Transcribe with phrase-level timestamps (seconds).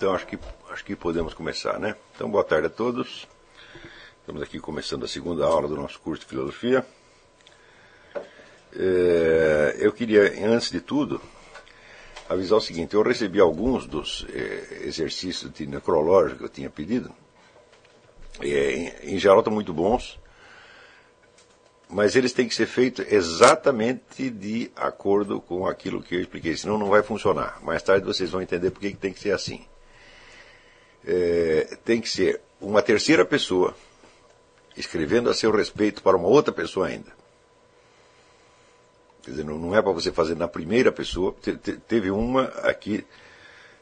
[0.00, 0.38] Então acho que,
[0.70, 1.94] acho que podemos começar, né?
[2.16, 3.28] Então boa tarde a todos.
[4.18, 6.86] Estamos aqui começando a segunda aula do nosso curso de filosofia.
[8.74, 11.20] É, eu queria, antes de tudo,
[12.30, 17.12] avisar o seguinte: eu recebi alguns dos é, exercícios de necrológico que eu tinha pedido.
[18.40, 20.18] É, em, geral estão muito bons,
[21.90, 26.78] mas eles têm que ser feitos exatamente de acordo com aquilo que eu expliquei, senão
[26.78, 27.62] não vai funcionar.
[27.62, 29.66] Mais tarde vocês vão entender por que tem que ser assim
[31.06, 33.74] é, tem que ser uma terceira pessoa
[34.76, 37.10] escrevendo a seu respeito para uma outra pessoa ainda.
[39.22, 41.34] Quer dizer, não, é para você fazer na primeira pessoa.
[41.40, 43.04] Te, te, teve uma aqui,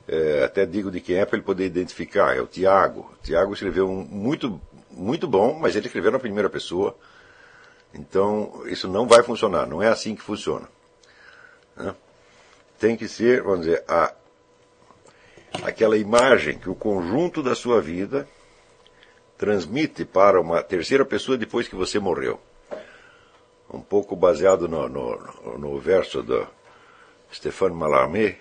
[0.06, 3.12] é, até digo de quem é para ele poder identificar, é o Tiago.
[3.12, 6.96] O Tiago escreveu um muito, muito bom, mas ele escreveu na primeira pessoa.
[7.94, 10.68] Então, isso não vai funcionar, não é assim que funciona.
[11.76, 11.94] Né?
[12.78, 14.12] Tem que ser, vamos dizer, a
[15.62, 18.28] aquela imagem que o conjunto da sua vida
[19.36, 22.40] transmite para uma terceira pessoa depois que você morreu.
[23.72, 26.46] Um pouco baseado no, no, no verso do
[27.30, 28.36] Stéphane Mallarmé,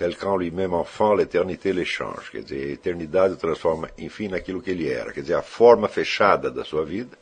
[0.00, 2.30] tel qu'en lui-même enfant, l'éternité l'échange.
[2.30, 5.12] Quer dizer, a eternidade transforma, enfim, naquilo que ele era.
[5.12, 7.18] Quer dizer, a forma fechada da sua vida,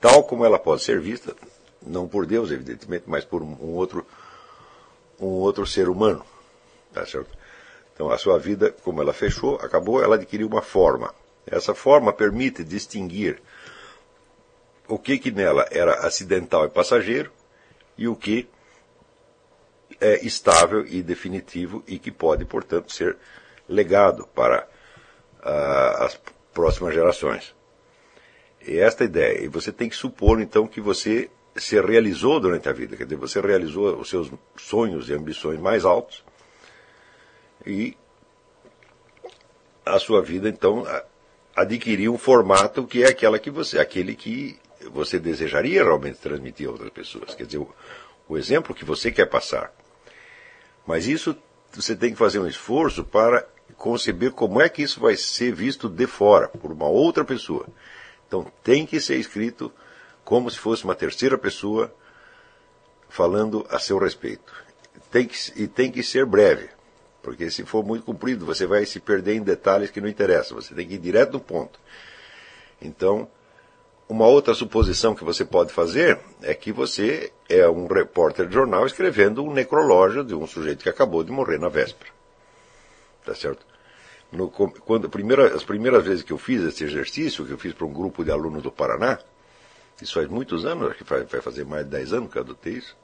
[0.00, 1.34] tal como ela pode ser vista,
[1.84, 4.06] não por Deus, evidentemente, mas por um outro,
[5.18, 6.24] um outro ser humano.
[6.92, 7.36] Tá certo?
[8.00, 11.14] Então, a sua vida, como ela fechou, acabou, ela adquiriu uma forma.
[11.46, 13.42] Essa forma permite distinguir
[14.88, 17.30] o que, que nela era acidental e passageiro
[17.98, 18.48] e o que
[20.00, 23.18] é estável e definitivo e que pode, portanto, ser
[23.68, 24.66] legado para
[25.40, 26.18] uh, as
[26.54, 27.54] próximas gerações.
[28.66, 29.44] E esta ideia.
[29.44, 33.16] E você tem que supor, então, que você se realizou durante a vida, quer dizer,
[33.16, 36.24] você realizou os seus sonhos e ambições mais altos
[37.66, 37.96] e
[39.84, 40.86] a sua vida então
[41.54, 44.58] adquiriu um formato que é aquela que você, aquele que
[44.90, 47.34] você desejaria realmente transmitir a outras pessoas.
[47.34, 47.74] Quer dizer, o,
[48.28, 49.72] o exemplo que você quer passar.
[50.86, 51.36] Mas isso
[51.72, 53.46] você tem que fazer um esforço para
[53.76, 57.66] conceber como é que isso vai ser visto de fora, por uma outra pessoa.
[58.26, 59.72] Então tem que ser escrito
[60.24, 61.92] como se fosse uma terceira pessoa
[63.08, 64.52] falando a seu respeito.
[65.10, 66.68] Tem que, e tem que ser breve.
[67.22, 70.60] Porque se for muito comprido, você vai se perder em detalhes que não interessam.
[70.60, 71.78] Você tem que ir direto no ponto.
[72.80, 73.28] Então,
[74.08, 78.86] uma outra suposição que você pode fazer é que você é um repórter de jornal
[78.86, 82.10] escrevendo um necrológio de um sujeito que acabou de morrer na véspera.
[83.24, 83.64] Tá certo?
[84.32, 87.86] No, quando, primeira, as primeiras vezes que eu fiz esse exercício, que eu fiz para
[87.86, 89.18] um grupo de alunos do Paraná,
[90.00, 92.74] isso faz muitos anos, acho que vai fazer mais de 10 anos que eu adotei
[92.74, 92.96] isso,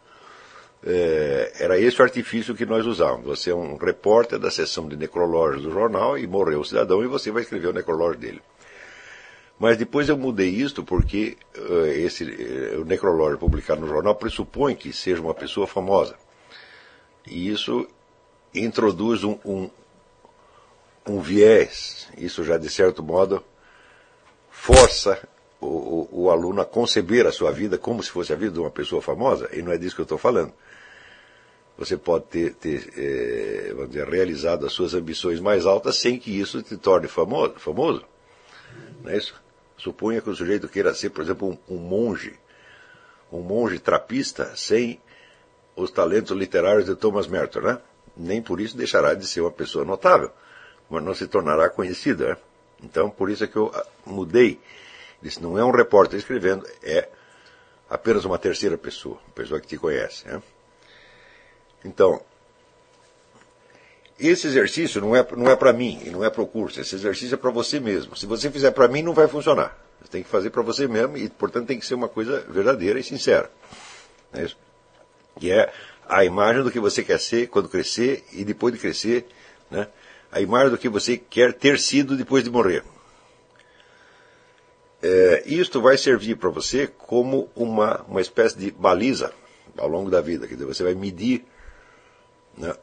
[0.84, 3.26] é, era esse o artifício que nós usávamos.
[3.26, 7.06] Você é um repórter da seção de necrológios do jornal e morreu o cidadão e
[7.06, 8.42] você vai escrever o necrológio dele.
[9.58, 14.74] Mas depois eu mudei isto porque uh, esse uh, o necrológio publicado no jornal pressupõe
[14.74, 16.16] que seja uma pessoa famosa.
[17.26, 17.88] E isso
[18.54, 19.70] introduz um, um,
[21.06, 23.42] um viés, isso já de certo modo
[24.50, 25.26] força
[25.60, 28.60] o, o, o, aluno a conceber a sua vida como se fosse a vida de
[28.60, 30.52] uma pessoa famosa, e não é disso que eu estou falando.
[31.78, 36.30] Você pode ter, ter é, vamos dizer, realizado as suas ambições mais altas sem que
[36.30, 37.54] isso te torne famoso.
[37.58, 38.02] famoso.
[39.02, 39.34] Não é isso?
[39.76, 42.38] Suponha que o sujeito queira ser, por exemplo, um, um monge,
[43.30, 45.00] um monge trapista sem
[45.74, 47.78] os talentos literários de Thomas Merton, né?
[48.16, 50.30] Nem por isso deixará de ser uma pessoa notável,
[50.88, 52.28] mas não se tornará conhecida.
[52.28, 52.36] Né?
[52.82, 54.58] Então, por isso é que eu ah, mudei
[55.20, 57.08] Disse, não é um repórter escrevendo, é
[57.88, 60.26] apenas uma terceira pessoa, uma pessoa que te conhece.
[60.26, 60.42] Né?
[61.86, 62.20] Então,
[64.18, 66.94] esse exercício não é, não é para mim e não é para o curso, esse
[66.94, 68.16] exercício é para você mesmo.
[68.16, 69.78] Se você fizer para mim, não vai funcionar.
[70.00, 72.98] Você tem que fazer para você mesmo e, portanto, tem que ser uma coisa verdadeira
[72.98, 73.50] e sincera.
[74.32, 74.56] É isso?
[75.38, 75.72] Que é
[76.08, 79.26] a imagem do que você quer ser quando crescer e depois de crescer,
[79.70, 79.88] né?
[80.30, 82.84] a imagem do que você quer ter sido depois de morrer.
[85.02, 89.32] É, isto vai servir para você como uma, uma espécie de baliza
[89.76, 90.46] ao longo da vida.
[90.46, 91.44] Quer dizer, você vai medir
[92.56, 92.74] né,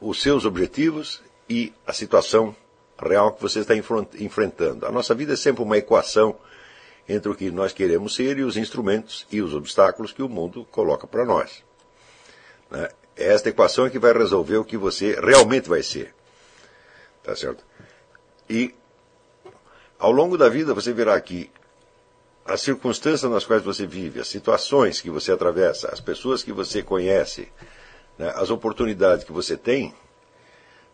[0.00, 2.54] os seus objetivos e a situação
[2.98, 4.86] real que você está enfrentando.
[4.86, 6.36] A nossa vida é sempre uma equação
[7.08, 10.64] entre o que nós queremos ser e os instrumentos e os obstáculos que o mundo
[10.70, 11.62] coloca para nós.
[12.70, 12.88] Né?
[13.16, 16.14] Esta equação é que vai resolver o que você realmente vai ser.
[17.22, 17.64] Tá certo?
[18.48, 18.74] E
[19.98, 21.50] ao longo da vida você verá que
[22.44, 26.82] as circunstâncias nas quais você vive, as situações que você atravessa, as pessoas que você
[26.82, 27.48] conhece,
[28.18, 29.94] né, as oportunidades que você tem,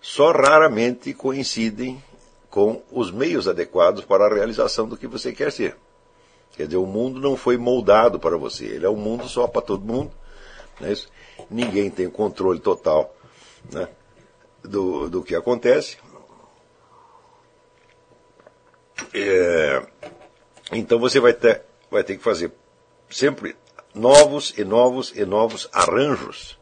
[0.00, 2.02] só raramente coincidem
[2.48, 5.76] com os meios adequados para a realização do que você quer ser.
[6.56, 9.62] Quer dizer, o mundo não foi moldado para você, ele é um mundo só para
[9.62, 10.10] todo mundo.
[10.80, 10.94] Né?
[11.48, 13.14] Ninguém tem controle total
[13.72, 13.88] né?
[14.62, 15.98] do, do que acontece.
[19.14, 19.86] É,
[20.72, 22.52] então você vai ter, vai ter que fazer
[23.08, 23.56] sempre
[23.94, 26.59] novos e novos e novos arranjos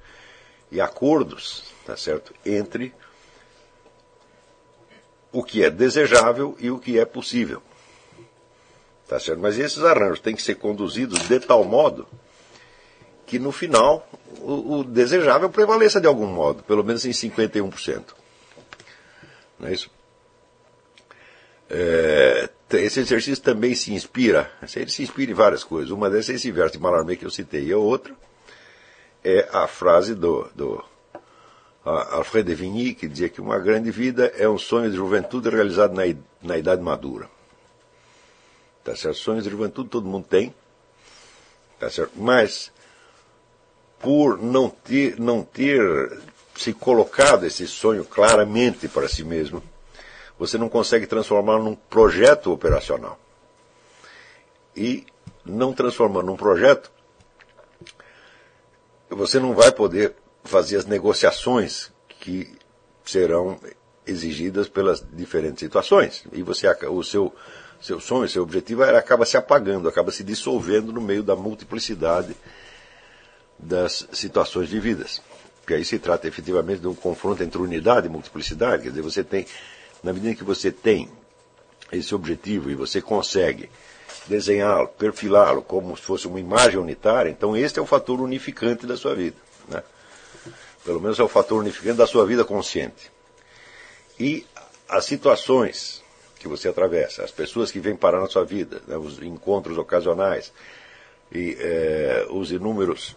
[0.71, 2.35] e acordos, tá certo?
[2.45, 2.95] Entre
[5.33, 7.63] o que é desejável e o que é possível.
[9.07, 9.41] Tá certo?
[9.41, 12.07] Mas esses arranjos têm que ser conduzidos de tal modo
[13.27, 14.09] que no final
[14.41, 18.05] o, o desejável prevaleça de algum modo, pelo menos em 51%.
[19.59, 19.91] Não é isso?
[21.71, 25.91] É, esse exercício também se inspira, ele se inspira em várias coisas.
[25.91, 28.15] Uma dessas é esse verso de Mallarmé que eu citei, e a outra
[29.25, 30.85] é a frase do, do
[31.85, 35.95] Alfred de Vigny, que dizia que uma grande vida é um sonho de juventude realizado
[35.95, 36.03] na,
[36.43, 37.29] na idade madura.
[38.85, 39.19] Tá certo?
[39.19, 40.55] Sonhos de juventude todo mundo tem,
[41.79, 42.13] tá certo?
[42.17, 42.73] Mas,
[43.99, 46.23] por não ter, não ter
[46.57, 49.63] se colocado esse sonho claramente para si mesmo,
[50.39, 53.19] você não consegue transformar num projeto operacional.
[54.77, 55.07] E
[55.45, 56.91] não transformando num projeto,
[59.11, 60.15] você não vai poder
[60.45, 62.57] fazer as negociações que
[63.05, 63.59] serão
[64.07, 66.25] exigidas pelas diferentes situações.
[66.33, 67.33] E você o seu
[67.81, 72.37] seu sonho, seu objetivo acaba se apagando, acaba se dissolvendo no meio da multiplicidade
[73.59, 75.23] das situações vividas.
[75.61, 79.23] Porque aí se trata efetivamente de um confronto entre unidade e multiplicidade, quer dizer, você
[79.23, 79.47] tem
[80.03, 81.09] na medida que você tem
[81.93, 83.71] esse objetivo e você consegue
[84.29, 88.97] desenhá-lo, perfilá-lo como se fosse uma imagem unitária, então este é o fator unificante da
[88.97, 89.37] sua vida.
[89.69, 89.83] Né?
[90.85, 93.11] Pelo menos é o fator unificante da sua vida consciente.
[94.19, 94.47] E
[94.89, 96.03] as situações
[96.39, 100.53] que você atravessa, as pessoas que vêm parar na sua vida, né, os encontros ocasionais
[101.33, 103.17] e é, os inúmeros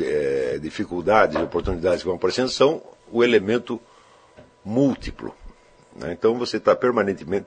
[0.00, 3.80] é, dificuldades e oportunidades que vão aparecendo são o elemento
[4.64, 5.34] múltiplo
[5.94, 6.12] né?
[6.12, 7.46] Então você está permanentemente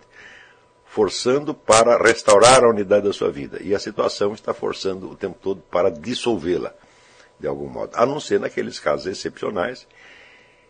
[0.89, 3.59] forçando para restaurar a unidade da sua vida.
[3.61, 6.73] E a situação está forçando o tempo todo para dissolvê-la,
[7.39, 7.91] de algum modo.
[7.95, 9.87] A não ser naqueles casos excepcionais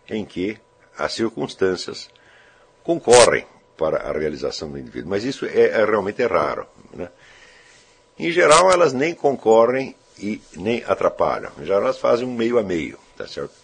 [0.08, 0.58] em que
[0.96, 2.10] as circunstâncias
[2.82, 5.10] concorrem para a realização do indivíduo.
[5.10, 6.66] Mas isso é, é realmente é raro.
[6.92, 7.08] Né?
[8.18, 11.52] Em geral, elas nem concorrem e nem atrapalham.
[11.58, 12.98] Em geral, elas fazem um meio a meio.
[13.16, 13.54] Tá certo?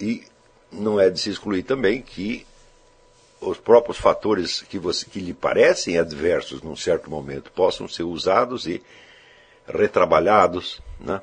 [0.00, 0.24] E
[0.70, 2.46] não é de se excluir também que
[3.44, 8.66] os próprios fatores que, você, que lhe parecem adversos num certo momento possam ser usados
[8.66, 8.82] e
[9.66, 11.20] retrabalhados, né?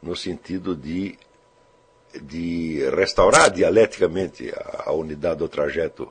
[0.00, 1.18] no sentido de,
[2.22, 6.08] de restaurar dialeticamente a, a unidade do trajeto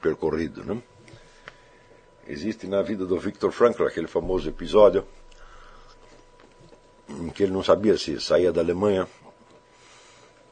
[0.00, 0.64] percorrido.
[0.64, 0.82] Né?
[2.26, 5.06] Existe na vida do Viktor Frankl aquele famoso episódio
[7.08, 9.06] em que ele não sabia se saía da Alemanha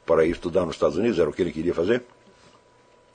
[0.07, 2.05] para ir estudar nos Estados Unidos, era o que ele queria fazer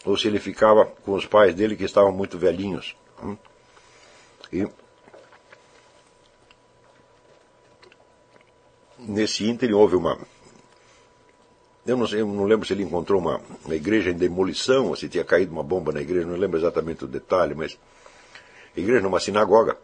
[0.05, 2.95] ou se ele ficava com os pais dele que estavam muito velhinhos.
[3.21, 3.37] Hum?
[4.51, 4.67] E
[8.97, 10.17] nesse ínterim houve uma.
[11.85, 14.95] Eu não, sei, eu não lembro se ele encontrou uma, uma, igreja em demolição, ou
[14.95, 17.77] se tinha caído uma bomba na igreja, não lembro exatamente o detalhe, mas.
[18.75, 19.77] Igreja numa sinagoga.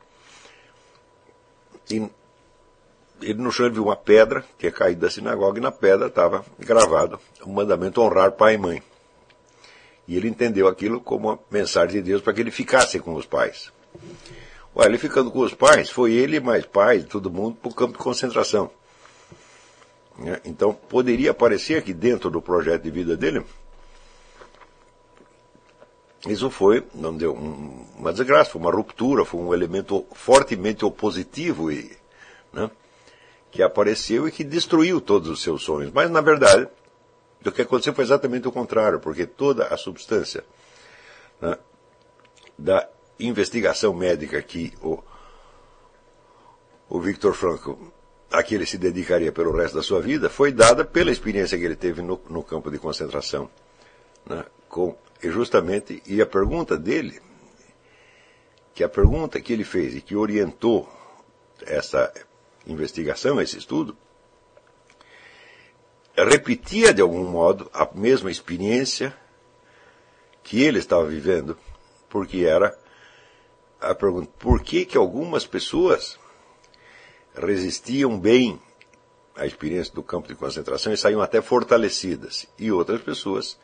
[1.90, 2.08] E
[3.22, 6.46] ele no chão viu uma pedra, que tinha caído da sinagoga, e na pedra estava
[6.60, 8.84] gravado o mandamento honrar pai e mãe.
[10.08, 13.26] E ele entendeu aquilo como uma mensagem de Deus para que ele ficasse com os
[13.26, 13.72] pais.
[14.76, 17.94] Ué, ele ficando com os pais, foi ele mais pai, todo mundo, para o campo
[17.94, 18.70] de concentração.
[20.18, 20.40] Né?
[20.46, 23.44] Então, poderia parecer que dentro do projeto de vida dele,
[26.28, 31.72] isso foi, não deu um, uma desgraça, foi uma ruptura, foi um elemento fortemente opositivo
[31.72, 31.96] e,
[32.52, 32.70] né,
[33.52, 35.92] que apareceu e que destruiu todos os seus sonhos.
[35.94, 36.68] Mas, na verdade,
[37.50, 40.44] o que aconteceu foi exatamente o contrário, porque toda a substância
[41.42, 41.58] né,
[42.58, 42.88] da
[43.20, 45.02] investigação médica que o,
[46.90, 47.74] o Victor Frankl,
[48.32, 51.64] a que ele se dedicaria pelo resto da sua vida, foi dada pela experiência que
[51.64, 53.50] ele teve no, no campo de concentração.
[54.26, 57.22] Né, com, e justamente, e a pergunta dele,
[58.74, 60.90] que a pergunta que ele fez e que orientou
[61.66, 62.12] essa
[62.68, 63.96] investigação, esse estudo,
[66.24, 69.16] repetia de algum modo a mesma experiência
[70.44, 71.58] que ele estava vivendo,
[72.10, 72.78] porque era
[73.82, 76.18] a pergunta: por que que algumas pessoas
[77.36, 78.60] resistiam bem
[79.36, 82.48] a experiência do campo de concentração e saíam até fortalecidas.
[82.58, 83.60] E outras pessoas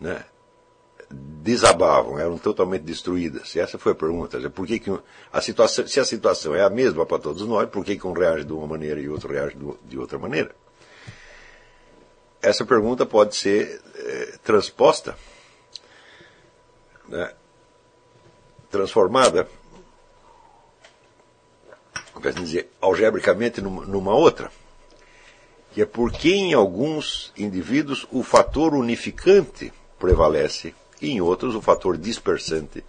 [0.00, 0.24] né,
[1.10, 3.54] desabavam, eram totalmente destruídas.
[3.54, 4.38] E essa foi a pergunta.
[4.50, 4.98] Por que, que
[5.32, 8.12] a situação, se a situação é a mesma para todos nós, por que, que um
[8.12, 10.54] reage de uma maneira e outro reage de outra maneira?
[12.40, 15.16] Essa pergunta pode ser é, transposta,
[17.08, 17.32] né,
[18.70, 19.48] transformada,
[22.22, 24.50] quer dizer, algebricamente numa, numa outra
[25.72, 31.96] que é porque em alguns indivíduos o fator unificante prevalece e em outros o fator
[31.96, 32.84] dispersante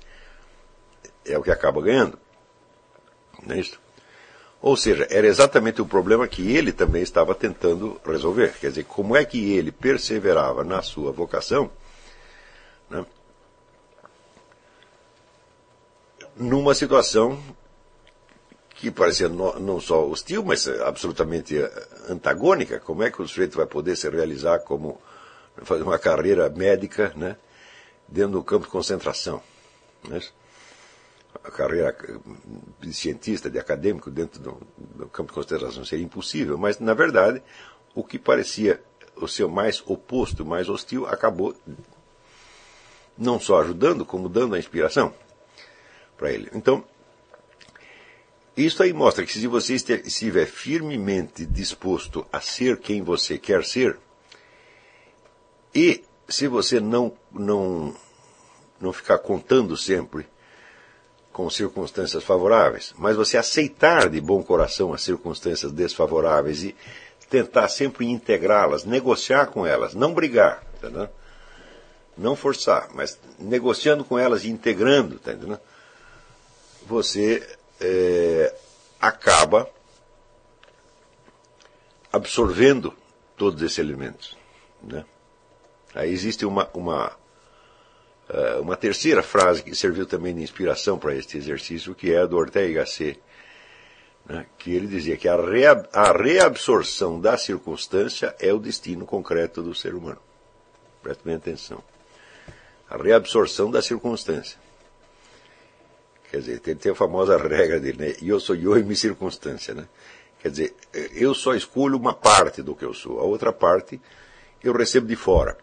[1.25, 2.17] é o que acaba ganhando.
[3.43, 3.79] Não é isso?
[4.61, 8.53] Ou seja, era exatamente o problema que ele também estava tentando resolver.
[8.59, 11.71] Quer dizer, como é que ele perseverava na sua vocação
[12.89, 13.05] né,
[16.35, 17.41] numa situação
[18.69, 21.55] que parecia não só hostil, mas absolutamente
[22.07, 22.79] antagônica.
[22.79, 25.01] Como é que o sujeito vai poder se realizar como
[25.63, 27.35] fazer uma carreira médica, né,
[28.07, 29.41] dentro do campo de concentração?
[30.07, 30.21] Né?
[31.43, 31.95] A carreira
[32.79, 37.41] de cientista, de acadêmico dentro do, do campo de concentração seria impossível, mas na verdade
[37.93, 38.81] o que parecia
[39.15, 41.55] o seu mais oposto, mais hostil, acabou
[43.17, 45.13] não só ajudando, como dando a inspiração
[46.17, 46.49] para ele.
[46.53, 46.83] Então,
[48.55, 53.97] isso aí mostra que se você estiver firmemente disposto a ser quem você quer ser,
[55.73, 57.95] e se você não, não,
[58.79, 60.25] não ficar contando sempre
[61.31, 66.75] com circunstâncias favoráveis, mas você aceitar de bom coração as circunstâncias desfavoráveis e
[67.29, 71.09] tentar sempre integrá-las, negociar com elas, não brigar, tá
[72.17, 75.33] não forçar, mas negociando com elas e integrando, tá
[76.85, 77.47] você
[77.79, 78.53] é,
[78.99, 79.69] acaba
[82.11, 82.93] absorvendo
[83.37, 84.37] todos esses elementos.
[84.81, 85.05] Né?
[85.93, 87.15] Aí existe uma, uma,
[88.61, 92.37] uma terceira frase que serviu também de inspiração para este exercício, que é a do
[92.37, 93.17] Ortega C.,
[94.25, 94.45] né?
[94.57, 99.73] que ele dizia que a, reab a reabsorção da circunstância é o destino concreto do
[99.73, 100.19] ser humano.
[101.01, 101.83] Preste bem atenção.
[102.87, 104.59] A reabsorção da circunstância.
[106.29, 108.15] Quer dizer, tem, a famosa regra dele, né?
[108.21, 109.87] Eu sou eu e minha circunstância, né?
[110.39, 110.75] Quer dizer,
[111.15, 113.19] eu só escolho uma parte do que eu sou.
[113.19, 113.99] A outra parte
[114.63, 115.57] eu recebo de fora.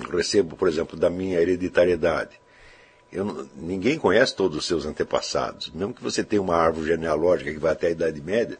[0.00, 2.38] Eu recebo, por exemplo, da minha hereditariedade.
[3.12, 5.70] Eu, ninguém conhece todos os seus antepassados.
[5.70, 8.58] Mesmo que você tenha uma árvore genealógica que vai até a Idade Média.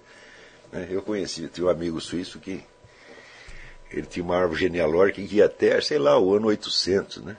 [0.72, 0.88] Né?
[0.90, 2.62] Eu conheci, tinha um amigo suíço que
[3.90, 7.36] ele tinha uma árvore genealógica que ia até, sei lá, o ano 800, né?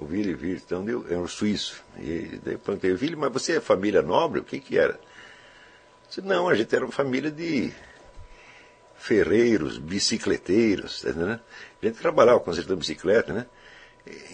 [0.00, 1.84] o Vili, então eu, é um suíço.
[1.98, 4.40] E daí eu perguntei, Vili, mas você é família nobre?
[4.40, 4.98] O que que era?
[6.08, 7.70] disse, não, a gente era uma família de
[8.96, 11.40] ferreiros, bicicleteiros, tá né?
[11.82, 13.46] A gente trabalhava consertando bicicleta, né?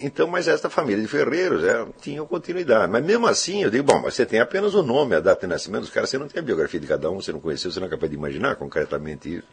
[0.01, 2.91] Então, mas esta família de ferreiros é, tinha continuidade.
[2.91, 5.47] Mas mesmo assim, eu digo, bom, mas você tem apenas o nome, a data de
[5.47, 7.79] nascimento dos caras, você não tem a biografia de cada um, você não conheceu, você
[7.79, 9.47] não é capaz de imaginar concretamente isso.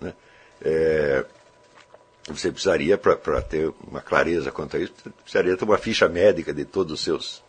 [0.00, 0.12] Né?
[0.60, 1.24] É,
[2.28, 4.92] você precisaria, para ter uma clareza quanto a isso,
[5.22, 7.42] precisaria ter uma ficha médica de todos os seus,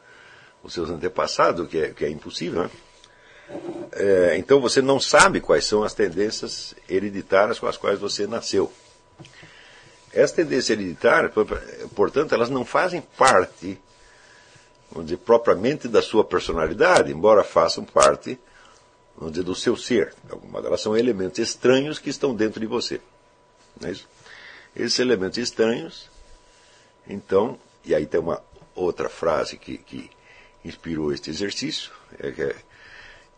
[0.63, 2.63] os seus antepassados, que é, que é impossível.
[2.63, 2.69] Né?
[3.91, 8.71] É, então você não sabe quais são as tendências hereditárias com as quais você nasceu.
[10.13, 11.31] Essas tendências hereditárias,
[11.95, 13.79] portanto, elas não fazem parte,
[14.91, 18.39] vamos dizer, propriamente da sua personalidade, embora façam parte,
[19.17, 20.13] vamos dizer, do seu ser.
[20.29, 23.01] Algumas delas são elementos estranhos que estão dentro de você.
[23.81, 24.07] Não é isso?
[24.75, 26.09] esses elementos estranhos.
[27.07, 28.41] Então, e aí tem uma
[28.75, 30.09] outra frase que, que
[30.63, 32.55] inspirou este exercício, é, é,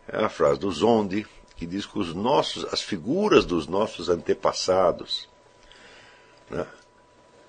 [0.08, 5.28] é a frase do Zonde, que diz que os nossos, as figuras dos nossos antepassados
[6.50, 6.66] né,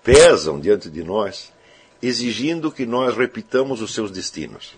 [0.03, 1.51] pesam diante de nós,
[2.01, 4.75] exigindo que nós repitamos os seus destinos.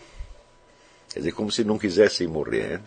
[1.11, 2.79] Quer dizer, como se não quisessem morrer.
[2.79, 2.81] Né?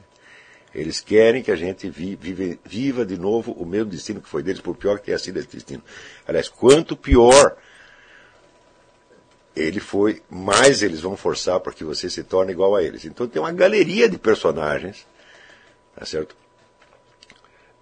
[0.75, 4.61] Eles querem que a gente vive, viva de novo o mesmo destino que foi deles,
[4.61, 5.83] por pior que tenha sido esse destino.
[6.27, 7.57] Aliás, quanto pior
[9.55, 13.05] ele foi, mais eles vão forçar para que você se torne igual a eles.
[13.05, 15.07] Então tem uma galeria de personagens,
[15.95, 16.35] tá certo?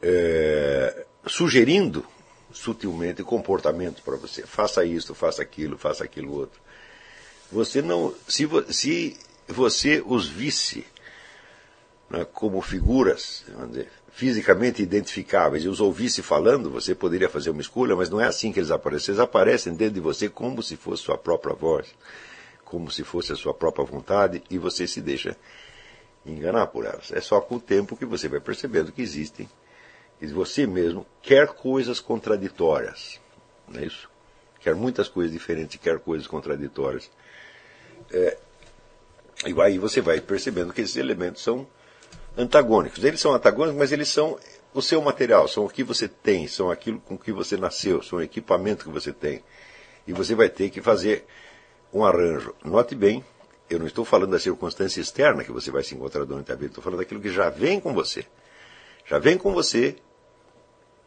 [0.02, 2.04] É, sugerindo
[2.52, 4.42] sutilmente comportamentos para você.
[4.42, 6.60] Faça isso, faça aquilo, faça aquilo outro.
[7.50, 10.86] Você não, se, se você os visse
[12.08, 17.94] né, como figuras dizer, fisicamente identificáveis e os ouvisse falando, você poderia fazer uma escolha,
[17.94, 19.12] mas não é assim que eles aparecem.
[19.12, 21.94] Eles aparecem dentro de você como se fosse sua própria voz,
[22.64, 25.36] como se fosse a sua própria vontade, e você se deixa
[26.26, 27.12] enganar por elas.
[27.12, 29.48] É só com o tempo que você vai percebendo que existem
[30.26, 33.20] você mesmo quer coisas contraditórias.
[33.68, 34.08] Não é isso?
[34.60, 37.10] Quer muitas coisas diferentes, quer coisas contraditórias.
[38.12, 38.36] É,
[39.46, 41.66] e aí você vai percebendo que esses elementos são
[42.36, 43.02] antagônicos.
[43.02, 44.38] Eles são antagônicos, mas eles são
[44.74, 48.18] o seu material, são o que você tem, são aquilo com que você nasceu, são
[48.18, 49.42] o equipamento que você tem.
[50.06, 51.24] E você vai ter que fazer
[51.92, 52.54] um arranjo.
[52.64, 53.24] Note bem,
[53.68, 56.66] eu não estou falando da circunstância externa que você vai se encontrar durante a vida,
[56.66, 58.26] estou falando daquilo que já vem com você.
[59.06, 59.96] Já vem com você,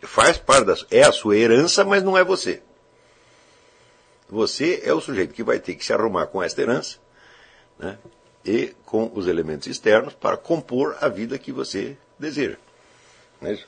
[0.03, 2.61] faz parte da é a sua herança, mas não é você.
[4.29, 6.97] Você é o sujeito que vai ter que se arrumar com esta herança,
[7.77, 7.97] né?
[8.45, 12.57] E com os elementos externos para compor a vida que você deseja.
[13.39, 13.67] Não é isso?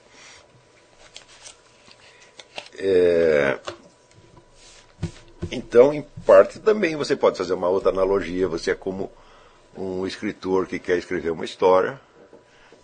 [2.77, 3.59] É...
[5.51, 8.47] Então, em parte também você pode fazer uma outra analogia.
[8.47, 9.11] Você é como
[9.77, 11.99] um escritor que quer escrever uma história,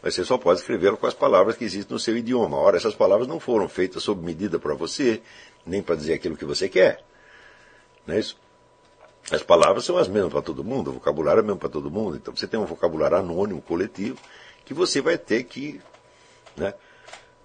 [0.02, 2.58] mas você só pode escrevê-la com as palavras que existem no seu idioma.
[2.58, 5.22] Ora, essas palavras não foram feitas sob medida para você,
[5.66, 7.04] nem para dizer aquilo que você quer.
[8.06, 8.38] Não é isso?
[9.30, 11.92] As palavras são as mesmas para todo mundo, o vocabulário é o mesmo para todo
[11.92, 12.18] mundo.
[12.18, 14.18] Então você tem um vocabulário anônimo, coletivo,
[14.66, 15.80] que você vai ter que
[16.58, 16.74] né,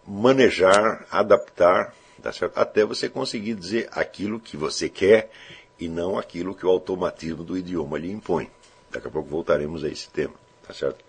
[0.07, 5.31] manejar, adaptar, tá até você conseguir dizer aquilo que você quer
[5.79, 8.51] e não aquilo que o automatismo do idioma lhe impõe.
[8.91, 10.35] Daqui a pouco voltaremos a esse tema,
[10.67, 11.06] tá certo?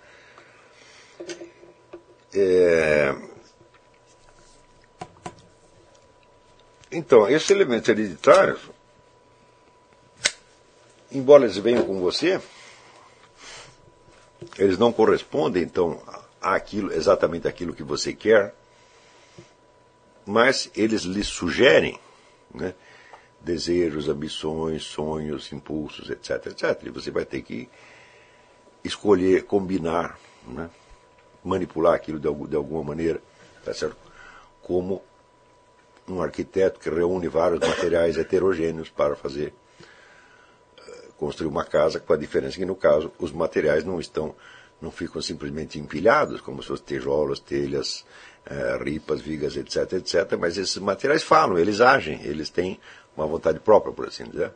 [2.34, 3.16] É...
[6.92, 8.60] Então, esses elementos hereditários,
[11.12, 12.40] embora eles venham com você,
[14.58, 16.02] eles não correspondem, então,
[16.42, 18.56] àquilo, exatamente aquilo que você quer,
[20.26, 22.00] mas eles lhe sugerem
[22.54, 22.74] né,
[23.42, 26.84] desejos, ambições, sonhos, impulsos, etc, etc.
[26.84, 27.70] E você vai ter que
[28.84, 30.70] escolher, combinar, né,
[31.44, 33.22] manipular aquilo de, de alguma maneira,
[33.64, 34.08] tá certo?
[34.68, 35.02] como
[36.10, 39.54] um arquiteto que reúne vários materiais heterogêneos para fazer
[40.78, 44.36] uh, construir uma casa, com a diferença que no caso os materiais não estão
[44.80, 48.06] não ficam simplesmente empilhados, como se fossem tijolos, telhas,
[48.46, 52.80] uh, ripas, vigas, etc, etc, mas esses materiais falam, eles agem, eles têm
[53.16, 54.52] uma vontade própria, por assim dizer.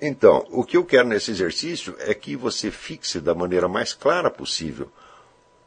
[0.00, 4.30] Então, o que eu quero nesse exercício é que você fixe da maneira mais clara
[4.30, 4.90] possível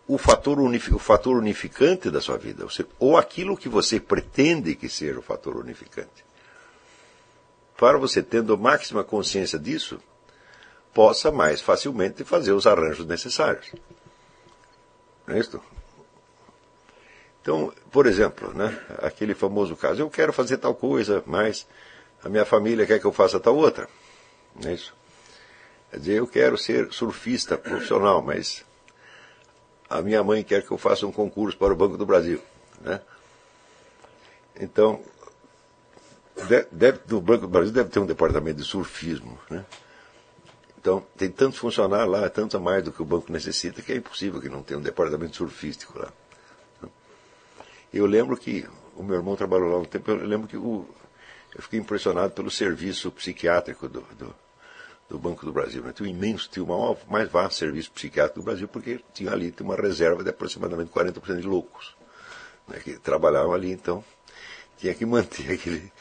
[0.08, 2.66] o fator, unifi o fator unificante da sua vida,
[2.98, 6.26] ou aquilo que você pretende que seja o fator unificante.
[7.78, 10.00] Para você, tendo máxima consciência disso,
[10.94, 13.72] possa mais facilmente fazer os arranjos necessários.
[15.28, 15.62] Não é isso?
[17.42, 21.68] Então, por exemplo, né, aquele famoso caso, eu quero fazer tal coisa, mas
[22.24, 23.88] a minha família quer que eu faça tal outra.
[24.66, 24.94] É isso?
[25.90, 28.64] Quer dizer, eu quero ser surfista profissional, mas
[29.90, 32.42] a minha mãe quer que eu faça um concurso para o Banco do Brasil.
[32.82, 33.02] Né?
[34.60, 35.02] Então,
[36.72, 39.40] deve, no Banco do Brasil deve ter um departamento de surfismo.
[39.50, 39.66] Né?
[40.80, 43.96] Então, tem tantos funcionários lá, tanto a mais do que o banco necessita, que é
[43.96, 46.12] impossível que não tenha um departamento surfístico lá.
[47.92, 50.88] Eu lembro que o meu irmão trabalhou lá um tempo, eu lembro que o,
[51.54, 54.34] eu fiquei impressionado pelo serviço psiquiátrico do, do
[55.10, 55.84] do Banco do Brasil.
[55.84, 55.92] Né?
[55.92, 59.52] Tinha um imenso, tinha o maior, mais vasto serviço psiquiátrico do Brasil, porque tinha ali
[59.52, 61.96] tinha uma reserva de aproximadamente 40% de loucos
[62.68, 64.04] né, que trabalhavam ali, então
[64.78, 65.92] tinha que manter aquele,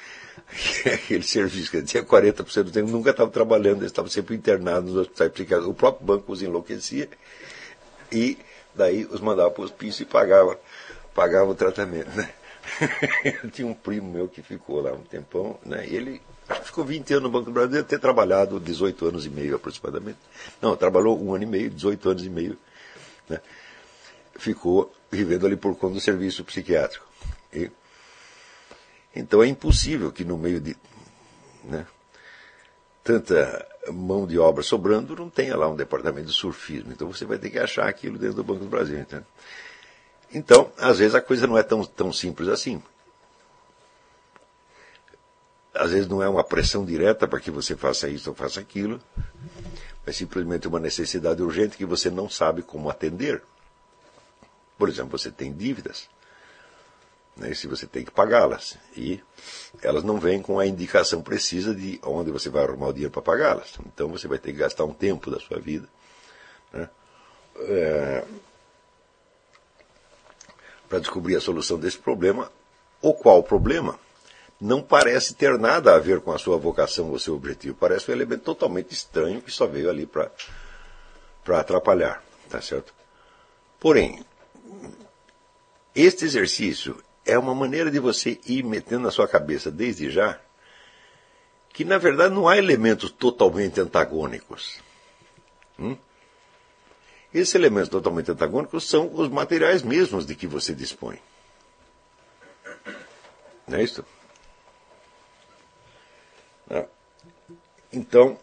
[0.93, 1.71] aquele serviço.
[1.71, 5.73] Que tinha 40% do tempo, nunca estava trabalhando, eles estavam sempre internados nos hospitais psiquiátricos.
[5.73, 7.09] O próprio banco os enlouquecia
[8.13, 8.39] e
[8.75, 10.61] daí os mandava para o hospício e pagava,
[11.15, 12.15] pagava o tratamento.
[12.15, 12.31] Né?
[13.53, 15.87] tinha um primo meu que ficou lá um tempão, né?
[15.89, 16.23] E ele
[16.57, 20.19] ficou 20 anos no Banco do Brasil, deve ter trabalhado 18 anos e meio aproximadamente.
[20.61, 22.59] Não, trabalhou um ano e meio, 18 anos e meio.
[23.29, 23.41] Né?
[24.37, 27.07] Ficou vivendo ali por conta do serviço psiquiátrico.
[27.53, 27.71] E,
[29.15, 30.77] então é impossível que no meio de
[31.65, 31.87] né,
[33.05, 36.93] tanta mão de obra sobrando não tenha lá um departamento de surfismo.
[36.93, 38.99] Então você vai ter que achar aquilo dentro do Banco do Brasil.
[38.99, 39.25] Entende?
[40.33, 42.83] Então, às vezes a coisa não é tão, tão simples assim
[45.79, 49.01] às vezes não é uma pressão direta para que você faça isso ou faça aquilo,
[50.05, 53.43] é simplesmente uma necessidade urgente que você não sabe como atender.
[54.77, 56.09] Por exemplo, você tem dívidas,
[57.37, 59.23] né, se você tem que pagá-las, e
[59.81, 63.23] elas não vêm com a indicação precisa de onde você vai arrumar o dinheiro para
[63.23, 63.75] pagá-las.
[63.87, 65.89] Então você vai ter que gastar um tempo da sua vida
[66.73, 66.89] né,
[67.57, 68.25] é,
[70.89, 72.51] para descobrir a solução desse problema,
[73.01, 73.99] ou qual problema
[74.61, 77.77] não parece ter nada a ver com a sua vocação ou seu objetivo.
[77.77, 80.31] Parece um elemento totalmente estranho que só veio ali para
[81.61, 82.93] atrapalhar, tá certo?
[83.79, 84.25] Porém,
[85.95, 90.41] este exercício é uma maneira de você ir metendo na sua cabeça desde já
[91.73, 94.81] que na verdade não há elementos totalmente antagônicos.
[95.79, 95.97] Hum?
[97.33, 101.21] Esses elementos totalmente antagônicos são os materiais mesmos de que você dispõe.
[103.69, 104.05] Não é isso?
[107.93, 108.39] Então,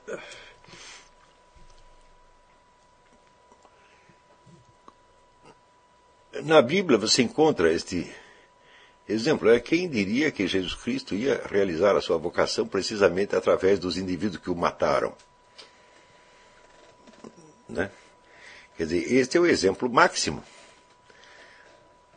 [6.44, 8.12] na Bíblia você encontra este
[9.08, 9.50] exemplo.
[9.50, 14.42] É quem diria que Jesus Cristo ia realizar a sua vocação precisamente através dos indivíduos
[14.42, 15.16] que o mataram?
[17.70, 17.92] Né?
[18.76, 20.44] Quer dizer, este é o exemplo máximo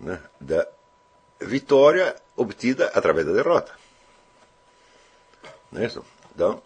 [0.00, 0.66] né, da
[1.40, 3.77] vitória obtida através da derrota.
[5.70, 6.04] Não é isso?
[6.34, 6.62] Então,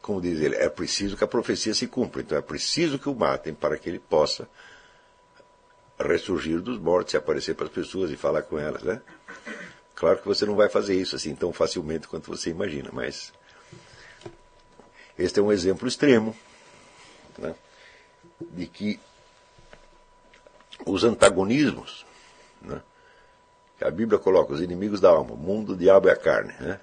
[0.00, 2.20] como diz ele, é preciso que a profecia se cumpra.
[2.22, 4.48] Então é preciso que o matem para que ele possa
[5.98, 9.00] ressurgir dos mortos e aparecer para as pessoas e falar com elas, né?
[9.94, 13.34] Claro que você não vai fazer isso assim tão facilmente quanto você imagina, mas
[15.18, 16.34] este é um exemplo extremo
[17.36, 17.54] né,
[18.40, 18.98] de que
[20.86, 22.06] os antagonismos,
[22.62, 22.80] né,
[23.76, 26.54] que a Bíblia coloca, os inimigos da alma, mundo, diabo e a carne.
[26.58, 26.80] Né?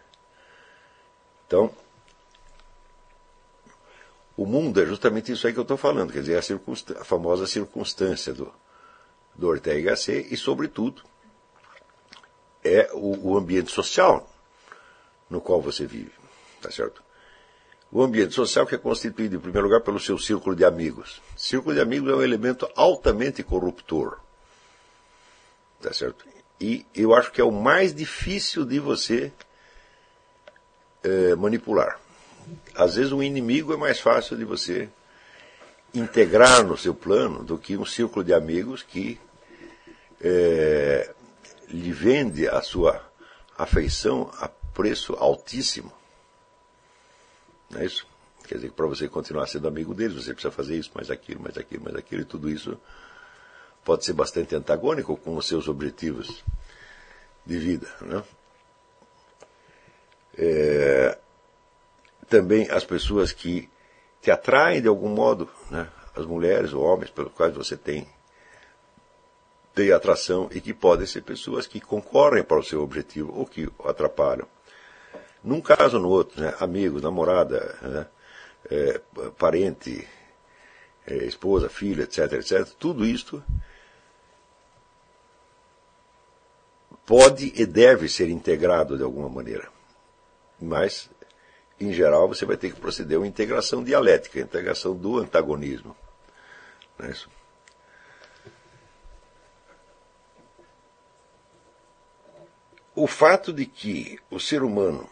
[1.47, 1.73] Então,
[4.35, 7.47] o mundo é justamente isso aí que eu estou falando, quer dizer, a, a, famosa
[7.47, 8.53] circunstância do,
[9.33, 11.01] do Ortega C e, sobretudo,
[12.63, 14.29] é o, o ambiente social
[15.29, 16.11] no qual você vive,
[16.61, 17.01] tá certo?
[17.89, 21.21] O ambiente social que é constituído, em primeiro lugar, pelo seu círculo de amigos.
[21.37, 24.19] Círculo de amigos é um elemento altamente corruptor.
[25.81, 26.25] Tá certo?
[26.59, 29.31] E eu acho que é o mais difícil de você
[31.07, 31.99] é, manipular
[32.75, 34.89] às vezes um inimigo é mais fácil de você
[35.93, 39.19] integrar no seu plano do que um círculo de amigos que
[40.21, 41.13] é,
[41.69, 43.03] lhe vende a sua
[43.57, 45.91] afeição a preço altíssimo.
[47.69, 48.07] Não é isso?
[48.47, 51.57] Quer dizer, para você continuar sendo amigo deles, você precisa fazer isso, mais aquilo, mais
[51.57, 52.79] aquilo, mais aquilo, e tudo isso
[53.83, 56.43] pode ser bastante antagônico com os seus objetivos
[57.45, 57.87] de vida.
[58.01, 58.23] Né?
[60.37, 61.17] É,
[62.29, 63.69] também as pessoas que
[64.21, 65.87] te atraem de algum modo, né?
[66.15, 68.07] as mulheres ou homens pelos quais você tem,
[69.73, 73.67] tem atração e que podem ser pessoas que concorrem para o seu objetivo ou que
[73.77, 74.47] o atrapalham.
[75.43, 76.53] Num caso ou no outro, né?
[76.59, 78.07] amigos, namorada, né?
[78.69, 79.01] é,
[79.37, 80.07] parente,
[81.05, 83.43] é, esposa, filha, etc, etc, tudo isto
[87.05, 89.76] pode e deve ser integrado de alguma maneira.
[90.59, 91.09] Mas
[91.79, 95.95] em geral, você vai ter que proceder a uma integração dialética, a integração do antagonismo.
[96.97, 97.29] Não é isso?
[102.95, 105.07] O fato de que o ser humano,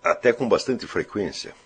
[0.00, 1.56] até com bastante frequência,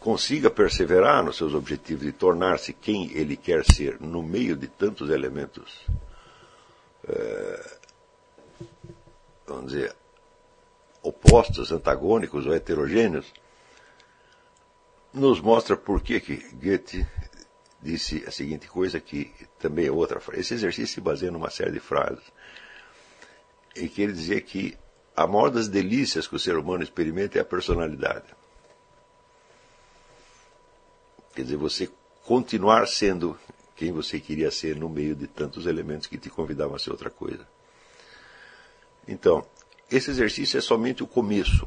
[0.00, 5.10] consiga perseverar nos seus objetivos de tornar-se quem ele quer ser no meio de tantos
[5.10, 5.84] elementos,
[7.06, 7.75] é,
[9.46, 9.94] vamos dizer,
[11.02, 13.32] opostos, antagônicos ou heterogêneos,
[15.12, 17.06] nos mostra por que, que Goethe
[17.80, 20.40] disse a seguinte coisa, que também é outra frase.
[20.40, 22.24] Esse exercício se baseia numa série de frases,
[23.74, 24.76] em que ele dizia que
[25.14, 28.26] a maior das delícias que o ser humano experimenta é a personalidade.
[31.34, 31.88] Quer dizer, você
[32.24, 33.38] continuar sendo
[33.74, 37.10] quem você queria ser no meio de tantos elementos que te convidavam a ser outra
[37.10, 37.46] coisa.
[39.06, 39.44] Então,
[39.90, 41.66] esse exercício é somente o começo.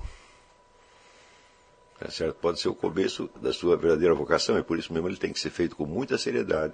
[2.00, 2.36] Tá certo?
[2.36, 5.40] Pode ser o começo da sua verdadeira vocação, e por isso mesmo ele tem que
[5.40, 6.74] ser feito com muita seriedade.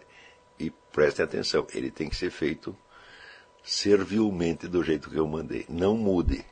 [0.59, 2.75] E prestem atenção, ele tem que ser feito
[3.63, 5.65] servilmente do jeito que eu mandei.
[5.67, 6.45] Não mude.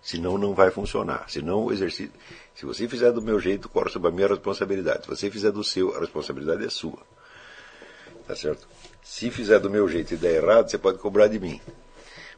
[0.00, 1.28] Senão não vai funcionar.
[1.28, 2.12] Senão o exercício.
[2.54, 5.02] Se você fizer do meu jeito, corre sob a minha responsabilidade.
[5.02, 6.98] Se você fizer do seu, a responsabilidade é sua.
[8.26, 8.66] Tá certo?
[9.02, 11.60] Se fizer do meu jeito e der errado, você pode cobrar de mim.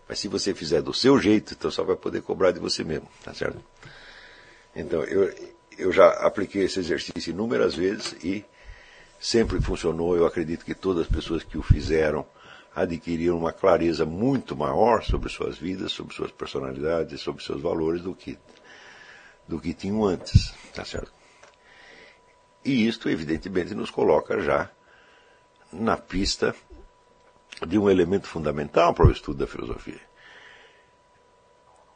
[0.09, 3.09] Mas se você fizer do seu jeito, então só vai poder cobrar de você mesmo,
[3.23, 3.63] tá certo?
[4.75, 5.35] Então, eu,
[5.77, 8.45] eu já apliquei esse exercício inúmeras vezes e
[9.21, 10.17] sempre funcionou.
[10.17, 12.27] Eu acredito que todas as pessoas que o fizeram
[12.75, 18.15] adquiriram uma clareza muito maior sobre suas vidas, sobre suas personalidades, sobre seus valores do
[18.15, 18.39] que,
[19.47, 21.13] do que tinham antes, tá certo?
[22.65, 24.71] E isto, evidentemente, nos coloca já
[25.73, 26.55] na pista
[27.67, 30.01] de um elemento fundamental para o estudo da filosofia.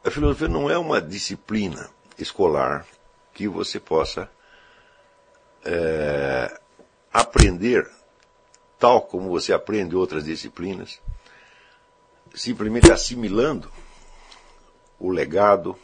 [0.03, 2.85] A filosofia não é uma disciplina escolar
[3.33, 4.29] que você possa
[5.63, 6.59] é,
[7.11, 7.89] aprender
[8.77, 10.99] tal como você aprende outras disciplinas,
[12.35, 13.71] simplesmente assimilando
[14.99, 15.79] o legado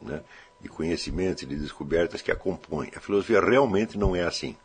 [0.00, 0.22] né,
[0.60, 2.92] de conhecimentos e de descobertas que a compõem.
[2.94, 4.56] A filosofia realmente não é assim.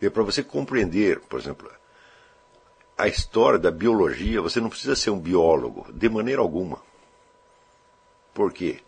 [0.00, 1.70] E para você compreender, por exemplo,
[3.00, 6.82] a história da biologia, você não precisa ser um biólogo, de maneira alguma.
[8.34, 8.80] Por quê?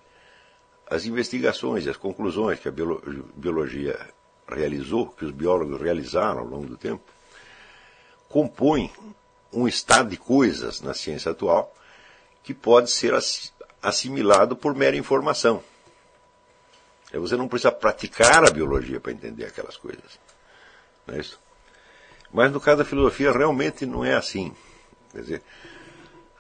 [0.87, 3.99] As investigações e as conclusões que a biologia
[4.47, 7.03] realizou, que os biólogos realizaram ao longo do tempo,
[8.29, 8.93] compõem
[9.51, 11.75] um estado de coisas na ciência atual
[12.43, 13.15] que pode ser
[13.83, 15.65] assimilado por mera informação.
[17.15, 20.21] Você não precisa praticar a biologia para entender aquelas coisas.
[21.07, 21.41] Não é isso?
[22.33, 24.53] Mas no caso da filosofia realmente não é assim.
[25.13, 25.43] Quer dizer,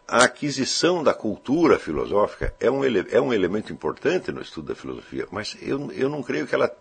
[0.08, 5.26] a aquisição da cultura filosófica é um, é um elemento importante no estudo da filosofia,
[5.30, 6.74] mas eu, eu não creio que ela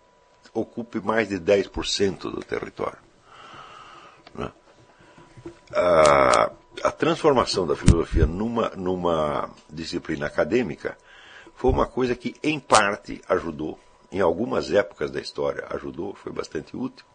[0.54, 2.98] ocupe mais de 10% do território.
[4.34, 4.50] Né?
[5.74, 6.50] A,
[6.82, 10.96] a transformação da filosofia numa, numa disciplina acadêmica
[11.54, 13.78] foi uma coisa que, em parte, ajudou,
[14.10, 17.06] em algumas épocas da história, ajudou, foi bastante útil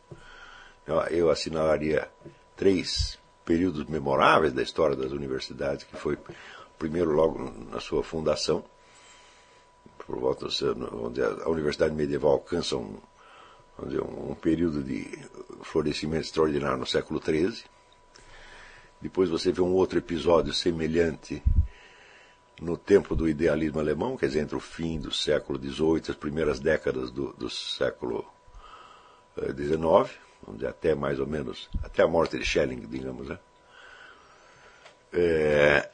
[1.10, 2.10] eu assinalaria
[2.56, 6.18] três períodos memoráveis da história das universidades, que foi
[6.78, 8.64] primeiro logo na sua fundação,
[10.06, 10.48] por volta
[10.94, 12.98] onde a universidade medieval alcança um,
[13.86, 15.06] dizer, um período de
[15.64, 17.64] florescimento extraordinário no século XIII.
[19.02, 21.44] Depois você vê um outro episódio semelhante
[22.62, 26.18] no tempo do idealismo alemão, quer dizer, entre o fim do século XVIII e as
[26.18, 28.26] primeiras décadas do, do século
[29.36, 30.27] XIX.
[30.42, 33.40] Vamos dizer, até mais ou menos, até a morte de Schelling, digamos, né?
[35.12, 35.90] É,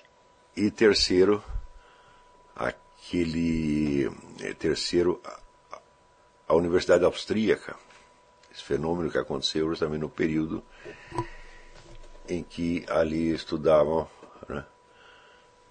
[0.55, 1.43] e terceiro,
[2.55, 5.21] aquele é, terceiro,
[6.47, 7.75] a, Universidade Austríaca,
[8.53, 10.63] esse fenômeno que aconteceu justamente no período
[12.29, 14.07] em que ali estudavam
[14.47, 14.63] né,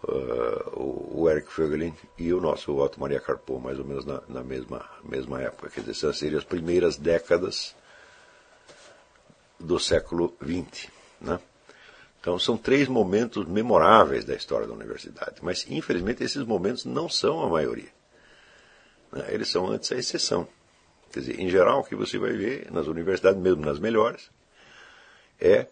[0.02, 4.42] uh, o, Eric Fögelin e o nosso Otto Maria Carpo, mais ou menos na, na
[4.42, 5.70] mesma, mesma época.
[5.70, 7.76] Quer dizer, essas seriam as primeiras décadas
[9.62, 10.90] do século XX.
[11.20, 11.38] Né?
[12.20, 17.42] Então são três momentos memoráveis da história da universidade, mas infelizmente esses momentos não são
[17.42, 17.90] a maioria.
[19.12, 19.26] Né?
[19.28, 20.46] Eles são antes a exceção.
[21.12, 24.30] Quer dizer, em geral, o que você vai ver nas universidades, mesmo nas melhores,
[25.38, 25.66] é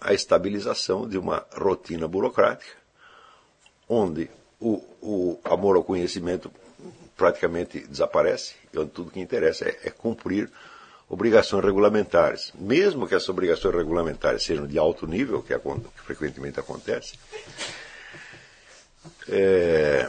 [0.00, 2.76] a estabilização de uma rotina burocrática,
[3.88, 4.28] onde
[4.60, 6.50] o, o amor ao conhecimento
[7.16, 10.50] praticamente desaparece, e onde tudo que interessa é, é cumprir
[11.08, 12.52] obrigações regulamentares.
[12.54, 17.14] Mesmo que essas obrigações regulamentares sejam de alto nível, que, é, que frequentemente acontece,
[19.28, 20.08] é,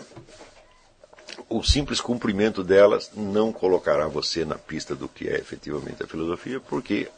[1.49, 6.59] o simples cumprimento delas não colocará você na pista do que é efetivamente a filosofia,
[6.59, 7.09] porque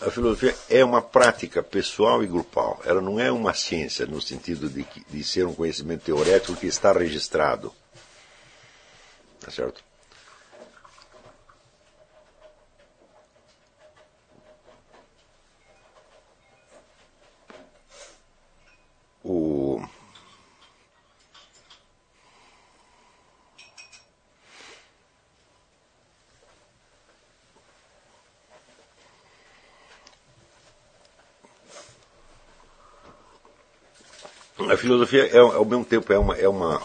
[0.00, 2.80] a filosofia é uma prática pessoal e grupal.
[2.86, 6.90] Ela não é uma ciência no sentido de, de ser um conhecimento teorético que está
[6.92, 7.72] registrado.
[9.40, 9.82] Tá certo?
[34.80, 36.82] Filosofia é, ao mesmo tempo é uma, é uma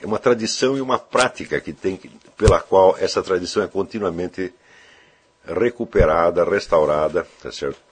[0.00, 1.96] é uma tradição e uma prática que tem
[2.36, 4.54] pela qual essa tradição é continuamente
[5.44, 7.88] recuperada, restaurada, tá certo?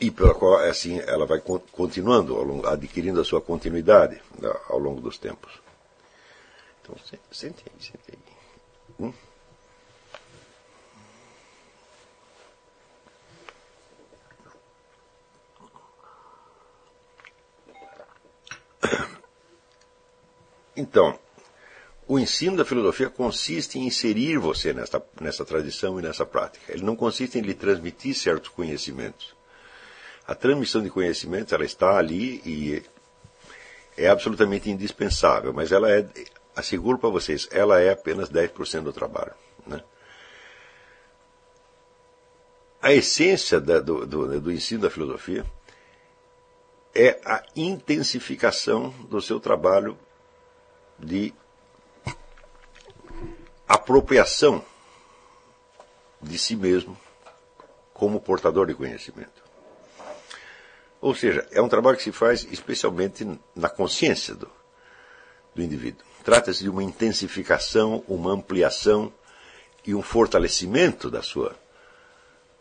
[0.00, 5.18] e pela qual assim ela vai continuando, adquirindo a sua continuidade né, ao longo dos
[5.18, 5.52] tempos.
[6.82, 6.96] Então,
[7.30, 8.18] sente aí, sente aí.
[8.98, 9.12] Hum?
[20.76, 21.18] Então,
[22.06, 26.72] o ensino da filosofia consiste em inserir você nessa, nessa tradição e nessa prática.
[26.72, 29.34] Ele não consiste em lhe transmitir certos conhecimentos.
[30.26, 32.82] A transmissão de conhecimento ela está ali e
[33.96, 36.04] é absolutamente indispensável, mas ela é,
[36.56, 39.34] asseguro para vocês, ela é apenas 10% do trabalho.
[39.66, 39.82] Né?
[42.82, 45.44] A essência da, do, do, do ensino da filosofia
[46.94, 49.96] é a intensificação do seu trabalho
[51.00, 51.34] de
[53.68, 54.64] apropriação
[56.20, 56.98] de si mesmo
[57.94, 59.42] como portador de conhecimento.
[61.00, 64.50] Ou seja, é um trabalho que se faz especialmente na consciência do,
[65.54, 66.04] do indivíduo.
[66.22, 69.12] Trata-se de uma intensificação, uma ampliação
[69.86, 71.56] e um fortalecimento da sua,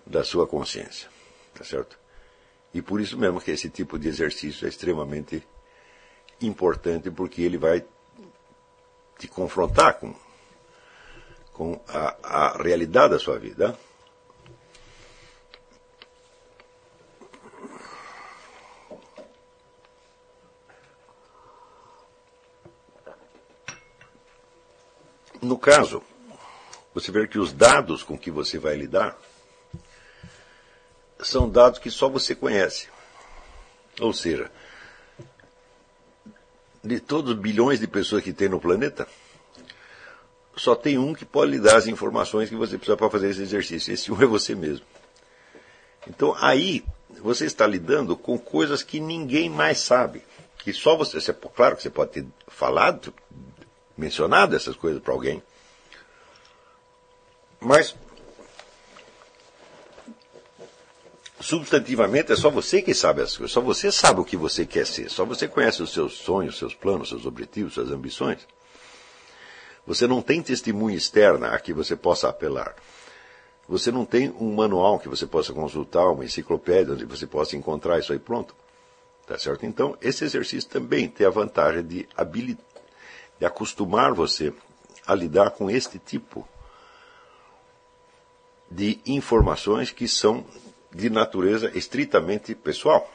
[0.06, 1.10] da sua consciência.
[1.54, 2.00] Tá certo?
[2.74, 5.46] E por isso mesmo que esse tipo de exercício é extremamente
[6.42, 7.84] importante, porque ele vai
[9.20, 10.16] te confrontar com,
[11.52, 13.78] com a, a realidade da sua vida.
[25.42, 26.02] No caso,
[26.94, 29.18] você vê que os dados com que você vai lidar
[31.20, 32.88] são dados que só você conhece.
[34.00, 34.50] Ou seja,
[36.84, 39.08] de todos os bilhões de pessoas que tem no planeta,
[40.56, 43.42] só tem um que pode lhe dar as informações que você precisa para fazer esse
[43.42, 43.94] exercício.
[43.94, 44.86] Esse um é você mesmo.
[46.08, 46.84] Então aí
[47.22, 50.24] você está lidando com coisas que ninguém mais sabe.
[50.58, 51.20] Que só você.
[51.56, 53.14] claro que você pode ter falado,
[53.98, 55.42] mencionado essas coisas para alguém.
[57.60, 57.96] Mas
[61.40, 64.86] substantivamente é só você que sabe as coisas, só você sabe o que você quer
[64.86, 68.46] ser, só você conhece os seus sonhos, seus planos, seus objetivos, suas ambições.
[69.88, 72.76] Você não tem testemunha externa a que você possa apelar.
[73.68, 78.00] Você não tem um manual que você possa consultar, uma enciclopédia onde você possa encontrar
[78.00, 78.56] isso aí pronto.
[79.26, 79.66] Tá certo?
[79.66, 82.08] Então, esse exercício também tem a vantagem de,
[83.40, 84.52] de acostumar você
[85.06, 86.48] a lidar com este tipo
[88.70, 90.46] de informações que são
[90.92, 93.10] de natureza estritamente pessoal.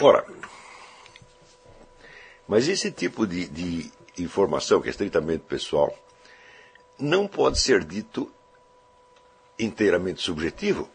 [0.00, 0.24] Ora,
[2.48, 5.94] mas esse tipo de, de informação que é estritamente pessoal
[6.98, 8.30] não pode ser dito
[9.58, 10.88] inteiramente subjetivo,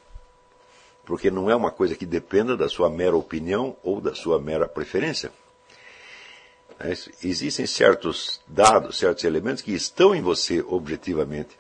[1.06, 4.68] porque não é uma coisa que dependa da sua mera opinião ou da sua mera
[4.68, 5.32] preferência.
[7.24, 11.58] Existem certos dados, certos elementos que estão em você objetivamente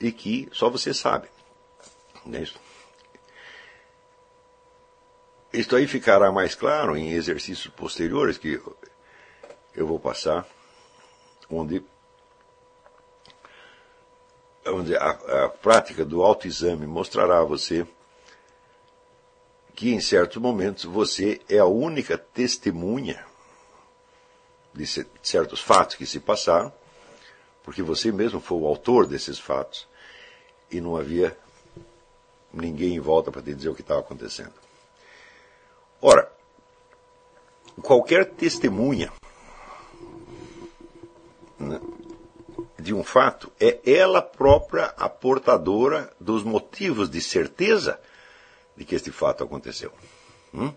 [0.00, 1.28] e que só você sabe.
[2.24, 2.46] Né?
[5.52, 8.60] Isto aí ficará mais claro em exercícios posteriores que
[9.74, 10.46] eu vou passar,
[11.50, 11.84] onde,
[14.66, 17.86] onde a, a prática do autoexame mostrará a você
[19.74, 23.24] que em certos momentos você é a única testemunha
[24.72, 24.86] de
[25.22, 26.72] certos fatos que se passaram,
[27.64, 29.89] porque você mesmo foi o autor desses fatos
[30.70, 31.36] e não havia
[32.52, 34.52] ninguém em volta para te dizer o que estava acontecendo.
[36.00, 36.30] Ora,
[37.82, 39.12] qualquer testemunha
[41.58, 41.80] né,
[42.78, 48.00] de um fato é ela própria a portadora dos motivos de certeza
[48.76, 49.92] de que este fato aconteceu.
[50.54, 50.72] Hum?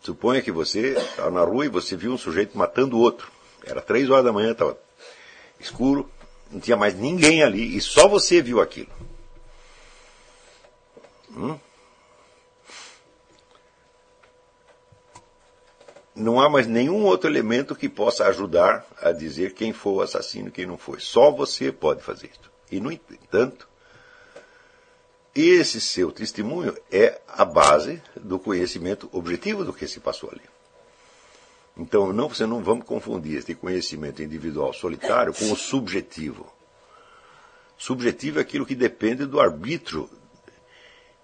[0.00, 3.30] Suponha que você está na rua e você viu um sujeito matando o outro.
[3.64, 4.78] Era três horas da manhã, estava
[5.58, 6.08] escuro,
[6.50, 8.90] não tinha mais ninguém ali e só você viu aquilo.
[11.30, 11.58] Hum?
[16.14, 20.48] Não há mais nenhum outro elemento que possa ajudar a dizer quem foi o assassino
[20.48, 21.00] e quem não foi.
[21.00, 22.50] Só você pode fazer isso.
[22.70, 23.68] E, no entanto,
[25.34, 30.42] esse seu testemunho é a base do conhecimento objetivo do que se passou ali.
[31.80, 36.46] Então, não, você não vamos confundir este conhecimento individual solitário com o subjetivo.
[37.78, 40.10] Subjetivo é aquilo que depende do arbítrio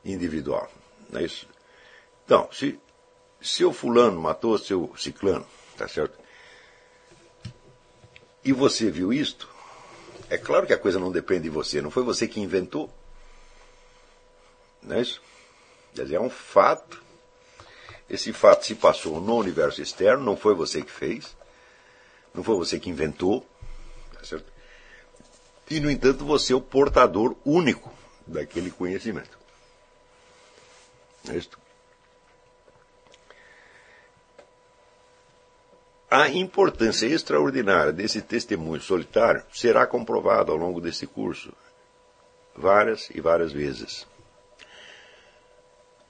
[0.03, 0.71] individual.
[1.11, 1.47] Não é isso?
[2.25, 2.81] Então, se
[3.39, 6.19] seu fulano matou seu ciclano, tá certo?
[8.43, 9.47] E você viu isto,
[10.31, 12.91] é claro que a coisa não depende de você, não foi você que inventou.
[14.83, 15.21] Não é isso?
[15.95, 17.05] Quer dizer, é um fato.
[18.09, 21.37] Esse fato se passou no universo externo, não foi você que fez,
[22.33, 23.47] não foi você que inventou,
[24.13, 24.53] tá certo?
[25.69, 27.93] E, no entanto, você é o portador único
[28.25, 29.37] daquele conhecimento.
[31.29, 31.51] É isso.
[36.09, 41.53] A importância extraordinária desse testemunho solitário será comprovada ao longo desse curso
[42.55, 44.07] várias e várias vezes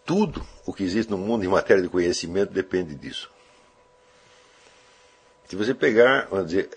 [0.07, 3.31] tudo o que existe no mundo em matéria de conhecimento depende disso.
[5.49, 6.71] Se você pegar, vamos dizer,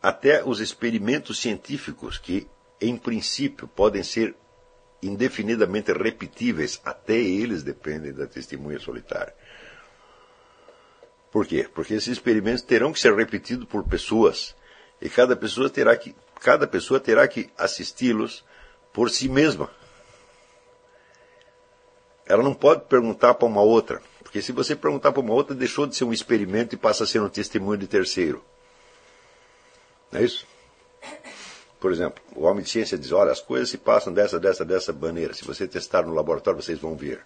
[0.00, 2.48] até os experimentos científicos que,
[2.80, 4.34] em princípio, podem ser
[5.02, 9.34] indefinidamente repetíveis, até eles dependem da testemunha solitária.
[11.30, 11.68] Por quê?
[11.72, 14.54] Porque esses experimentos terão que ser repetidos por pessoas
[15.00, 18.44] e cada pessoa terá que, cada pessoa terá que assisti-los
[18.92, 19.70] por si mesma.
[22.30, 25.84] Ela não pode perguntar para uma outra, porque se você perguntar para uma outra, deixou
[25.84, 28.40] de ser um experimento e passa a ser um testemunho de terceiro.
[30.12, 30.46] Não é isso?
[31.80, 34.92] Por exemplo, o homem de ciência diz, olha, as coisas se passam dessa, dessa, dessa
[34.92, 35.34] maneira.
[35.34, 37.20] Se você testar no laboratório, vocês vão ver.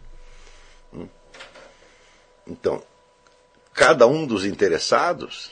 [0.91, 1.07] Hum?
[2.47, 2.83] Então,
[3.75, 5.51] cada um dos interessados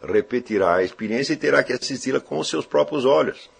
[0.00, 3.50] repetirá a experiência e terá que assisti-la com os seus próprios olhos.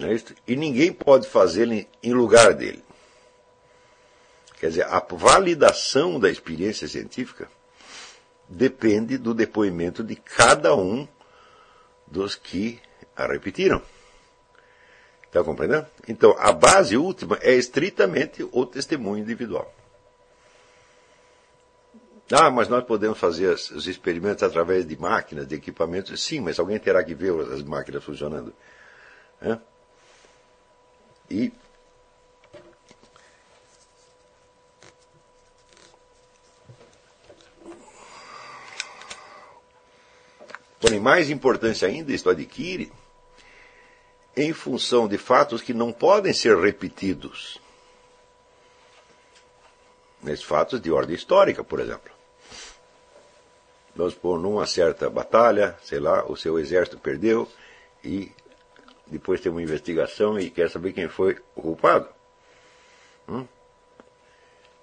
[0.00, 0.34] É?
[0.46, 2.82] E ninguém pode fazê-lo em lugar dele.
[4.58, 7.48] Quer dizer, a validação da experiência científica
[8.48, 11.06] depende do depoimento de cada um
[12.06, 12.80] dos que
[13.16, 13.82] a repetiram.
[15.26, 15.86] Está compreendendo?
[16.08, 19.72] Então, a base última é estritamente o testemunho individual.
[22.32, 26.22] Ah, mas nós podemos fazer os experimentos através de máquinas, de equipamentos.
[26.22, 28.54] Sim, mas alguém terá que ver as máquinas funcionando.
[29.42, 29.58] É?
[31.30, 31.52] E
[40.80, 42.92] Porém, mais importância ainda, isto adquire
[44.36, 47.58] em função de fatos que não podem ser repetidos.
[50.22, 52.12] Nesses fatos de ordem histórica, por exemplo.
[53.96, 57.48] Vamos supor, numa certa batalha, sei lá, o seu exército perdeu
[58.02, 58.30] e
[59.06, 62.08] depois tem uma investigação e quer saber quem foi o culpado.
[63.28, 63.46] Hum?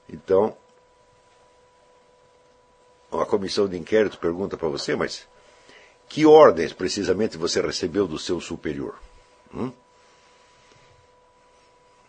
[0.09, 0.55] Então,
[3.11, 5.27] uma comissão de inquérito pergunta para você, mas
[6.07, 8.99] que ordens, precisamente, você recebeu do seu superior?
[9.53, 9.71] Hum?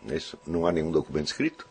[0.05, 1.67] Isso, não há nenhum documento escrito.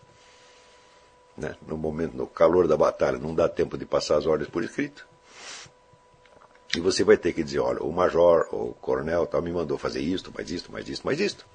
[1.36, 1.57] Né?
[1.66, 5.07] No momento, no calor da batalha, não dá tempo de passar as ordens por escrito.
[6.77, 10.01] E você vai ter que dizer, olha, o major, o coronel tal, me mandou fazer
[10.01, 11.47] isto, mais isto, mais isto, mais isto.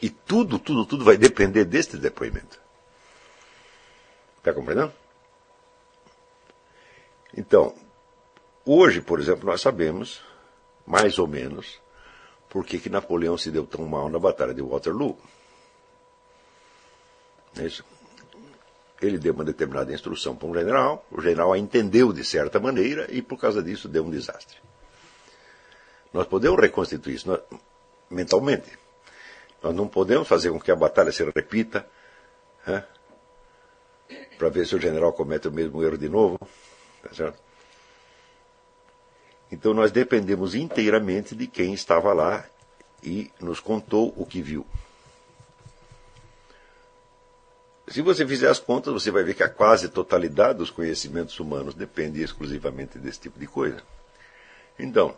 [0.00, 2.60] E tudo, tudo, tudo vai depender deste depoimento.
[4.38, 4.92] Está compreendendo?
[7.36, 7.74] Então,
[8.70, 10.20] Hoje, por exemplo, nós sabemos,
[10.86, 11.80] mais ou menos,
[12.50, 15.18] por que, que Napoleão se deu tão mal na Batalha de Waterloo.
[17.58, 17.82] É isso.
[19.00, 23.06] Ele deu uma determinada instrução para um general, o general a entendeu de certa maneira
[23.10, 24.58] e por causa disso deu um desastre.
[26.12, 27.40] Nós podemos reconstituir isso nós,
[28.10, 28.78] mentalmente.
[29.62, 31.86] Nós não podemos fazer com que a batalha se repita
[34.36, 36.38] para ver se o general comete o mesmo erro de novo.
[37.02, 37.38] Tá certo?
[39.50, 42.44] Então nós dependemos inteiramente de quem estava lá
[43.02, 44.66] e nos contou o que viu.
[47.90, 51.74] Se você fizer as contas, você vai ver que a quase totalidade dos conhecimentos humanos
[51.74, 53.82] depende exclusivamente desse tipo de coisa.
[54.78, 55.16] Então,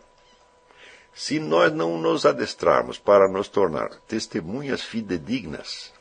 [1.13, 5.91] se nós não nos adestrarmos para nos tornar testemunhas fidedignas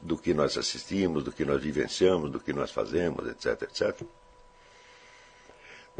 [0.00, 4.06] do que nós assistimos, do que nós vivenciamos, do que nós fazemos, etc., etc.,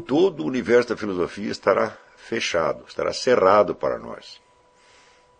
[0.05, 4.39] todo o universo da filosofia estará fechado, estará cerrado para nós.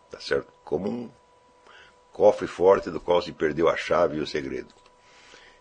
[0.10, 0.52] Tá certo?
[0.64, 1.12] Como um
[2.16, 4.74] cofre forte do qual se perdeu a chave e o segredo.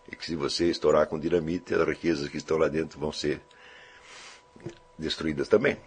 [0.09, 3.41] E que se você estourar com dinamite, as riquezas que estão lá dentro vão ser
[4.97, 5.77] destruídas também.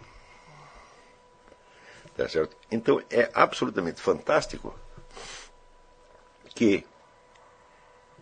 [2.15, 2.55] Tá certo?
[2.69, 4.77] Então é absolutamente fantástico
[6.53, 6.85] que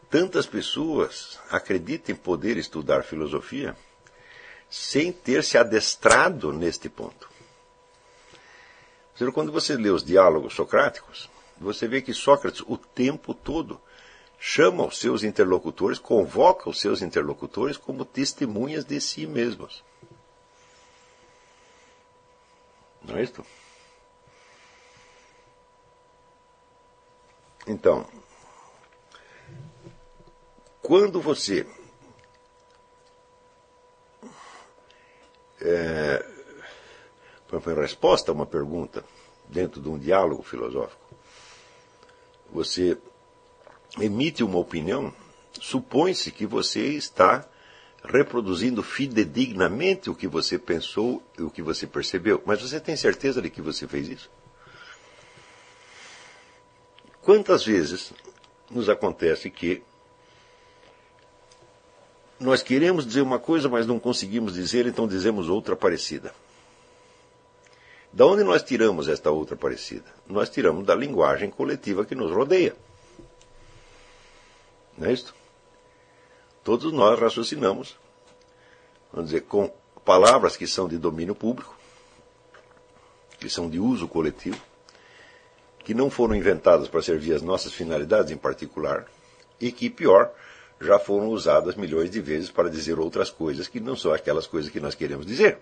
[0.10, 3.76] tantas pessoas acreditem poder estudar filosofia
[4.70, 7.30] sem ter se adestrado neste ponto.
[9.34, 11.30] Quando você lê os diálogos socráticos,
[11.60, 13.82] você vê que Sócrates o tempo todo
[14.40, 19.84] chama os seus interlocutores, convoca os seus interlocutores como testemunhas de si mesmos.
[23.04, 23.44] Não é isto?
[27.66, 28.08] Então,
[30.82, 31.68] quando você
[35.60, 36.26] é,
[37.76, 39.04] resposta a uma pergunta
[39.48, 41.07] dentro de um diálogo filosófico,
[42.58, 42.98] você
[44.00, 45.14] emite uma opinião,
[45.62, 47.48] supõe-se que você está
[48.04, 52.42] reproduzindo fidedignamente o que você pensou e o que você percebeu.
[52.48, 54.32] Mas você tem certeza de que você fez isso?
[57.22, 58.12] Quantas vezes
[58.72, 59.84] nos acontece que
[62.40, 66.34] nós queremos dizer uma coisa, mas não conseguimos dizer, então dizemos outra parecida.
[68.12, 70.06] Da onde nós tiramos esta outra parecida?
[70.28, 72.76] Nós tiramos da linguagem coletiva que nos rodeia.
[74.98, 75.34] Não é isso?
[76.64, 77.96] Todos nós raciocinamos,
[79.14, 79.72] vamos dizer, com
[80.04, 81.78] palavras que são de domínio público,
[83.40, 84.60] que são de uso coletivo,
[85.80, 89.06] que não foram inventadas para servir as nossas finalidades em particular,
[89.62, 90.32] e que, pior,
[90.82, 94.72] já foram usadas milhões de vezes para dizer outras coisas que não são aquelas coisas
[94.72, 95.60] que nós queremos dizer.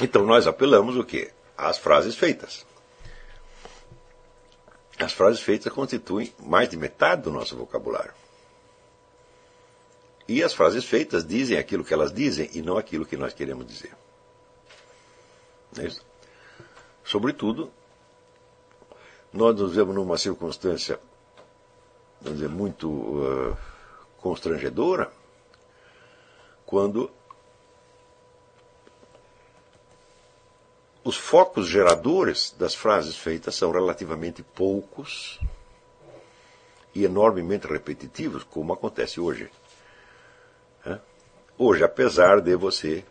[0.00, 1.32] Então nós apelamos o quê?
[1.56, 2.66] Às frases feitas.
[4.98, 8.12] As frases feitas constituem mais de metade do nosso vocabulário.
[10.26, 13.66] E as frases feitas dizem aquilo que elas dizem e não aquilo que nós queremos
[13.66, 13.92] dizer.
[15.78, 15.88] É
[17.04, 17.70] Sobretudo,
[19.32, 20.98] nós nos vemos numa circunstância
[22.24, 23.56] vamos dizer, muito uh,
[24.16, 25.12] constrangedora
[26.64, 27.10] quando
[31.04, 35.38] os focos geradores das frases feitas são relativamente poucos
[36.94, 39.50] e enormemente repetitivos, como acontece hoje.
[41.58, 43.04] Hoje, apesar de você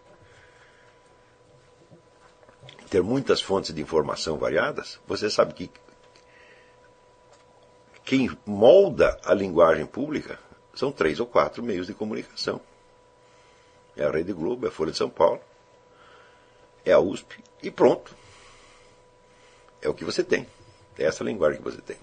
[2.90, 5.72] ter muitas fontes de informação variadas, você sabe que
[8.04, 10.40] quem molda a linguagem pública
[10.74, 12.60] são três ou quatro meios de comunicação.
[13.96, 15.40] É a Rede Globo, é a Folha de São Paulo,
[16.86, 18.16] é a USP e pronto.
[19.82, 20.48] É o que você tem.
[20.98, 21.98] É essa linguagem que você tem.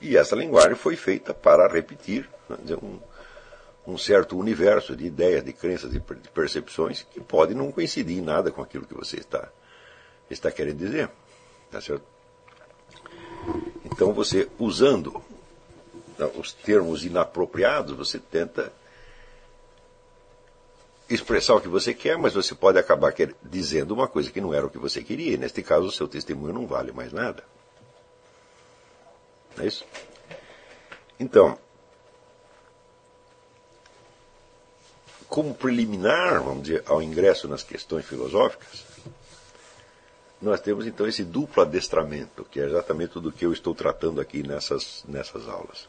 [0.00, 2.28] E essa linguagem foi feita para repetir
[2.62, 2.98] dizer, um,
[3.86, 8.50] um, certo universo de ideias, de crenças, de percepções que pode não coincidir em nada
[8.50, 9.48] com aquilo que você está,
[10.28, 11.10] está querendo dizer.
[11.70, 12.04] Tá certo?
[13.84, 15.22] Então você, usando
[16.18, 18.72] né, os termos inapropriados, você tenta
[21.08, 24.54] expressar o que você quer, mas você pode acabar quer, dizendo uma coisa que não
[24.54, 25.34] era o que você queria.
[25.34, 27.44] E neste caso, o seu testemunho não vale mais nada.
[29.56, 29.84] Não é isso?
[31.18, 31.58] Então,
[35.28, 38.84] como preliminar, vamos dizer, ao ingresso nas questões filosóficas,
[40.40, 44.46] nós temos então esse duplo adestramento, que é exatamente tudo que eu estou tratando aqui
[44.46, 45.88] nessas, nessas aulas.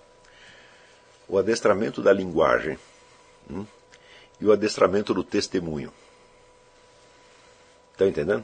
[1.27, 2.77] O adestramento da linguagem.
[3.49, 3.65] Hum?
[4.39, 5.93] E o adestramento do testemunho.
[7.93, 8.43] Está entendendo?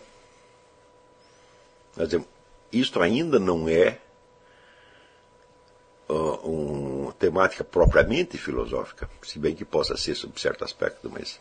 [1.96, 2.26] Quer dizer,
[2.72, 4.00] isto ainda não é
[6.08, 11.40] uma temática propriamente filosófica, se bem que possa ser sob certo aspecto, mas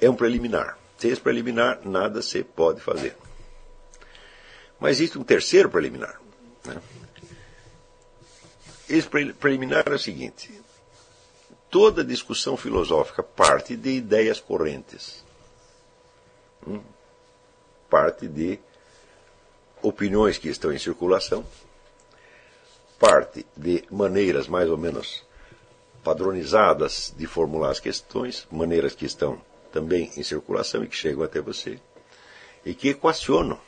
[0.00, 0.78] é um preliminar.
[0.96, 3.16] Sem esse preliminar, nada se pode fazer.
[4.80, 6.20] Mas existe um terceiro preliminar.
[6.64, 6.80] Né?
[8.88, 10.60] Esse preliminar é o seguinte:
[11.70, 15.24] toda discussão filosófica parte de ideias correntes.
[16.66, 16.80] Hum?
[17.88, 18.58] Parte de
[19.82, 21.44] opiniões que estão em circulação,
[22.98, 25.24] parte de maneiras mais ou menos
[26.02, 29.40] padronizadas de formular as questões, maneiras que estão
[29.72, 31.78] também em circulação e que chegam até você,
[32.64, 33.60] e que equacionam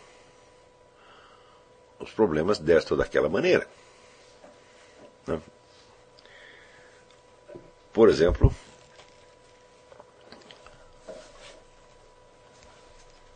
[1.98, 3.68] os problemas desta ou daquela maneira.
[5.26, 5.40] Né?
[7.92, 8.54] Por exemplo,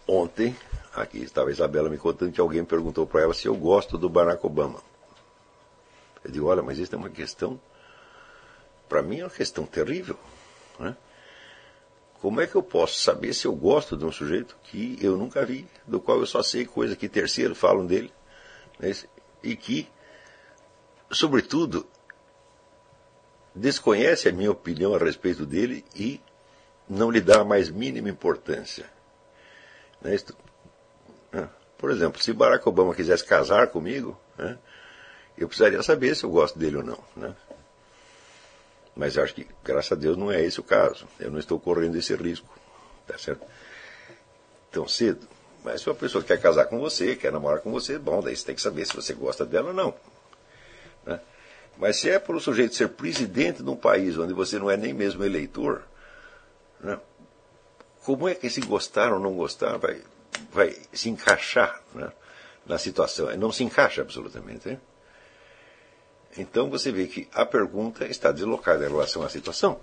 [0.07, 0.57] ontem,
[0.94, 4.09] aqui estava a Isabela me contando que alguém perguntou para ela se eu gosto do
[4.09, 4.80] Barack Obama.
[6.24, 7.61] Eu digo, olha, mas isso é uma questão,
[8.88, 10.16] para mim é uma questão terrível.
[10.78, 10.96] Né?
[12.20, 15.44] Como é que eu posso saber se eu gosto de um sujeito que eu nunca
[15.44, 18.12] vi, do qual eu só sei coisa que terceiros falam dele,
[18.78, 18.92] né?
[19.42, 19.88] e que,
[21.11, 21.86] sobretudo,
[23.55, 26.20] desconhece a minha opinião a respeito dele e
[26.88, 28.86] não lhe dá a mais mínima importância.
[30.02, 30.16] Né?
[31.32, 31.48] né?
[31.78, 34.59] Por exemplo, se Barack Obama quisesse casar comigo, né?
[35.38, 37.36] eu precisaria saber se eu gosto dele ou não.
[38.94, 41.07] Mas acho que, graças a Deus, não é esse o caso.
[41.18, 42.48] Eu não estou correndo esse risco.
[43.07, 43.44] Tá certo?
[44.70, 45.26] Tão cedo.
[45.64, 48.44] Mas se uma pessoa quer casar com você, quer namorar com você, bom, daí você
[48.44, 49.94] tem que saber se você gosta dela ou não.
[51.05, 51.20] Né?
[51.77, 54.77] Mas se é para o sujeito ser presidente de um país onde você não é
[54.77, 55.83] nem mesmo eleitor,
[56.81, 56.99] né,
[58.05, 60.01] como é que esse gostar ou não gostar vai,
[60.53, 62.12] vai se encaixar né,
[62.66, 63.35] na situação?
[63.37, 64.79] Não se encaixa absolutamente.
[66.37, 69.81] Então você vê que a pergunta está deslocada em relação à situação.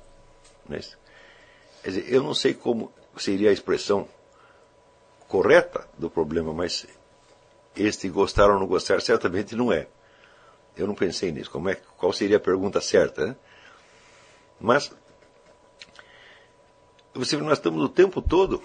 [0.68, 0.80] Né?
[1.82, 4.08] Quer dizer, eu não sei como seria a expressão
[5.28, 6.86] correta do problema, mas
[7.76, 9.88] este gostar ou não gostar certamente não é.
[10.82, 11.52] Eu não pensei nisso.
[11.52, 13.28] Como é, qual seria a pergunta certa?
[13.28, 13.36] Né?
[14.60, 14.92] Mas
[17.14, 18.64] você nós estamos o tempo todo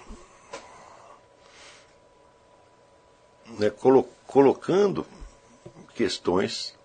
[3.59, 5.05] né, colo, colocando
[5.93, 6.75] questões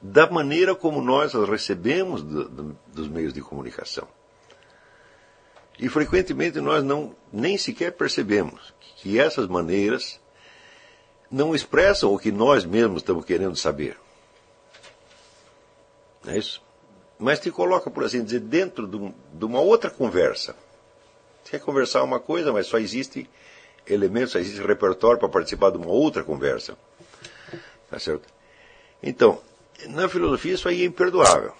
[0.00, 4.08] da maneira como nós as recebemos do, do, dos meios de comunicação.
[5.78, 10.20] E frequentemente nós não nem sequer percebemos que essas maneiras
[11.30, 13.96] não expressam o que nós mesmos estamos querendo saber.
[16.28, 16.62] É isso?
[17.18, 20.54] Mas te coloca, por assim dizer, dentro de, de uma outra conversa.
[21.42, 23.28] Você quer conversar uma coisa, mas só existe
[23.86, 26.76] elementos, só existe repertório para participar de uma outra conversa.
[27.90, 28.28] Tá certo?
[29.02, 29.40] Então,
[29.86, 31.54] na filosofia isso aí é imperdoável.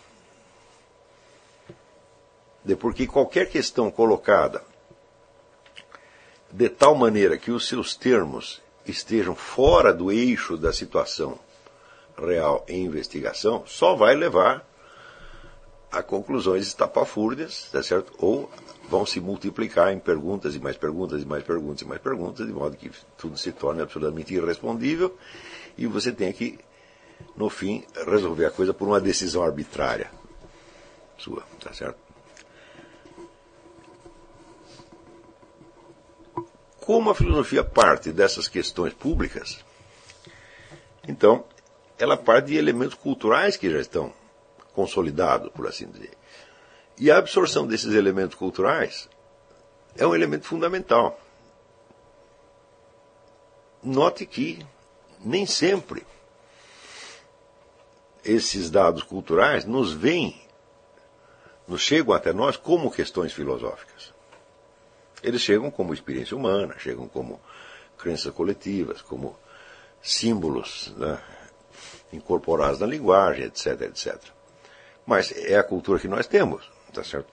[2.64, 4.62] De porque qualquer questão colocada
[6.50, 11.38] de tal maneira que os seus termos estejam fora do eixo da situação
[12.18, 14.66] real em investigação, só vai levar
[15.90, 18.12] a conclusões estapafúrdias, tá certo?
[18.18, 18.50] Ou
[18.88, 22.52] vão se multiplicar em perguntas e mais perguntas e mais perguntas e mais perguntas, de
[22.52, 25.16] modo que tudo se torne absolutamente irrespondível
[25.76, 26.58] e você tem que,
[27.36, 30.10] no fim, resolver a coisa por uma decisão arbitrária
[31.18, 31.98] sua, tá certo?
[36.80, 39.62] Como a filosofia parte dessas questões públicas,
[41.06, 41.44] então
[41.98, 44.12] ela parte de elementos culturais que já estão
[44.72, 46.16] consolidados, por assim dizer.
[46.96, 49.08] E a absorção desses elementos culturais
[49.96, 51.20] é um elemento fundamental.
[53.82, 54.64] Note que
[55.20, 56.06] nem sempre
[58.24, 60.40] esses dados culturais nos vêm,
[61.66, 64.12] nos chegam até nós como questões filosóficas.
[65.22, 67.40] Eles chegam como experiência humana, chegam como
[67.96, 69.36] crenças coletivas, como
[70.00, 71.20] símbolos né,
[72.12, 74.16] incorporados na linguagem, etc, etc.
[75.06, 77.32] Mas é a cultura que nós temos, tá certo?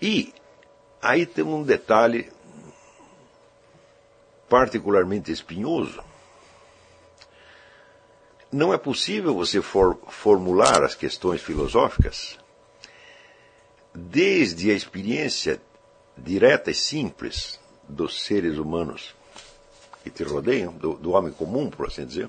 [0.00, 0.34] E
[1.00, 2.30] aí tem um detalhe
[4.48, 6.02] particularmente espinhoso.
[8.50, 12.38] Não é possível você for, formular as questões filosóficas
[13.94, 15.60] desde a experiência
[16.16, 17.58] direta e simples
[17.88, 19.14] dos seres humanos
[20.02, 22.28] que te rodeiam, do, do homem comum, por assim dizer,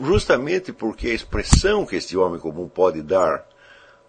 [0.00, 3.46] justamente porque a expressão que este homem comum pode dar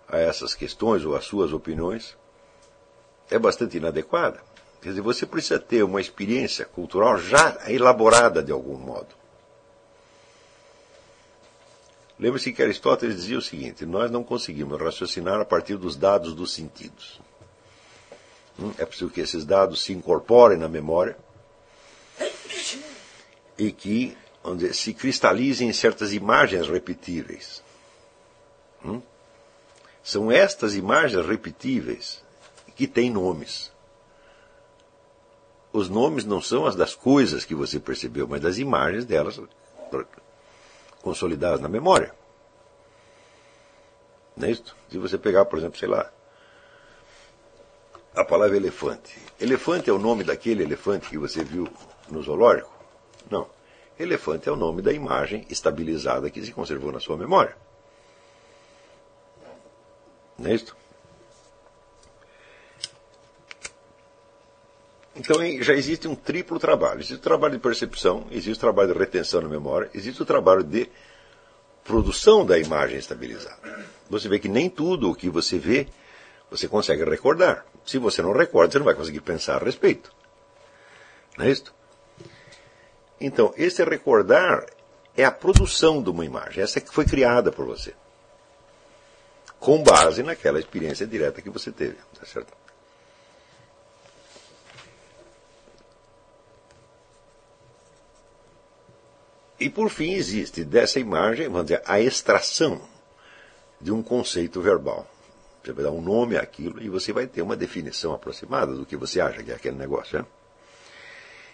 [0.08, 2.18] a essas questões ou às suas opiniões
[3.30, 4.42] é bastante inadequada.
[4.82, 9.08] Quer dizer, você precisa ter uma experiência cultural já elaborada de algum modo.
[12.20, 16.54] Lembre-se que Aristóteles dizia o seguinte: nós não conseguimos raciocinar a partir dos dados dos
[16.54, 17.20] sentidos.
[18.60, 21.18] Hum, é preciso que esses dados se incorporem na memória
[23.58, 24.16] e que
[24.56, 27.64] dizer, se cristalizem em certas imagens repetíveis.
[28.84, 29.02] Hum?
[30.04, 32.22] São estas imagens repetíveis
[32.76, 33.72] que têm nomes.
[35.72, 39.40] Os nomes não são as das coisas que você percebeu, mas das imagens delas
[41.02, 42.14] consolidadas na memória.
[44.36, 44.76] Não é isso?
[44.90, 46.12] Se você pegar, por exemplo, sei lá,
[48.16, 49.18] a palavra elefante.
[49.40, 51.68] Elefante é o nome daquele elefante que você viu
[52.10, 52.72] no zoológico?
[53.30, 53.48] Não.
[54.04, 57.56] Elefante é o nome da imagem estabilizada que se conservou na sua memória.
[60.38, 60.76] Não é isso?
[65.16, 67.00] Então já existe um triplo trabalho.
[67.00, 70.64] Existe o trabalho de percepção, existe o trabalho de retenção na memória, existe o trabalho
[70.64, 70.90] de
[71.84, 73.86] produção da imagem estabilizada.
[74.10, 75.88] Você vê que nem tudo o que você vê
[76.50, 77.66] você consegue recordar.
[77.86, 80.12] Se você não recorda, você não vai conseguir pensar a respeito.
[81.38, 81.74] Não é isso?
[83.26, 84.66] Então, esse recordar
[85.16, 86.62] é a produção de uma imagem.
[86.62, 87.94] Essa que foi criada por você.
[89.62, 91.96] Com base naquela experiência direta que você teve.
[92.20, 92.52] Tá certo?
[99.58, 102.82] E por fim existe dessa imagem, vamos dizer, a extração
[103.80, 105.08] de um conceito verbal.
[105.64, 108.98] Você vai dar um nome àquilo e você vai ter uma definição aproximada do que
[108.98, 110.20] você acha que é aquele negócio.
[110.20, 110.26] Né?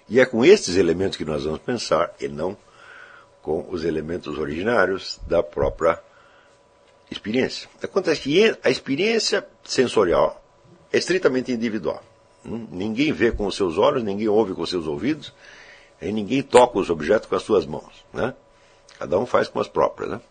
[0.10, 2.58] E é com estes elementos que nós vamos pensar, e não
[3.42, 6.02] com os elementos originários da própria
[7.10, 7.70] experiência.
[7.82, 10.44] Acontece que a experiência sensorial
[10.92, 12.04] é estritamente individual.
[12.46, 12.68] Hum?
[12.72, 15.34] Ninguém vê com os seus olhos, ninguém ouve com os seus ouvidos,
[16.02, 18.06] e ninguém toca os objetos com as suas mãos.
[18.14, 18.34] Né?
[18.98, 20.12] Cada um faz com as próprias.
[20.12, 20.22] Né?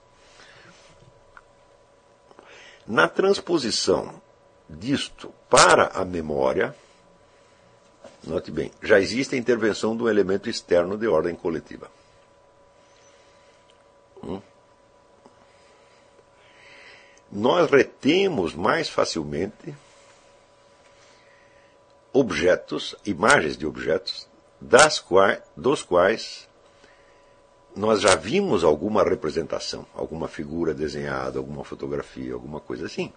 [2.86, 4.20] Na transposição
[4.68, 6.74] disto para a memória,
[8.26, 11.90] note bem, já existe a intervenção de um elemento externo de ordem coletiva.
[14.22, 14.40] Hum?
[17.30, 19.74] Nós retemos mais facilmente
[22.12, 24.26] objetos, imagens de objetos,
[24.60, 26.48] das quais, dos quais
[27.76, 33.12] nós já vimos alguma representação, alguma figura desenhada, alguma fotografia, alguma coisa assim.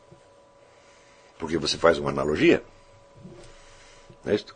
[1.39, 2.63] Porque você faz uma analogia.
[4.23, 4.55] Não é isto?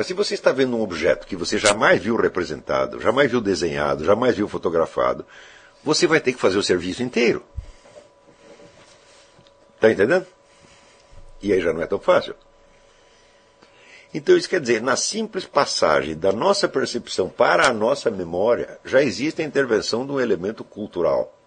[0.00, 4.02] Mas se você está vendo um objeto que você jamais viu representado, jamais viu desenhado,
[4.02, 5.26] jamais viu fotografado,
[5.84, 7.44] você vai ter que fazer o serviço inteiro.
[9.74, 10.26] Está entendendo?
[11.42, 12.34] E aí já não é tão fácil.
[14.14, 19.02] Então isso quer dizer, na simples passagem da nossa percepção para a nossa memória, já
[19.02, 21.38] existe a intervenção de um elemento cultural.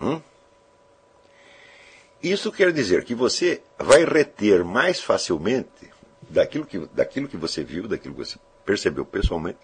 [0.00, 0.20] Hum?
[2.20, 5.93] Isso quer dizer que você vai reter mais facilmente
[6.30, 9.58] daquilo que, daquilo que você viu, daquilo que você percebeu pessoalmente,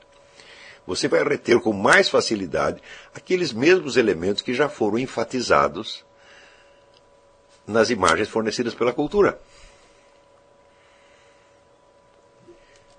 [0.86, 2.82] você vai reter com mais facilidade
[3.14, 6.04] aqueles mesmos elementos que já foram enfatizados
[7.66, 9.40] nas imagens fornecidas pela cultura.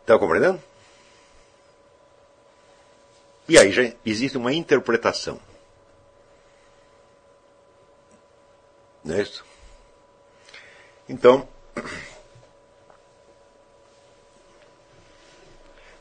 [0.02, 0.62] Está compreendendo?
[3.48, 5.40] E aí já existe uma interpretação.
[9.04, 9.44] Não é isso?
[11.10, 11.48] Então,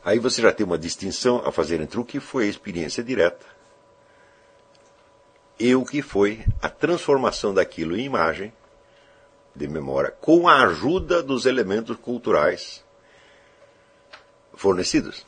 [0.04, 3.46] aí você já tem uma distinção a fazer entre o que foi a experiência direta
[5.58, 8.52] e o que foi a transformação daquilo em imagem
[9.54, 12.84] de memória com a ajuda dos elementos culturais
[14.54, 15.26] fornecidos.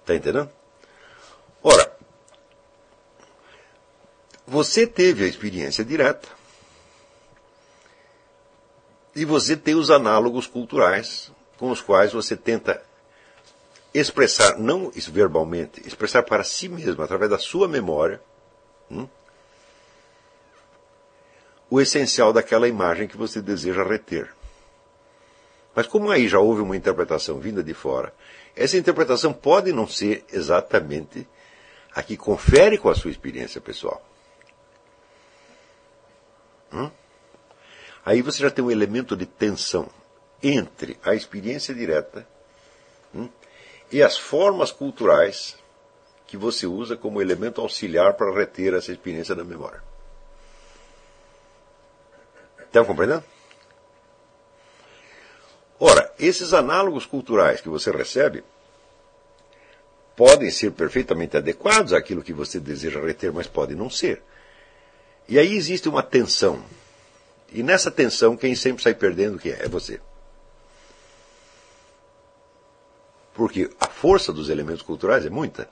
[0.00, 0.50] Está entendendo?
[1.62, 1.96] Ora,
[4.46, 6.28] você teve a experiência direta
[9.14, 12.82] e você tem os análogos culturais com os quais você tenta
[13.94, 18.20] expressar, não verbalmente, expressar para si mesmo, através da sua memória,
[18.90, 19.06] hum,
[21.68, 24.34] o essencial daquela imagem que você deseja reter.
[25.74, 28.14] Mas como aí já houve uma interpretação vinda de fora,
[28.54, 31.26] essa interpretação pode não ser exatamente
[31.94, 34.06] a que confere com a sua experiência pessoal.
[36.72, 36.90] Hum?
[38.04, 39.88] Aí você já tem um elemento de tensão
[40.42, 42.26] entre a experiência direta
[43.14, 43.28] hum,
[43.92, 45.56] e as formas culturais
[46.26, 49.82] que você usa como elemento auxiliar para reter essa experiência na memória.
[52.58, 53.22] Estão compreendendo?
[55.78, 58.42] Ora, esses análogos culturais que você recebe
[60.16, 64.22] podem ser perfeitamente adequados àquilo que você deseja reter, mas podem não ser.
[65.28, 66.64] E aí existe uma tensão.
[67.52, 69.64] E nessa tensão, quem sempre sai perdendo é?
[69.64, 70.00] É você.
[73.34, 75.68] Porque a força dos elementos culturais é muita.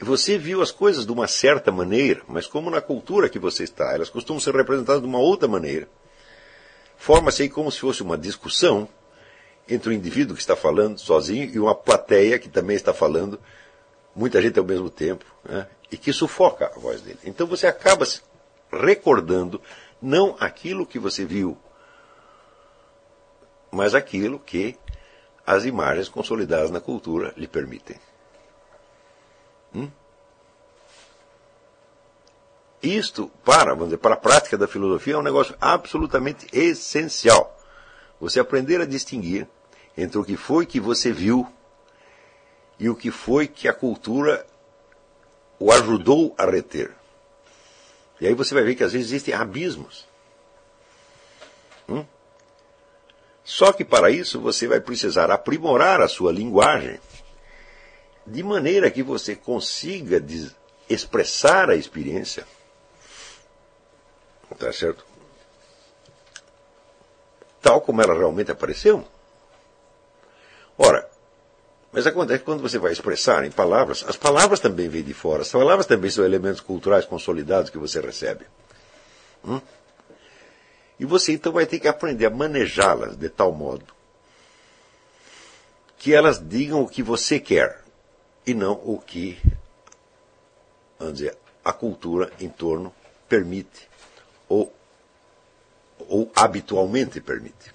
[0.00, 3.64] E você viu as coisas de uma certa maneira, mas como na cultura que você
[3.64, 5.88] está, elas costumam ser representadas de uma outra maneira.
[6.96, 8.88] Forma-se aí como se fosse uma discussão
[9.68, 13.38] entre o indivíduo que está falando sozinho e uma plateia que também está falando,
[14.14, 17.18] muita gente ao mesmo tempo, né, e que sufoca a voz dele.
[17.24, 18.06] Então você acaba
[18.70, 19.60] recordando
[20.00, 21.56] não aquilo que você viu,
[23.70, 24.76] mas aquilo que
[25.46, 27.96] as imagens consolidadas na cultura lhe permitem.
[29.74, 29.90] Hum?
[32.82, 37.58] Isto, para, vamos dizer, para a prática da filosofia, é um negócio absolutamente essencial.
[38.20, 39.48] Você aprender a distinguir
[39.96, 41.46] entre o que foi que você viu
[42.78, 44.46] e o que foi que a cultura
[45.58, 46.94] o ajudou a reter.
[48.20, 50.06] E aí você vai ver que às vezes existem abismos.
[51.88, 52.04] Hum?
[53.44, 56.98] Só que para isso você vai precisar aprimorar a sua linguagem
[58.26, 60.24] de maneira que você consiga
[60.88, 62.46] expressar a experiência
[64.58, 65.04] Tá certo?
[67.60, 69.06] Tal como ela realmente apareceu.
[70.76, 71.08] Ora,
[71.92, 75.42] mas acontece que quando você vai expressar em palavras, as palavras também vêm de fora.
[75.42, 78.44] As palavras também são elementos culturais consolidados que você recebe.
[79.44, 79.60] Hum?
[80.98, 83.94] E você então vai ter que aprender a manejá-las de tal modo
[86.04, 87.82] que elas digam o que você quer
[88.46, 89.40] e não o que,
[90.98, 91.34] vamos dizer,
[91.64, 92.94] a cultura em torno
[93.26, 93.88] permite
[94.46, 94.70] ou,
[96.00, 97.74] ou habitualmente permite.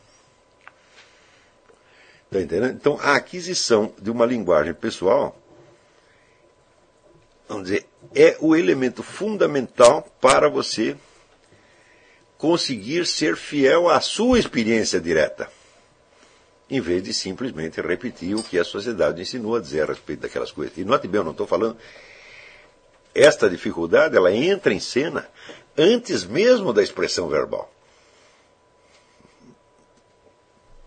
[2.25, 2.75] Está entendendo?
[2.75, 5.35] Então, a aquisição de uma linguagem pessoal,
[7.47, 10.95] vamos dizer, é o elemento fundamental para você
[12.39, 15.51] conseguir ser fiel à sua experiência direta,
[16.69, 20.49] em vez de simplesmente repetir o que a sociedade ensinou a dizer a respeito daquelas
[20.49, 20.77] coisas.
[20.77, 21.77] E note bem, eu não estou falando.
[23.13, 25.29] Esta dificuldade, ela entra em cena
[25.77, 27.69] antes mesmo da expressão verbal.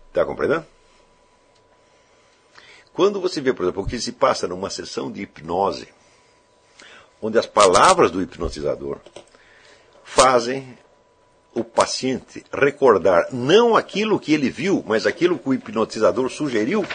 [0.09, 0.65] Está compreendendo?
[2.93, 5.87] Quando você vê, por exemplo, o que se passa numa sessão de hipnose,
[7.21, 8.97] onde as palavras do hipnotizador
[10.03, 10.81] fazem
[11.53, 16.85] o paciente recordar não aquilo que ele viu, mas aquilo que o hipnotizador sugeriu,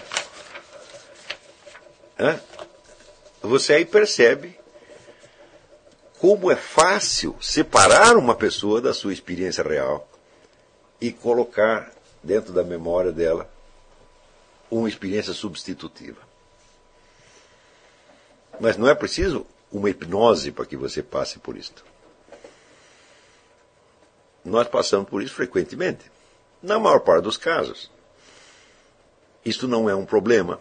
[3.40, 4.58] você aí percebe
[6.18, 10.08] como é fácil separar uma pessoa da sua experiência real
[11.00, 11.92] e colocar
[12.22, 13.48] dentro da memória dela
[14.68, 16.20] uma experiência substitutiva.
[18.58, 21.84] Mas não é preciso uma hipnose para que você passe por isto.
[24.44, 26.10] Nós passamos por isso frequentemente.
[26.62, 27.90] Na maior parte dos casos,
[29.44, 30.60] isto não é um problema,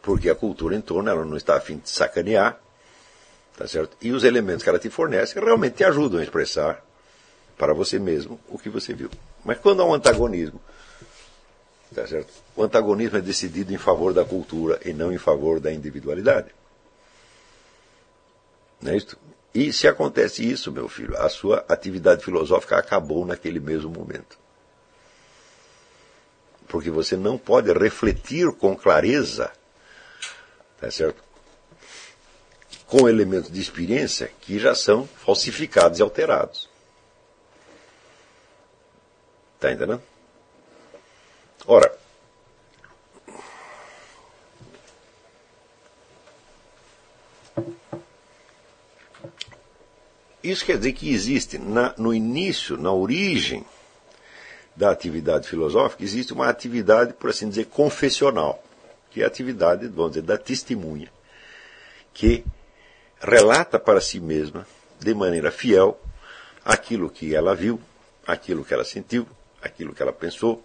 [0.00, 2.58] porque a cultura em torno ela não está a fim de sacanear,
[3.56, 3.96] tá certo?
[4.00, 6.82] E os elementos que ela te fornece realmente te ajudam a expressar
[7.56, 9.10] para você mesmo o que você viu.
[9.44, 10.60] Mas quando há um antagonismo,
[11.94, 12.32] tá certo?
[12.56, 16.48] O antagonismo é decidido em favor da cultura e não em favor da individualidade.
[18.80, 19.16] Não é isso?
[19.54, 24.38] E se acontece isso, meu filho, a sua atividade filosófica acabou naquele mesmo momento.
[26.68, 29.52] Porque você não pode refletir com clareza,
[30.80, 31.22] tá certo?
[32.86, 36.70] Com elementos de experiência que já são falsificados e alterados.
[39.56, 40.02] Está entendendo?
[41.66, 41.94] Ora,
[50.42, 53.64] Isso quer dizer que existe na, no início, na origem
[54.74, 58.62] da atividade filosófica, existe uma atividade, por assim dizer, confessional,
[59.10, 61.12] que é a atividade, vamos dizer, da testemunha,
[62.12, 62.44] que
[63.20, 64.66] relata para si mesma,
[64.98, 66.00] de maneira fiel,
[66.64, 67.80] aquilo que ela viu,
[68.26, 69.26] aquilo que ela sentiu,
[69.60, 70.64] aquilo que ela pensou,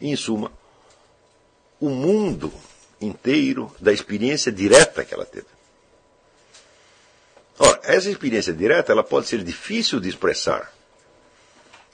[0.00, 0.50] e, em suma,
[1.80, 2.52] o mundo
[3.00, 5.46] inteiro da experiência direta que ela teve.
[7.64, 10.72] Ora, essa experiência direta ela pode ser difícil de expressar,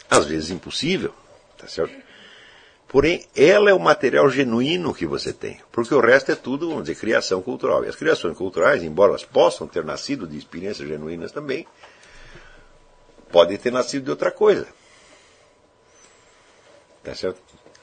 [0.09, 1.13] às vezes impossível,
[1.59, 1.95] tá certo?
[2.89, 6.85] Porém, ela é o material genuíno que você tem, porque o resto é tudo, vamos
[6.85, 7.85] dizer, criação cultural.
[7.85, 11.67] E as criações culturais, embora elas possam ter nascido de experiências genuínas também,
[13.31, 14.67] podem ter nascido de outra coisa.
[17.05, 17.43] Tá certo?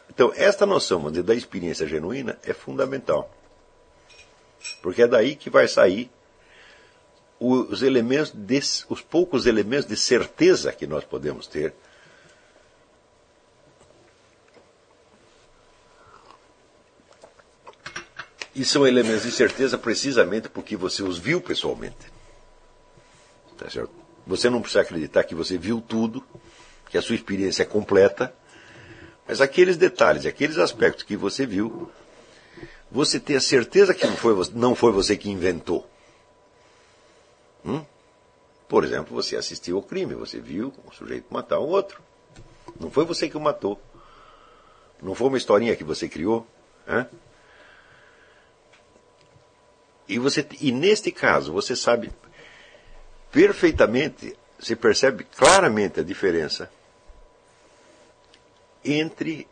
[0.09, 3.31] Então, esta noção vamos dizer, da experiência genuína é fundamental.
[4.81, 6.09] Porque é daí que vai sair
[7.45, 11.73] os elementos, de, os poucos elementos de certeza que nós podemos ter.
[18.53, 22.13] E são elementos de certeza precisamente porque você os viu pessoalmente.
[23.57, 23.91] Tá certo?
[24.25, 26.23] Você não precisa acreditar que você viu tudo,
[26.89, 28.33] que a sua experiência é completa,
[29.27, 31.91] mas aqueles detalhes, aqueles aspectos que você viu,
[32.91, 35.89] você tem a certeza que não foi, não foi você que inventou.
[37.65, 37.83] Hum?
[38.67, 42.01] Por exemplo, você assistiu ao crime, você viu um sujeito matar um outro.
[42.79, 43.79] Não foi você que o matou.
[45.01, 46.47] Não foi uma historinha que você criou.
[46.87, 47.05] Hein?
[50.07, 52.11] E, você, e neste caso, você sabe
[53.31, 56.71] perfeitamente, você percebe claramente a diferença
[58.83, 59.47] entre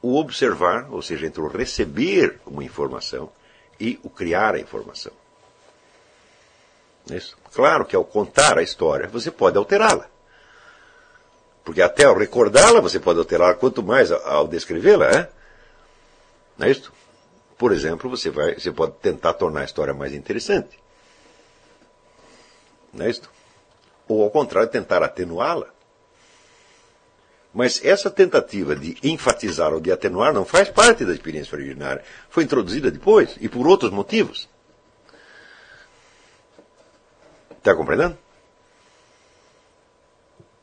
[0.00, 3.30] o observar, ou seja, entre o receber uma informação
[3.78, 5.12] e o criar a informação.
[7.10, 7.36] Isso.
[7.52, 10.08] Claro que ao contar a história, você pode alterá-la.
[11.64, 15.30] Porque até ao recordá-la, você pode alterá-la, quanto mais ao descrevê-la, é?
[16.58, 16.92] Não é isso?
[17.56, 20.78] Por exemplo, você, vai, você pode tentar tornar a história mais interessante.
[22.92, 23.30] Não é isso?
[24.08, 25.68] Ou ao contrário, tentar atenuá-la.
[27.54, 32.02] Mas essa tentativa de enfatizar ou de atenuar não faz parte da experiência originária.
[32.30, 34.48] Foi introduzida depois e por outros motivos.
[37.62, 38.18] Está compreendendo?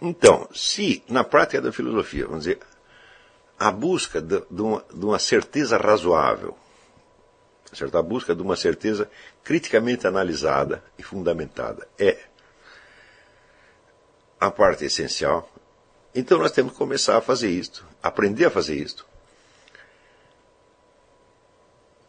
[0.01, 2.59] Então, se na prática da filosofia, vamos dizer,
[3.57, 6.57] a busca de, de, uma, de uma, certeza razoável,
[7.71, 7.97] certo?
[7.97, 9.09] a busca de uma certeza
[9.45, 12.17] criticamente analisada e fundamentada é
[14.37, 15.49] a parte essencial,
[16.13, 19.07] então nós temos que começar a fazer isto, aprender a fazer isto,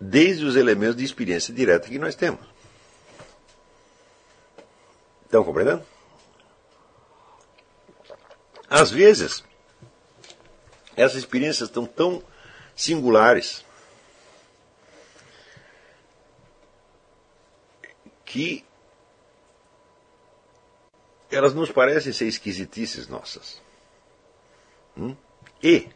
[0.00, 2.59] desde os elementos de experiência direta que nós temos.
[5.30, 5.86] Estão compreendendo?
[8.68, 9.44] Às vezes,
[10.96, 12.20] essas experiências estão tão
[12.74, 13.64] singulares
[18.24, 18.64] que
[21.30, 23.62] elas nos parecem ser esquisitices nossas.
[24.96, 25.14] Hum?
[25.62, 25.88] E,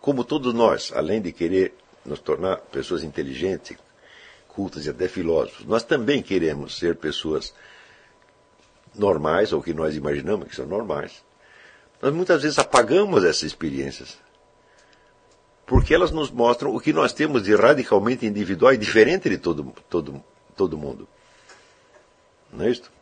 [0.00, 3.76] como todos nós, além de querer nos tornar pessoas inteligentes,
[4.48, 7.52] cultas e até filósofos, nós também queremos ser pessoas
[8.94, 11.24] normais, ou que nós imaginamos que são normais,
[12.00, 14.18] nós muitas vezes apagamos essas experiências
[15.66, 19.74] porque elas nos mostram o que nós temos de radicalmente individual e diferente de todo,
[19.88, 20.22] todo,
[20.54, 21.08] todo mundo.
[22.52, 22.92] Não é isto?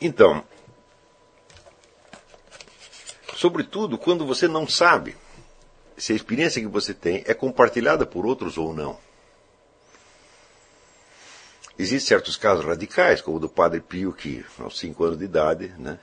[0.00, 0.44] Então,
[3.34, 5.16] sobretudo quando você não sabe
[5.96, 8.98] se a experiência que você tem é compartilhada por outros ou não.
[11.78, 15.68] Existem certos casos radicais, como o do Padre Pio, que aos cinco anos de idade,
[15.78, 15.98] né,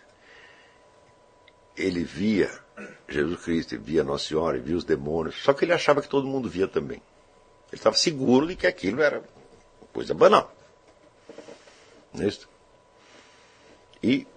[1.77, 2.51] ele via
[3.07, 6.49] Jesus Cristo, via Nossa Senhora, via os demônios, só que ele achava que todo mundo
[6.49, 7.01] via também.
[7.71, 9.23] Ele estava seguro de que aquilo era
[9.93, 10.53] coisa banal.
[12.13, 12.49] Não é isso?
[14.03, 14.27] E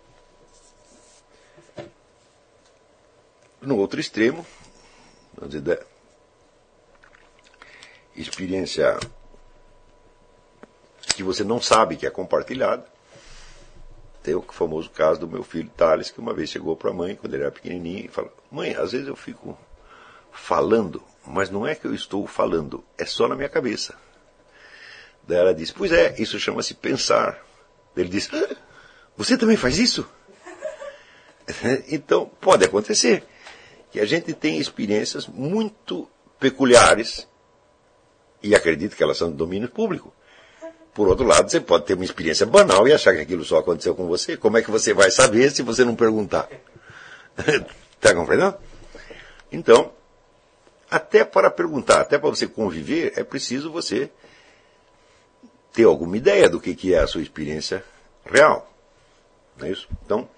[3.61, 4.47] no outro extremo,
[5.37, 5.85] vamos dizer,
[8.17, 8.99] experiência
[11.15, 12.85] que você não sabe que é compartilhada.
[14.23, 17.15] Tem o famoso caso do meu filho Thales, que uma vez chegou para a mãe,
[17.15, 19.57] quando ele era pequenininho, e falou: Mãe, às vezes eu fico
[20.33, 23.95] falando, mas não é que eu estou falando, é só na minha cabeça.
[25.27, 27.39] Daí ela disse: Pois é, isso chama-se pensar.
[27.97, 28.31] Ele disse:
[29.17, 30.07] você também faz isso?
[31.89, 33.23] Então, pode acontecer
[33.95, 37.29] que a gente tem experiências muito peculiares
[38.43, 40.13] e acredito que elas são de domínio público.
[40.93, 43.95] Por outro lado, você pode ter uma experiência banal e achar que aquilo só aconteceu
[43.95, 44.37] com você.
[44.37, 46.49] Como é que você vai saber se você não perguntar?
[47.39, 48.57] Está compreendendo?
[49.53, 49.93] Então,
[50.91, 54.11] até para perguntar, até para você conviver, é preciso você
[55.73, 57.85] ter alguma ideia do que, é a sua experiência
[58.27, 58.69] real.
[59.57, 59.87] Não é isso?
[60.05, 60.29] Então.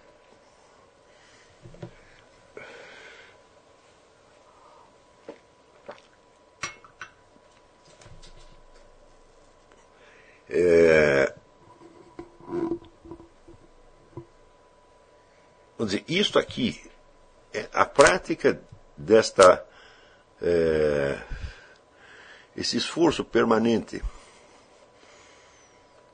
[10.59, 11.35] É,
[15.77, 16.81] vamos dizer, isto aqui,
[17.53, 18.59] é a prática
[18.97, 19.63] desta.
[20.41, 21.19] É,
[22.57, 24.03] esse esforço permanente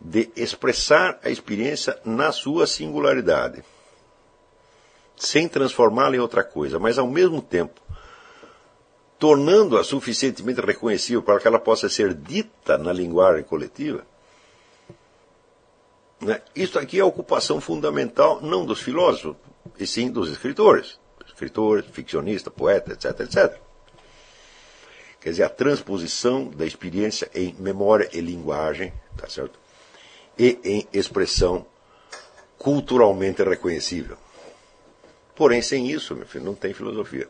[0.01, 3.63] de expressar a experiência na sua singularidade,
[5.17, 7.81] sem transformá-la em outra coisa, mas ao mesmo tempo
[9.21, 14.05] tornando-a suficientemente reconhecível para que ela possa ser dita na linguagem coletiva.
[16.23, 16.41] Né?
[16.55, 19.37] Isso aqui é a ocupação fundamental não dos filósofos,
[19.79, 20.99] e sim dos escritores.
[21.27, 23.61] Escritores, ficcionistas, poetas, etc, etc.
[25.21, 29.63] Quer dizer, a transposição da experiência em memória e linguagem, tá certo?
[30.39, 31.67] e em expressão
[32.59, 34.17] culturalmente reconhecível.
[35.35, 37.29] Porém, sem isso, meu filho, não tem filosofia.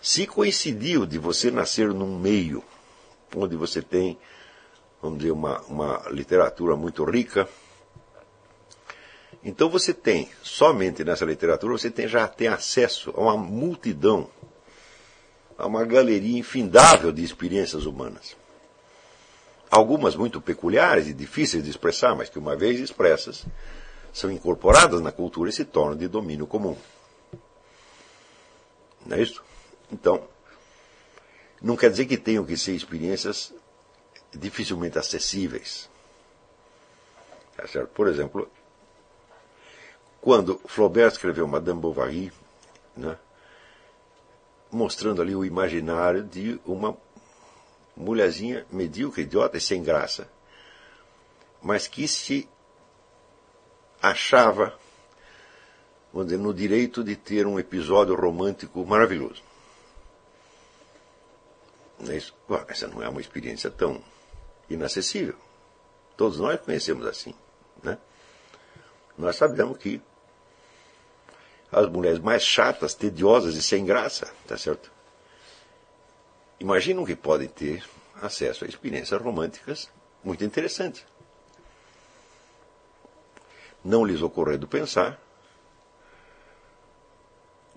[0.00, 2.64] Se coincidiu de você nascer num meio
[3.36, 4.18] onde você tem,
[5.02, 7.48] vamos dizer, uma, uma literatura muito rica,
[9.42, 14.28] então você tem, somente nessa literatura, você tem, já tem acesso a uma multidão,
[15.56, 18.36] a uma galeria infindável de experiências humanas
[19.70, 23.46] algumas muito peculiares e difíceis de expressar, mas que uma vez expressas,
[24.12, 26.76] são incorporadas na cultura e se tornam de domínio comum.
[29.06, 29.42] Não é isso?
[29.92, 30.24] Então,
[31.62, 33.54] não quer dizer que tenham que ser experiências
[34.32, 35.88] dificilmente acessíveis.
[37.56, 37.86] Tá?
[37.86, 38.50] Por exemplo,
[40.20, 42.32] quando Flaubert escreveu Madame Bovary,
[42.96, 43.18] né,
[44.70, 46.96] mostrando ali o imaginário de uma
[47.96, 50.30] mulherzinha medíocre, idiota e sem graça,
[51.62, 52.48] mas que se
[54.00, 54.78] achava
[56.24, 59.42] dizer, no direito de ter um episódio romântico maravilhoso.
[62.08, 62.34] É isso,
[62.68, 64.02] essa não é uma experiência tão
[64.70, 65.36] inacessível.
[66.16, 67.34] Todos nós conhecemos assim.
[67.82, 67.98] Né?
[69.18, 70.00] Nós sabemos que
[71.70, 74.90] as mulheres mais chatas, tediosas e sem graça, tá certo?
[76.60, 77.82] imaginam que podem ter
[78.20, 79.90] acesso a experiências românticas
[80.22, 81.04] muito interessantes.
[83.82, 85.18] Não lhes ocorrendo pensar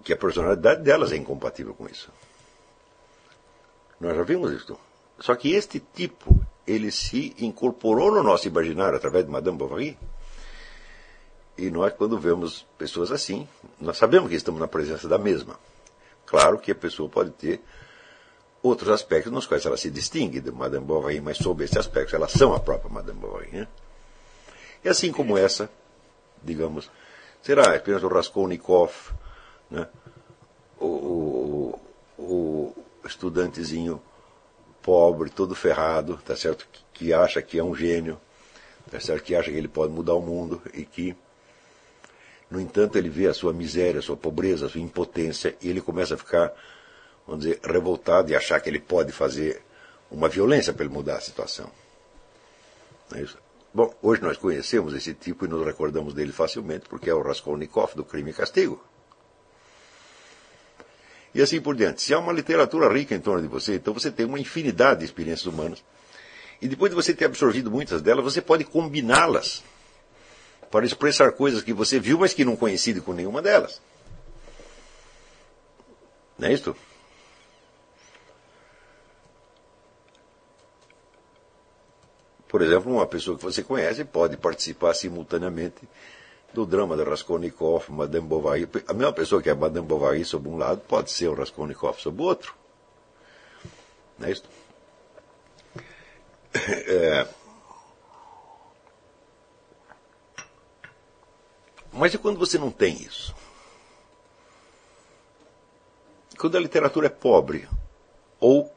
[0.03, 2.11] que a personalidade delas é incompatível com isso.
[4.01, 4.77] Nós já vimos isso.
[5.17, 9.97] Só que este tipo, ele se incorporou no nosso imaginário através de Madame Bovary.
[11.57, 13.47] E nós, quando vemos pessoas assim,
[13.79, 15.59] nós sabemos que estamos na presença da mesma.
[16.25, 17.61] Claro que a pessoa pode ter
[18.61, 22.31] outros aspectos nos quais ela se distingue de Madame Bovary, mas sob esse aspecto elas
[22.31, 23.49] são a própria Madame Bovary.
[23.51, 23.67] Né?
[24.83, 25.69] E assim como essa,
[26.41, 26.89] digamos,
[27.41, 28.93] será a experiência do Raskolnikov,
[29.69, 29.87] né?
[30.79, 31.79] o, o,
[32.17, 34.01] o estudantezinho
[34.83, 36.67] pobre, todo ferrado, tá certo?
[36.93, 38.19] Que, acha que é um gênio,
[38.91, 39.23] tá certo?
[39.23, 41.15] que acha que ele pode mudar o mundo e que,
[42.51, 45.81] no entanto, ele vê a sua miséria, a sua pobreza, a sua impotência e ele
[45.81, 46.53] começa a ficar,
[47.25, 49.63] vamos dizer, revoltado e achar que ele pode fazer
[50.11, 51.71] uma violência para ele mudar a situação.
[53.15, 53.37] É isso?
[53.73, 57.95] Bom, hoje nós conhecemos esse tipo e nos recordamos dele facilmente porque é o Raskolnikov
[57.95, 58.83] do Crime e Castigo.
[61.33, 62.01] E assim por diante.
[62.01, 65.05] Se há uma literatura rica em torno de você, então você tem uma infinidade de
[65.05, 65.83] experiências humanas.
[66.61, 69.63] E depois de você ter absorvido muitas delas, você pode combiná-las
[70.69, 73.81] para expressar coisas que você viu, mas que não coincide com nenhuma delas.
[76.37, 76.75] Não é isto?
[82.47, 85.87] Por exemplo, uma pessoa que você conhece pode participar simultaneamente
[86.53, 88.69] do drama de Raskolnikov, Madame Bovary.
[88.87, 92.21] A mesma pessoa que é Madame Bovary sob um lado pode ser o Raskolnikov sob
[92.21, 92.55] o outro.
[94.17, 94.43] Não é isso?
[96.55, 97.27] É...
[101.91, 103.35] Mas e quando você não tem isso?
[106.37, 107.67] Quando a literatura é pobre,
[108.39, 108.71] ou,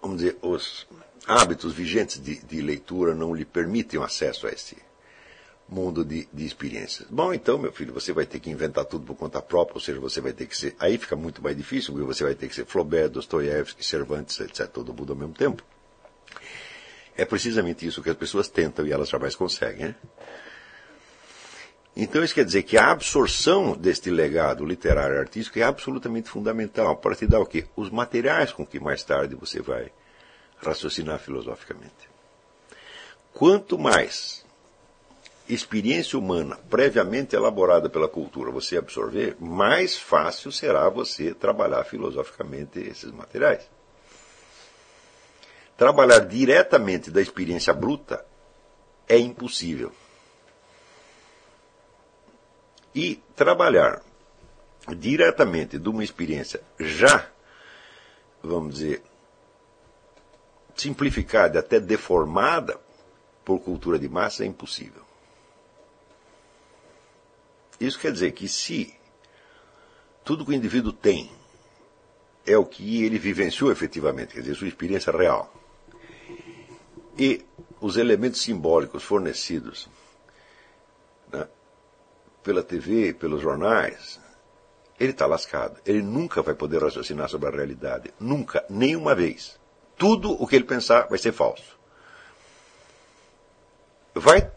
[0.00, 0.86] vamos dizer, os
[1.26, 4.76] hábitos vigentes de, de leitura não lhe permitem acesso a esse
[5.70, 7.08] mundo de, de experiências.
[7.08, 10.00] Bom, então, meu filho, você vai ter que inventar tudo por conta própria, ou seja,
[10.00, 10.74] você vai ter que ser.
[10.78, 14.66] Aí fica muito mais difícil, porque você vai ter que ser Flaubert, Dostoiévski, Cervantes, etc.,
[14.66, 15.62] todo mundo ao mesmo tempo.
[17.16, 19.86] É precisamente isso que as pessoas tentam e elas jamais conseguem.
[19.86, 19.94] Né?
[21.96, 26.96] Então isso quer dizer que a absorção deste legado literário e artístico é absolutamente fundamental
[26.96, 27.66] para te dar o quê?
[27.76, 29.92] Os materiais com que mais tarde você vai
[30.62, 32.08] raciocinar filosoficamente.
[33.32, 34.44] Quanto mais
[35.54, 43.10] experiência humana previamente elaborada pela cultura você absorver, mais fácil será você trabalhar filosoficamente esses
[43.10, 43.68] materiais.
[45.76, 48.24] Trabalhar diretamente da experiência bruta
[49.08, 49.92] é impossível.
[52.94, 54.02] E trabalhar
[54.96, 57.28] diretamente de uma experiência já,
[58.42, 59.02] vamos dizer,
[60.76, 62.78] simplificada, até deformada
[63.44, 64.99] por cultura de massa é impossível.
[67.80, 68.94] Isso quer dizer que se
[70.22, 71.32] tudo que o indivíduo tem
[72.46, 75.52] é o que ele vivenciou efetivamente, quer dizer, sua experiência real,
[77.18, 77.44] e
[77.80, 79.88] os elementos simbólicos fornecidos
[81.32, 81.48] né,
[82.42, 84.20] pela TV, pelos jornais,
[84.98, 85.80] ele está lascado.
[85.86, 88.12] Ele nunca vai poder raciocinar sobre a realidade.
[88.20, 89.58] Nunca, nenhuma vez
[89.96, 91.78] tudo o que ele pensar vai ser falso.
[94.14, 94.50] Vai,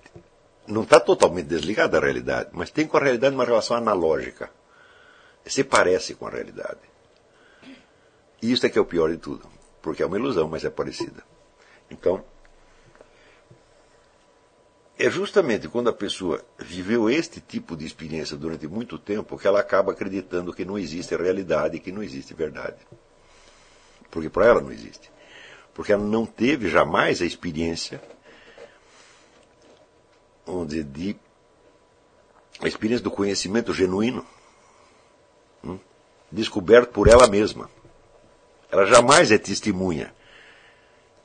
[0.67, 4.49] não está totalmente desligado da realidade, mas tem com a realidade uma relação analógica.
[5.45, 6.79] Se parece com a realidade.
[8.41, 9.45] E isso é que é o pior de tudo,
[9.81, 11.23] porque é uma ilusão, mas é parecida.
[11.91, 12.23] Então,
[14.97, 19.59] é justamente quando a pessoa viveu este tipo de experiência durante muito tempo que ela
[19.59, 22.77] acaba acreditando que não existe realidade que não existe verdade.
[24.09, 25.11] Porque para ela não existe
[25.73, 28.01] porque ela não teve jamais a experiência
[30.45, 31.15] onde de
[32.61, 34.25] a experiência do conhecimento genuíno
[35.63, 35.79] hum,
[36.31, 37.69] descoberto por ela mesma.
[38.71, 40.13] Ela jamais é testemunha.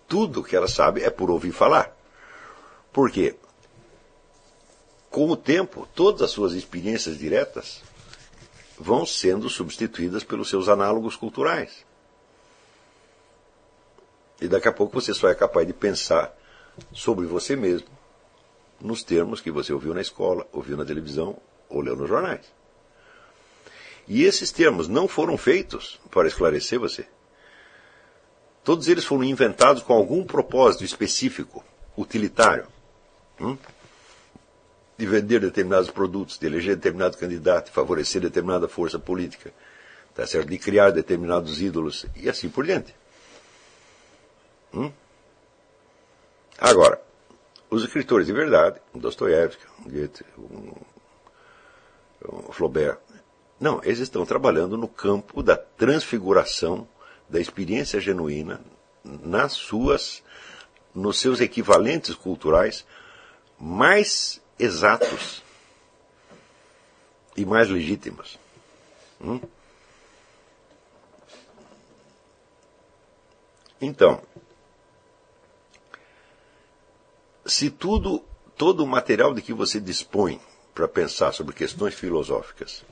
[0.07, 1.95] Tudo que ela sabe é por ouvir falar.
[2.93, 3.37] Por quê?
[5.11, 7.83] Com o tempo, todas as suas experiências diretas
[8.79, 11.85] vão sendo substituídas pelos seus análogos culturais.
[14.41, 16.33] E daqui a pouco você só é capaz de pensar
[16.93, 17.98] sobre você mesmo
[18.81, 21.37] nos termos que você ouviu na escola, ouviu na televisão
[21.69, 22.47] ou leu nos jornais.
[24.07, 27.07] E esses termos não foram feitos para esclarecer você.
[28.65, 31.65] Todos eles foram inventados com algum propósito específico,
[31.97, 32.67] utilitário.
[33.41, 33.57] Hum?
[34.97, 39.53] De vender determinados produtos, de eleger determinado candidato, de favorecer determinada força política,
[40.15, 40.49] tá certo?
[40.49, 42.95] de criar determinados ídolos e assim por diante.
[44.75, 44.91] Hum?
[46.59, 47.01] Agora,
[47.71, 50.73] os escritores de verdade, Dostoiévski, Goethe, um,
[52.33, 52.99] um Flaubert,
[53.61, 56.87] não, eles estão trabalhando no campo da transfiguração
[57.29, 58.61] da experiência genuína
[59.05, 60.23] nas suas,
[60.95, 62.87] nos seus equivalentes culturais
[63.59, 65.43] mais exatos
[67.37, 68.39] e mais legítimos.
[69.21, 69.41] Hum?
[73.81, 74.23] Então,
[77.49, 78.23] se tudo,
[78.57, 80.41] todo o material de que você dispõe
[80.75, 82.85] para pensar sobre questões filosóficas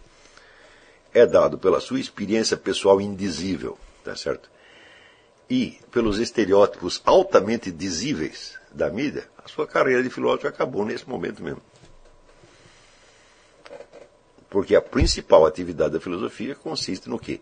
[1.14, 4.50] é dado pela sua experiência pessoal indizível, tá certo?
[5.48, 11.42] e pelos estereótipos altamente dizíveis da mídia, a sua carreira de filósofo acabou nesse momento
[11.42, 11.62] mesmo.
[14.50, 17.40] Porque a principal atividade da filosofia consiste no quê?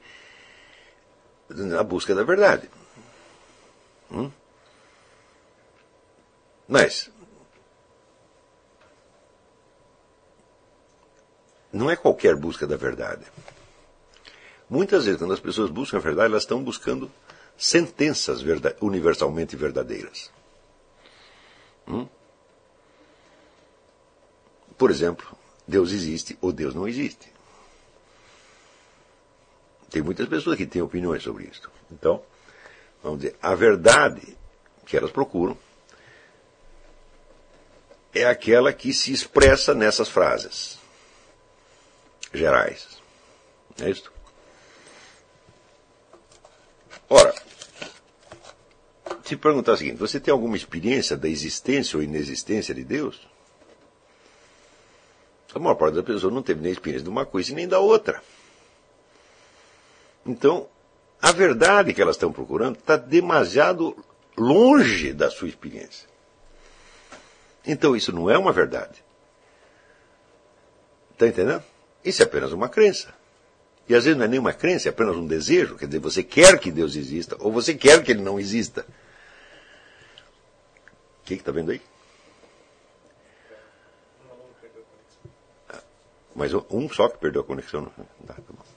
[1.48, 2.68] Na busca da verdade.
[4.10, 4.30] Hum?
[6.68, 7.10] Mas
[11.72, 13.24] não é qualquer busca da verdade.
[14.70, 17.10] Muitas vezes, quando as pessoas buscam a verdade, elas estão buscando
[17.56, 18.40] sentenças
[18.80, 20.30] universalmente verdadeiras.
[21.86, 22.08] Hum?
[24.78, 25.36] Por exemplo,
[25.66, 27.32] Deus existe ou Deus não existe.
[29.90, 31.70] Tem muitas pessoas que têm opiniões sobre isso.
[31.90, 32.22] Então,
[33.02, 34.36] vamos dizer, a verdade
[34.86, 35.56] que elas procuram
[38.14, 40.78] é aquela que se expressa nessas frases
[42.32, 42.86] gerais.
[43.80, 44.12] É isso?
[47.08, 47.34] Ora,
[49.24, 53.20] se perguntar o seguinte: você tem alguma experiência da existência ou inexistência de Deus?
[55.54, 57.78] A maior parte das pessoas não teve nem experiência de uma coisa e nem da
[57.78, 58.22] outra.
[60.26, 60.68] Então,
[61.22, 63.96] a verdade que elas estão procurando está demasiado
[64.36, 66.08] longe da sua experiência.
[67.66, 69.02] Então, isso não é uma verdade.
[71.12, 71.62] Está entendendo?
[72.04, 73.14] Isso é apenas uma crença.
[73.88, 75.76] E às vezes não é nem uma crença, é apenas um desejo.
[75.76, 78.86] Quer dizer, você quer que Deus exista, ou você quer que ele não exista.
[81.20, 81.80] O que está vendo aí?
[85.68, 85.82] Ah,
[86.34, 87.90] mas um só que perdeu a conexão.
[87.96, 88.73] Não, tá hum.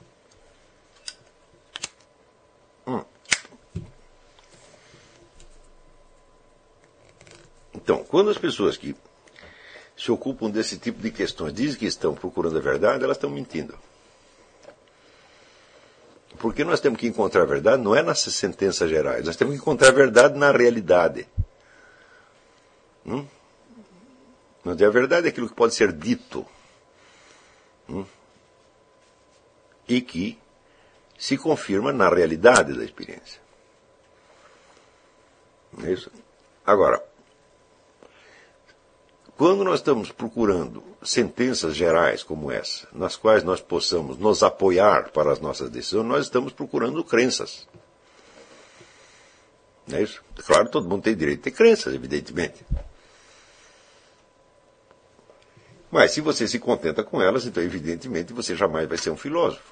[7.87, 8.93] Então, quando as pessoas que
[9.95, 13.79] se ocupam desse tipo de questões dizem que estão procurando a verdade, elas estão mentindo.
[16.37, 19.61] Porque nós temos que encontrar a verdade não é nas sentenças gerais, nós temos que
[19.61, 21.25] encontrar a verdade na realidade.
[23.05, 23.25] Hum?
[24.65, 26.45] Mas a verdade é aquilo que pode ser dito.
[27.87, 28.05] Hum?
[29.87, 30.37] E que
[31.17, 33.39] se confirma na realidade da experiência.
[35.81, 36.11] É isso?
[36.65, 37.01] Agora,
[39.37, 45.31] quando nós estamos procurando sentenças gerais como essa, nas quais nós possamos nos apoiar para
[45.31, 47.67] as nossas decisões, nós estamos procurando crenças.
[49.87, 50.23] Não é isso?
[50.45, 52.65] Claro, todo mundo tem direito a ter crenças, evidentemente.
[55.91, 59.71] Mas se você se contenta com elas, então evidentemente você jamais vai ser um filósofo.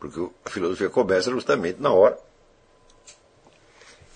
[0.00, 2.18] Porque a filosofia começa justamente na hora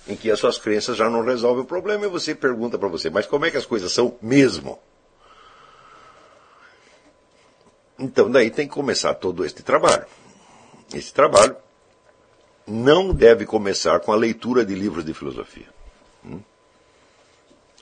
[0.09, 3.11] em que as suas crenças já não resolvem o problema e você pergunta para você,
[3.11, 4.79] mas como é que as coisas são mesmo?
[7.99, 10.07] Então daí tem que começar todo este trabalho.
[10.95, 11.57] Esse trabalho
[12.67, 15.69] não deve começar com a leitura de livros de filosofia.
[16.25, 16.41] Hum?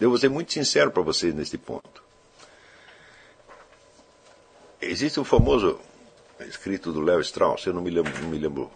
[0.01, 2.03] Eu vou ser muito sincero para vocês neste ponto.
[4.81, 5.79] Existe o famoso
[6.41, 8.71] escrito do Léo Strauss, eu não me lembro, não me lembro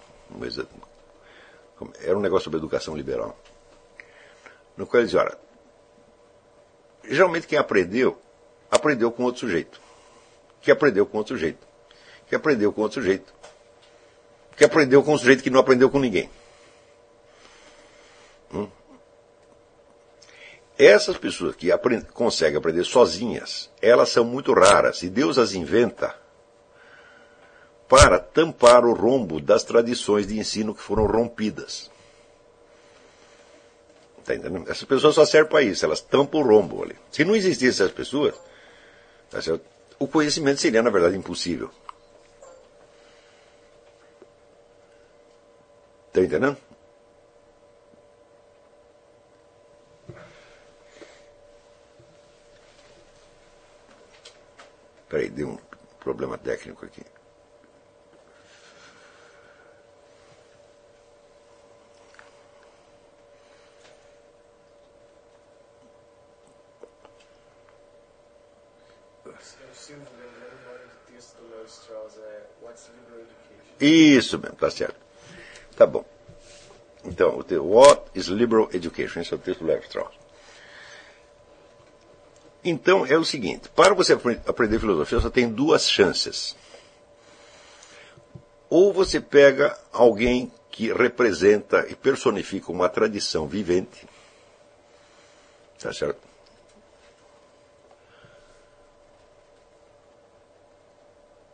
[2.02, 3.36] era um negócio sobre educação liberal.
[4.76, 5.38] No qual ele dizia, olha,
[7.04, 8.20] geralmente quem aprendeu,
[8.70, 9.80] aprendeu com outro sujeito.
[10.60, 11.66] Que aprendeu com outro sujeito.
[12.26, 13.32] Que aprendeu com outro sujeito.
[14.56, 16.30] Que aprendeu com um sujeito que não aprendeu com ninguém.
[18.52, 18.68] Hum?
[20.78, 26.19] Essas pessoas que aprend conseguem aprender sozinhas, elas são muito raras e Deus as inventa
[27.90, 31.90] para tampar o rombo das tradições de ensino que foram rompidas.
[34.24, 34.70] Tá entendendo?
[34.70, 36.96] Essas pessoas só servem para isso, elas tampam o rombo ali.
[37.10, 38.36] Se não existissem essas pessoas,
[39.28, 39.40] tá
[39.98, 41.68] o conhecimento seria, na verdade, impossível.
[46.06, 46.56] Está entendendo?
[55.08, 55.58] Peraí, deu um
[55.98, 57.02] problema técnico aqui.
[73.80, 74.96] Isso mesmo, tá certo.
[75.76, 76.04] Tá bom.
[77.04, 79.20] Então, o texto, What is Liberal Education?
[79.20, 80.14] Esse é o texto do Levi Strauss.
[82.62, 84.12] Então, é o seguinte: para você
[84.46, 86.54] aprender filosofia, só tem duas chances.
[88.68, 94.06] Ou você pega alguém que representa e personifica uma tradição vivente,
[95.78, 96.29] tá certo?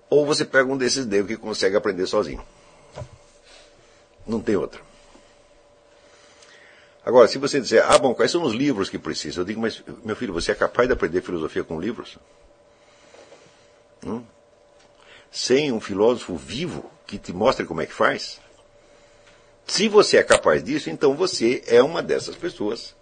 [0.08, 2.44] Ou você pega um desses negros que consegue aprender sozinho.
[4.26, 4.80] Não tem outra.
[7.04, 9.40] Agora, se você disser, ah, bom, quais são os livros que precisa?
[9.40, 12.18] Eu digo, mas, meu filho, você é capaz de aprender filosofia com livros?
[14.04, 14.24] Hum?
[15.30, 18.40] Sem um filósofo vivo que te mostre como é que faz?
[19.66, 22.94] Se você é capaz disso, então você é uma dessas pessoas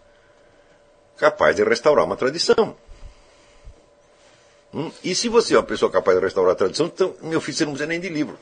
[1.16, 2.76] capaz de restaurar uma tradição.
[4.74, 4.90] Hum?
[5.04, 7.64] E se você é uma pessoa capaz de restaurar a tradição, então, meu filho, você
[7.64, 8.36] não precisa nem de livro.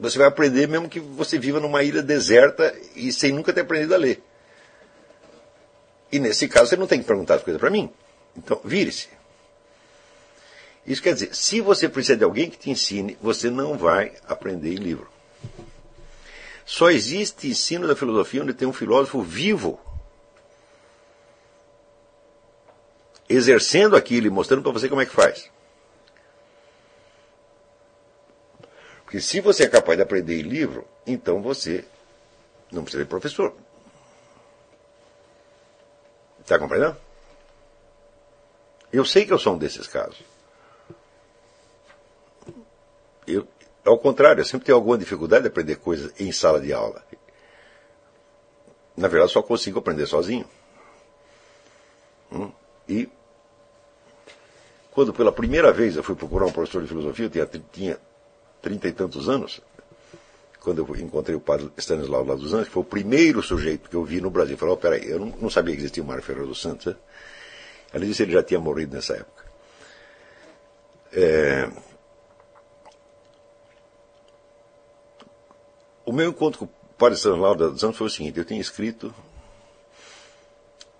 [0.00, 3.94] Você vai aprender mesmo que você viva numa ilha deserta e sem nunca ter aprendido
[3.94, 4.22] a ler.
[6.10, 7.90] E nesse caso você não tem que perguntar as coisas para mim.
[8.34, 9.08] Então, vire-se.
[10.86, 14.72] Isso quer dizer, se você precisa de alguém que te ensine, você não vai aprender
[14.72, 15.06] em livro.
[16.64, 19.78] Só existe ensino da filosofia onde tem um filósofo vivo
[23.30, 25.48] exercendo aquilo e mostrando para você como é que faz.
[29.04, 31.84] Porque se você é capaz de aprender em livro, então você
[32.72, 33.54] não precisa de professor.
[36.40, 36.96] Está compreendendo?
[38.92, 40.20] Eu sei que eu sou um desses casos.
[43.26, 43.46] Eu,
[43.84, 47.04] ao contrário, eu sempre tenho alguma dificuldade de aprender coisas em sala de aula.
[48.96, 50.48] Na verdade, só consigo aprender sozinho.
[52.32, 52.50] Hum?
[52.88, 53.08] E
[54.92, 57.98] quando pela primeira vez eu fui procurar um professor de filosofia, eu tinha, tinha
[58.60, 59.60] trinta e tantos anos,
[60.60, 63.96] quando eu encontrei o padre Stanislau lá dos Anjos, que foi o primeiro sujeito que
[63.96, 64.58] eu vi no Brasil.
[64.58, 66.86] Falou, oh, peraí, eu não, não, sabia que existia o Mário Ferreira dos Santos.
[66.86, 66.96] Né?
[67.94, 69.44] Além disso, ele já tinha morrido nessa época.
[71.12, 71.70] É...
[76.04, 79.14] O meu encontro com o padre Stanislau dos Anjos foi o seguinte, eu tinha escrito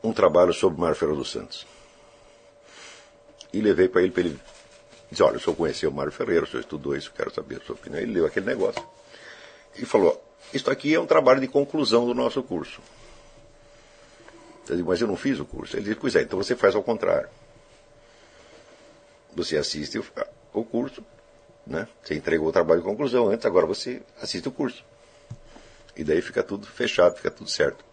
[0.02, 1.66] um trabalho sobre o Mário Ferreira dos Santos
[3.52, 4.40] e levei para ele para ele
[5.10, 7.64] dizer, olha, o senhor conheceu o Mário Ferreira, o senhor estudou isso, quero saber a
[7.64, 8.00] sua opinião.
[8.00, 8.82] Ele leu aquele negócio
[9.76, 10.22] e falou,
[10.52, 12.80] isto aqui é um trabalho de conclusão do nosso curso.
[14.68, 15.76] Eu digo, mas eu não fiz o curso.
[15.76, 17.28] Ele disse, pois é, então você faz ao contrário.
[19.34, 20.00] Você assiste
[20.52, 21.04] o curso,
[21.66, 21.88] né?
[22.02, 24.84] Você entregou o trabalho de conclusão antes, agora você assiste o curso.
[25.96, 27.84] E daí fica tudo fechado, fica tudo certo.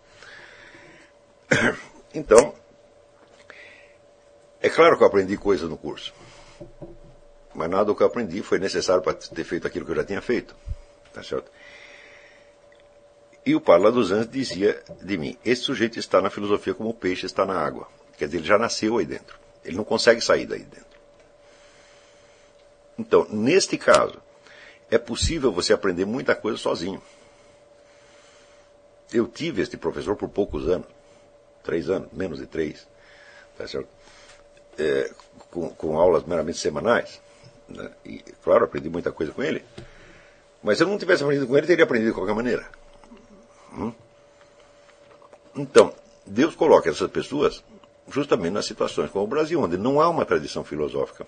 [2.14, 2.56] Então,
[4.62, 6.14] é claro que eu aprendi coisas no curso.
[7.54, 10.04] Mas nada do que eu aprendi foi necessário para ter feito aquilo que eu já
[10.04, 10.56] tinha feito.
[11.14, 11.52] Tá certo?
[13.46, 16.94] E o Parla dos Anjos dizia de mim: esse sujeito está na filosofia como o
[16.94, 17.88] peixe está na água.
[18.18, 19.40] Quer dizer, ele já nasceu aí dentro.
[19.64, 20.86] Ele não consegue sair daí dentro.
[22.98, 24.22] Então, neste caso,
[24.90, 27.02] é possível você aprender muita coisa sozinho.
[29.14, 30.88] Eu tive este professor por poucos anos.
[31.64, 32.88] Três anos, menos de três.
[33.58, 33.90] Tá certo?
[34.78, 35.12] É,
[35.52, 37.22] com, com, aulas meramente semanais.
[37.68, 37.90] Né?
[38.06, 39.64] E, claro, aprendi muita coisa com ele.
[40.64, 42.68] Mas se eu não tivesse aprendido com ele, teria aprendido de qualquer maneira.
[43.74, 43.94] Hum?
[45.56, 45.94] Então,
[46.26, 47.64] Deus coloca essas pessoas
[48.10, 51.26] justamente nas situações como o Brasil, onde não há uma tradição filosófica.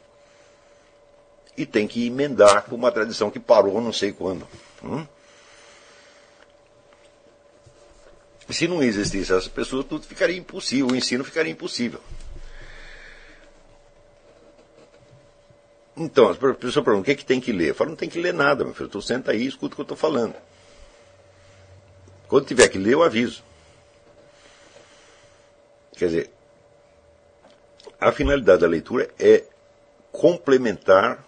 [1.57, 4.47] E tem que emendar com uma tradição que parou não sei quando.
[4.83, 5.05] Hum?
[8.49, 11.99] Se não existisse essas pessoas, tudo ficaria impossível, o ensino ficaria impossível.
[15.99, 17.69] Então, as pessoas perguntam, o que, é que tem que ler?
[17.69, 18.87] Eu falo, não tem que ler nada, meu filho.
[18.87, 20.33] Tu senta aí e escuta o que eu estou falando.
[22.25, 23.43] Quando tiver que ler, eu aviso.
[25.97, 26.31] Quer dizer,
[27.99, 29.43] a finalidade da leitura é
[30.09, 31.21] complementar,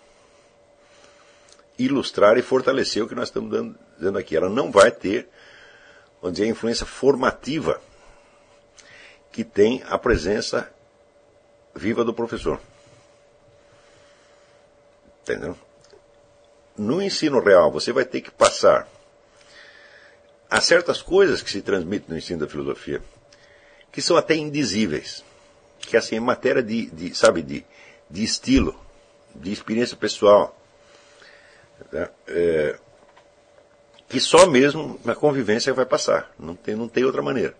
[1.77, 4.38] ilustrar e fortalecer o que nós estamos dando, dando aqui.
[4.38, 5.27] Ela não vai ter,
[6.22, 7.81] vamos dizer, a influência formativa
[9.34, 10.73] que tem a presença
[11.76, 12.57] viva do professor.
[15.22, 15.57] Entendeu?
[16.77, 18.88] No ensino real, você vai ter que passar
[20.49, 23.02] a certas coisas que se transmitem no ensino da filosofia,
[23.91, 25.23] que são até indizíveis.
[25.80, 27.65] Que assim, é matéria de, de sabe, de,
[28.10, 28.80] de estilo,
[29.34, 30.57] de experiência pessoal.
[31.91, 32.10] Né?
[32.27, 32.80] É,
[34.10, 36.30] que só mesmo na convivência vai passar.
[36.38, 37.56] Não tem, não tem outra maneira.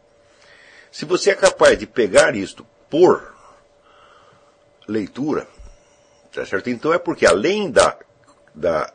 [0.92, 3.34] Se você é capaz de pegar isto por
[4.86, 5.48] leitura,
[6.34, 6.70] Tá certo?
[6.70, 7.98] Então é porque além da,
[8.56, 8.92] da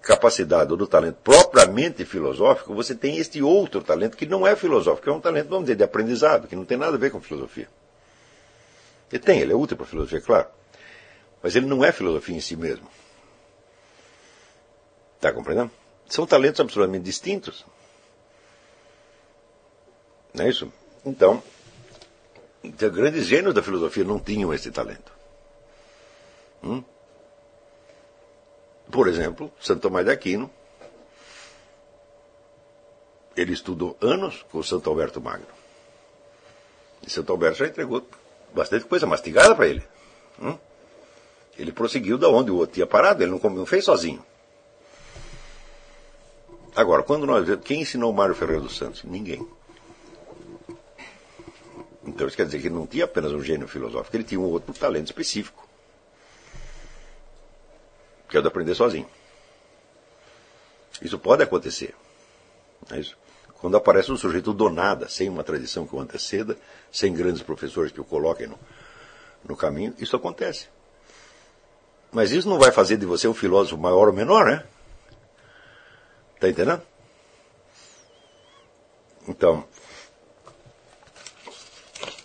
[0.00, 5.10] capacidade ou do talento propriamente filosófico, você tem este outro talento que não é filosófico,
[5.10, 7.68] é um talento, vamos dizer, de aprendizado, que não tem nada a ver com filosofia.
[9.12, 10.48] Ele tem, ele é útil para a filosofia, claro.
[11.42, 12.88] Mas ele não é filosofia em si mesmo.
[15.16, 15.70] Está compreendendo?
[16.08, 17.66] São talentos absolutamente distintos.
[20.32, 20.72] Não é isso?
[21.04, 21.42] Então,
[22.62, 25.17] então grandes gênios da filosofia não tinham esse talento.
[26.62, 26.82] Hum?
[28.90, 30.50] Por exemplo, Santo Tomás de Aquino
[33.40, 35.46] ele estudou anos com Santo Alberto Magno.
[37.06, 38.04] E Santo Alberto já entregou
[38.52, 39.82] bastante coisa mastigada para ele.
[40.42, 40.58] Hum?
[41.56, 44.24] Ele prosseguiu da onde o outro tinha parado, ele não, não fez sozinho.
[46.74, 47.64] Agora, quando nós vemos.
[47.64, 49.04] Quem ensinou Mário Ferreira dos Santos?
[49.04, 49.46] Ninguém.
[52.04, 54.44] Então isso quer dizer que ele não tinha apenas um gênio filosófico, ele tinha um
[54.44, 55.67] outro talento específico.
[58.28, 59.08] Que é o de aprender sozinho.
[61.00, 61.94] Isso pode acontecer.
[62.90, 63.00] É.
[63.60, 66.56] Quando aparece um sujeito do nada, sem uma tradição que o anteceda,
[66.92, 68.58] sem grandes professores que o coloquem no,
[69.44, 70.68] no caminho, isso acontece.
[72.12, 74.64] Mas isso não vai fazer de você um filósofo maior ou menor, né?
[76.36, 76.82] Está entendendo?
[79.26, 79.64] Então,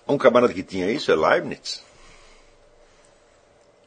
[0.07, 1.83] um camarada que tinha isso é Leibniz.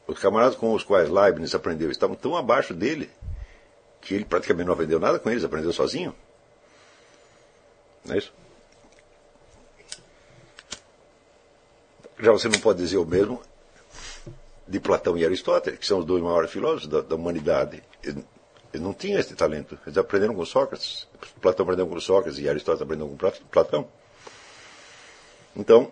[0.07, 3.09] Os camaradas com os quais Leibniz aprendeu estavam tão abaixo dele
[3.99, 6.15] que ele praticamente não aprendeu nada com eles, aprendeu sozinho.
[8.05, 8.33] Não é isso?
[12.19, 13.41] Já você não pode dizer o mesmo
[14.67, 17.83] de Platão e Aristóteles, que são os dois maiores filósofos da, da humanidade.
[18.01, 18.23] Eles,
[18.73, 19.77] eles não tinham esse talento.
[19.85, 21.07] Eles aprenderam com Sócrates.
[21.41, 23.17] Platão aprendeu com Sócrates e Aristóteles aprendeu com
[23.51, 23.87] Platão.
[25.55, 25.91] Então,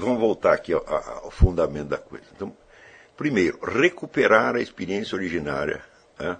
[0.00, 2.24] vamos voltar aqui ao, ao, fundamento da coisa.
[2.34, 2.56] Então,
[3.16, 5.84] primeiro, recuperar a experiência originária
[6.18, 6.36] né,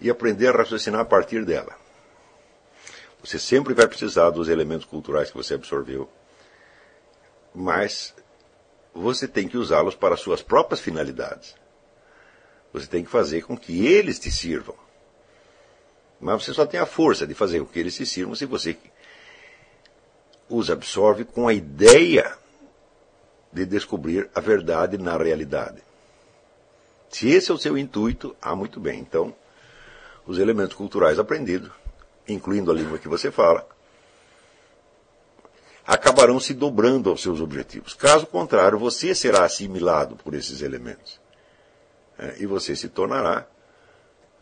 [0.00, 1.74] e aprender a raciocinar a partir dela.
[3.22, 6.08] Você sempre vai precisar dos elementos culturais que você absorveu,
[7.54, 8.14] mas
[8.94, 11.54] você tem que usá-los para suas próprias finalidades.
[12.72, 14.76] Você tem que fazer com que eles te sirvam.
[16.20, 18.76] Mas você só tem a força de fazer com que eles te sirvam se você
[20.48, 22.36] os absorve com a ideia
[23.52, 25.82] de descobrir a verdade na realidade.
[27.08, 29.00] Se esse é o seu intuito, ah, muito bem.
[29.00, 29.34] Então,
[30.26, 31.70] os elementos culturais aprendidos,
[32.28, 33.66] incluindo a língua que você fala,
[35.84, 37.94] acabarão se dobrando aos seus objetivos.
[37.94, 41.20] Caso contrário, você será assimilado por esses elementos.
[42.16, 43.46] É, e você se tornará,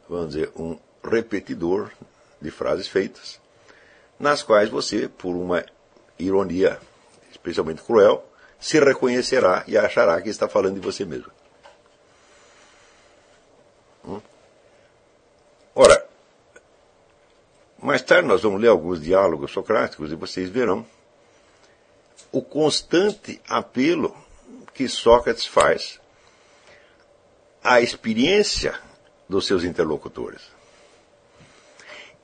[0.09, 1.90] vamos dizer, um repetidor
[2.40, 3.40] de frases feitas,
[4.18, 5.64] nas quais você, por uma
[6.18, 6.78] ironia
[7.30, 8.27] especialmente cruel,
[8.59, 11.30] se reconhecerá e achará que está falando de você mesmo.
[14.05, 14.20] Hum?
[15.74, 16.06] Ora,
[17.80, 20.85] mais tarde nós vamos ler alguns diálogos socráticos e vocês verão
[22.32, 24.14] o constante apelo
[24.74, 26.01] que Sócrates faz
[27.62, 28.78] à experiência
[29.28, 30.43] dos seus interlocutores.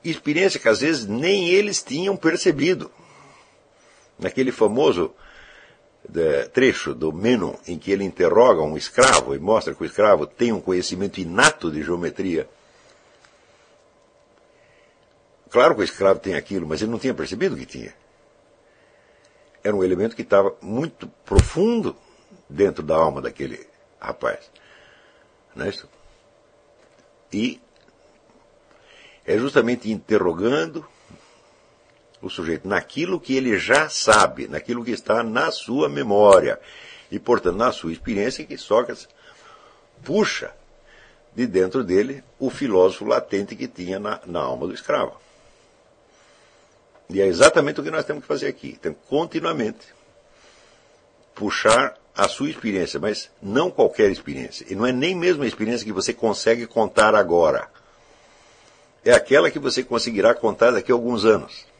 [0.03, 2.91] Experiência que às vezes nem eles tinham percebido
[4.19, 5.13] naquele famoso
[6.53, 10.51] trecho do Menon em que ele interroga um escravo e mostra que o escravo tem
[10.51, 12.47] um conhecimento inato de geometria.
[15.49, 17.93] Claro que o escravo tem aquilo, mas ele não tinha percebido que tinha.
[19.63, 21.95] Era um elemento que estava muito profundo
[22.49, 23.65] dentro da alma daquele
[23.99, 24.51] rapaz.
[25.55, 25.89] Não é isso?
[27.31, 27.59] E
[29.25, 30.85] é justamente interrogando
[32.25, 36.59] o sujeito naquilo que ele já sabe, naquilo que está na sua memória
[37.11, 39.07] e, portanto, na sua experiência, que Sócrates
[40.03, 40.51] puxa
[41.35, 45.21] de dentro dele o filósofo latente que tinha na, na alma do escravo.
[47.09, 48.77] E é exatamente o que nós temos que fazer aqui.
[48.81, 49.93] Temos continuamente
[51.35, 54.65] puxar a sua experiência, mas não qualquer experiência.
[54.67, 57.69] E não é nem mesmo a experiência que você consegue contar agora.
[59.03, 61.74] É aquela que você conseguirá contar daqui a alguns anos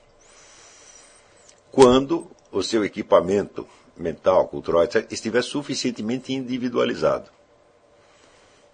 [1.76, 7.30] quando o seu equipamento mental, cultural, etc., estiver suficientemente individualizado.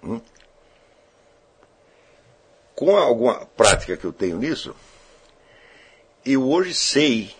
[0.03, 0.21] Hum?
[2.75, 4.75] Com alguma prática que eu tenho nisso,
[6.23, 7.33] eu hoje sei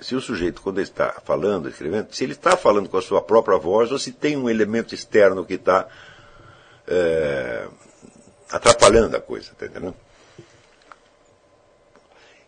[0.00, 3.20] se o sujeito, quando ele está falando, escrevendo, se ele está falando com a sua
[3.20, 5.88] própria voz ou se tem um elemento externo que está
[6.86, 7.68] é,
[8.50, 9.96] atrapalhando a coisa, tá entendendo?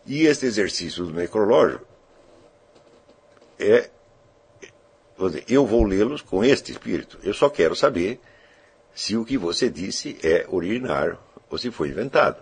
[0.03, 1.87] E este exercício do necrológio
[3.59, 3.89] é.
[5.47, 7.19] eu vou lê-los com este espírito.
[7.23, 8.19] Eu só quero saber
[8.95, 11.17] se o que você disse é originário
[11.49, 12.41] ou se foi inventado.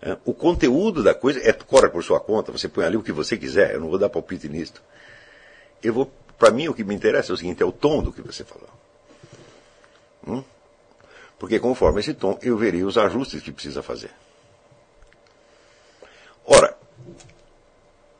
[0.00, 3.12] É, o conteúdo da coisa é, corre por sua conta, você põe ali o que
[3.12, 4.82] você quiser, eu não vou dar palpite nisto.
[5.80, 8.12] Eu vou, para mim o que me interessa é o seguinte, é o tom do
[8.12, 8.68] que você falou.
[10.26, 10.42] Hum?
[11.38, 14.10] Porque conforme esse tom, eu verei os ajustes que precisa fazer.
[16.44, 16.76] Ora,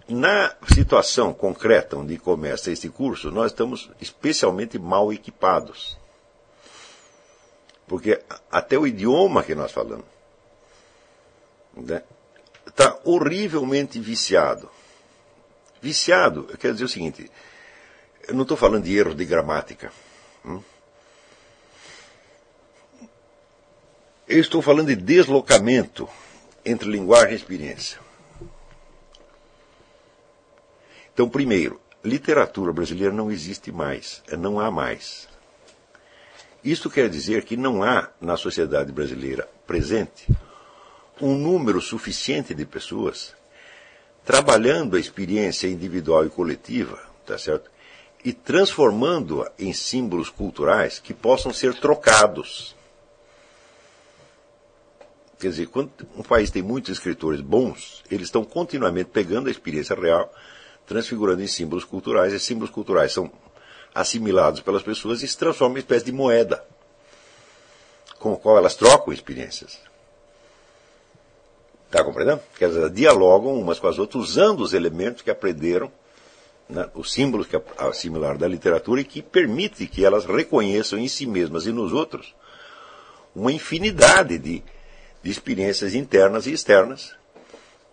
[0.09, 5.97] na situação concreta onde começa este curso, nós estamos especialmente mal equipados.
[7.87, 8.21] Porque
[8.51, 10.07] até o idioma que nós falamos
[11.77, 12.03] está né,
[12.75, 14.71] tá horrivelmente viciado.
[15.81, 17.31] Viciado, quer dizer o seguinte,
[18.29, 19.93] eu não estou falando de erro de gramática.
[20.45, 20.63] Hum?
[24.29, 26.09] Eu estou falando de deslocamento
[26.65, 27.99] entre linguagem e experiência.
[31.13, 35.29] Então, primeiro, literatura brasileira não existe mais, não há mais.
[36.65, 40.29] Isso quer dizer que não há na sociedade brasileira presente
[41.21, 43.35] um número suficiente de pessoas
[44.25, 47.71] trabalhando a experiência individual e coletiva, tá certo?
[48.25, 52.77] E transformando-a em símbolos culturais que possam ser trocados.
[55.41, 59.97] Quer dizer, quando um país tem muitos escritores bons, eles estão continuamente pegando a experiência
[59.97, 60.33] real,
[60.87, 62.33] transfigurando em símbolos culturais.
[62.33, 63.31] E símbolos culturais são
[63.95, 66.65] assimilados pelas pessoas e se transformam em espécie de moeda
[68.19, 69.79] com a qual elas trocam experiências.
[71.87, 72.41] Está compreendendo?
[72.57, 75.93] Quer dizer, dialogam umas com as outras usando os elementos que aprenderam,
[76.69, 81.27] né, os símbolos que assimilaram da literatura e que permite que elas reconheçam em si
[81.27, 82.35] mesmas e nos outros
[83.35, 84.63] uma infinidade de,
[85.23, 87.15] de experiências internas e externas,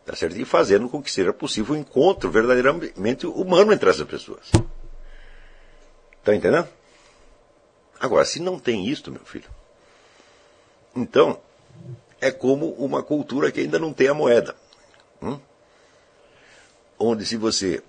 [0.10, 0.36] tá certo?
[0.38, 4.52] e fazendo com que seja possível o um encontro verdadeiramente humano entre essas pessoas.
[6.18, 6.68] Está entendendo?
[8.00, 9.48] Agora, se não tem isto, meu filho,
[10.96, 11.40] então
[12.20, 14.56] é como uma cultura que ainda não tem a moeda.
[15.22, 15.40] Hum?
[16.98, 17.84] Onde se você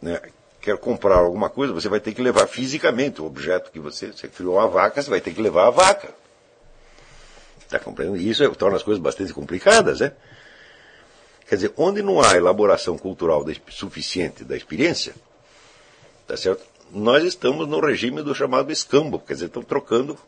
[0.00, 0.20] né,
[0.60, 4.26] quer comprar alguma coisa, você vai ter que levar fisicamente o objeto que você, você
[4.26, 6.12] criou a vaca, você vai ter que levar a vaca.
[7.60, 8.20] Está compreendendo?
[8.20, 10.14] Isso é, torna as coisas bastante complicadas, né?
[11.48, 15.14] Quer dizer, onde não há elaboração cultural suficiente da experiência,
[16.26, 16.72] tá certo?
[16.92, 20.18] nós estamos no regime do chamado escambo, quer dizer, estão trocando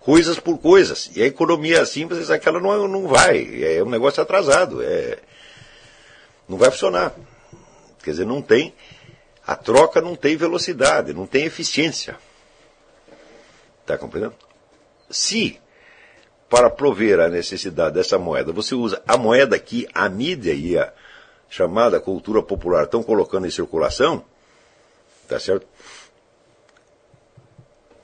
[0.00, 1.10] coisas por coisas.
[1.14, 5.18] E a economia simples, aquela não, não vai, é um negócio atrasado, é,
[6.48, 7.14] não vai funcionar.
[8.02, 8.72] Quer dizer, não tem,
[9.46, 12.16] a troca não tem velocidade, não tem eficiência.
[13.80, 14.34] Está compreendendo?
[15.10, 15.60] Se,
[16.54, 20.92] para prover a necessidade dessa moeda, você usa a moeda que a mídia e a
[21.50, 24.24] chamada cultura popular estão colocando em circulação,
[25.28, 25.66] tá certo?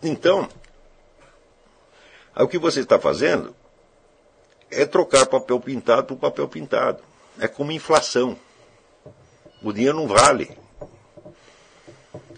[0.03, 0.49] Então,
[2.35, 3.55] o que você está fazendo
[4.69, 6.99] é trocar papel pintado por papel pintado.
[7.39, 8.37] É como inflação.
[9.63, 10.59] O dinheiro não vale.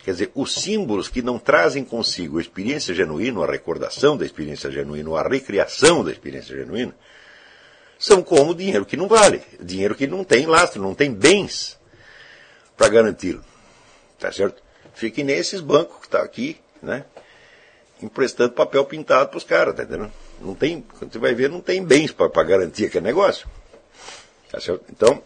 [0.04, 4.70] Quer dizer, os símbolos que não trazem consigo a experiência genuína, a recordação da experiência
[4.70, 6.94] genuína, a recriação da experiência genuína,
[7.98, 9.42] são como dinheiro que não vale.
[9.60, 11.78] Dinheiro que não tem lastro, não tem bens
[12.76, 13.44] para garanti-lo.
[14.18, 14.60] Tá certo?
[14.94, 17.04] Fique nesses bancos que está aqui, né?
[18.02, 20.12] emprestando papel pintado para os caras, tá entendendo?
[20.40, 23.46] Não tem, quando você vai ver, não tem bens para garantir aquele negócio.
[24.50, 24.84] Tá certo?
[24.90, 25.22] Então,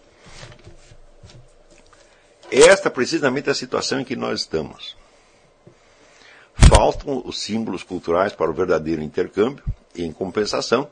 [2.51, 4.97] esta precisamente é a situação em que nós estamos.
[6.68, 9.64] Faltam os símbolos culturais para o verdadeiro intercâmbio,
[9.94, 10.90] e em compensação,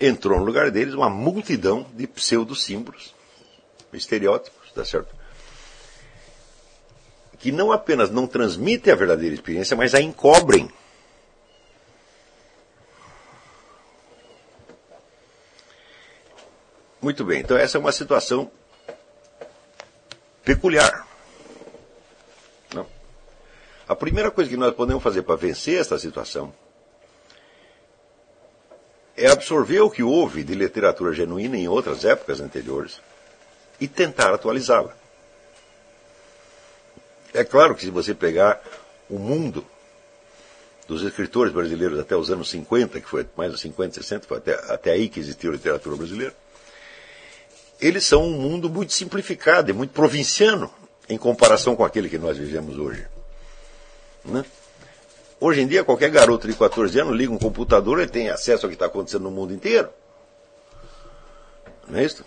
[0.00, 3.14] entrou no lugar deles uma multidão de pseudo-símbolos,
[3.92, 5.18] estereótipos, tá certo?
[7.38, 10.68] que não apenas não transmitem a verdadeira experiência, mas a encobrem.
[17.00, 18.50] Muito bem, então essa é uma situação
[20.48, 21.06] peculiar.
[22.74, 22.86] Não.
[23.86, 26.54] A primeira coisa que nós podemos fazer para vencer essa situação
[29.14, 32.98] é absorver o que houve de literatura genuína em outras épocas anteriores
[33.78, 34.96] e tentar atualizá-la.
[37.34, 38.62] É claro que se você pegar
[39.10, 39.66] o mundo
[40.86, 44.54] dos escritores brasileiros até os anos 50, que foi mais de 50, 60, foi até,
[44.72, 46.34] até aí que existiu literatura brasileira,
[47.80, 50.72] eles são um mundo muito simplificado e muito provinciano
[51.08, 53.06] em comparação com aquele que nós vivemos hoje.
[54.24, 54.44] Né?
[55.40, 58.70] Hoje em dia, qualquer garoto de 14 anos liga um computador e tem acesso ao
[58.70, 59.88] que está acontecendo no mundo inteiro.
[61.86, 62.24] Não é isso?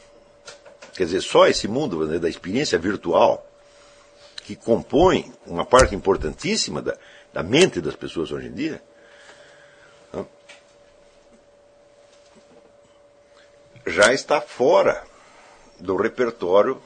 [0.94, 3.46] Quer dizer, só esse mundo né, da experiência virtual
[4.38, 6.98] que compõem uma parte importantíssima da,
[7.34, 8.82] da mente das pessoas hoje em dia,
[13.86, 15.04] já está fora
[15.82, 16.82] do repertório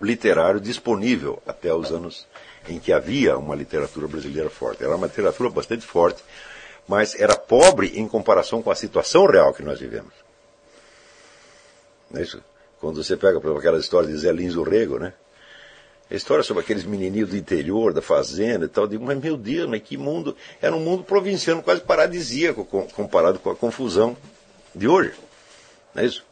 [0.00, 2.26] literário disponível até os anos
[2.68, 4.82] em que havia uma literatura brasileira forte.
[4.82, 6.22] Era uma literatura bastante forte,
[6.86, 10.12] mas era pobre em comparação com a situação real que nós vivemos.
[12.10, 12.42] Não é isso?
[12.80, 15.14] Quando você pega, por exemplo, aquela história de Zé Lins Rego, né?
[16.10, 18.84] A história sobre aqueles menininhos do interior, da fazenda e tal.
[18.84, 20.36] Eu digo, mas meu Deus, mas que mundo.
[20.60, 24.14] Era um mundo provinciano, quase paradisíaco comparado com a confusão
[24.74, 25.14] de hoje.
[25.94, 26.24] Não é isso?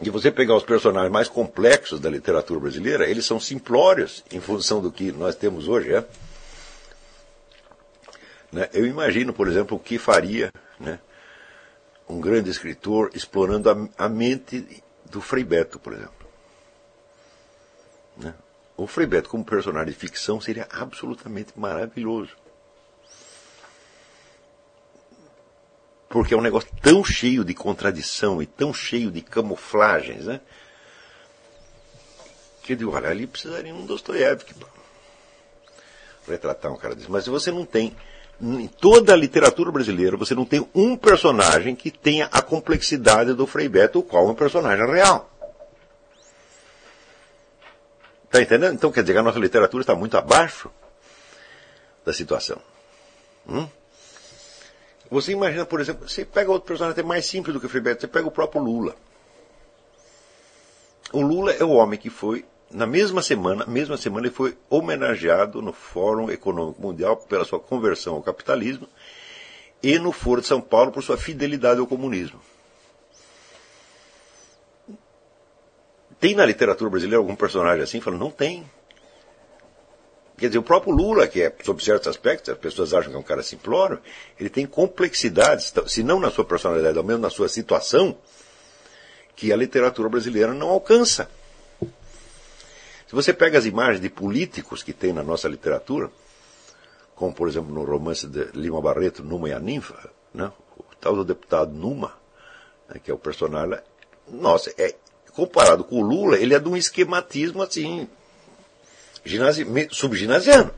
[0.00, 4.80] E você pegar os personagens mais complexos da literatura brasileira, eles são simplórios em função
[4.82, 5.94] do que nós temos hoje.
[5.94, 6.04] É?
[8.52, 8.68] Né?
[8.74, 10.98] Eu imagino, por exemplo, o que faria né,
[12.06, 16.26] um grande escritor explorando a, a mente do Frei Beto, por exemplo.
[18.18, 18.34] Né?
[18.76, 22.36] O Frei Beto como personagem de ficção seria absolutamente maravilhoso.
[26.08, 30.40] Porque é um negócio tão cheio de contradição e tão cheio de camuflagens, né?
[32.62, 34.68] Que eu digo, olha, ali precisaria um Dostoiévski para
[36.28, 37.10] retratar um cara desse.
[37.10, 37.96] Mas você não tem,
[38.40, 43.46] em toda a literatura brasileira, você não tem um personagem que tenha a complexidade do
[43.46, 45.30] Frei Beto, o qual é um personagem real.
[48.24, 48.74] Está entendendo?
[48.74, 50.70] Então quer dizer que a nossa literatura está muito abaixo
[52.04, 52.60] da situação.
[53.48, 53.68] Hum?
[55.10, 57.82] Você imagina, por exemplo, você pega outro personagem até mais simples do que o Frei
[57.82, 58.96] Beto, você pega o próprio Lula.
[61.12, 65.62] O Lula é o homem que foi, na mesma semana, mesma semana ele foi homenageado
[65.62, 68.88] no Fórum Econômico Mundial pela sua conversão ao capitalismo
[69.82, 72.40] e no Foro de São Paulo por sua fidelidade ao comunismo.
[76.18, 78.00] Tem na literatura brasileira algum personagem assim?
[78.00, 78.68] Fala, não tem.
[80.36, 83.18] Quer dizer, o próprio Lula, que é, sob certos aspectos, as pessoas acham que é
[83.18, 84.00] um cara simplório,
[84.38, 88.16] ele tem complexidades, se não na sua personalidade, ao menos na sua situação,
[89.34, 91.30] que a literatura brasileira não alcança.
[91.80, 96.10] Se você pega as imagens de políticos que tem na nossa literatura,
[97.14, 100.52] como por exemplo no romance de Lima Barreto, Numa e a Ninfa, né?
[100.76, 102.12] o tal do deputado Numa,
[102.88, 103.00] né?
[103.02, 103.78] que é o personagem,
[104.28, 104.94] nossa, é,
[105.32, 108.08] comparado com o Lula, ele é de um esquematismo assim,
[109.26, 110.72] ginasi, subginasiano.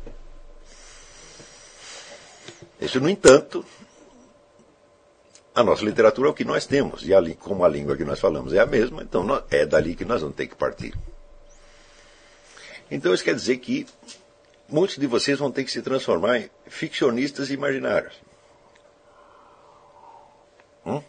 [2.81, 3.65] Isso, no entanto,
[5.55, 8.21] a nossa literatura é o que nós temos, e a, como a língua que nós
[8.21, 10.95] falamos é a mesma, então nós, é dali que nós vamos ter que partir.
[12.91, 13.87] Então isso quer dizer que
[14.69, 18.15] muitos de vocês vão ter que se transformar em ficcionistas imaginários.
[20.87, 21.03] Hum?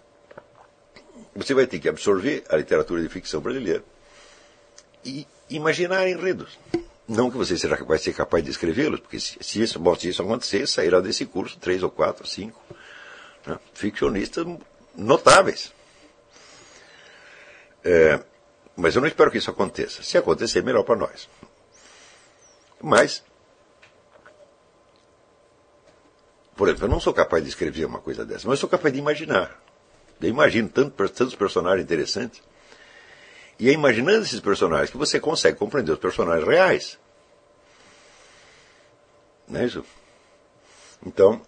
[1.35, 3.83] Você vai ter que absorver a literatura de ficção brasileira
[5.05, 6.57] e imaginar enredos.
[7.09, 10.21] Não que você será, vai ser capaz de escrevê-los, porque se, se, isso, se isso
[10.21, 12.61] acontecer, sairá desse curso três ou quatro, cinco
[13.47, 14.45] né, ficcionistas
[14.95, 15.73] notáveis.
[17.83, 18.23] É,
[18.75, 20.03] mas eu não espero que isso aconteça.
[20.03, 21.27] Se acontecer, melhor para nós.
[22.79, 23.23] Mas,
[26.55, 28.93] por exemplo, eu não sou capaz de escrever uma coisa dessa, mas eu sou capaz
[28.93, 29.59] de imaginar.
[30.21, 32.39] Eu imagino tanto, tantos personagens interessantes.
[33.59, 36.97] E é imaginando esses personagens que você consegue compreender os personagens reais.
[39.47, 39.83] Não é isso?
[41.05, 41.41] Então,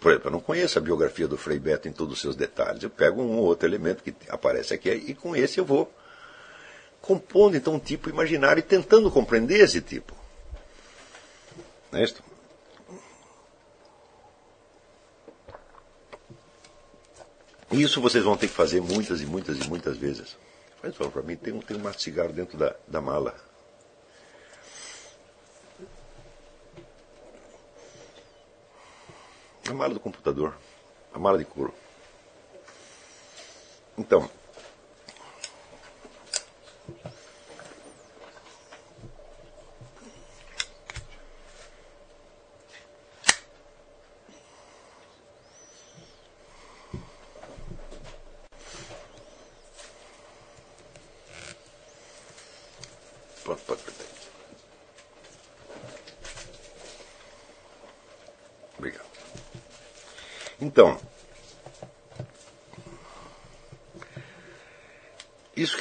[0.00, 2.82] por exemplo, eu não conheço a biografia do Frei Beto em todos os seus detalhes.
[2.82, 5.92] Eu pego um ou outro elemento que aparece aqui e com esse eu vou
[7.00, 10.14] compondo então um tipo imaginário e tentando compreender esse tipo.
[11.92, 12.22] Não é isso?
[17.70, 20.36] Isso vocês vão ter que fazer muitas e muitas e muitas vezes.
[20.80, 23.34] Faz favor para mim, tem um, tem um maço de cigarro dentro da, da mala.
[29.68, 30.56] A mala do computador.
[31.12, 31.74] A mala de couro.
[33.98, 34.30] Então,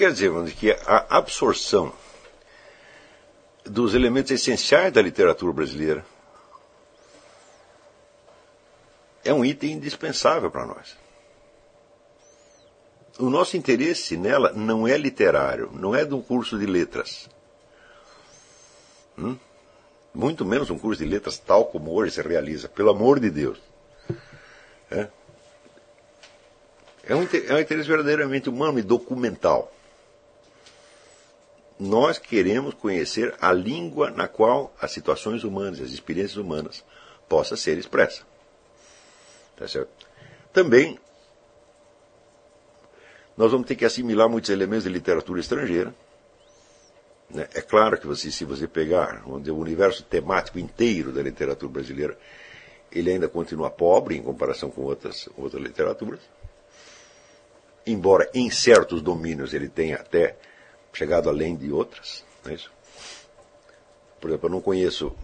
[0.07, 1.93] quer dizer, que a absorção
[3.65, 6.05] dos elementos essenciais da literatura brasileira
[9.25, 10.95] é um item indispensável para nós.
[13.19, 17.27] O nosso interesse nela não é literário, não é de um curso de letras.
[19.17, 19.35] Hum?
[20.13, 23.59] Muito menos um curso de letras tal como hoje se realiza, pelo amor de Deus.
[24.89, 25.09] É,
[27.03, 29.73] é um, é um interesse verdadeiramente humano e documental
[31.79, 36.83] nós queremos conhecer a língua na qual as situações humanas, as experiências humanas,
[37.29, 38.23] possa ser expressa.
[39.55, 39.89] Tá certo?
[40.51, 40.99] Também
[43.35, 45.93] nós vamos ter que assimilar muitos elementos de literatura estrangeira.
[47.29, 47.47] Né?
[47.53, 52.17] É claro que você, se você pegar o universo temático inteiro da literatura brasileira,
[52.91, 56.21] ele ainda continua pobre em comparação com outras, outras literaturas.
[57.85, 60.35] Embora em certos domínios ele tenha até
[60.97, 62.25] chegado além de outras.
[62.43, 62.71] Não é isso?
[64.19, 65.15] Por exemplo, eu não conheço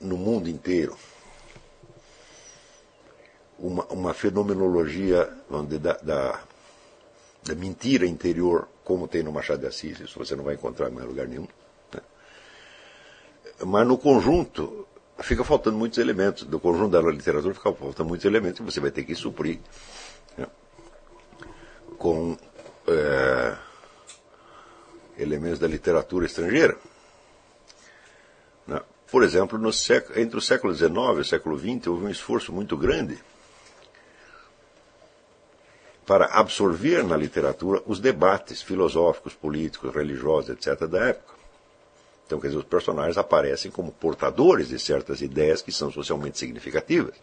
[0.00, 0.96] no mundo inteiro
[3.58, 5.30] uma, uma fenomenologia
[5.78, 6.40] da, da,
[7.44, 10.00] da, mentira interior como tem no Machado de Assis.
[10.00, 11.46] Isso você não vai encontrar em mais lugar nenhum.
[11.92, 12.00] Né?
[13.66, 14.86] Mas no conjunto
[15.18, 16.44] fica faltando muitos elementos.
[16.44, 19.58] Do conjunto da literatura fica faltando muitos elementos que você vai ter que suprir
[20.38, 20.46] né?
[21.98, 22.38] com
[22.88, 23.56] é,
[25.18, 26.76] elementos da literatura estrangeira.
[28.66, 28.80] Né?
[29.10, 32.76] Por exemplo, século, entre o século XIX e o século XX houve um esforço muito
[32.76, 33.18] grande
[36.06, 40.86] para absorver na literatura os debates filosóficos, políticos, religiosos, etc.
[40.86, 41.34] da época.
[42.26, 47.14] Então, quer dizer, os personagens aparecem como portadores de certas ideias que são socialmente significativas.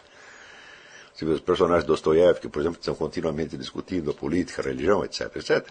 [1.14, 4.66] Você vê os personagens de Dostoiévski, por exemplo, que estão continuamente discutindo a política, a
[4.66, 5.68] religião, etc, etc.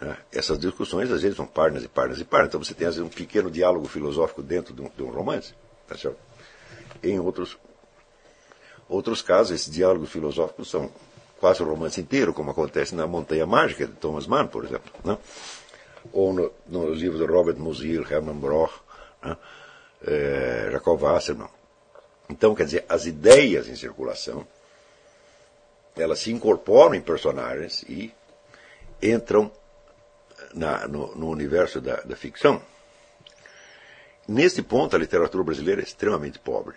[0.00, 0.16] Né?
[0.32, 2.48] Essas discussões, às vezes, são páginas e páginas e páginas.
[2.48, 5.54] Então, você tem, às vezes, um pequeno diálogo filosófico dentro de um, de um romance.
[5.86, 6.18] Tá certo?
[7.02, 7.58] Em outros,
[8.88, 10.90] outros casos, esses diálogos filosóficos são
[11.38, 14.90] quase o romance inteiro, como acontece na Montanha Mágica de Thomas Mann, por exemplo.
[15.04, 15.18] Né?
[16.12, 18.72] Ou no, livros de Robert Musil, Hermann Broch,
[19.22, 19.36] né?
[20.06, 21.48] é, Jacob Wasserman.
[22.28, 24.46] Então, quer dizer, as ideias em circulação,
[25.96, 28.12] elas se incorporam em personagens e
[29.02, 29.50] entram
[30.54, 32.62] na, no, no, universo da, da ficção.
[34.26, 36.76] Nesse ponto, a literatura brasileira é extremamente pobre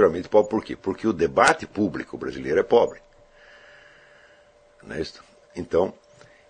[0.00, 0.50] extremamente pobre.
[0.50, 0.76] Por quê?
[0.76, 3.00] Porque o debate público brasileiro é pobre.
[4.82, 5.22] Não é isso?
[5.54, 5.92] Então,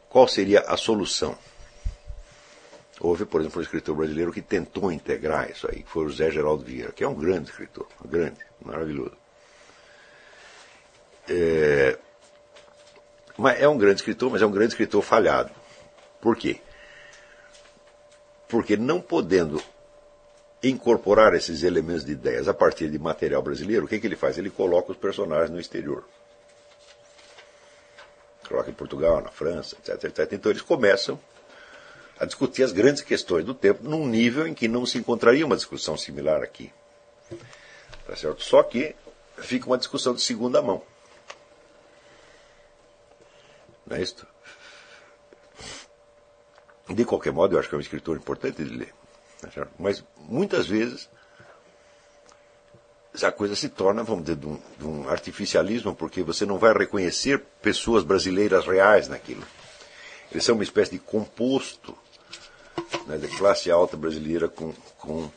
[0.09, 1.37] qual seria a solução?
[3.01, 6.31] Houve, por exemplo, um escritor brasileiro que tentou integrar isso aí, que foi o José
[6.31, 9.17] Geraldo Vieira, que é um grande escritor, um grande, maravilhoso.
[11.27, 11.99] É,
[13.41, 15.51] mas é um grande escritor, mas é um grande escritor falhado.
[16.21, 16.61] Por quê?
[18.47, 19.63] Porque não podendo
[20.63, 24.37] incorporar esses elementos de ideias a partir de material brasileiro, o que, que ele faz?
[24.37, 26.05] Ele coloca os personagens no exterior.
[28.47, 30.33] Coloca em Portugal, na França, etc, etc.
[30.33, 31.19] Então eles começam
[32.19, 35.57] a discutir as grandes questões do tempo num nível em que não se encontraria uma
[35.57, 36.71] discussão similar aqui.
[38.07, 38.43] Tá certo?
[38.43, 38.95] Só que
[39.39, 40.83] fica uma discussão de segunda mão.
[43.91, 44.25] Não é isso?
[46.89, 48.95] De qualquer modo, eu acho que é um escritor importante de ler.
[49.79, 51.09] Mas muitas vezes
[53.23, 56.73] a coisa se torna, vamos dizer, de um, de um, artificialismo, porque você não vai
[56.73, 59.43] reconhecer pessoas brasileiras reais naquilo.
[60.31, 61.97] Eles são uma espécie de composto
[63.07, 65.29] né, de classe alta brasileira com, com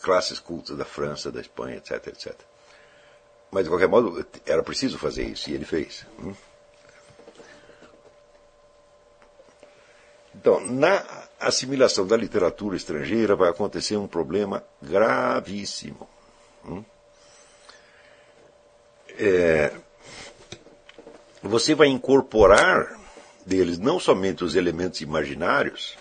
[0.00, 2.53] classes cultas da França, da Espanha, etc, etc.
[3.54, 6.04] Mas, de qualquer modo, era preciso fazer isso, e ele fez.
[10.34, 16.08] Então, na assimilação da literatura estrangeira vai acontecer um problema gravíssimo.
[19.16, 19.72] É,
[21.40, 22.98] você vai incorporar
[23.46, 25.96] deles não somente os elementos imaginários,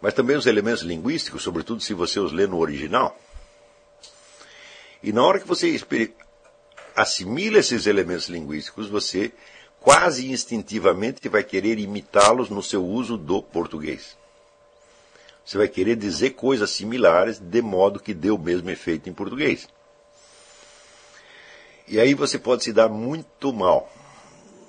[0.00, 3.18] mas também os elementos linguísticos, sobretudo se você os lê no original.
[5.04, 5.78] E na hora que você
[6.96, 9.30] assimila esses elementos linguísticos, você
[9.78, 14.16] quase instintivamente vai querer imitá-los no seu uso do português.
[15.44, 19.68] Você vai querer dizer coisas similares de modo que dê o mesmo efeito em português.
[21.86, 23.92] E aí você pode se dar muito mal.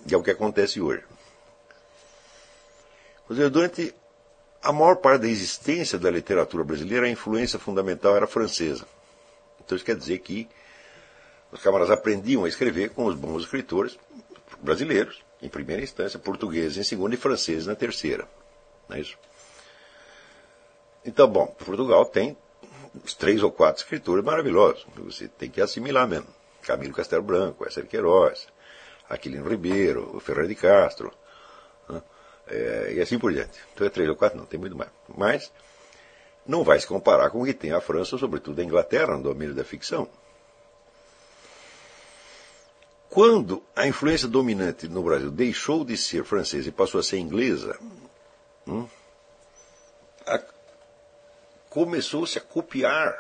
[0.06, 1.06] E é o que acontece hoje.
[3.30, 3.96] Durante
[4.62, 8.86] a maior parte da existência da literatura brasileira, a influência fundamental era francesa.
[9.66, 10.48] Então isso quer dizer que
[11.52, 13.98] os camaradas aprendiam a escrever com os bons escritores
[14.62, 18.28] brasileiros, em primeira instância, portugueses em segunda e franceses na terceira.
[18.88, 19.18] Não é isso?
[21.04, 22.38] Então, bom, Portugal tem
[23.04, 24.86] os três ou quatro escritores maravilhosos.
[24.98, 26.28] Você tem que assimilar mesmo.
[26.62, 28.48] Camilo Castelo Branco, Esser Queiroz,
[29.08, 31.14] Aquilino Ribeiro, o Ferreira de Castro,
[31.88, 32.02] né?
[32.48, 33.60] é, e assim por diante.
[33.74, 34.90] Então é três ou quatro, não, tem muito mais.
[35.16, 35.52] Mas
[36.46, 39.56] não vai se comparar com o que tem a França, sobretudo a Inglaterra, no domínio
[39.56, 40.08] da ficção.
[43.10, 47.80] Quando a influência dominante no Brasil deixou de ser francesa e passou a ser inglesa,
[48.68, 48.88] hum,
[51.76, 53.14] começou-se a copiar.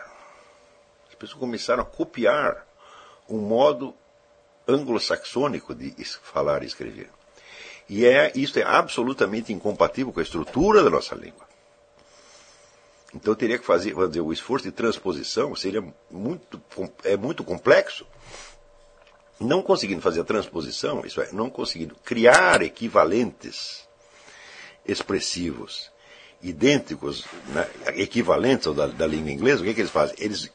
[1.09, 2.65] As pessoas começaram a copiar
[3.29, 3.93] um modo
[4.65, 7.09] anglo-saxônico de falar e escrever.
[7.87, 11.45] E é, isso é absolutamente incompatível com a estrutura da nossa língua.
[13.15, 15.81] Então eu teria que fazer, vamos dizer, o esforço de transposição seria
[16.11, 16.61] muito,
[17.05, 18.05] é muito complexo.
[19.39, 23.87] Não conseguindo fazer a transposição, isso é, não conseguindo criar equivalentes
[24.85, 25.91] expressivos
[26.41, 30.15] idênticos, né, equivalentes da, da língua inglesa, o que, é que eles fazem?
[30.19, 30.51] Eles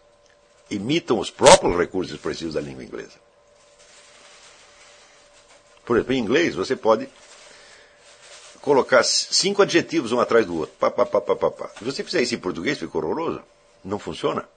[0.71, 3.19] imitam os próprios recursos expressivos da língua inglesa.
[5.85, 7.09] Por exemplo, em inglês você pode
[8.61, 10.75] colocar cinco adjetivos um atrás do outro.
[10.79, 11.71] Pá, pá, pá, pá, pá, pá.
[11.79, 13.43] Se você fizer isso em português, fica horroroso.
[13.85, 14.49] Não funciona.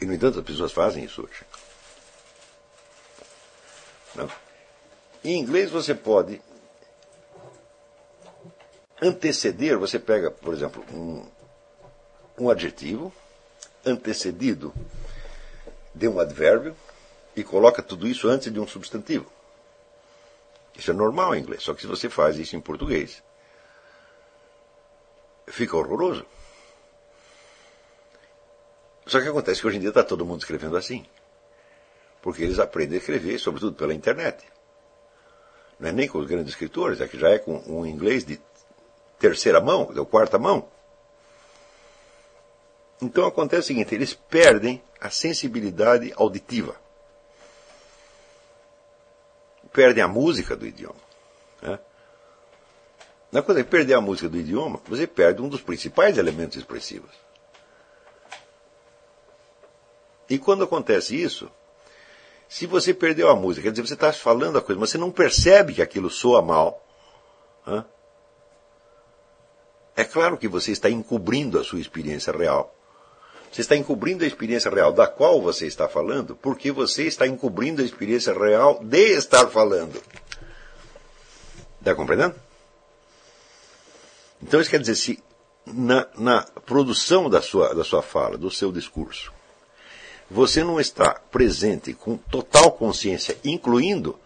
[0.00, 1.44] E, no entanto, as pessoas fazem isso hoje.
[4.14, 4.30] Não.
[5.24, 6.40] Em inglês você pode
[9.00, 11.26] anteceder, você pega, por exemplo, um,
[12.38, 13.12] um adjetivo
[13.84, 14.72] antecedido
[15.94, 16.76] de um advérbio
[17.34, 19.30] e coloca tudo isso antes de um substantivo.
[20.76, 23.22] Isso é normal em inglês, só que se você faz isso em português,
[25.46, 26.26] fica horroroso.
[29.06, 31.06] Só que acontece que hoje em dia está todo mundo escrevendo assim.
[32.20, 34.44] Porque eles aprendem a escrever, sobretudo pela internet.
[35.78, 38.40] Não é nem com os grandes escritores, é que já é com um inglês de
[39.18, 40.68] terceira mão, ou quarta mão.
[43.00, 46.85] Então acontece o seguinte, eles perdem a sensibilidade auditiva
[49.76, 50.96] perdem a música do idioma.
[51.60, 51.78] Né?
[53.30, 57.10] Na coisa de perder a música do idioma, você perde um dos principais elementos expressivos.
[60.30, 61.50] E quando acontece isso,
[62.48, 65.10] se você perdeu a música, quer dizer, você está falando a coisa, mas você não
[65.10, 66.82] percebe que aquilo soa mal.
[67.66, 67.84] Né?
[69.94, 72.74] É claro que você está encobrindo a sua experiência real.
[73.56, 77.80] Você está encobrindo a experiência real da qual você está falando, porque você está encobrindo
[77.80, 79.98] a experiência real de estar falando.
[81.78, 82.34] Está compreendendo?
[84.42, 85.24] Então isso quer dizer, se
[85.64, 89.32] na, na produção da sua, da sua fala, do seu discurso,
[90.30, 94.20] você não está presente com total consciência, incluindo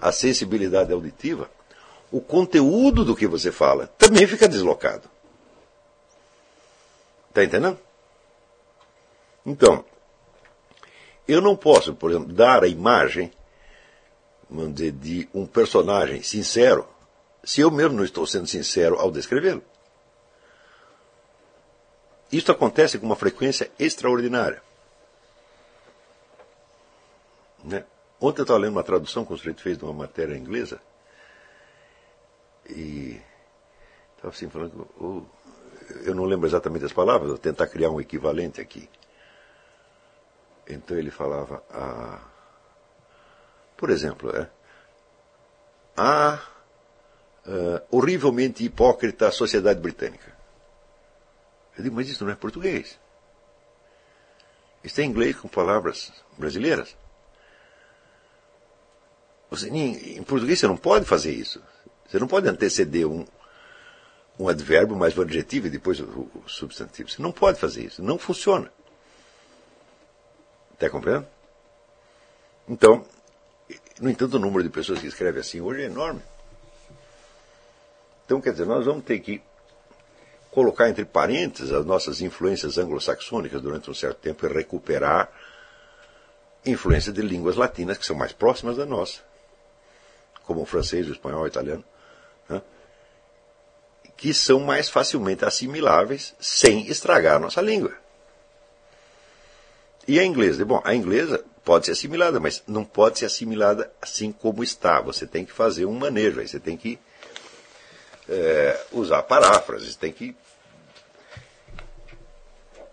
[0.00, 1.48] a sensibilidade auditiva,
[2.10, 5.08] o conteúdo do que você fala também fica deslocado.
[7.28, 7.83] Está entendendo?
[9.44, 9.84] Então,
[11.28, 13.30] eu não posso, por exemplo, dar a imagem,
[14.48, 16.86] vamos dizer, de um personagem sincero,
[17.42, 19.62] se eu mesmo não estou sendo sincero ao descrevê-lo.
[22.32, 24.62] Isso acontece com uma frequência extraordinária.
[27.62, 27.84] Né?
[28.20, 30.80] Ontem eu estava lendo uma tradução que o sujeito fez de uma matéria inglesa
[32.68, 33.20] e
[34.16, 35.22] estava assim falando, oh,
[36.04, 38.88] eu não lembro exatamente as palavras, vou tentar criar um equivalente aqui.
[40.68, 42.20] Então ele falava, a,
[43.76, 44.48] por exemplo, é,
[45.96, 46.40] a
[47.46, 50.34] uh, horrivelmente hipócrita sociedade britânica.
[51.76, 52.98] Eu digo, mas isso não é português.
[54.82, 56.96] Isso é inglês com palavras brasileiras.
[59.50, 61.62] Você, em, em, português você não pode fazer isso.
[62.06, 63.26] Você não pode anteceder um,
[64.38, 67.08] um advérbio mais um adjetivo e depois o, o substantivo.
[67.08, 68.02] Você não pode fazer isso.
[68.02, 68.70] Não funciona.
[70.84, 71.26] Está compreendendo?
[72.68, 73.06] Então,
[73.98, 76.20] no entanto, o número de pessoas que escrevem assim hoje é enorme.
[78.26, 79.42] Então, quer dizer, nós vamos ter que
[80.50, 85.30] colocar entre parênteses as nossas influências anglo-saxônicas durante um certo tempo e recuperar
[86.66, 89.20] influência de línguas latinas que são mais próximas da nossa,
[90.44, 91.84] como o francês, o espanhol, o italiano,
[92.48, 92.60] né?
[94.16, 98.03] que são mais facilmente assimiláveis sem estragar a nossa língua.
[100.06, 100.64] E a inglesa?
[100.64, 105.00] Bom, a inglesa pode ser assimilada, mas não pode ser assimilada assim como está.
[105.00, 106.98] Você tem que fazer um manejo, aí você tem que
[108.28, 110.36] é, usar paráfrases, tem que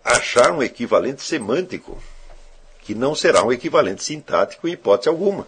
[0.02, 2.02] achar um equivalente semântico
[2.80, 5.46] que não será um equivalente sintático em hipótese alguma.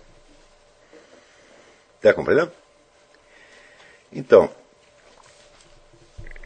[1.97, 2.53] Está compreendendo?
[4.13, 4.49] Então,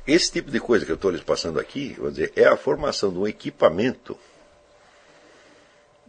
[0.07, 3.13] esse tipo de coisa que eu estou lhes passando aqui, vou dizer, é a formação
[3.13, 4.19] de um equipamento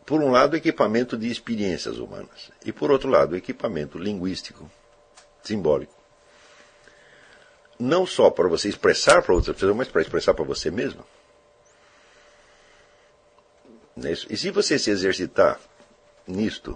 [0.10, 4.68] por um lado, equipamento de experiências humanas, e por outro lado, equipamento linguístico,
[5.44, 5.94] simbólico.
[7.77, 11.06] Não só para você expressar para outras pessoas, mas para expressar para você mesmo.
[14.03, 15.60] É e se você se exercitar
[16.26, 16.76] nisto,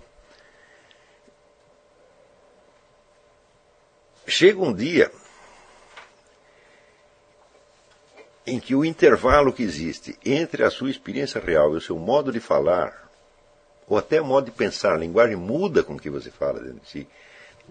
[4.27, 5.11] chega um dia
[8.45, 12.31] em que o intervalo que existe entre a sua experiência real e o seu modo
[12.31, 13.02] de falar
[13.88, 16.80] ou até o modo de pensar, a linguagem muda com o que você fala dentro
[16.80, 17.07] de si.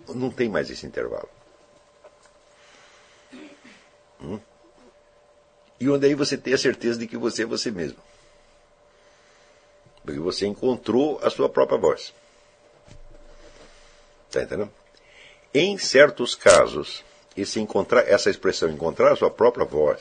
[0.09, 1.29] Não tem mais esse intervalo.
[4.21, 4.39] Hum?
[5.81, 7.99] E onde aí você tem a certeza de que você é você mesmo.
[10.05, 12.15] Porque você encontrou a sua própria voz.
[14.29, 14.73] Está entendendo?
[15.53, 17.05] Em certos casos,
[17.37, 20.01] esse encontrar, essa expressão, encontrar a sua própria voz,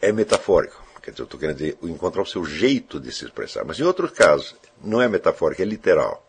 [0.00, 0.83] é metafórico.
[1.04, 3.62] Quer dizer, eu estou querendo dizer, encontrar o seu jeito de se expressar.
[3.62, 6.26] Mas em outros casos, não é metafórico, é literal.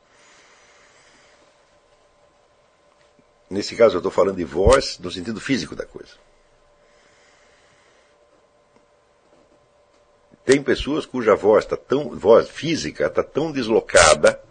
[3.50, 6.16] Nesse caso, eu estou falando de voz no sentido físico da coisa.
[10.44, 14.44] Tem pessoas cuja voz está tão, voz física está tão deslocada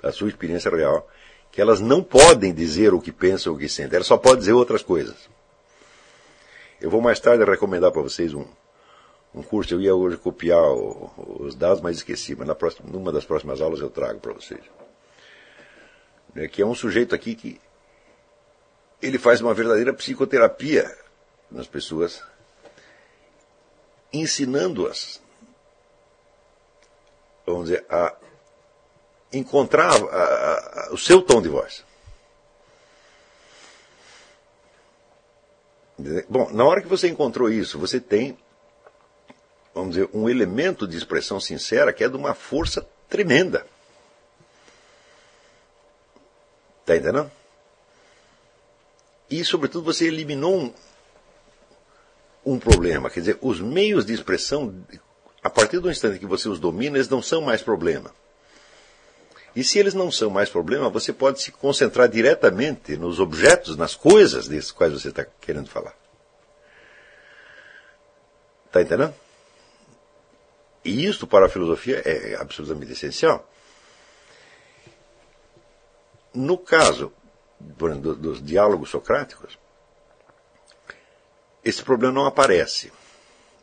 [0.00, 1.10] da sua experiência real
[1.50, 3.96] que elas não podem dizer o que pensam ou o que sentem.
[3.96, 5.28] Elas só podem dizer outras coisas.
[6.80, 8.44] Eu vou mais tarde recomendar para vocês um,
[9.34, 9.74] um curso.
[9.74, 12.34] Eu ia hoje copiar os dados, mas esqueci.
[12.34, 14.62] Mas na próxima, numa das próximas aulas eu trago para vocês.
[16.36, 17.60] É, que é um sujeito aqui que
[19.02, 20.90] ele faz uma verdadeira psicoterapia
[21.50, 22.22] nas pessoas,
[24.12, 25.22] ensinando-as
[27.46, 28.16] vamos dizer, a
[29.32, 31.84] encontrar a, a, o seu tom de voz.
[36.28, 38.36] Bom, na hora que você encontrou isso, você tem,
[39.74, 43.66] vamos dizer, um elemento de expressão sincera que é de uma força tremenda.
[46.80, 47.30] Está entendendo?
[49.30, 50.74] E, sobretudo, você eliminou um,
[52.44, 53.10] um problema.
[53.10, 54.84] Quer dizer, os meios de expressão
[55.44, 58.10] a partir do instante que você os domina, eles não são mais problema.
[59.54, 63.94] E se eles não são mais problema, você pode se concentrar diretamente nos objetos, nas
[63.94, 65.94] coisas desses quais você está querendo falar.
[68.66, 69.14] Está entendendo?
[70.84, 73.48] E isso para a filosofia é absolutamente essencial.
[76.34, 77.12] No caso
[77.80, 79.58] exemplo, dos diálogos socráticos,
[81.64, 82.92] esse problema não aparece.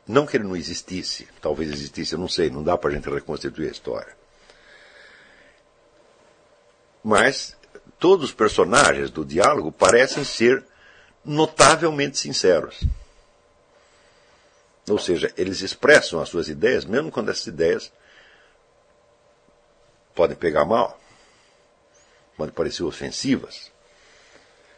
[0.07, 3.10] Não que ele não existisse, talvez existisse, eu não sei, não dá para a gente
[3.10, 4.18] reconstituir a história.
[7.03, 7.56] Mas
[7.99, 10.65] todos os personagens do diálogo parecem ser
[11.23, 12.84] notavelmente sinceros.
[14.89, 17.91] Ou seja, eles expressam as suas ideias, mesmo quando essas ideias
[20.15, 20.99] podem pegar mal,
[22.35, 23.71] podem parecer ofensivas.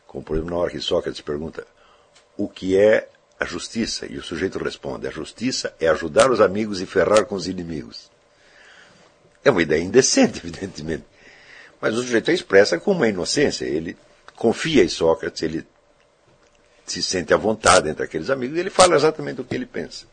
[0.05, 1.65] Como, por exemplo, na hora que Sócrates pergunta
[2.37, 3.09] o que é
[3.39, 4.05] a justiça.
[4.05, 8.11] E o sujeito responde: a justiça é ajudar os amigos e ferrar com os inimigos.
[9.43, 11.05] É uma ideia indecente, evidentemente.
[11.79, 13.65] Mas o sujeito a expressa com uma inocência.
[13.65, 13.97] Ele
[14.35, 15.65] confia em Sócrates, ele
[16.85, 20.05] se sente à vontade entre aqueles amigos e ele fala exatamente o que ele pensa.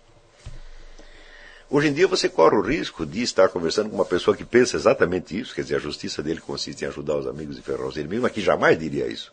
[1.69, 4.77] Hoje em dia você corre o risco de estar conversando com uma pessoa que pensa
[4.77, 7.97] exatamente isso, quer dizer, a justiça dele consiste em ajudar os amigos e ferrar os
[7.97, 9.33] inimigos, mas que jamais diria isso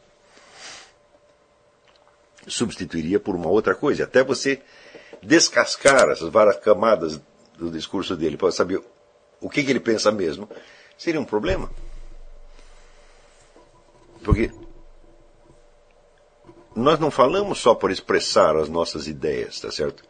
[2.47, 4.05] substituiria por uma outra coisa.
[4.05, 4.61] Até você
[5.21, 7.19] descascar essas várias camadas
[7.57, 8.81] do discurso dele para saber
[9.41, 10.49] o que, que ele pensa mesmo,
[10.97, 11.69] seria um problema.
[14.23, 14.51] Porque
[16.77, 20.03] nós não falamos só por expressar as nossas ideias, tá certo?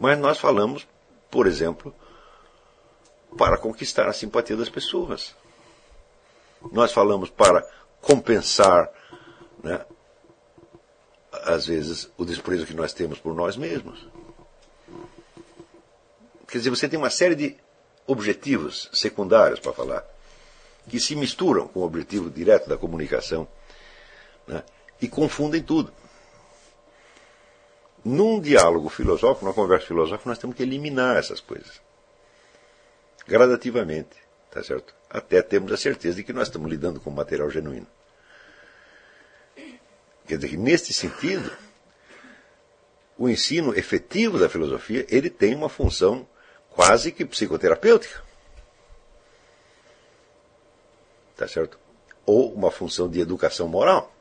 [0.00, 0.86] Mas nós falamos,
[1.30, 1.94] por exemplo,
[3.36, 5.34] para conquistar a simpatia das pessoas.
[6.72, 7.66] Nós falamos para
[8.00, 8.90] compensar
[9.62, 9.84] né,
[11.42, 14.06] às vezes, o desprezo que nós temos por nós mesmos.
[16.46, 17.56] Quer dizer, você tem uma série de
[18.06, 20.04] objetivos secundários para falar,
[20.88, 23.48] que se misturam com o objetivo direto da comunicação
[24.46, 24.62] né,
[25.00, 25.92] e confundem tudo.
[28.04, 31.80] Num diálogo filosófico, numa conversa filosófica, nós temos que eliminar essas coisas.
[33.26, 34.16] Gradativamente,
[34.50, 34.94] tá certo?
[35.08, 37.86] Até termos a certeza de que nós estamos lidando com material genuíno.
[40.26, 41.50] Quer dizer que, neste sentido,
[43.16, 46.26] o ensino efetivo da filosofia ele tem uma função
[46.70, 48.22] quase que psicoterapêutica.
[51.36, 51.78] Tá certo?
[52.26, 54.12] Ou uma função de educação moral.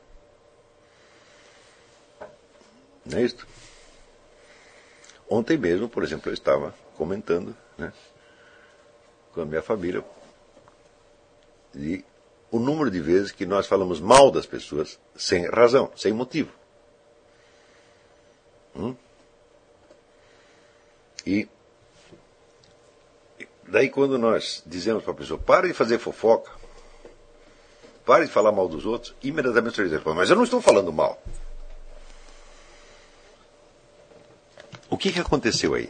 [3.06, 3.46] Não é isso?
[5.30, 7.92] Ontem mesmo, por exemplo, eu estava comentando né,
[9.34, 10.04] com a minha família
[11.74, 12.04] de
[12.52, 16.52] o número de vezes que nós falamos mal das pessoas sem razão, sem motivo.
[18.76, 18.96] Hum?
[21.26, 21.48] E
[23.68, 26.52] daí quando nós dizemos para a pessoa, pare de fazer fofoca,
[28.06, 31.20] pare de falar mal dos outros, imediatamente você diz, mas eu não estou falando mal.
[34.94, 35.90] O que, que aconteceu aí?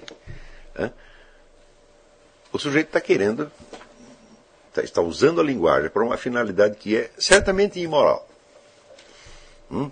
[2.53, 3.51] o sujeito está querendo,
[4.71, 8.25] tá, está usando a linguagem para uma finalidade que é certamente imoral.
[9.69, 9.91] Hum?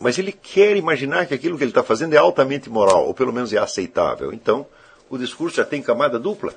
[0.00, 3.30] Mas ele quer imaginar que aquilo que ele está fazendo é altamente moral, ou pelo
[3.30, 4.32] menos é aceitável.
[4.32, 4.66] Então,
[5.10, 6.54] o discurso já tem camada dupla.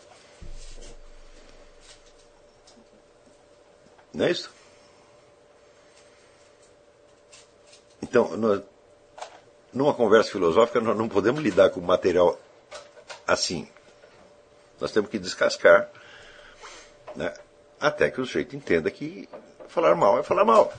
[4.13, 4.49] Não é isso?
[8.01, 8.61] Então, nós,
[9.75, 12.39] numa conversa filosófica, nós não podemos lidar com material
[13.27, 13.67] assim.
[14.79, 15.89] Nós temos que descascar
[17.13, 17.33] né,
[17.79, 19.27] até que o sujeito entenda que
[19.67, 20.73] falar mal é falar mal.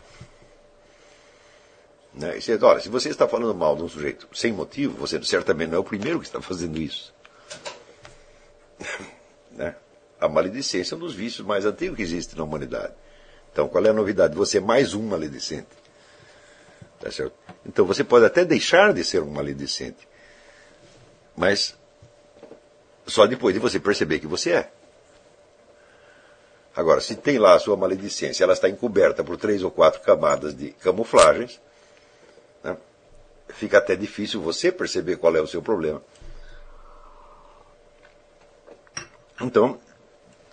[2.14, 2.40] Né?
[2.40, 5.76] Você, olha, se você está falando mal de um sujeito sem motivo, você certamente não
[5.76, 7.14] é o primeiro que está fazendo isso.
[9.52, 9.76] né?
[10.18, 12.94] A maledicência é um dos vícios mais antigos que existe na humanidade.
[13.52, 14.34] Então, qual é a novidade?
[14.34, 15.68] Você é mais um maledicente.
[17.00, 17.34] Tá certo?
[17.64, 20.08] Então, você pode até deixar de ser um maledicente,
[21.36, 21.76] mas
[23.06, 24.70] só depois de você perceber que você é.
[26.74, 30.54] Agora, se tem lá a sua maledicência, ela está encoberta por três ou quatro camadas
[30.54, 31.58] de camuflagens,
[32.62, 32.76] né?
[33.48, 36.02] fica até difícil você perceber qual é o seu problema.
[39.40, 39.80] Então,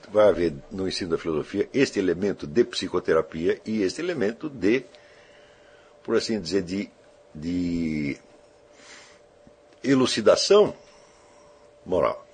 [0.09, 4.85] vai haver no ensino da filosofia este elemento de psicoterapia e este elemento de,
[6.03, 6.89] por assim dizer, de,
[7.33, 8.17] de
[9.83, 10.75] elucidação
[11.85, 12.25] moral.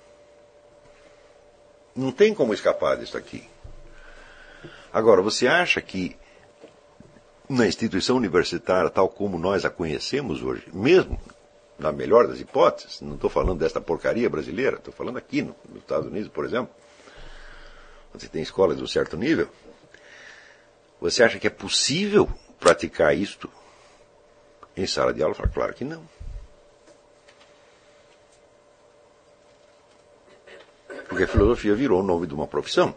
[1.94, 3.48] Não tem como escapar disso aqui.
[4.92, 6.16] Agora, você acha que
[7.48, 11.20] na instituição universitária, tal como nós a conhecemos hoje, mesmo
[11.78, 15.78] na melhor das hipóteses, não estou falando desta porcaria brasileira, estou falando aqui no, nos
[15.78, 16.70] Estados Unidos, por exemplo,
[18.12, 19.48] você tem escolas de um certo nível,
[21.00, 22.28] você acha que é possível
[22.58, 23.50] praticar isto
[24.82, 25.34] em sala de aula?
[25.34, 26.02] Fala, claro que não.
[31.08, 32.94] Porque a filosofia virou o nome de uma profissão.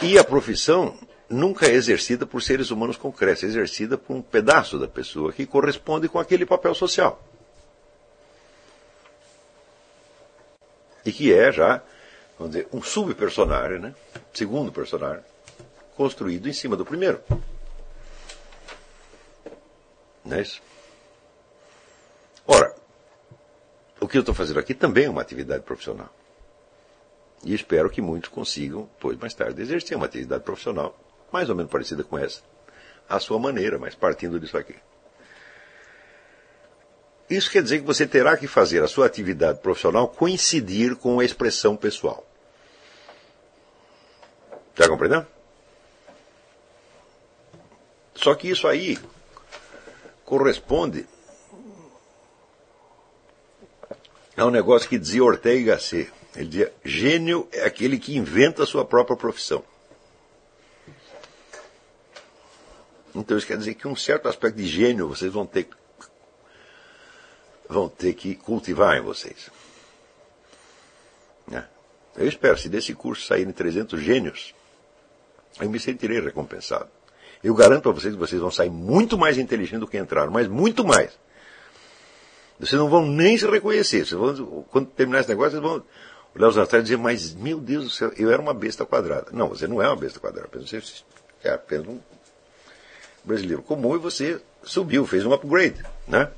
[0.00, 0.98] E a profissão
[1.28, 5.46] nunca é exercida por seres humanos concretos, é exercida por um pedaço da pessoa que
[5.46, 7.22] corresponde com aquele papel social.
[11.04, 11.82] E que é já,
[12.38, 13.94] vamos dizer, um subpersonagem, né?
[14.32, 15.24] segundo personagem,
[15.96, 17.20] construído em cima do primeiro.
[20.32, 20.62] Não é isso?
[22.46, 22.74] Ora,
[24.00, 26.08] o que eu estou fazendo aqui também é uma atividade profissional.
[27.44, 30.98] E espero que muitos consigam, depois, mais tarde, exercer uma atividade profissional
[31.30, 32.40] mais ou menos parecida com essa.
[33.06, 34.74] À sua maneira, mas partindo disso aqui.
[37.28, 41.24] Isso quer dizer que você terá que fazer a sua atividade profissional coincidir com a
[41.26, 42.26] expressão pessoal.
[44.70, 45.26] Está compreendendo?
[48.14, 48.98] Só que isso aí
[50.32, 51.06] corresponde
[54.34, 56.12] a um negócio que dizia Ortega y Gasset.
[56.34, 59.62] Ele dizia: gênio é aquele que inventa a sua própria profissão.
[63.14, 65.68] Então isso quer dizer que um certo aspecto de gênio vocês vão ter,
[67.68, 69.50] vão ter que cultivar em vocês.
[71.46, 71.68] Né?
[72.16, 74.54] Eu espero, se desse curso saírem 300 gênios,
[75.60, 76.88] eu me sentirei recompensado.
[77.42, 80.46] Eu garanto a vocês que vocês vão sair muito mais inteligentes do que entraram, mas
[80.46, 81.10] muito mais.
[82.58, 84.04] Vocês não vão nem se reconhecer.
[84.04, 85.82] Vão, quando terminar esse negócio, vocês vão
[86.36, 89.26] olhar os atrás e dizer, mas meu Deus do céu, eu era uma besta quadrada.
[89.32, 90.48] Não, você não é uma besta quadrada.
[90.60, 90.80] Você
[91.42, 91.98] é apenas um
[93.24, 96.30] brasileiro comum e você subiu, fez um upgrade, né?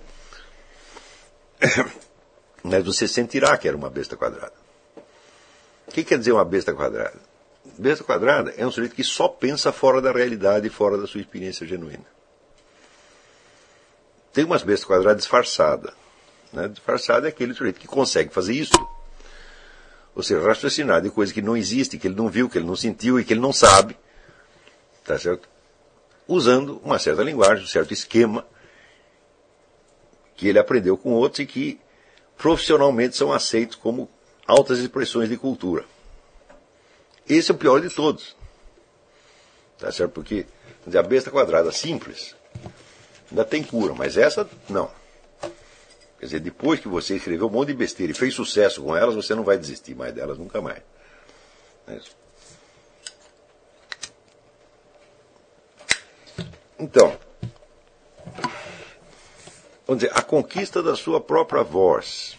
[2.63, 4.55] Mas você sentirá que era uma besta quadrada.
[5.87, 7.34] O que quer dizer uma besta quadrada?
[7.79, 11.21] Besta quadrada é um sujeito que só pensa fora da realidade e fora da sua
[11.21, 12.05] experiência genuína.
[14.33, 15.93] Tem umas bestas quadradas disfarçadas.
[16.53, 16.69] Né?
[16.69, 18.75] Disfarçada é aquele sujeito que consegue fazer isso.
[20.15, 22.77] Ou seja, raciocinar de coisa que não existe, que ele não viu, que ele não
[22.77, 23.97] sentiu e que ele não sabe.
[25.05, 25.49] Tá certo?
[26.27, 28.47] usando uma certa linguagem, um certo esquema
[30.37, 31.81] que ele aprendeu com outros e que
[32.37, 34.11] profissionalmente são aceitos como
[34.47, 35.85] altas expressões de cultura.
[37.29, 38.37] Esse é o pior de todos.
[39.79, 40.13] Tá certo?
[40.13, 40.47] Porque
[40.87, 42.35] a besta quadrada simples
[43.31, 44.91] ainda tem cura, mas essa não.
[46.19, 49.15] Quer dizer, depois que você escreveu um monte de besteira e fez sucesso com elas,
[49.15, 50.83] você não vai desistir mais delas nunca mais.
[51.87, 52.01] É.
[56.79, 57.17] Então,
[59.87, 62.34] vamos dizer, a conquista da sua própria voz.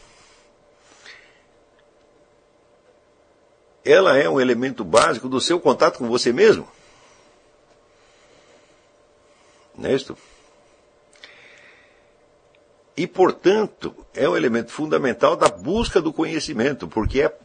[3.86, 6.68] Ela é um elemento básico do seu contato com você mesmo.
[9.78, 10.18] Não é isso?
[12.98, 17.38] E, portanto, é um elemento fundamental da busca do conhecimento, porque é,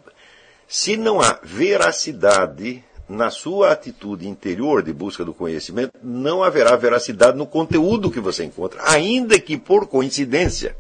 [0.67, 7.37] se não há veracidade na sua atitude interior de busca do conhecimento, não haverá veracidade
[7.37, 10.77] no conteúdo que você encontra, ainda que por coincidência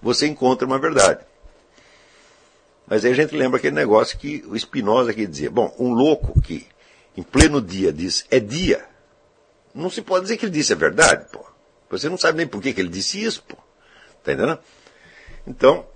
[0.00, 1.20] você encontre uma verdade.
[2.90, 6.40] Mas aí a gente lembra aquele negócio que o Spinoza aqui dizia, bom, um louco
[6.42, 6.66] que
[7.16, 8.84] em pleno dia diz é dia,
[9.72, 11.46] não se pode dizer que ele disse a verdade, pô.
[11.88, 13.56] Você não sabe nem por que, que ele disse isso, pô.
[14.24, 14.58] Tá entendendo?
[15.46, 15.86] Então,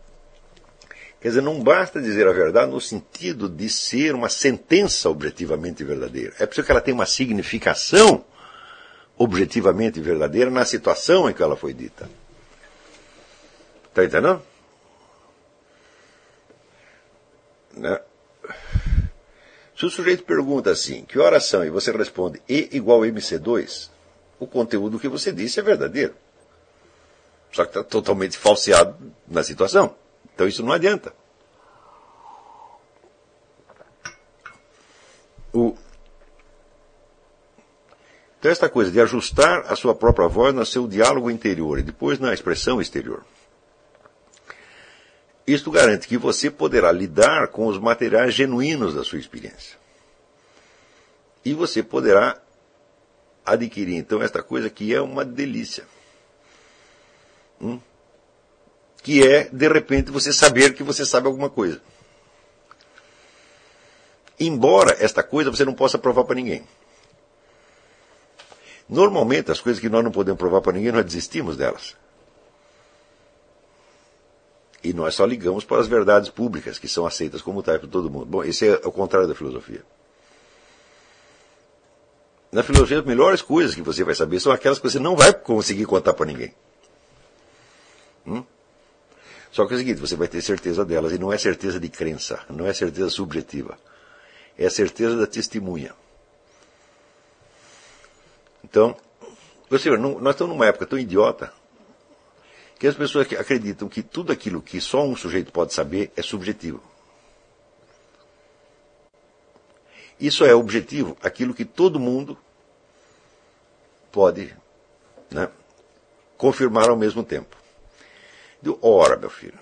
[1.21, 6.35] quer dizer, não basta dizer a verdade no sentido de ser uma sentença objetivamente verdadeira.
[6.39, 8.25] É preciso que ela tenha uma significação
[9.19, 12.09] objetivamente verdadeira na situação em que ela foi dita.
[13.93, 14.41] Tá entendendo?
[17.77, 18.01] Né?
[19.77, 21.65] Se o sujeito pergunta assim, que horas são?
[21.65, 23.91] E você responde E igual MC2,
[24.39, 26.15] o conteúdo que você disse é verdadeiro.
[27.53, 28.97] Só que está totalmente falseado
[29.27, 29.95] na situação.
[30.35, 31.13] Então isso não adianta.
[35.53, 35.77] O...
[38.39, 42.19] Então esta coisa de ajustar a sua própria voz no seu diálogo interior e depois
[42.19, 43.25] na expressão exterior.
[45.47, 49.77] Isto garante que você poderá lidar com os materiais genuínos da sua experiência.
[51.45, 52.41] E você poderá
[53.45, 55.85] adquirir, então, esta coisa que é uma delícia.
[57.61, 57.79] Hum?
[59.03, 61.81] Que é, de repente, você saber que você sabe alguma coisa.
[64.41, 66.67] Embora esta coisa você não possa provar para ninguém.
[68.89, 71.95] Normalmente, as coisas que nós não podemos provar para ninguém, nós desistimos delas.
[74.85, 78.11] E nós só ligamos para as verdades públicas, que são aceitas como tais por todo
[78.11, 78.27] mundo.
[78.27, 79.83] Bom, esse é o contrário da filosofia.
[82.53, 85.33] Na filosofia, as melhores coisas que você vai saber são aquelas que você não vai
[85.33, 86.55] conseguir contar para ninguém.
[88.27, 88.45] Hum?
[89.51, 91.89] Só que é o seguinte, você vai ter certeza delas, e não é certeza de
[91.89, 93.79] crença, não é certeza subjetiva.
[94.59, 95.95] É a certeza da testemunha.
[98.63, 98.95] Então,
[99.71, 101.51] você, nós estamos numa época tão idiota
[102.85, 106.83] que as pessoas acreditam que tudo aquilo que só um sujeito pode saber é subjetivo.
[110.21, 112.37] Isso é objetivo, aquilo que todo mundo
[114.13, 114.55] pode
[115.31, 115.49] né,
[116.37, 117.57] confirmar ao mesmo tempo.
[118.83, 119.59] Ora, meu filho,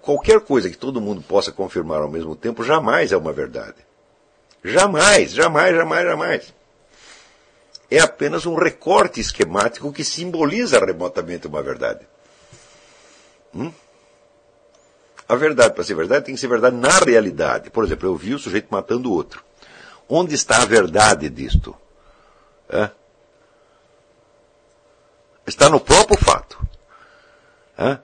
[0.00, 3.76] qualquer coisa que todo mundo possa confirmar ao mesmo tempo jamais é uma verdade.
[4.64, 6.57] Jamais, jamais, jamais, jamais
[7.90, 12.06] é apenas um recorte esquemático que simboliza remotamente uma verdade.
[13.54, 13.72] Hum?
[15.28, 17.70] A verdade, para ser verdade, tem que ser verdade na realidade.
[17.70, 19.44] Por exemplo, eu vi o sujeito matando o outro.
[20.08, 21.76] Onde está a verdade disto?
[22.68, 22.90] É?
[25.46, 26.58] Está no próprio fato.
[27.76, 27.98] É?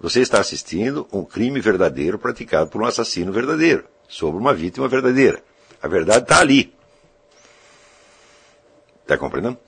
[0.00, 5.42] Você está assistindo um crime verdadeiro praticado por um assassino verdadeiro, sobre uma vítima verdadeira.
[5.80, 6.74] A verdade está ali.
[9.12, 9.58] Está compreendendo?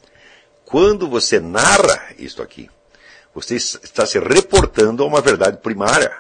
[0.65, 2.71] Quando você narra isto aqui,
[3.35, 6.19] você está se reportando a uma verdade primária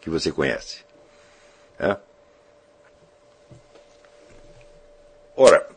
[0.00, 0.78] que você conhece.
[1.78, 1.94] É?
[5.36, 5.68] Ora,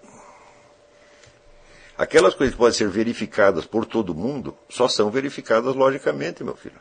[1.97, 6.79] aquelas coisas que podem ser verificadas por todo mundo só são verificadas logicamente, meu filho.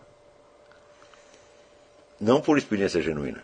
[2.20, 3.42] Não por experiência genuína.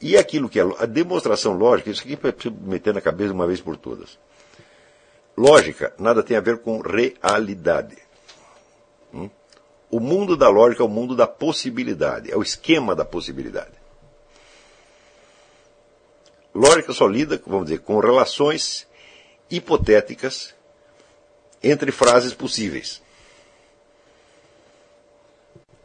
[0.00, 3.60] E aquilo que é a demonstração lógica, isso aqui para meter na cabeça uma vez
[3.60, 4.18] por todas.
[5.36, 7.96] Lógica nada tem a ver com realidade.
[9.12, 9.30] Hum?
[9.90, 13.72] O mundo da lógica é o mundo da possibilidade, é o esquema da possibilidade.
[16.54, 18.86] Lógica só lida, vamos dizer, com relações
[19.50, 20.54] hipotéticas
[21.62, 23.02] entre frases possíveis.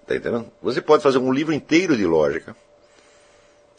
[0.02, 0.52] Está entendendo?
[0.62, 2.56] Você pode fazer um livro inteiro de lógica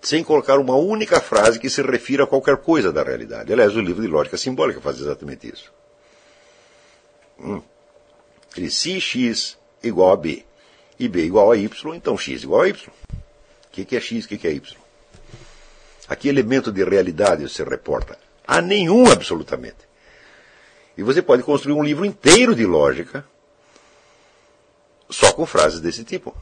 [0.03, 3.53] sem colocar uma única frase que se refira a qualquer coisa da realidade.
[3.53, 5.73] Aliás, o livro de lógica simbólica faz exatamente isso.
[7.39, 7.63] Hum.
[8.69, 10.45] Se x igual a b
[10.99, 12.89] e b igual a y, então x igual a y.
[12.89, 14.77] O que, que é x, o que, que é y?
[16.09, 18.19] A que elemento de realidade você reporta?
[18.47, 19.89] A nenhum, absolutamente.
[20.97, 23.25] E você pode construir um livro inteiro de lógica
[25.09, 26.37] só com frases desse tipo.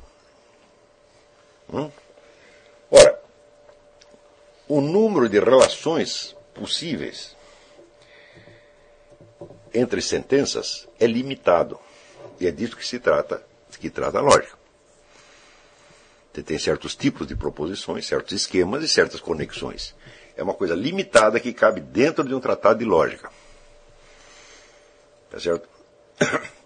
[1.72, 1.90] Hum?
[4.68, 7.34] O número de relações possíveis
[9.72, 11.80] entre sentenças é limitado.
[12.38, 13.42] E é disso que se trata,
[13.80, 14.58] que trata a lógica.
[16.32, 19.94] Você tem certos tipos de proposições, certos esquemas e certas conexões.
[20.36, 23.32] É uma coisa limitada que cabe dentro de um tratado de lógica.
[25.30, 25.68] Tá certo?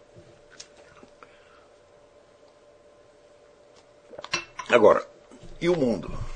[4.69, 5.07] Agora,
[5.61, 6.32] e o mundo?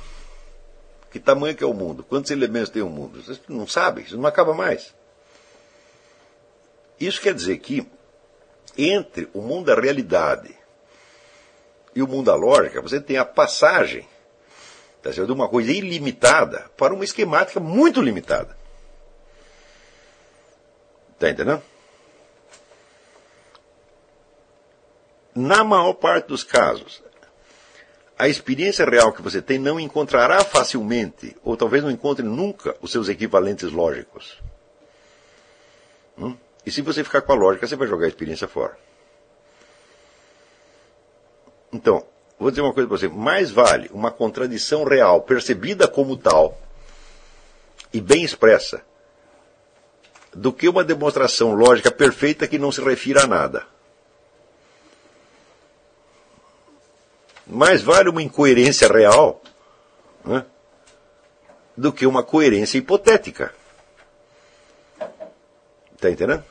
[1.11, 2.05] Que tamanho que é o mundo?
[2.05, 3.23] Quantos elementos tem o mundo?
[3.23, 4.95] Vocês não sabem, isso não acaba mais.
[6.99, 7.87] Isso quer dizer que
[8.77, 10.55] entre o mundo da realidade
[11.95, 14.07] e o mundo da lógica, você tem a passagem
[15.03, 15.27] tá certo?
[15.27, 18.57] de uma coisa ilimitada para uma esquemática muito limitada.
[21.15, 21.63] Está entendendo?
[25.35, 27.03] Na maior parte dos casos,
[28.19, 32.91] a experiência real que você tem não encontrará facilmente, ou talvez não encontre nunca, os
[32.91, 34.41] seus equivalentes lógicos.
[36.17, 36.35] Hum?
[36.65, 38.77] E se você ficar com a lógica, você vai jogar a experiência fora.
[41.71, 42.07] Então,
[42.39, 46.59] vou dizer uma coisa para você: mais vale uma contradição real, percebida como tal,
[47.93, 48.83] e bem expressa,
[50.35, 53.76] do que uma demonstração lógica perfeita que não se refira a nada.
[57.47, 59.41] Mais vale uma incoerência real
[60.25, 60.45] né,
[61.77, 63.55] do que uma coerência hipotética.
[65.95, 66.45] Está entendendo?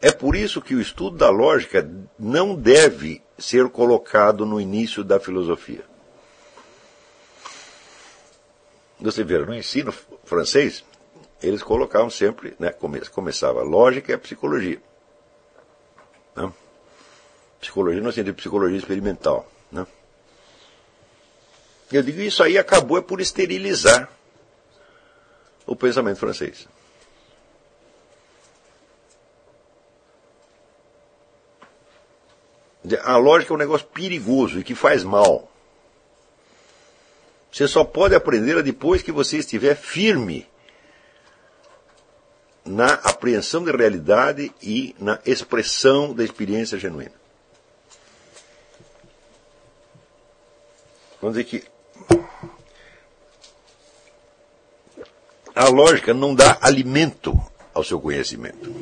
[0.00, 1.88] É por isso que o estudo da lógica
[2.18, 5.84] não deve ser colocado no início da filosofia.
[9.00, 9.92] Você vê, no ensino
[10.24, 10.84] francês,
[11.42, 12.74] eles colocavam sempre, né,
[13.12, 14.80] começava lógica e a psicologia.
[16.36, 16.52] Né?
[17.60, 19.49] Psicologia no sentido de psicologia experimental.
[21.92, 24.08] Eu digo, isso aí acabou é por esterilizar
[25.66, 26.68] o pensamento francês.
[33.02, 35.50] A lógica é um negócio perigoso e que faz mal.
[37.52, 40.48] Você só pode aprender depois que você estiver firme
[42.64, 47.20] na apreensão da realidade e na expressão da experiência genuína.
[51.20, 51.68] Vamos dizer que
[55.60, 57.38] a lógica não dá alimento
[57.74, 58.74] ao seu conhecimento.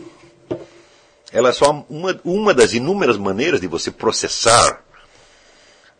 [1.32, 4.84] Ela é só uma, uma das inúmeras maneiras de você processar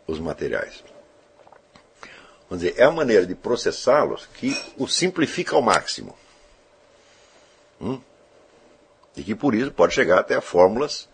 [0.07, 0.81] os materiais.
[2.49, 6.17] Vamos dizer, é a maneira de processá-los que o simplifica ao máximo.
[7.81, 7.99] Hum?
[9.17, 11.09] E que por isso pode chegar até a fórmulas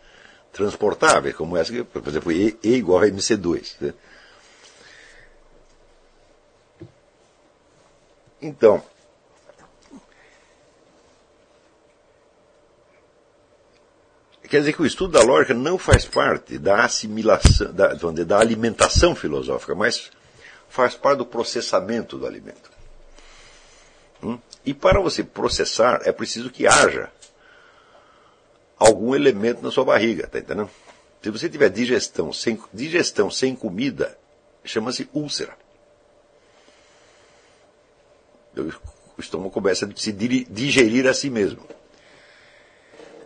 [0.53, 3.77] transportáveis, como essa que, por exemplo, E, e igual a MC2.
[3.81, 3.93] Né?
[8.39, 8.83] Então,
[14.49, 19.15] Quer dizer que o estudo da lógica não faz parte da assimilação, da, da alimentação
[19.15, 20.11] filosófica, mas
[20.69, 22.71] faz parte do processamento do alimento.
[24.23, 24.39] Hum?
[24.65, 27.11] E para você processar, é preciso que haja
[28.77, 30.69] algum elemento na sua barriga, tá entendendo?
[31.21, 34.17] Se você tiver digestão sem, digestão sem comida,
[34.63, 35.57] chama-se úlcera.
[38.55, 41.65] O estômago começa a se digerir a si mesmo.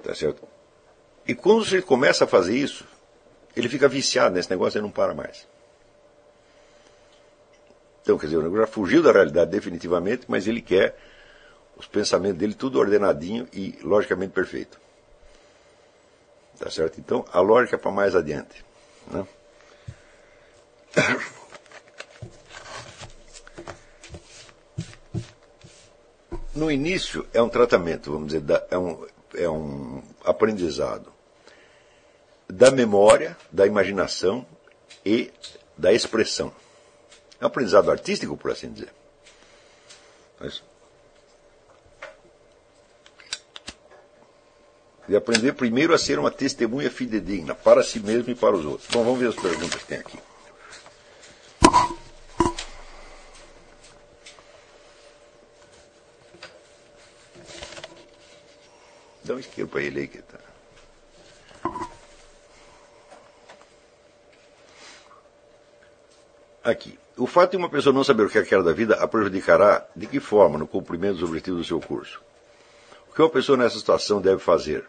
[0.04, 0.49] Tá certo?
[1.30, 2.84] E quando você começa a fazer isso,
[3.56, 5.48] ele fica viciado nesse negócio e não para mais.
[8.02, 10.98] Então, quer dizer, o negócio já fugiu da realidade definitivamente, mas ele quer
[11.78, 14.82] os pensamentos dele tudo ordenadinho e logicamente perfeito.
[16.58, 17.00] Tá certo?
[17.00, 18.66] Então, a lógica é para mais adiante.
[19.12, 19.28] Né?
[26.56, 31.19] No início é um tratamento, vamos dizer, é um, é um aprendizado
[32.50, 34.46] da memória, da imaginação
[35.06, 35.32] e
[35.78, 36.52] da expressão.
[37.40, 38.92] É um aprendizado artístico, por assim dizer.
[40.40, 40.64] Mas,
[45.08, 48.90] de aprender primeiro a ser uma testemunha fidedigna para si mesmo e para os outros.
[48.90, 50.20] Bom, vamos ver as perguntas que tem aqui.
[59.24, 60.39] Dá um isqueiro para ele aí que está.
[66.70, 67.00] Aqui.
[67.18, 69.88] O fato de uma pessoa não saber o que é quer da vida a prejudicará
[69.96, 72.22] de que forma no cumprimento dos objetivos do seu curso?
[73.10, 74.88] O que uma pessoa nessa situação deve fazer?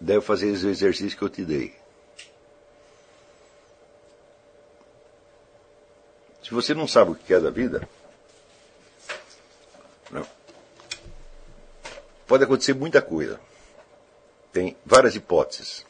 [0.00, 1.74] Deve fazer esse exercício que eu te dei.
[6.44, 7.86] Se você não sabe o que é da vida,
[10.12, 10.24] não.
[12.26, 13.40] pode acontecer muita coisa.
[14.52, 15.84] Tem várias hipóteses.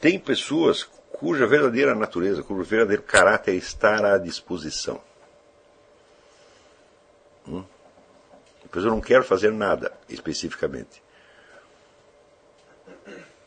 [0.00, 5.00] Tem pessoas cuja verdadeira natureza, cujo verdadeiro caráter está à disposição.
[7.46, 7.64] Hum?
[8.72, 11.02] pessoa não quer fazer nada especificamente.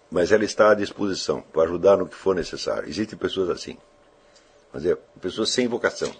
[0.09, 2.87] Mas ela está à disposição para ajudar no que for necessário.
[2.87, 3.75] Existem pessoas assim.
[4.71, 6.15] Mas é pessoas sem vocação.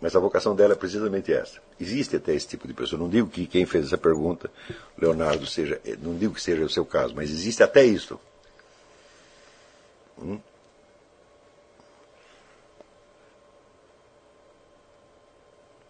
[0.00, 1.60] Mas a vocação dela é precisamente essa.
[1.80, 3.00] Existe até esse tipo de pessoa.
[3.00, 4.50] Não digo que quem fez essa pergunta,
[4.98, 8.20] Leonardo, seja, não digo que seja o seu caso, mas existe até isso.
[10.18, 10.40] Hum?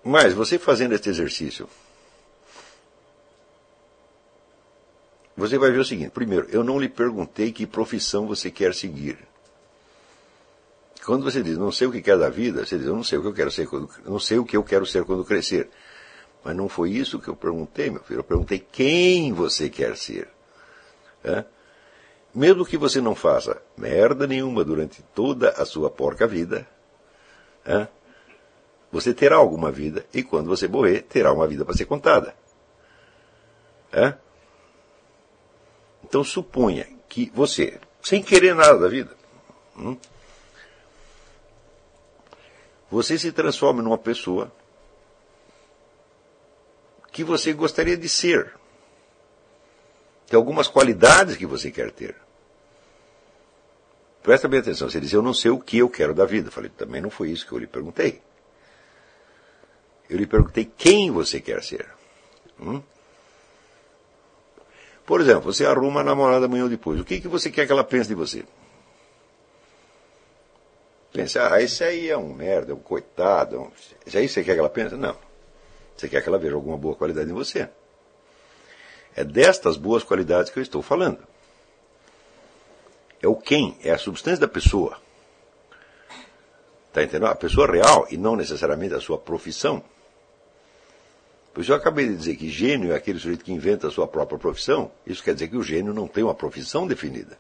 [0.05, 1.69] Mas você fazendo este exercício,
[5.37, 9.19] você vai ver o seguinte: primeiro, eu não lhe perguntei que profissão você quer seguir.
[11.05, 13.19] Quando você diz não sei o que quer da vida, você diz eu não sei
[13.19, 15.69] o que eu quero ser quando, não sei o que eu quero ser quando crescer.
[16.45, 18.21] Mas não foi isso que eu perguntei, meu filho.
[18.21, 20.29] Eu perguntei quem você quer ser.
[21.23, 21.45] É?
[22.35, 26.67] Mesmo que você não faça merda nenhuma durante toda a sua porca vida,
[27.65, 27.87] é?
[28.91, 32.35] você terá alguma vida e quando você morrer, terá uma vida para ser contada.
[33.93, 34.15] É?
[36.05, 39.15] Então suponha que você, sem querer nada da vida,
[39.77, 39.97] hum,
[42.91, 44.53] você se transforma numa pessoa
[47.11, 48.55] que você gostaria de ser.
[50.33, 52.17] Tem algumas qualidades que você quer ter.
[54.23, 54.89] Presta bem atenção.
[54.89, 56.49] Você diz, eu não sei o que eu quero da vida.
[56.49, 58.23] Eu falei, também não foi isso que eu lhe perguntei.
[60.09, 61.87] Eu lhe perguntei quem você quer ser.
[62.59, 62.83] Hum?
[65.05, 66.99] Por exemplo, você arruma a namorada amanhã ou depois.
[66.99, 68.43] O que, que você quer que ela pense de você?
[71.13, 73.71] Pensa, ah, esse aí é um merda, é um coitado.
[74.07, 74.09] É.
[74.09, 74.97] Isso aí você quer que ela pense?
[74.97, 75.15] Não.
[75.95, 77.69] Você quer que ela veja alguma boa qualidade em você.
[79.15, 81.19] É destas boas qualidades que eu estou falando.
[83.21, 85.01] É o quem, é a substância da pessoa.
[86.89, 87.27] Está entendendo?
[87.27, 89.83] A pessoa real e não necessariamente a sua profissão.
[91.53, 94.09] Por isso eu acabei de dizer que gênio é aquele sujeito que inventa a sua
[94.09, 94.91] própria profissão.
[95.07, 97.39] Isso quer dizer que o gênio não tem uma profissão definida.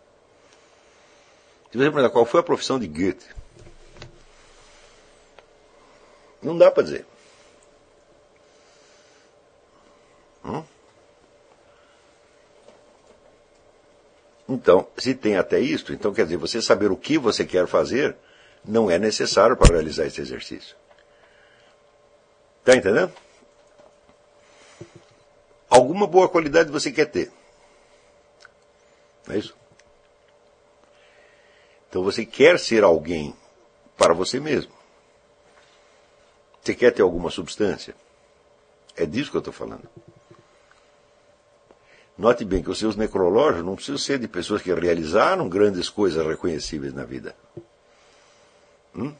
[1.70, 3.27] Se você perguntar qual foi a profissão de Goethe,
[6.43, 7.07] não dá para dizer.
[10.44, 10.62] Hum?
[14.52, 18.14] Então, se tem até isto, então quer dizer, você saber o que você quer fazer
[18.62, 20.76] não é necessário para realizar esse exercício.
[22.60, 23.10] Está entendendo?
[25.70, 27.32] Alguma boa qualidade você quer ter.
[29.26, 29.56] Não é isso?
[31.88, 33.34] Então você quer ser alguém
[33.96, 34.72] para você mesmo.
[36.60, 37.96] Você quer ter alguma substância?
[38.94, 39.88] É disso que eu estou falando.
[42.23, 46.24] Note bem que os seus necrológios não precisam ser de pessoas que realizaram grandes coisas
[46.24, 47.35] reconhecíveis na vida.
[48.94, 49.12] Hum?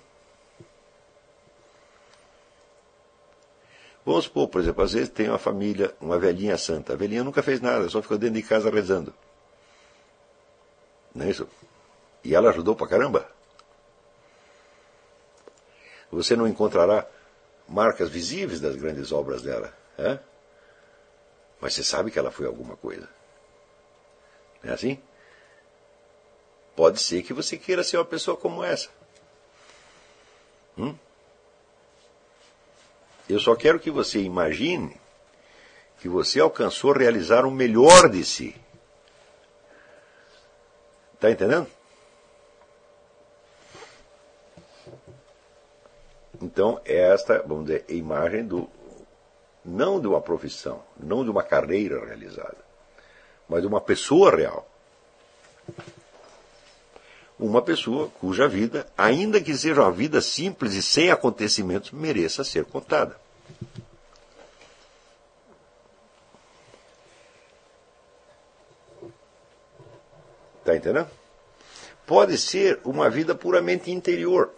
[4.07, 6.93] Vamos supor, por exemplo, às vezes tem uma família, uma velhinha santa.
[6.93, 9.13] A velhinha nunca fez nada, só ficou dentro de casa rezando.
[11.13, 11.49] Não é isso?
[12.23, 13.29] E ela ajudou pra caramba.
[16.13, 17.05] Você não encontrará
[17.69, 19.77] marcas visíveis das grandes obras dela.
[19.99, 20.21] É?
[21.63, 23.09] Mas você sabe que ela foi alguma coisa.
[24.61, 25.01] Não é assim?
[26.75, 28.91] Pode ser que você queira ser uma pessoa como essa.
[30.77, 30.97] Hum?
[33.29, 35.01] Eu só quero que você imagine
[36.01, 38.57] que você alcançou realizar o melhor de si.
[41.15, 41.69] Está entendendo?
[46.41, 48.69] Então, esta, vamos dizer, imagem do
[49.65, 52.59] não de uma profissão, não de uma carreira realizada,
[53.49, 54.69] mas de uma pessoa real.
[57.39, 62.65] Uma pessoa cuja vida, ainda que seja uma vida simples e sem acontecimentos, mereça ser
[62.65, 63.21] contada.
[70.61, 71.11] Está entendendo?
[72.07, 74.53] Pode ser uma vida puramente interior.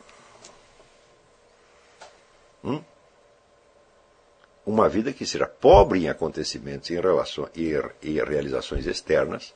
[2.62, 2.82] Hum?
[4.66, 7.72] Uma vida que seja pobre em acontecimentos em relação, e,
[8.02, 9.54] e realizações externas,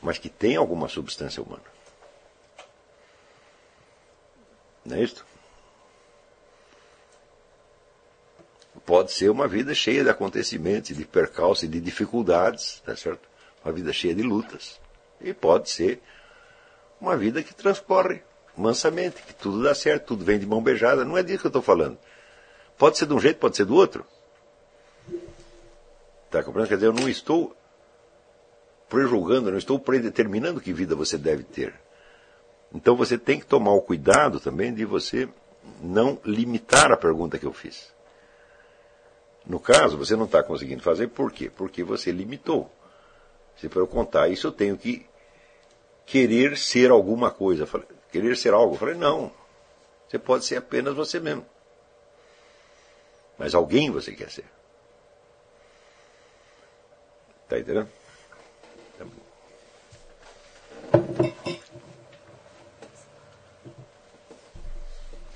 [0.00, 1.64] mas que tenha alguma substância humana.
[4.84, 5.26] Não é isto?
[8.86, 13.28] Pode ser uma vida cheia de acontecimentos, de percalços e de dificuldades, tá certo?
[13.64, 14.80] Uma vida cheia de lutas.
[15.20, 16.00] E pode ser
[17.00, 18.22] uma vida que transcorre
[18.56, 21.04] mansamente, que tudo dá certo, tudo vem de mão beijada.
[21.04, 21.98] Não é disso que eu estou falando.
[22.78, 24.06] Pode ser de um jeito, pode ser do outro.
[26.26, 26.68] Está compreendendo?
[26.68, 27.56] Quer dizer, eu não estou
[28.88, 31.74] prejulgando, não estou predeterminando que vida você deve ter.
[32.72, 35.28] Então você tem que tomar o cuidado também de você
[35.80, 37.92] não limitar a pergunta que eu fiz.
[39.44, 41.50] No caso, você não está conseguindo fazer por quê?
[41.50, 42.70] Porque você limitou.
[43.56, 45.06] Se for eu contar isso, eu tenho que
[46.04, 47.66] querer ser alguma coisa.
[48.12, 48.74] Querer ser algo.
[48.74, 49.32] Eu falei, não.
[50.06, 51.44] Você pode ser apenas você mesmo.
[53.38, 54.44] Mas alguém você quer ser.
[57.44, 57.88] Está entendendo?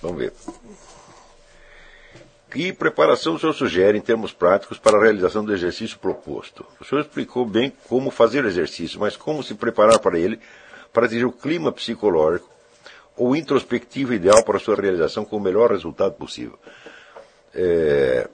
[0.02, 0.32] Vamos ver.
[2.50, 6.66] Que preparação o senhor sugere em termos práticos para a realização do exercício proposto?
[6.78, 10.38] O senhor explicou bem como fazer o exercício, mas como se preparar para ele
[10.92, 12.50] para atingir o clima psicológico
[13.16, 16.58] ou introspectivo ideal para a sua realização com o melhor resultado possível?
[17.54, 18.28] É,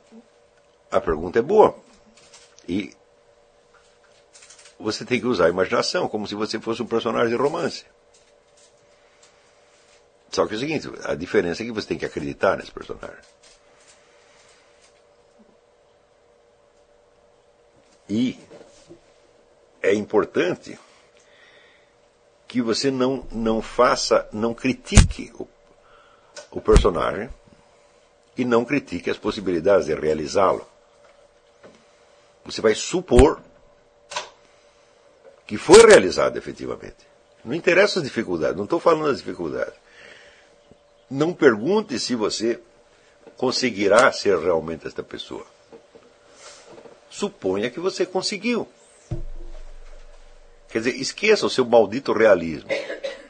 [0.91, 1.75] a pergunta é boa.
[2.69, 2.95] E
[4.79, 7.85] você tem que usar a imaginação, como se você fosse um personagem de romance.
[10.31, 13.19] Só que é o seguinte, a diferença é que você tem que acreditar nesse personagem.
[18.09, 18.39] E
[19.83, 20.79] é importante
[22.47, 25.47] que você não, não faça, não critique o,
[26.51, 27.29] o personagem
[28.39, 30.65] e não critique as possibilidades de realizá-lo.
[32.45, 33.43] Você vai supor
[35.45, 37.09] que foi realizado efetivamente.
[37.45, 39.75] Não interessa as dificuldades, não estou falando das dificuldades.
[41.11, 42.61] Não pergunte se você
[43.37, 45.47] conseguirá ser realmente esta pessoa.
[47.11, 48.69] Suponha que você conseguiu.
[50.69, 52.69] Quer dizer, esqueça o seu maldito realismo.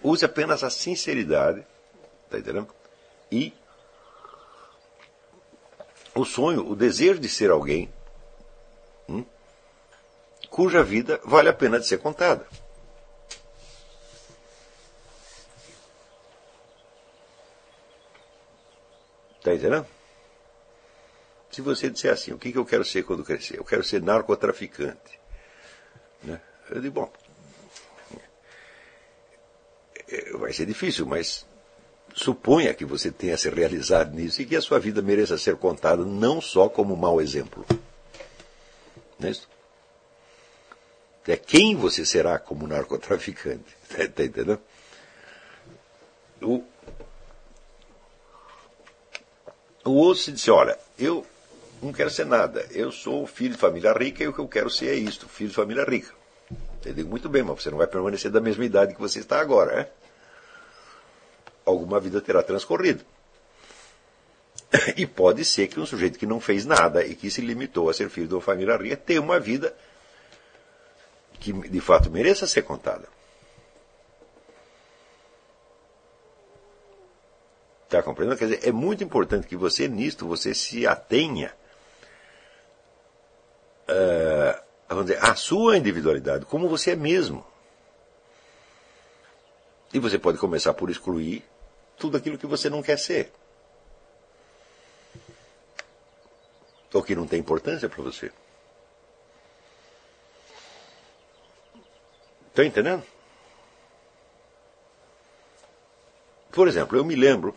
[0.03, 1.65] Use apenas a sinceridade,
[2.27, 2.69] está entendendo?
[3.31, 3.53] E
[6.21, 7.93] o sonho, o desejo de ser alguém
[9.09, 9.25] hum,
[10.51, 12.47] cuja vida vale a pena de ser contada.
[19.39, 19.87] Está entendendo?
[21.51, 23.59] Se você disser assim, o que, que eu quero ser quando crescer?
[23.59, 25.19] Eu quero ser narcotraficante.
[26.23, 26.41] Né?
[26.69, 27.13] Eu digo, bom,
[30.09, 31.47] é, vai ser difícil, mas
[32.19, 36.05] suponha que você tenha se realizado nisso e que a sua vida mereça ser contada
[36.05, 37.65] não só como mau exemplo.
[39.19, 39.49] Não é isso?
[41.27, 43.77] É quem você será como narcotraficante.
[43.83, 44.59] Está tá entendendo?
[46.41, 46.65] O,
[49.85, 51.25] o outro disse, olha, eu
[51.83, 52.67] não quero ser nada.
[52.71, 55.51] Eu sou filho de família rica e o que eu quero ser é isto, filho
[55.51, 56.13] de família rica.
[56.85, 59.39] Eu digo, muito bem, mas você não vai permanecer da mesma idade que você está
[59.39, 59.89] agora, né?
[61.69, 63.05] Alguma vida terá transcorrido.
[64.97, 67.95] E pode ser que um sujeito que não fez nada e que se limitou a
[67.95, 69.75] ser filho de uma família rica tenha uma vida
[71.41, 73.09] que de fato mereça ser contada.
[77.85, 78.39] Está compreendendo?
[78.39, 81.55] Quer dizer, é muito importante que você, nisto, você se atenha
[83.89, 87.45] uh, vamos dizer, à sua individualidade, como você é mesmo.
[89.93, 91.43] E você pode começar por excluir
[91.99, 93.33] tudo aquilo que você não quer ser.
[96.93, 98.33] Ou que não tem importância para você.
[102.49, 103.05] Está entendendo?
[106.51, 107.57] Por exemplo, eu me lembro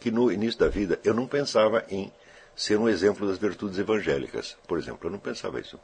[0.00, 2.12] que no início da vida eu não pensava em
[2.56, 4.56] ser um exemplo das virtudes evangélicas.
[4.66, 5.78] Por exemplo, eu não pensava isso.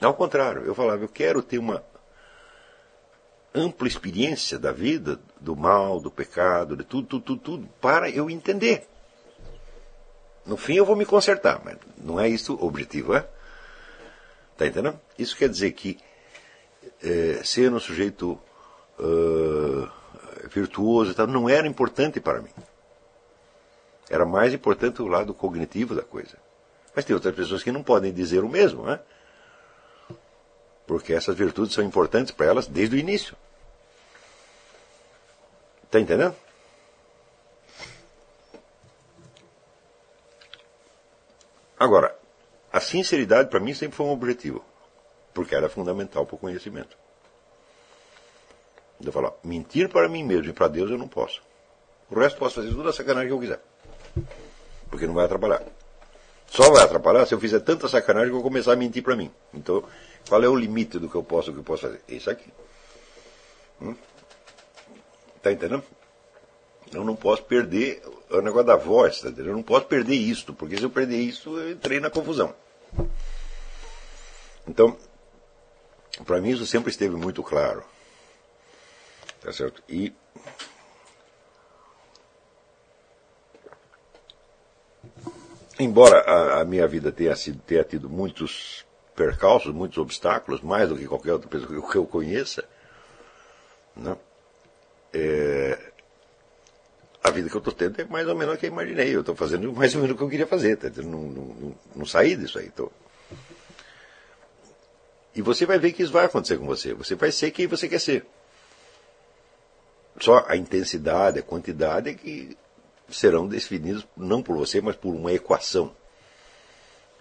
[0.00, 1.82] Ao contrário, eu falava, eu quero ter uma
[3.56, 8.28] ampla experiência da vida, do mal, do pecado, de tudo, tudo, tudo, tudo, para eu
[8.30, 8.86] entender.
[10.44, 13.26] No fim eu vou me consertar, mas não é isso o objetivo, é?
[14.52, 15.00] Está entendendo?
[15.18, 15.98] Isso quer dizer que
[17.02, 18.38] é, ser um sujeito
[18.98, 19.88] uh,
[20.48, 22.50] virtuoso tal, não era importante para mim.
[24.08, 26.36] Era mais importante o lado cognitivo da coisa.
[26.94, 29.00] Mas tem outras pessoas que não podem dizer o mesmo, né?
[30.86, 33.36] Porque essas virtudes são importantes para elas desde o início.
[35.86, 36.34] Está entendendo?
[41.78, 42.16] Agora,
[42.72, 44.64] a sinceridade para mim sempre foi um objetivo,
[45.32, 46.96] porque era fundamental para o conhecimento.
[49.02, 51.42] Eu falo, mentir para mim mesmo e para Deus eu não posso.
[52.10, 53.60] O resto posso fazer toda a sacanagem que eu quiser.
[54.90, 55.62] Porque não vai atrapalhar.
[56.48, 59.30] Só vai atrapalhar se eu fizer tanta sacanagem que eu começar a mentir para mim.
[59.52, 59.84] Então,
[60.28, 62.00] qual é o limite do que eu posso, do que eu posso fazer?
[62.08, 62.50] Isso aqui.
[63.82, 63.94] Hum?
[65.46, 65.84] Tá entendendo?
[66.92, 69.50] Eu não posso perder o negócio da voz, tá entendendo?
[69.50, 72.52] Eu não posso perder isto, porque se eu perder isso, eu entrei na confusão.
[74.66, 74.96] Então,
[76.24, 77.84] para mim isso sempre esteve muito claro.
[79.40, 79.84] Tá certo?
[79.88, 80.12] E
[85.78, 90.96] embora a, a, minha vida tenha, sido, tenha tido muitos percalços, muitos obstáculos, mais do
[90.96, 92.64] que qualquer outra pessoa que eu conheça,
[93.94, 94.16] né?
[95.18, 95.78] É,
[97.24, 99.14] a vida que eu estou tendo é mais ou menos o que eu imaginei.
[99.16, 100.76] Eu estou fazendo mais ou menos o que eu queria fazer.
[100.76, 100.90] Tá?
[101.02, 102.68] Não, não, não, saí disso aí.
[102.70, 102.92] Tô...
[105.34, 106.92] E você vai ver que isso vai acontecer com você.
[106.92, 108.26] Você vai ser quem você quer ser.
[110.20, 112.56] Só a intensidade, a quantidade é que
[113.08, 115.94] serão definidos não por você, mas por uma equação.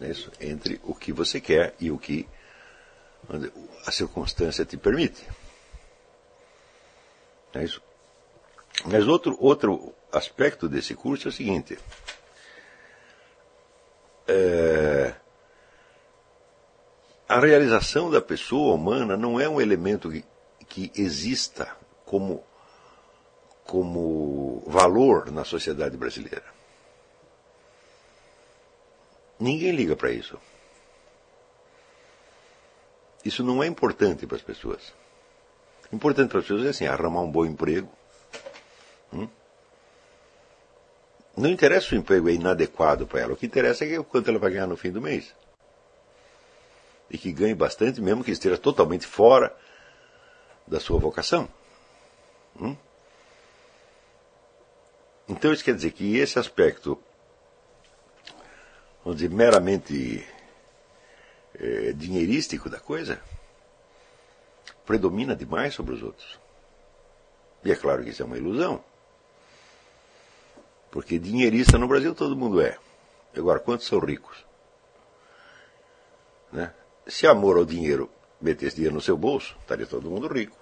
[0.01, 0.31] É isso?
[0.41, 2.27] Entre o que você quer e o que
[3.85, 5.25] a circunstância te permite.
[7.55, 7.81] É isso?
[8.85, 11.79] Mas outro, outro aspecto desse curso é o seguinte.
[14.27, 15.15] É,
[17.29, 20.25] a realização da pessoa humana não é um elemento que,
[20.67, 22.43] que exista como,
[23.63, 26.43] como valor na sociedade brasileira.
[29.39, 30.37] Ninguém liga para isso.
[33.23, 34.93] Isso não é importante para as pessoas.
[35.95, 37.89] Importante para as pessoas é assim, arrumar um bom emprego.
[39.13, 39.29] Hum?
[41.37, 43.33] Não interessa se o emprego é inadequado para ela.
[43.33, 45.33] O que interessa é o quanto ela vai ganhar no fim do mês.
[47.09, 49.55] E que ganhe bastante, mesmo que esteja totalmente fora
[50.67, 51.47] da sua vocação.
[52.59, 52.75] Hum?
[55.29, 57.01] Então isso quer dizer que esse aspecto,
[59.01, 60.27] vamos dizer, meramente
[61.57, 63.21] é, dinheirístico da coisa,
[64.85, 66.39] predomina demais sobre os outros.
[67.63, 68.83] E é claro que isso é uma ilusão.
[70.91, 72.77] Porque dinheirista no Brasil todo mundo é.
[73.35, 74.45] Agora, quantos são ricos?
[76.51, 76.73] Né?
[77.07, 78.09] Se amor ao dinheiro
[78.39, 80.55] metesse dinheiro no seu bolso, estaria todo mundo rico.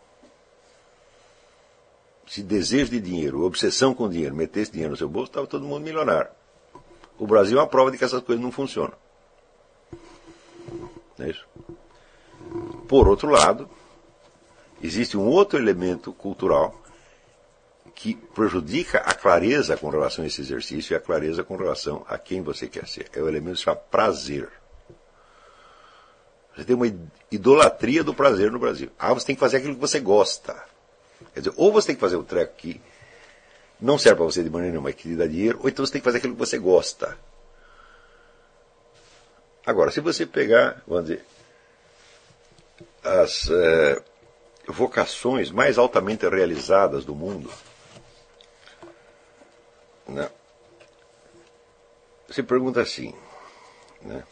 [2.25, 5.83] Se desejo de dinheiro, obsessão com dinheiro, metesse dinheiro no seu bolso, estava todo mundo
[5.83, 6.31] milionário.
[7.19, 8.93] O Brasil é uma prova de que essas coisas não funcionam.
[11.17, 11.45] Não é isso?
[12.87, 13.69] Por outro lado,
[14.83, 16.79] existe um outro elemento cultural
[17.95, 22.17] que prejudica a clareza com relação a esse exercício e a clareza com relação a
[22.17, 23.09] quem você quer ser.
[23.13, 24.49] É o elemento chamado prazer.
[26.55, 26.91] Você tem uma
[27.31, 28.91] idolatria do prazer no Brasil.
[28.99, 30.53] Ah, você tem que fazer aquilo que você gosta.
[31.33, 32.81] Quer dizer, ou você tem que fazer um treco que
[33.79, 36.01] não serve para você de maneira nenhuma, que te dá dinheiro, ou então você tem
[36.01, 37.17] que fazer aquilo que você gosta.
[39.65, 41.25] Agora, se você pegar, vamos dizer,
[43.03, 44.03] as é,
[44.67, 47.51] vocações mais altamente realizadas do mundo,
[50.07, 50.29] né?
[52.27, 53.13] Você pergunta assim,
[54.01, 54.23] né?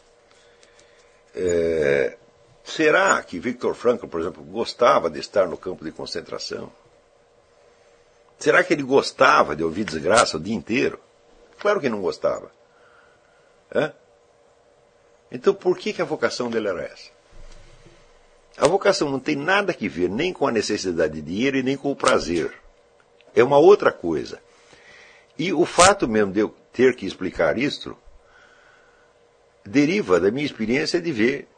[1.34, 2.18] É,
[2.64, 6.72] será que Victor Frankl, por exemplo, gostava de estar no campo de concentração?
[8.38, 10.98] Será que ele gostava de ouvir desgraça o dia inteiro?
[11.60, 12.50] Claro que não gostava.
[13.72, 13.92] É?
[15.30, 17.11] Então por que, que a vocação dele era essa?
[18.56, 21.76] A vocação não tem nada que ver nem com a necessidade de dinheiro e nem
[21.76, 22.52] com o prazer.
[23.34, 24.40] É uma outra coisa.
[25.38, 27.96] E o fato mesmo de eu ter que explicar isto
[29.64, 31.48] deriva da minha experiência de ver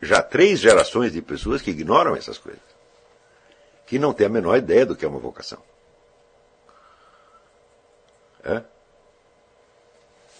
[0.00, 2.62] já três gerações de pessoas que ignoram essas coisas,
[3.86, 5.62] que não têm a menor ideia do que é uma vocação.
[8.44, 8.62] É?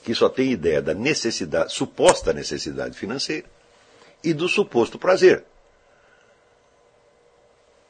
[0.05, 3.47] Que só tem ideia da necessidade, suposta necessidade financeira
[4.23, 5.45] e do suposto prazer.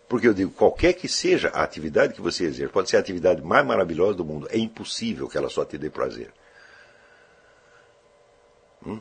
[0.09, 3.43] Porque eu digo, qualquer que seja a atividade que você exerce, pode ser a atividade
[3.43, 6.33] mais maravilhosa do mundo, é impossível que ela só te dê prazer.
[8.85, 9.01] Hum?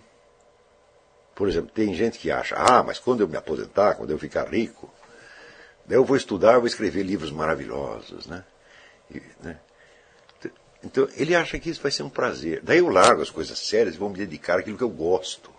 [1.35, 4.47] Por exemplo, tem gente que acha, ah, mas quando eu me aposentar, quando eu ficar
[4.47, 4.91] rico,
[5.85, 8.43] daí eu vou estudar, vou escrever livros maravilhosos, né?
[9.13, 9.59] E, né?
[10.83, 12.61] Então, ele acha que isso vai ser um prazer.
[12.61, 15.51] Daí eu largo as coisas sérias e vou me dedicar àquilo que eu gosto.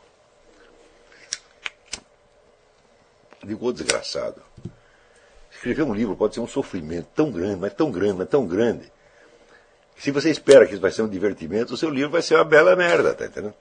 [3.43, 4.41] Digo, desgraçado.
[5.57, 8.93] Escrever um livro pode ser um sofrimento tão grande, mas tão grande, mas tão grande.
[9.99, 12.45] Se você espera que isso vai ser um divertimento, o seu livro vai ser uma
[12.45, 13.55] bela merda, tá entendendo?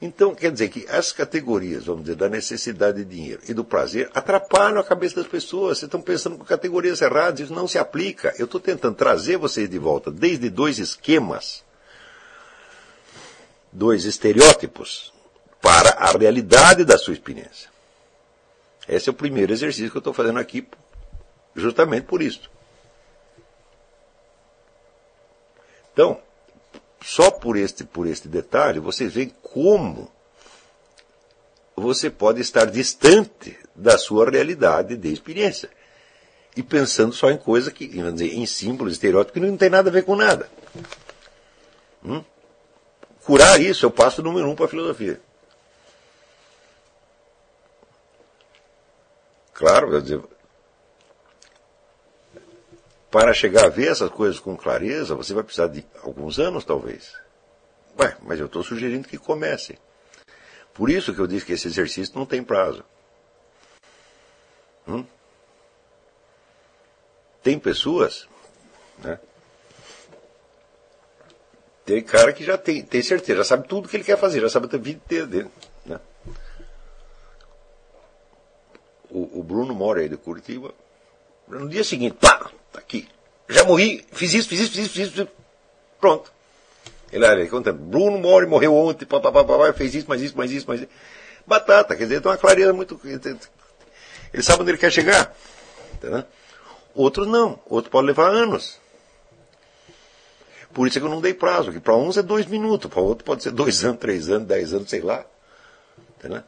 [0.00, 4.08] Então, quer dizer que as categorias, vamos dizer, da necessidade de dinheiro e do prazer
[4.14, 5.78] atrapalham a cabeça das pessoas.
[5.78, 8.32] Vocês estão pensando com categorias erradas, isso não se aplica.
[8.38, 11.64] Eu estou tentando trazer vocês de volta desde dois esquemas,
[13.72, 15.12] dois estereótipos,
[15.60, 17.77] para a realidade da sua experiência.
[18.88, 20.66] Esse é o primeiro exercício que eu estou fazendo aqui,
[21.54, 22.50] justamente por isso.
[25.92, 26.20] Então,
[27.02, 30.10] só por este, por este detalhe, vocês veem como
[31.76, 35.70] você pode estar distante da sua realidade de experiência.
[36.56, 39.92] E pensando só em coisas que, dizer, em símbolos, estereótipos, que não tem nada a
[39.92, 40.48] ver com nada.
[42.04, 42.24] Hum?
[43.24, 45.20] Curar isso é o passo número um para a filosofia.
[49.58, 50.22] Claro, quer dizer,
[53.10, 57.16] para chegar a ver essas coisas com clareza, você vai precisar de alguns anos, talvez.
[57.98, 59.76] Ué, mas eu estou sugerindo que comece.
[60.72, 62.84] Por isso que eu disse que esse exercício não tem prazo.
[64.86, 65.04] Hum?
[67.42, 68.28] Tem pessoas,
[68.98, 69.18] né?
[71.84, 74.48] Tem cara que já tem, tem certeza, já sabe tudo que ele quer fazer, já
[74.48, 75.50] sabe a vida inteira dele.
[75.84, 75.98] Né?
[79.10, 80.72] O, o, Bruno mora aí de Curitiba.
[81.46, 83.08] No dia seguinte, pá, tá aqui.
[83.48, 85.28] Já morri, fiz isso, fiz isso, fiz isso, fiz isso.
[86.00, 86.30] Pronto.
[87.10, 90.80] Ele, ele contando, Bruno Mori morreu ontem, papapá, fez isso, mais isso, mais isso, mais
[90.80, 90.90] isso.
[91.46, 93.00] Batata, quer dizer, tem uma clareza muito.
[93.04, 95.34] Ele sabe onde ele quer chegar.
[95.94, 96.24] Entendeu?
[96.94, 98.78] Outros não, outro pode levar anos.
[100.74, 103.00] Por isso é que eu não dei prazo, que para uns é dois minutos, para
[103.00, 105.24] outro pode ser dois anos, três anos, dez anos, sei lá.
[106.18, 106.42] Entendeu?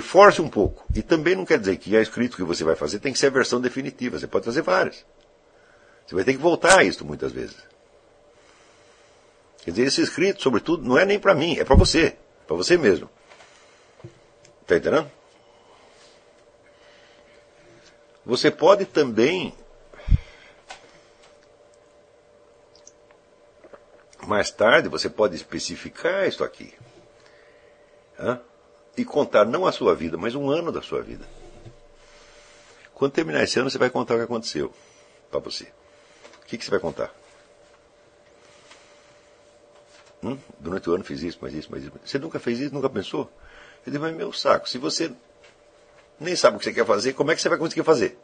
[0.00, 0.84] Force um pouco.
[0.94, 3.26] E também não quer dizer que já escrito que você vai fazer tem que ser
[3.26, 4.18] a versão definitiva.
[4.18, 5.04] Você pode fazer várias.
[6.06, 7.56] Você vai ter que voltar a isso muitas vezes.
[9.64, 12.16] Quer dizer, esse escrito, sobretudo, não é nem para mim, é para você.
[12.46, 13.08] Para você mesmo.
[14.60, 15.10] Está entendendo?
[18.26, 19.54] Você pode também,
[24.26, 26.72] mais tarde, você pode especificar isso aqui.
[28.18, 28.40] Hein?
[28.96, 31.26] E contar não a sua vida, mas um ano da sua vida.
[32.94, 34.72] Quando terminar esse ano, você vai contar o que aconteceu
[35.30, 35.64] para você.
[36.42, 37.12] O que, que você vai contar?
[40.22, 40.38] Hum?
[40.58, 41.92] Durante o ano fiz isso, mas isso, mas isso.
[42.04, 43.30] Você nunca fez isso, nunca pensou?
[43.84, 45.12] Eu digo, mas meu saco, se você
[46.18, 48.16] nem sabe o que você quer fazer, como é que você vai conseguir fazer?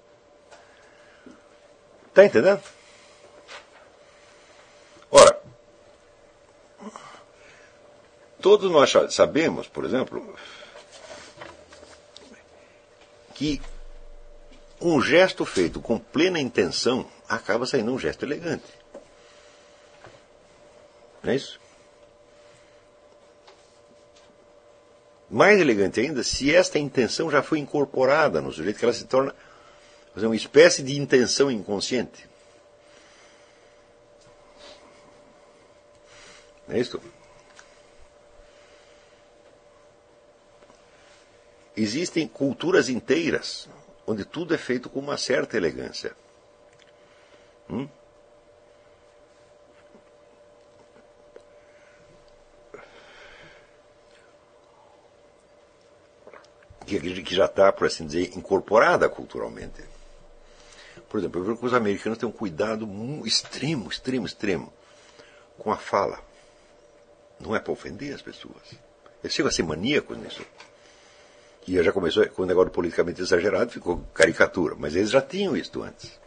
[2.08, 2.62] Está entendendo?
[5.10, 5.42] Ora,
[8.40, 10.34] todos nós sabemos, por exemplo,
[13.40, 13.58] que
[14.78, 18.66] um gesto feito com plena intenção acaba saindo um gesto elegante.
[21.22, 21.58] Não é isso?
[25.30, 29.34] Mais elegante ainda, se esta intenção já foi incorporada no sujeito, que ela se torna
[30.14, 32.28] uma espécie de intenção inconsciente.
[36.68, 37.00] Não é isso?
[41.80, 43.66] Existem culturas inteiras
[44.06, 46.14] onde tudo é feito com uma certa elegância.
[47.70, 47.88] Hum?
[56.84, 59.82] que, já está, por assim dizer, incorporada culturalmente.
[61.08, 62.86] Por exemplo, eu vejo que os americanos têm um cuidado
[63.24, 64.70] extremo, extremo, extremo
[65.56, 66.22] com a fala.
[67.38, 68.74] Não é para ofender as pessoas.
[69.22, 70.44] Eles chegam a ser maníacos nisso.
[71.70, 74.74] E já começou com o negócio politicamente exagerado, ficou caricatura.
[74.76, 76.18] Mas eles já tinham isso antes.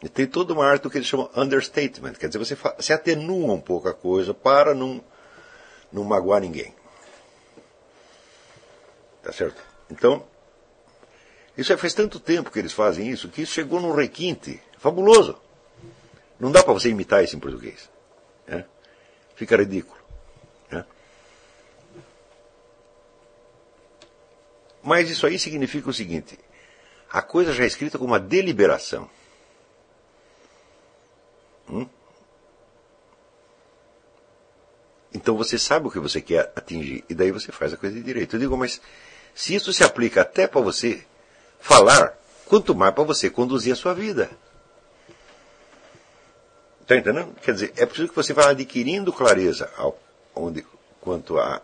[0.00, 2.12] E tem toda uma arte do que eles chamam understatement.
[2.12, 5.02] Quer dizer, você se atenua um pouco a coisa para não,
[5.90, 6.72] não magoar ninguém.
[9.24, 9.60] Tá certo?
[9.90, 10.24] Então,
[11.58, 15.36] isso é, faz tanto tempo que eles fazem isso que isso chegou num requinte fabuloso.
[16.38, 17.90] Não dá para você imitar isso em português.
[18.46, 18.64] Né?
[19.34, 19.98] Fica ridículo.
[20.70, 20.84] Né?
[24.86, 26.38] Mas isso aí significa o seguinte:
[27.10, 29.10] a coisa já é escrita com uma deliberação.
[31.68, 31.88] Hum?
[35.12, 38.02] Então você sabe o que você quer atingir e daí você faz a coisa de
[38.02, 38.36] direito.
[38.36, 38.80] Eu digo, mas
[39.34, 41.04] se isso se aplica até para você
[41.58, 44.30] falar, quanto mais para você conduzir a sua vida.
[46.82, 47.34] Está entendendo?
[47.42, 49.98] Quer dizer, é preciso que você vá adquirindo clareza ao,
[50.32, 50.64] onde,
[51.00, 51.60] quanto a,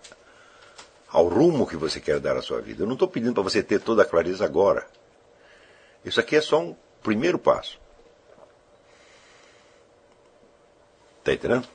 [1.12, 2.82] ao rumo que você quer dar à sua vida.
[2.82, 4.86] Eu não estou pedindo para você ter toda a clareza agora.
[6.04, 7.78] Isso aqui é só um primeiro passo.
[11.18, 11.68] Está entendendo?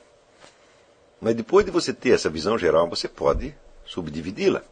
[1.20, 3.54] Mas depois de você ter essa visão geral, você pode
[3.86, 4.62] subdividi-la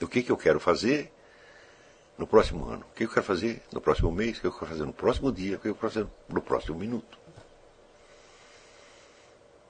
[0.00, 1.12] o que, que eu quero fazer
[2.16, 4.66] no próximo ano, o que eu quero fazer no próximo mês, o que eu quero
[4.66, 7.18] fazer no próximo dia, o que eu quero fazer no próximo minuto.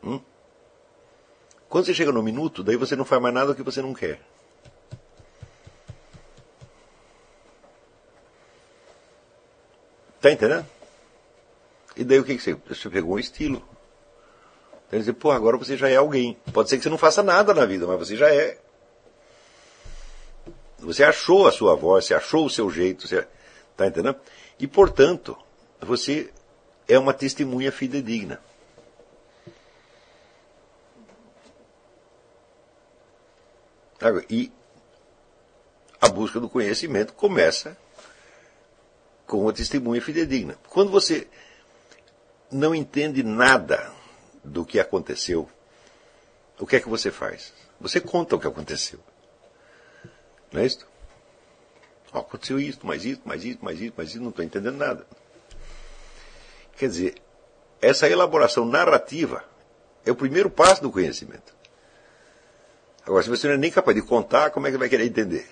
[0.05, 0.21] Hum?
[1.69, 3.93] Quando você chega no minuto, daí você não faz mais nada do que você não
[3.93, 4.21] quer.
[10.21, 10.67] Tá entendendo?
[11.97, 12.55] E daí o que, que você.
[12.69, 13.63] Você pegou um estilo.
[14.87, 16.37] Então, dizer, pô, agora você já é alguém.
[16.53, 18.59] Pode ser que você não faça nada na vida, mas você já é.
[20.79, 23.27] Você achou a sua voz, você achou o seu jeito, você
[23.73, 24.17] está entendendo?
[24.59, 25.37] E, portanto,
[25.81, 26.31] você
[26.87, 28.41] é uma testemunha fidedigna.
[34.29, 34.53] E
[36.01, 37.77] a busca do conhecimento começa
[39.27, 40.57] com a testemunha fidedigna.
[40.69, 41.27] Quando você
[42.51, 43.93] não entende nada
[44.45, 45.49] do que aconteceu,
[46.59, 47.53] o que é que você faz?
[47.81, 49.01] Você conta o que aconteceu.
[50.53, 50.87] Não é isso?
[52.13, 55.07] Oh, aconteceu isso, mais isso, mais isso, mais isso, mais isso, não estou entendendo nada.
[56.77, 57.15] Quer dizer,
[57.81, 59.45] essa elaboração narrativa
[60.05, 61.56] é o primeiro passo do conhecimento.
[63.07, 65.47] Agora, se você não é nem capaz de contar, como é que vai querer entender?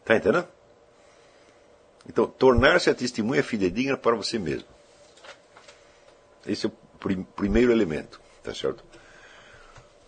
[0.00, 0.48] Está entendendo?
[2.08, 4.68] Então, tornar-se a testemunha fidedigna para você mesmo.
[6.46, 8.82] Esse é o prim primeiro elemento, tá certo?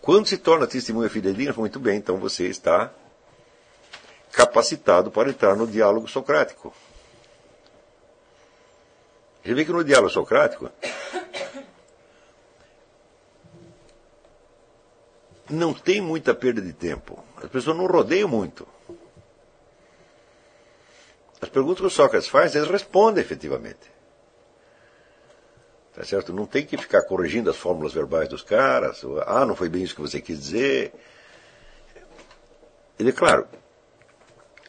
[0.01, 2.91] Quando se torna testemunha fidedigna, muito bem, então você está
[4.31, 6.73] capacitado para entrar no diálogo socrático.
[9.43, 10.69] Você vê que no diálogo socrático
[15.49, 17.23] não tem muita perda de tempo.
[17.37, 18.67] As pessoas não rodeiam muito.
[21.41, 23.97] As perguntas que o Sócrates faz, eles respondem efetivamente.
[25.93, 26.33] Tá certo?
[26.33, 29.03] Não tem que ficar corrigindo as fórmulas verbais dos caras.
[29.03, 30.93] Ou, ah, não foi bem isso que você quis dizer.
[32.99, 33.47] Ele, claro,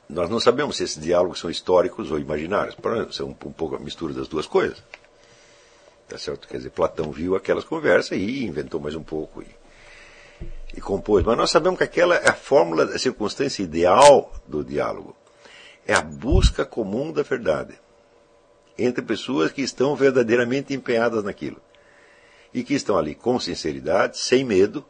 [0.09, 2.77] nós não sabemos se esses diálogos são históricos ou imaginários.
[3.11, 4.83] São um, um pouco a mistura das duas coisas.
[6.09, 6.49] Tá certo?
[6.49, 9.47] Quer dizer, Platão viu aquelas conversas e inventou mais um pouco e,
[10.77, 11.25] e compôs.
[11.25, 15.17] Mas nós sabemos que aquela é a fórmula, a circunstância ideal do diálogo.
[15.87, 17.79] É a busca comum da verdade
[18.79, 21.61] entre pessoas que estão verdadeiramente empenhadas naquilo.
[22.55, 24.85] E que estão ali com sinceridade, sem medo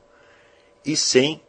[0.84, 1.40] e sem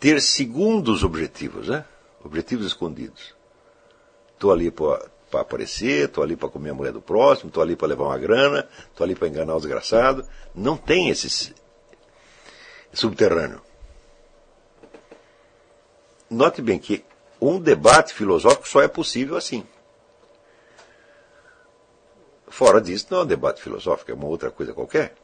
[0.00, 1.84] ter segundos objetivos, né?
[2.22, 3.34] objetivos escondidos.
[4.32, 7.88] Estou ali para aparecer, estou ali para comer a mulher do próximo, estou ali para
[7.88, 10.26] levar uma grana, estou ali para enganar o desgraçado.
[10.54, 11.54] Não tem esse
[12.94, 13.60] subterrâneo.
[16.30, 17.04] Note bem que
[17.40, 19.66] um debate filosófico só é possível assim.
[22.48, 25.14] Fora disso, não é um debate filosófico, é uma outra coisa qualquer.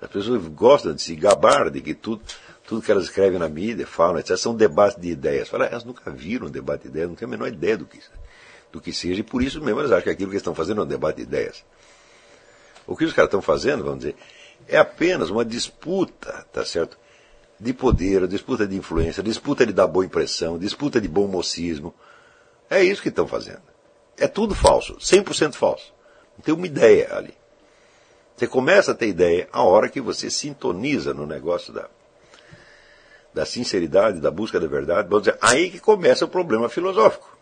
[0.00, 2.22] As pessoas gostam de se gabar de que tudo,
[2.66, 5.48] tudo que elas escrevem na mídia, falam, etc., são debates de ideias.
[5.48, 8.00] Fala, elas nunca viram um debate de ideias, não têm a menor ideia do que,
[8.72, 10.84] do que seja, e por isso mesmo elas acham que aquilo que estão fazendo é
[10.84, 11.64] um debate de ideias.
[12.86, 14.16] O que os caras estão fazendo, vamos dizer,
[14.68, 16.98] é apenas uma disputa, tá certo?
[17.58, 21.94] De poder, disputa de influência, disputa de dar boa impressão, disputa de bom mocismo.
[22.68, 23.62] É isso que estão fazendo.
[24.16, 25.92] É tudo falso, 100% falso.
[26.36, 27.34] Não tem uma ideia ali.
[28.36, 31.88] Você começa a ter ideia a hora que você sintoniza no negócio da,
[33.34, 35.08] da sinceridade, da busca da verdade.
[35.08, 37.38] Vamos dizer, aí que começa o problema filosófico.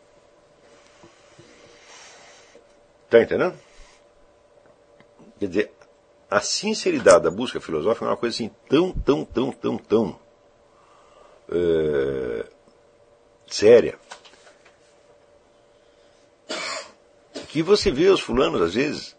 [3.04, 3.54] Está entendendo?
[5.38, 5.72] Quer dizer,
[6.30, 10.20] a sinceridade da busca filosófica é uma coisa assim tão, tão, tão, tão, tão
[11.50, 12.46] é,
[13.46, 13.98] séria
[17.48, 19.16] que você vê os fulanos, às vezes,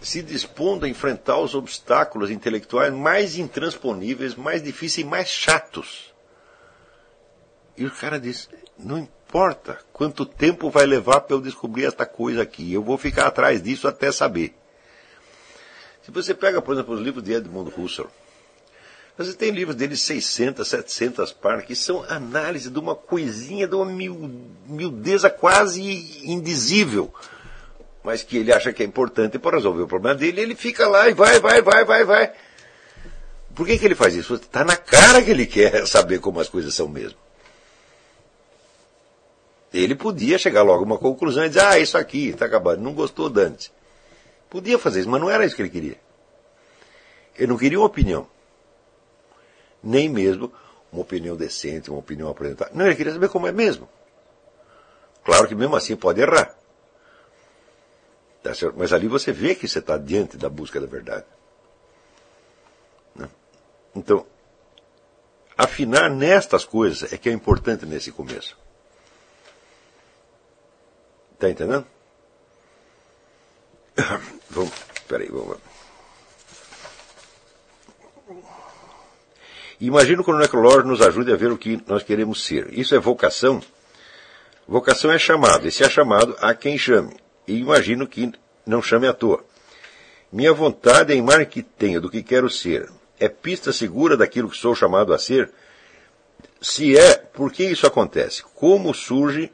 [0.00, 6.14] se dispondo a enfrentar os obstáculos intelectuais mais intransponíveis, mais difíceis e mais chatos.
[7.76, 8.48] E o cara diz:
[8.78, 13.26] não importa quanto tempo vai levar para eu descobrir esta coisa aqui, eu vou ficar
[13.26, 14.54] atrás disso até saber.
[16.04, 18.08] Se você pega, por exemplo, os livros de Edmund Husserl,
[19.16, 23.86] você tem livros dele 600, 700 páginas, que são análise de uma coisinha, de uma
[24.66, 25.80] miudeza quase
[26.24, 27.14] indizível,
[28.02, 31.08] mas que ele acha que é importante para resolver o problema dele, ele fica lá
[31.08, 32.32] e vai, vai, vai, vai, vai.
[33.54, 34.34] Por que, que ele faz isso?
[34.34, 37.18] Está na cara que ele quer saber como as coisas são mesmo.
[39.72, 42.92] Ele podia chegar logo a uma conclusão e dizer, ah, isso aqui está acabado, não
[42.92, 43.72] gostou Dante.
[44.48, 46.00] Podia fazer isso, mas não era isso que ele queria.
[47.36, 48.28] Ele não queria uma opinião
[49.84, 50.50] nem mesmo
[50.90, 52.70] uma opinião decente, uma opinião apresentada.
[52.72, 53.88] Não, ele queria saber como é mesmo.
[55.22, 56.56] Claro que mesmo assim pode errar.
[58.42, 61.26] Tá Mas ali você vê que você está diante da busca da verdade.
[63.14, 63.28] Né?
[63.94, 64.26] Então,
[65.56, 68.56] afinar nestas coisas é que é importante nesse começo.
[71.32, 71.86] Está entendendo?
[74.50, 74.72] Vamos,
[75.08, 75.58] peraí, vamos.
[79.80, 82.72] Imagino que o necrológio nos ajude a ver o que nós queremos ser.
[82.72, 83.60] Isso é vocação?
[84.66, 87.16] Vocação é chamado, e se é chamado, há quem chame.
[87.46, 88.32] E imagino que
[88.64, 89.44] não chame à toa.
[90.32, 92.90] Minha vontade é a imagem que tenho do que quero ser.
[93.20, 95.52] É pista segura daquilo que sou chamado a ser?
[96.60, 98.42] Se é, por que isso acontece?
[98.54, 99.50] Como surge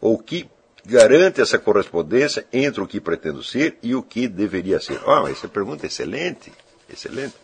[0.00, 0.48] ou que
[0.88, 4.98] garante essa correspondência entre o que pretendo ser e o que deveria ser?
[5.04, 6.50] Ah, oh, essa pergunta é excelente,
[6.88, 7.34] excelente.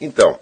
[0.00, 0.38] Então,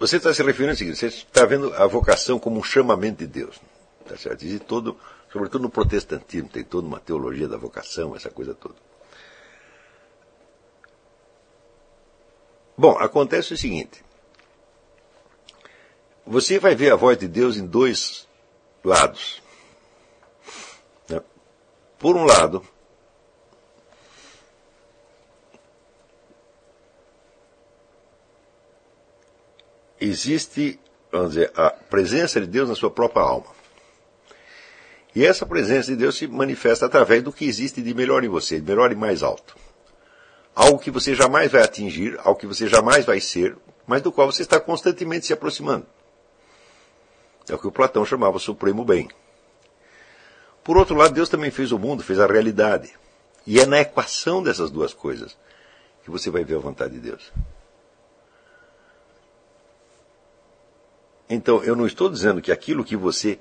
[0.00, 3.26] você está se referindo ao seguinte, você está vendo a vocação como um chamamento de
[3.26, 3.60] Deus.
[4.08, 4.42] Tá certo?
[4.42, 4.98] Existe todo,
[5.30, 8.74] sobretudo no protestantismo, tem toda uma teologia da vocação, essa coisa toda.
[12.76, 14.02] Bom, acontece o seguinte.
[16.26, 18.28] Você vai ver a voz de Deus em dois
[18.84, 19.42] lados.
[21.08, 21.20] Né?
[21.98, 22.64] Por um lado,
[30.00, 30.78] existe,
[31.10, 33.46] vamos dizer, a presença de Deus na sua própria alma.
[35.14, 38.60] E essa presença de Deus se manifesta através do que existe de melhor em você,
[38.60, 39.56] de melhor e mais alto.
[40.54, 44.30] Algo que você jamais vai atingir, algo que você jamais vai ser, mas do qual
[44.30, 45.86] você está constantemente se aproximando.
[47.48, 49.08] É o que o Platão chamava supremo bem.
[50.62, 52.92] Por outro lado, Deus também fez o mundo, fez a realidade.
[53.46, 55.36] E é na equação dessas duas coisas
[56.04, 57.32] que você vai ver a vontade de Deus.
[61.28, 63.38] Então, eu não estou dizendo que aquilo que você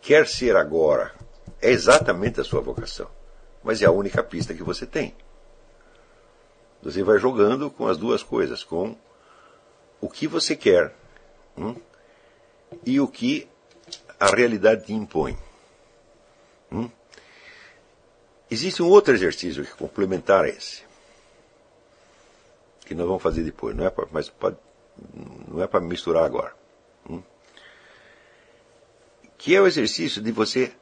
[0.00, 1.14] quer ser agora
[1.60, 3.08] é exatamente a sua vocação,
[3.62, 5.14] mas é a única pista que você tem.
[6.82, 8.96] Você vai jogando com as duas coisas, com
[10.00, 10.92] o que você quer
[11.56, 11.76] hum,
[12.84, 13.48] e o que
[14.18, 15.36] a realidade te impõe.
[16.70, 16.90] Hum.
[18.50, 20.84] Existe um outro exercício que complementar a esse,
[22.84, 24.56] que nós vamos fazer depois, não é pra, mas pode,
[25.48, 26.54] não é para misturar agora.
[27.08, 27.22] Hum.
[29.38, 30.72] Que é o exercício de você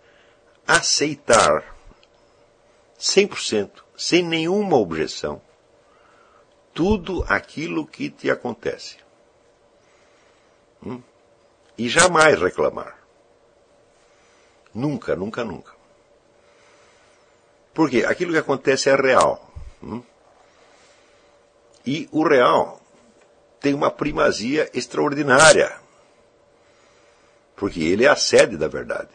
[0.67, 1.77] aceitar
[2.99, 5.41] 100%, sem nenhuma objeção,
[6.75, 8.99] tudo aquilo que te acontece.
[10.85, 11.03] Hum?
[11.81, 12.95] E jamais reclamar.
[14.75, 15.73] Nunca, nunca, nunca.
[17.73, 19.51] Porque aquilo que acontece é real.
[19.83, 20.03] Hum?
[21.87, 22.79] E o real
[23.59, 25.81] tem uma primazia extraordinária.
[27.57, 29.15] Porque ele é a sede da verdade.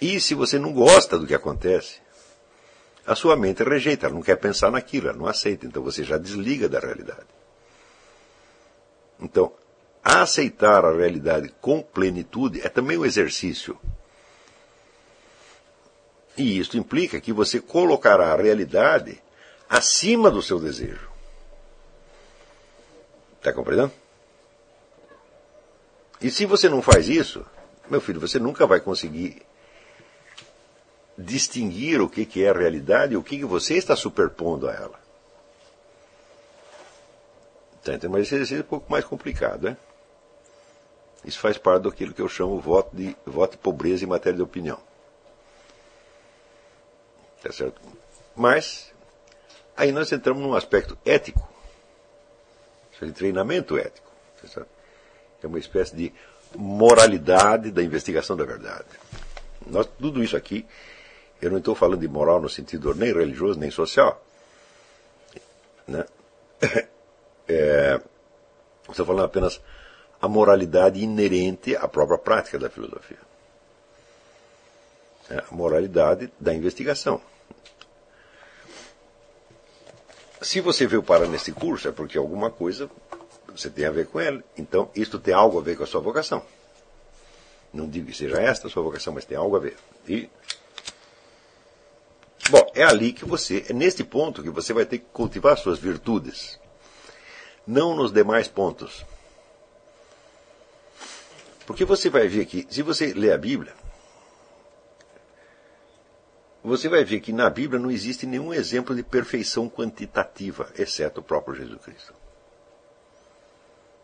[0.00, 2.00] E se você não gosta do que acontece,
[3.06, 6.18] a sua mente rejeita, ela não quer pensar naquilo, ela não aceita, então você já
[6.18, 7.28] desliga da realidade.
[9.20, 9.52] Então,
[10.08, 13.78] aceitar a realidade com plenitude é também um exercício.
[16.34, 19.20] E isso implica que você colocará a realidade
[19.68, 21.10] acima do seu desejo.
[23.36, 23.92] Está compreendendo?
[26.22, 27.44] E se você não faz isso,
[27.90, 29.42] meu filho, você nunca vai conseguir
[31.18, 34.72] distinguir o que, que é a realidade e o que, que você está superpondo a
[34.72, 35.00] ela.
[37.82, 39.76] Tá, mas esse exercício é um pouco mais complicado, né?
[41.28, 44.42] Isso faz parte daquilo que eu chamo voto de voto de pobreza em matéria de
[44.42, 44.78] opinião.
[47.42, 47.78] Tá certo?
[48.34, 48.94] Mas
[49.76, 51.46] aí nós entramos num aspecto ético,
[52.98, 54.10] de treinamento ético.
[54.40, 54.70] Tá certo?
[55.42, 56.14] É uma espécie de
[56.56, 58.88] moralidade da investigação da verdade.
[59.66, 60.66] Nós, tudo isso aqui
[61.42, 64.24] eu não estou falando de moral no sentido nem religioso nem social.
[65.86, 66.06] Né?
[67.50, 67.98] É,
[68.90, 69.58] estou falando apenas
[70.20, 73.18] a moralidade inerente à própria prática da filosofia.
[75.30, 77.20] É, a moralidade da investigação.
[80.40, 82.88] Se você veio parar nesse curso, é porque alguma coisa
[83.48, 84.42] você tem a ver com ele.
[84.56, 86.42] Então, isto tem algo a ver com a sua vocação.
[87.72, 89.76] Não digo que seja esta a sua vocação, mas tem algo a ver.
[90.06, 90.30] E
[92.50, 95.78] Bom, é ali que você, é neste ponto que você vai ter que cultivar suas
[95.78, 96.58] virtudes.
[97.66, 99.04] Não nos demais pontos.
[101.68, 103.74] Porque você vai ver que, se você ler a Bíblia,
[106.64, 111.22] você vai ver que na Bíblia não existe nenhum exemplo de perfeição quantitativa, exceto o
[111.22, 112.14] próprio Jesus Cristo.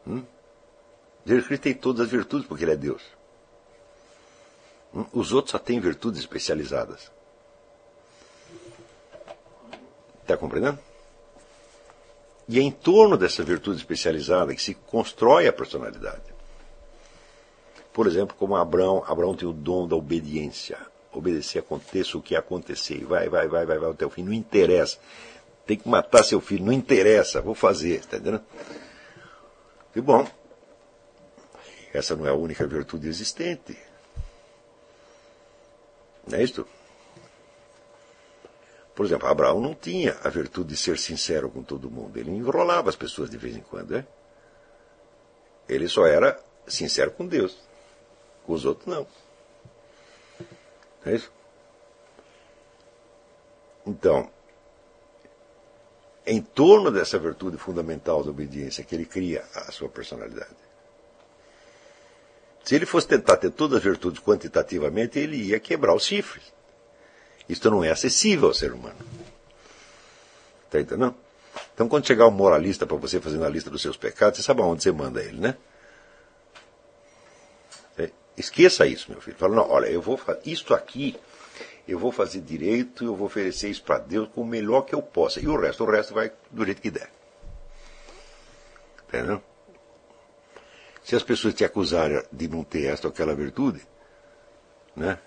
[0.06, 0.22] Hum?
[1.24, 3.02] Jesus Cristo tem todas as virtudes porque ele é Deus.
[4.92, 5.06] Hum?
[5.10, 7.10] Os outros só têm virtudes especializadas.
[10.20, 10.78] Está compreendendo?
[12.46, 16.33] E é em torno dessa virtude especializada que se constrói a personalidade.
[17.94, 20.76] Por exemplo, como Abraão, Abraão tem o dom da obediência.
[21.12, 23.04] Obedecer, aconteça o que acontecer.
[23.04, 24.24] Vai, vai, vai, vai, vai até o fim.
[24.24, 24.98] Não interessa.
[25.64, 26.64] Tem que matar seu filho.
[26.64, 27.40] Não interessa.
[27.40, 28.00] Vou fazer.
[28.00, 28.42] Está entendendo?
[29.94, 30.26] E bom,
[31.92, 33.78] essa não é a única virtude existente.
[36.26, 36.66] Não é isso?
[38.92, 42.16] Por exemplo, Abraão não tinha a virtude de ser sincero com todo mundo.
[42.18, 43.92] Ele enrolava as pessoas de vez em quando.
[43.92, 44.04] Né?
[45.68, 47.56] Ele só era sincero com Deus.
[48.44, 49.06] Com os outros, não.
[51.06, 51.30] É isso?
[53.86, 54.30] Então,
[56.26, 60.56] em torno dessa virtude fundamental da obediência que ele cria a sua personalidade.
[62.64, 66.44] Se ele fosse tentar ter todas as virtudes quantitativamente, ele ia quebrar os chifres.
[67.46, 68.96] Isto não é acessível ao ser humano.
[70.64, 71.14] Está entendendo?
[71.74, 74.62] Então, quando chegar um moralista para você fazendo a lista dos seus pecados, você sabe
[74.62, 75.56] aonde você manda ele, né?
[78.36, 79.36] Esqueça isso, meu filho.
[79.36, 81.16] Fala, não, olha, eu vou fazer isto aqui,
[81.86, 85.02] eu vou fazer direito, eu vou oferecer isso para Deus com o melhor que eu
[85.02, 85.40] possa.
[85.40, 87.10] E o resto, o resto vai do jeito que der.
[89.06, 89.42] Entendeu?
[91.04, 93.86] Se as pessoas te acusarem de não ter esta ou aquela virtude,
[94.96, 95.18] né?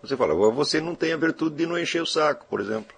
[0.00, 2.94] Você fala, você não tem a virtude de não encher o saco, por exemplo.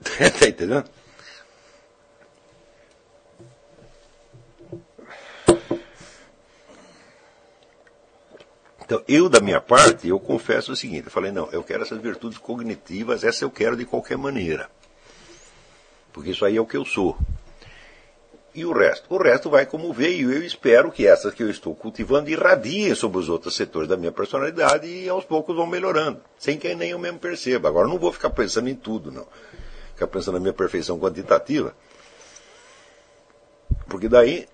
[0.38, 0.90] tá entendendo?
[8.90, 12.00] Então, eu, da minha parte, eu confesso o seguinte: eu falei, não, eu quero essas
[12.00, 14.68] virtudes cognitivas, essa eu quero de qualquer maneira.
[16.12, 17.16] Porque isso aí é o que eu sou.
[18.52, 19.06] E o resto?
[19.14, 20.32] O resto vai como veio.
[20.32, 24.10] Eu espero que essas que eu estou cultivando irradiem sobre os outros setores da minha
[24.10, 27.68] personalidade e aos poucos vão melhorando, sem que nem eu mesmo perceba.
[27.68, 29.28] Agora, não vou ficar pensando em tudo, não.
[29.94, 31.76] Ficar pensando na minha perfeição quantitativa.
[33.88, 34.48] Porque daí.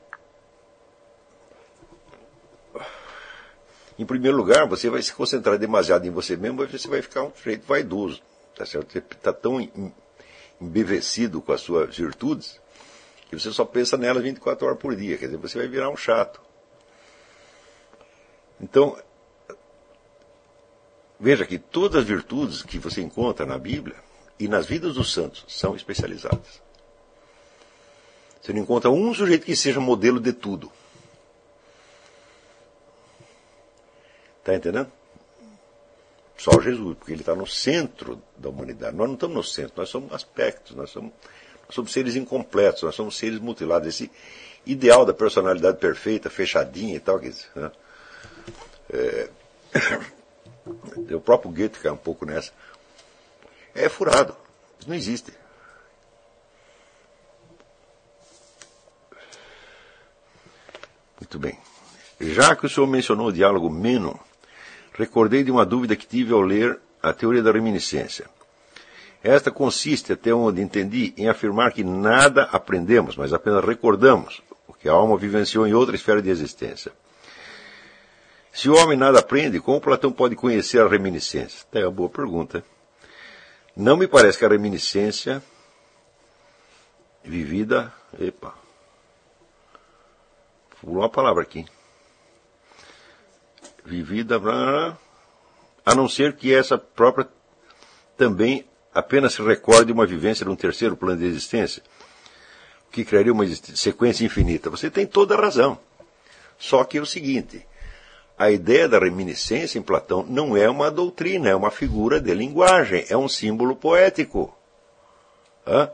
[3.98, 7.32] Em primeiro lugar, você vai se concentrar demasiado em você mesmo, você vai ficar um
[7.42, 8.20] jeito vaidoso.
[8.54, 8.92] Tá certo?
[8.92, 9.60] Você está tão
[10.60, 12.60] embevecido com as suas virtudes
[13.28, 15.18] que você só pensa nelas 24 horas por dia.
[15.18, 16.40] Quer dizer, você vai virar um chato.
[18.60, 18.96] Então,
[21.18, 23.96] veja que todas as virtudes que você encontra na Bíblia
[24.38, 26.62] e nas vidas dos santos são especializadas.
[28.40, 30.70] Você não encontra um sujeito que seja modelo de tudo.
[34.46, 34.92] Está entendendo?
[36.38, 38.94] Só Jesus, porque ele está no centro da humanidade.
[38.94, 41.12] Nós não estamos no centro, nós somos aspectos, nós somos
[41.68, 43.88] somos seres incompletos, nós somos seres mutilados.
[43.88, 44.08] Esse
[44.64, 47.72] ideal da personalidade perfeita, fechadinha e tal, que, né?
[48.92, 49.30] é,
[51.12, 52.52] o próprio Goethe cai um pouco nessa.
[53.74, 54.36] É furado.
[54.78, 55.32] Isso não existe.
[61.20, 61.58] Muito bem.
[62.20, 64.20] Já que o senhor mencionou o diálogo Meno,
[64.96, 68.26] recordei de uma dúvida que tive ao ler a teoria da reminiscência.
[69.22, 74.88] Esta consiste, até onde entendi, em afirmar que nada aprendemos, mas apenas recordamos o que
[74.88, 76.92] a alma vivenciou em outra esfera de existência.
[78.52, 81.66] Se o homem nada aprende, como Platão pode conhecer a reminiscência?
[81.72, 82.64] É uma boa pergunta.
[83.76, 85.42] Não me parece que a reminiscência
[87.22, 87.92] vivida.
[88.18, 88.54] Epa.
[90.80, 91.66] Pulou uma palavra aqui.
[93.86, 94.40] Vivida.
[95.84, 97.28] A não ser que essa própria
[98.16, 101.82] também apenas se recorde uma vivência de um terceiro plano de existência,
[102.90, 104.70] que criaria uma sequência infinita.
[104.70, 105.78] Você tem toda a razão.
[106.58, 107.64] Só que é o seguinte:
[108.38, 113.04] a ideia da reminiscência em Platão não é uma doutrina, é uma figura de linguagem,
[113.08, 114.56] é um símbolo poético.
[115.66, 115.90] Hã?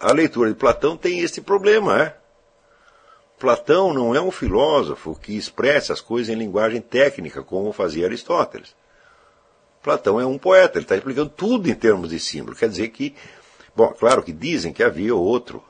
[0.00, 2.02] A leitura de Platão tem este problema.
[2.02, 2.21] É?
[3.42, 8.72] Platão não é um filósofo que expressa as coisas em linguagem técnica, como fazia Aristóteles.
[9.82, 12.56] Platão é um poeta, ele está explicando tudo em termos de símbolo.
[12.56, 13.16] Quer dizer que,
[13.74, 15.60] bom, claro que dizem que havia outro,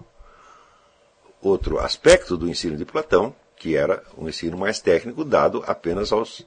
[1.40, 6.46] outro aspecto do ensino de Platão, que era um ensino mais técnico dado apenas aos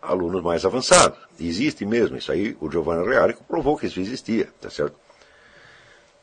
[0.00, 1.18] alunos mais avançados.
[1.38, 4.96] Existe mesmo, isso aí o Giovanni Reale provou que isso existia, tá certo?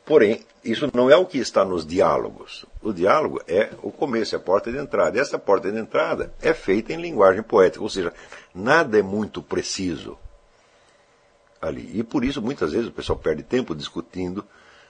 [0.04, 2.66] Porém, isso não é o que está nos diálogos.
[2.82, 5.16] O diálogo é o começo, é a porta de entrada.
[5.16, 8.12] E essa porta de entrada é feita em linguagem poética, ou seja,
[8.54, 10.18] nada é muito preciso
[11.60, 11.90] ali.
[11.94, 14.44] E por isso, muitas vezes, o pessoal perde tempo discutindo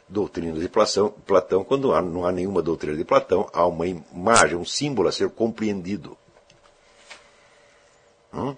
[0.08, 5.08] doutrinas de Platão, quando não há nenhuma doutrina de Platão, há uma imagem, um símbolo
[5.08, 6.16] a ser compreendido.
[8.32, 8.56] Hum?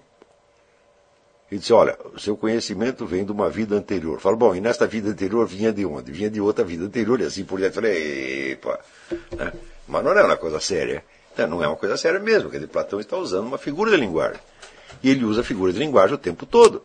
[1.50, 4.20] E disse, olha, o seu conhecimento vem de uma vida anterior.
[4.20, 6.10] Fala, bom, e nesta vida anterior vinha de onde?
[6.10, 7.74] Vinha de outra vida anterior, e assim por diante.
[7.74, 8.80] Falei, epa.
[9.30, 9.52] Né?
[9.86, 11.04] Mas não é uma coisa séria.
[11.48, 14.40] Não é uma coisa séria mesmo, dizer, Platão está usando uma figura de linguagem.
[15.02, 16.82] E ele usa figura de linguagem o tempo todo.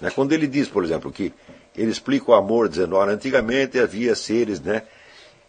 [0.00, 0.10] Né?
[0.10, 1.34] Quando ele diz, por exemplo, que
[1.76, 4.82] ele explica o amor, dizendo, olha, antigamente havia seres, né?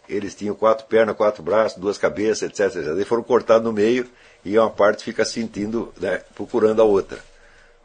[0.08, 2.76] Eles tinham quatro pernas, quatro braços, duas cabeças, etc.
[2.76, 2.88] etc.
[2.88, 4.06] Eles foram cortados no meio
[4.44, 7.29] e uma parte fica sentindo, né, procurando a outra.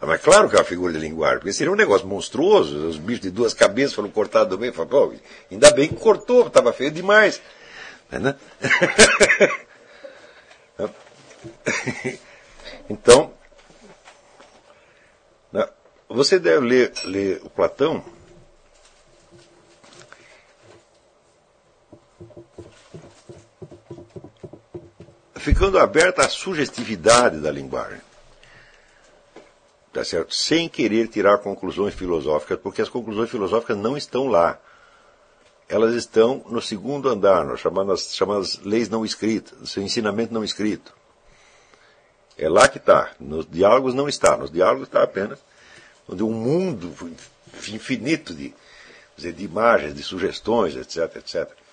[0.01, 3.21] Mas claro que é uma figura de linguagem, porque seria um negócio monstruoso, os bichos
[3.21, 5.13] de duas cabeças foram cortados do meio, fala, pô,
[5.49, 7.41] ainda bem que cortou, estava feio demais.
[8.11, 8.35] Né?
[12.89, 13.33] então,
[15.51, 15.67] né,
[16.09, 18.03] você deve ler, ler o Platão
[25.45, 28.01] ficando aberta à sugestividade da linguagem.
[29.95, 30.35] Tá certo?
[30.35, 34.59] Sem querer tirar conclusões filosóficas, porque as conclusões filosóficas não estão lá.
[35.69, 40.93] Elas estão no segundo andar, nas chamadas, chamadas leis não escritas, seu ensinamento não escrito.
[42.37, 43.11] É lá que está.
[43.17, 44.35] Nos diálogos não está.
[44.35, 45.39] Nos diálogos está apenas
[46.09, 46.93] onde um mundo
[47.69, 48.53] infinito de,
[49.17, 51.64] de imagens, de sugestões, etc, etc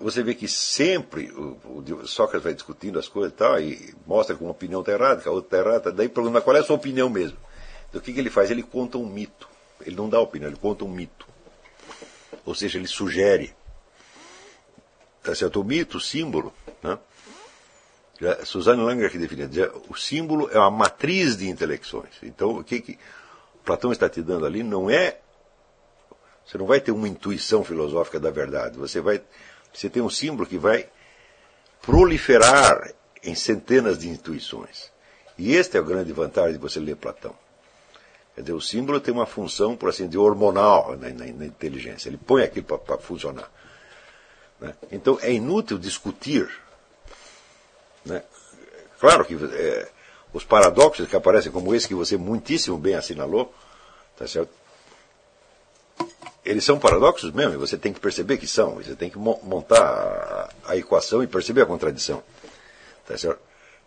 [0.00, 4.36] você vê que sempre o, o, Sócrates vai discutindo as coisas e tal, e mostra
[4.36, 6.64] que uma opinião está errada, que a outra está errada, daí pergunta qual é a
[6.64, 7.36] sua opinião mesmo.
[7.88, 8.50] Então o que, que ele faz?
[8.50, 9.48] Ele conta um mito.
[9.84, 11.26] Ele não dá opinião, ele conta um mito.
[12.44, 13.54] Ou seja, ele sugere.
[15.22, 15.60] Tá certo?
[15.60, 16.52] O mito, o símbolo,
[16.82, 16.98] né?
[18.44, 19.48] Suzanne Langer que define,
[19.88, 22.14] o símbolo é uma matriz de intelecções.
[22.22, 22.98] Então, o que, que
[23.64, 25.20] Platão está te dando ali não é.
[26.44, 28.76] Você não vai ter uma intuição filosófica da verdade.
[28.78, 29.22] Você vai
[29.72, 30.88] você tem um símbolo que vai
[31.82, 34.90] proliferar em centenas de intuições.
[35.36, 37.34] E esta é a grande vantagem de você ler Platão.
[38.34, 42.08] Quer dizer, o símbolo tem uma função, por assim dizer, hormonal na, na, na inteligência.
[42.08, 43.50] Ele põe aquilo para funcionar.
[44.60, 44.74] Né?
[44.90, 46.48] Então é inútil discutir.
[48.04, 48.22] Né?
[49.00, 49.88] Claro que é,
[50.32, 53.52] os paradoxos que aparecem, como esse que você muitíssimo bem assinalou,
[54.16, 54.50] tá certo?
[56.44, 60.48] Eles são paradoxos mesmo, e você tem que perceber que são, você tem que montar
[60.64, 62.22] a, equação e perceber a contradição.
[63.06, 63.14] Tá?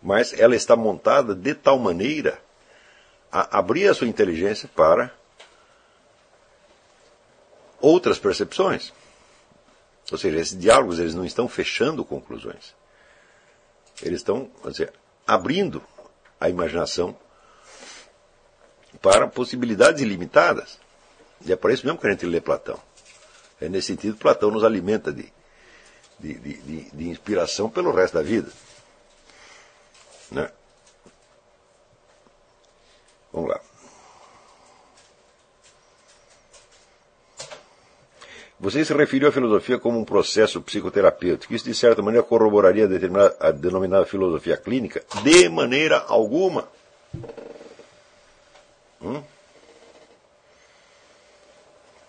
[0.02, 2.40] Mas ela está montada de tal maneira
[3.30, 5.12] a abrir a sua inteligência para
[7.80, 8.92] outras percepções.
[10.10, 12.74] Ou seja, esses diálogos eles não estão fechando conclusões.
[14.02, 14.92] Eles estão dizer,
[15.26, 15.82] abrindo
[16.38, 17.16] a imaginação
[19.00, 20.81] para possibilidades ilimitadas.
[21.44, 22.78] E é por isso mesmo que a gente lê Platão.
[23.60, 25.32] É nesse sentido que Platão nos alimenta de,
[26.18, 28.50] de, de, de inspiração pelo resto da vida.
[30.30, 30.50] Né?
[33.32, 33.60] Vamos lá.
[38.62, 41.52] Você se referiu à filosofia como um processo psicoterapêutico.
[41.52, 45.02] Isso, de certa maneira, corroboraria a, a denominada filosofia clínica?
[45.24, 46.68] De maneira alguma.
[49.00, 49.20] Hum?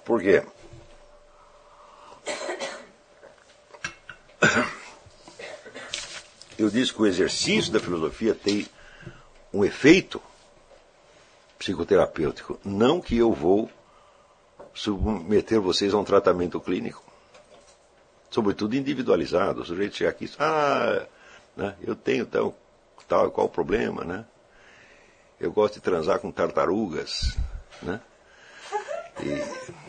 [0.05, 0.43] Por quê?
[6.57, 8.67] Eu disse que o exercício da filosofia tem
[9.51, 10.21] um efeito
[11.57, 12.59] psicoterapêutico.
[12.63, 13.69] Não que eu vou
[14.73, 17.03] submeter vocês a um tratamento clínico.
[18.29, 19.61] Sobretudo individualizado.
[19.61, 21.05] O sujeito chega aqui e diz, ah,
[21.55, 22.57] né, eu tenho tal,
[23.07, 24.25] tal qual o problema, né?
[25.39, 27.37] Eu gosto de transar com tartarugas,
[27.81, 28.01] né?
[29.21, 29.82] E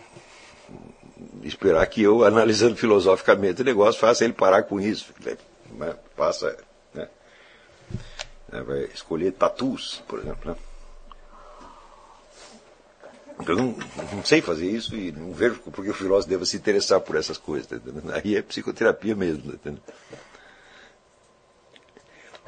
[1.45, 5.13] esperar que eu, analisando filosoficamente o negócio, faça ele parar com isso.
[5.73, 5.95] Né?
[6.17, 6.57] Passa,
[6.93, 7.09] né?
[8.51, 8.63] né?
[8.63, 10.51] Vai escolher tatus, por exemplo.
[10.51, 10.57] Né?
[13.47, 13.77] Eu não,
[14.13, 17.37] não, sei fazer isso e não vejo porque o filósofo deva se interessar por essas
[17.37, 17.67] coisas.
[17.67, 17.77] Tá
[18.15, 19.53] Aí é psicoterapia mesmo.
[19.59, 19.73] Tá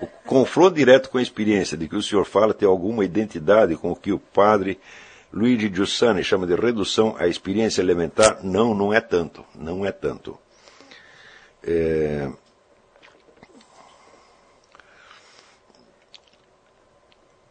[0.01, 3.91] o confronto direto com a experiência de que o senhor fala tem alguma identidade com
[3.91, 4.79] o que o padre
[5.33, 8.45] Luigi Giussani chama de redução à experiência elementar.
[8.45, 9.45] Não, não é tanto.
[9.55, 10.39] Não é tanto.
[11.63, 12.31] É...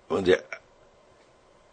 [0.10, 0.40] Onde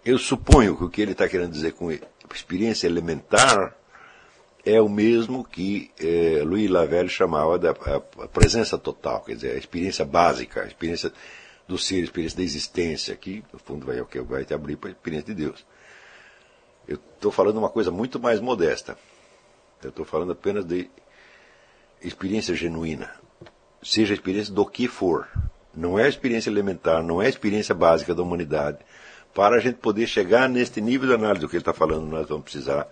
[0.04, 1.90] eu suponho que o que ele está querendo dizer com
[2.34, 3.76] experiência elementar
[4.64, 7.74] é o mesmo que é, Louis Lavelle chamava da
[8.32, 11.12] presença total, quer dizer, a experiência básica, a experiência
[11.66, 14.92] do ser, a experiência da existência, que no fundo vai, vai te abrir para a
[14.92, 15.64] experiência de Deus.
[16.86, 18.96] Eu estou falando uma coisa muito mais modesta.
[19.82, 20.90] Eu estou falando apenas de
[22.00, 23.10] experiência genuína.
[23.82, 25.28] Seja a experiência do que for.
[25.74, 28.78] Não é a experiência elementar, não é a experiência básica da humanidade.
[29.34, 32.28] Para a gente poder chegar neste nível de análise do que ele está falando, nós
[32.28, 32.86] vamos precisar,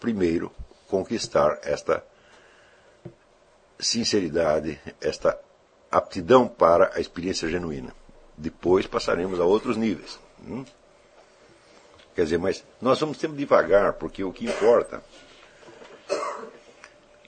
[0.00, 0.50] primeiro,
[0.88, 2.02] conquistar esta
[3.78, 5.38] sinceridade, esta
[5.90, 7.94] aptidão para a experiência genuína.
[8.36, 10.18] Depois passaremos a outros níveis.
[10.46, 10.64] Hum?
[12.14, 15.02] Quer dizer, mas nós vamos sempre devagar, porque o que importa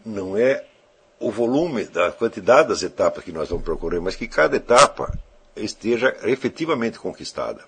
[0.05, 0.65] não é
[1.18, 5.12] o volume, da quantidade das etapas que nós vamos procurar, mas que cada etapa
[5.56, 7.65] esteja efetivamente conquistada.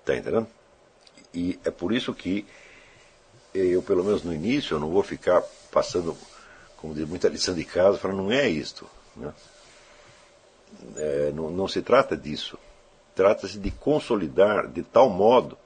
[0.00, 0.46] Está entendendo?
[1.34, 2.46] E é por isso que
[3.54, 5.42] eu, pelo menos no início, eu não vou ficar
[5.72, 6.16] passando,
[6.76, 8.88] como diz, muita lição de casa, falando, não é isto.
[9.16, 9.32] Né?
[10.96, 12.58] É, não, não se trata disso.
[13.16, 15.56] Trata-se de consolidar de tal modo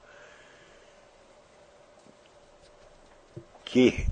[3.65, 4.07] que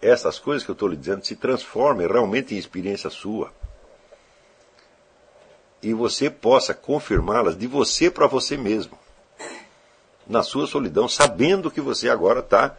[0.00, 3.52] essas coisas que eu estou lhe dizendo se transformem realmente em experiência sua.
[5.82, 8.98] E você possa confirmá-las de você para você mesmo.
[10.26, 12.74] Na sua solidão, sabendo que você agora está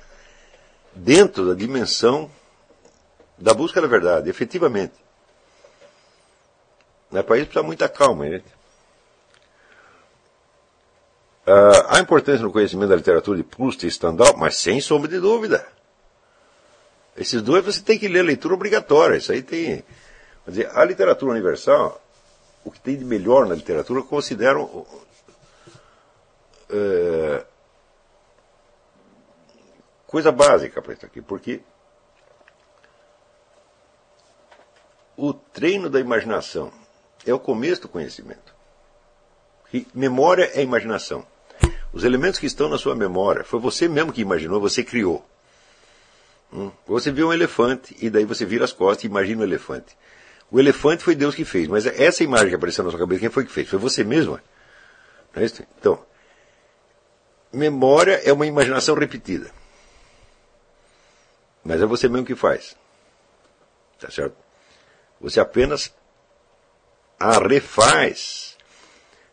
[0.95, 2.31] dentro da dimensão
[3.37, 4.95] da busca da verdade, efetivamente.
[7.11, 7.21] Né?
[7.21, 8.64] Para isso precisa muita calma, gente.
[11.47, 15.19] Uh, há importância no conhecimento da literatura de Proust e Stendhal, mas sem sombra de
[15.19, 15.67] dúvida.
[17.15, 19.17] Esses dois você tem que ler leitura obrigatória.
[19.17, 19.83] Isso aí tem.
[20.43, 22.01] Quer dizer, a literatura universal,
[22.63, 24.87] o que tem de melhor na literatura, consideram uh,
[30.07, 31.61] coisa básica para isso aqui, porque
[35.15, 36.73] o treino da imaginação
[37.25, 38.53] é o começo do conhecimento.
[39.73, 41.25] E memória é imaginação.
[41.95, 45.25] Os elementos que estão na sua memória, foi você mesmo que imaginou, você criou.
[46.51, 46.69] Hum?
[46.85, 49.97] Você viu um elefante e daí você vira as costas e imagina o um elefante.
[50.51, 53.29] O elefante foi Deus que fez, mas essa imagem que apareceu na sua cabeça, quem
[53.29, 53.69] foi que fez?
[53.69, 54.37] Foi você mesmo.
[55.33, 55.63] Não é isso?
[55.79, 56.05] Então,
[57.53, 59.49] memória é uma imaginação repetida.
[61.63, 62.75] Mas é você mesmo que faz.
[64.01, 64.35] Tá certo?
[65.21, 65.93] Você apenas
[67.17, 68.57] a refaz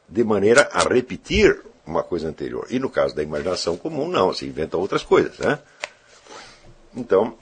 [0.08, 2.66] de maneira a repetir uma coisa anterior.
[2.70, 5.38] E no caso da imaginação comum, não, se inventa outras coisas.
[5.38, 5.58] Né?
[6.96, 7.38] Então,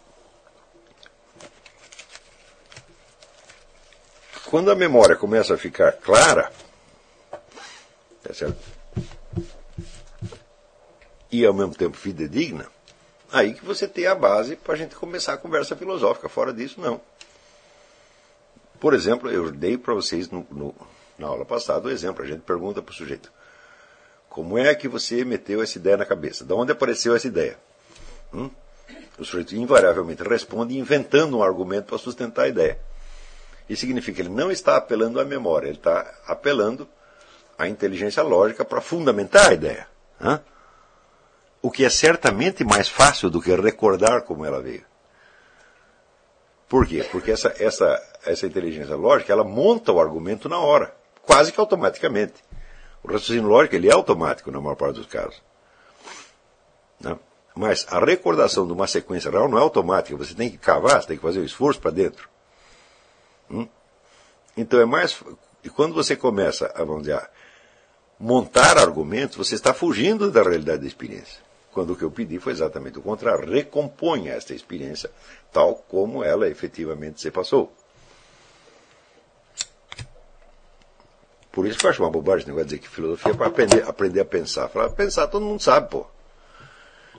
[4.46, 6.52] quando a memória começa a ficar clara,
[8.22, 8.80] tá certo?
[11.32, 12.66] e ao mesmo tempo fidedigna,
[13.32, 16.28] aí que você tem a base para a gente começar a conversa filosófica.
[16.28, 17.00] Fora disso, não.
[18.80, 20.74] Por exemplo, eu dei para vocês no, no,
[21.18, 22.24] na aula passada o exemplo.
[22.24, 23.30] A gente pergunta para o sujeito:
[24.30, 26.44] como é que você meteu essa ideia na cabeça?
[26.44, 27.58] De onde apareceu essa ideia?
[28.32, 28.48] Hum?
[29.18, 32.78] O sujeito invariavelmente responde inventando um argumento para sustentar a ideia.
[33.68, 36.88] Isso significa que ele não está apelando à memória, ele está apelando
[37.58, 39.88] à inteligência lógica para fundamentar a ideia.
[40.20, 40.40] Hã?
[41.60, 44.84] O que é certamente mais fácil do que recordar como ela veio.
[46.68, 47.04] Por quê?
[47.10, 52.44] Porque essa, essa, essa inteligência lógica ela monta o argumento na hora, quase que automaticamente.
[53.02, 55.42] O raciocínio lógico ele é automático na maior parte dos casos.
[57.00, 57.18] Não?
[57.54, 60.16] Mas a recordação de uma sequência real não é automática.
[60.16, 62.28] Você tem que cavar, você tem que fazer o um esforço para dentro.
[63.50, 63.66] Hum?
[64.56, 65.22] Então é mais.
[65.64, 67.20] E quando você começa a, vamos dizer,
[68.18, 71.40] montar argumentos, você está fugindo da realidade da experiência.
[71.72, 73.50] Quando o que eu pedi foi exatamente o contrário.
[73.50, 75.10] Recomponha esta experiência
[75.52, 77.72] tal como ela efetivamente se passou.
[81.52, 83.48] Por isso que eu acho uma bobagem o negócio de dizer que filosofia é para
[83.48, 84.68] aprender, aprender a pensar.
[84.68, 86.06] Falar, pensar todo mundo sabe, pô.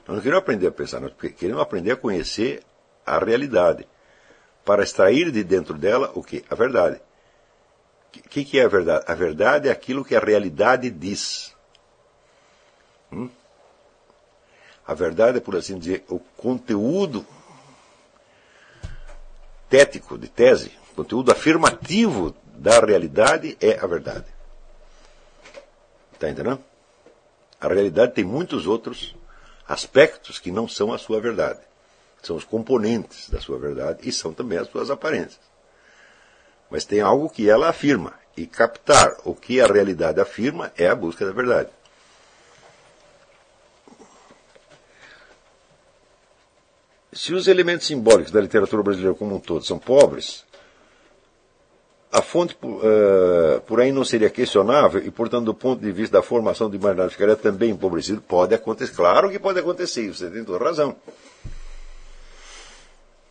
[0.06, 2.62] Nós não queremos aprender a pensar, nós queremos aprender a conhecer
[3.04, 3.86] a realidade.
[4.64, 6.44] Para extrair de dentro dela o que?
[6.48, 7.00] A verdade.
[8.16, 9.04] O que, que é a verdade?
[9.06, 11.54] A verdade é aquilo que a realidade diz.
[13.10, 13.28] Hum?
[14.86, 17.24] A verdade é, por assim dizer, o conteúdo
[19.68, 24.26] tético de tese, conteúdo afirmativo da realidade é a verdade.
[26.12, 26.62] Está entendendo?
[27.60, 29.14] A realidade tem muitos outros
[29.66, 31.60] aspectos que não são a sua verdade.
[32.22, 35.40] São os componentes da sua verdade e são também as suas aparências.
[36.70, 38.14] Mas tem algo que ela afirma.
[38.34, 41.68] E captar o que a realidade afirma é a busca da verdade.
[47.12, 50.46] Se os elementos simbólicos da literatura brasileira como um todo são pobres,
[52.12, 56.22] a fonte, uh, por aí, não seria questionável e, portanto, do ponto de vista da
[56.22, 58.20] formação do imaginário ficaria também empobrecido?
[58.20, 58.94] Pode acontecer.
[58.94, 60.94] Claro que pode acontecer, você tem toda razão.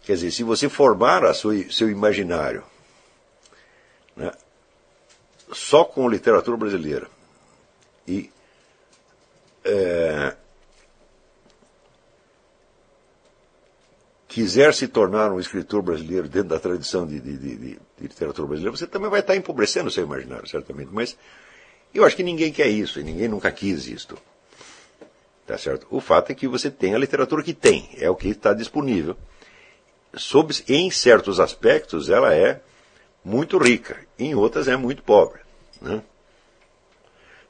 [0.02, 2.64] Quer dizer, se você formar a sua, seu imaginário
[4.16, 4.32] né,
[5.54, 7.08] só com literatura brasileira
[8.08, 8.32] e
[9.64, 10.36] é,
[14.32, 18.78] quiser se tornar um escritor brasileiro dentro da tradição de, de, de, de, literatura brasileira,
[18.78, 20.90] você também vai estar empobrecendo o seu imaginário, certamente.
[20.90, 21.18] Mas
[21.94, 24.18] eu acho que ninguém quer isso, e ninguém nunca quis isto.
[25.46, 25.86] Tá certo?
[25.92, 29.18] O fato é que você tem a literatura que tem, é o que está disponível.
[30.14, 32.62] Sob, em certos aspectos, ela é
[33.26, 35.42] muito rica, em outras é muito pobre.
[35.82, 36.02] Né?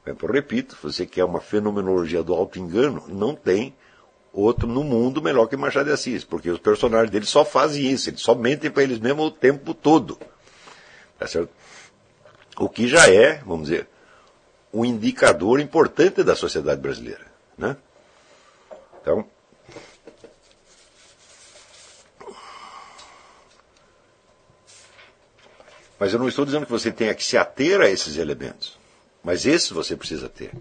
[0.04, 3.72] Eu repito, você quer uma fenomenologia do auto-engano, não tem
[4.32, 8.08] outro no mundo melhor que Machado de Assis, porque os personagens dele só fazem isso,
[8.08, 10.18] eles só mentem para eles mesmos o tempo todo.
[11.18, 11.50] Tá certo?
[12.56, 13.88] O que já é, vamos dizer,
[14.72, 17.26] um indicador importante da sociedade brasileira.
[17.58, 17.76] Né?
[19.00, 19.26] Então,
[25.98, 28.76] mas eu não estou dizendo que você tenha que se ater a esses elementos.
[29.22, 30.52] Mas esses você precisa ter.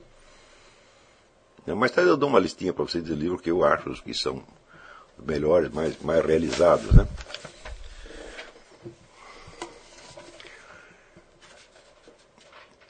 [1.67, 4.43] Mais tarde eu dou uma listinha para vocês de livros que eu acho que são
[5.23, 6.91] melhores, mais, mais realizados.
[6.91, 7.07] Né?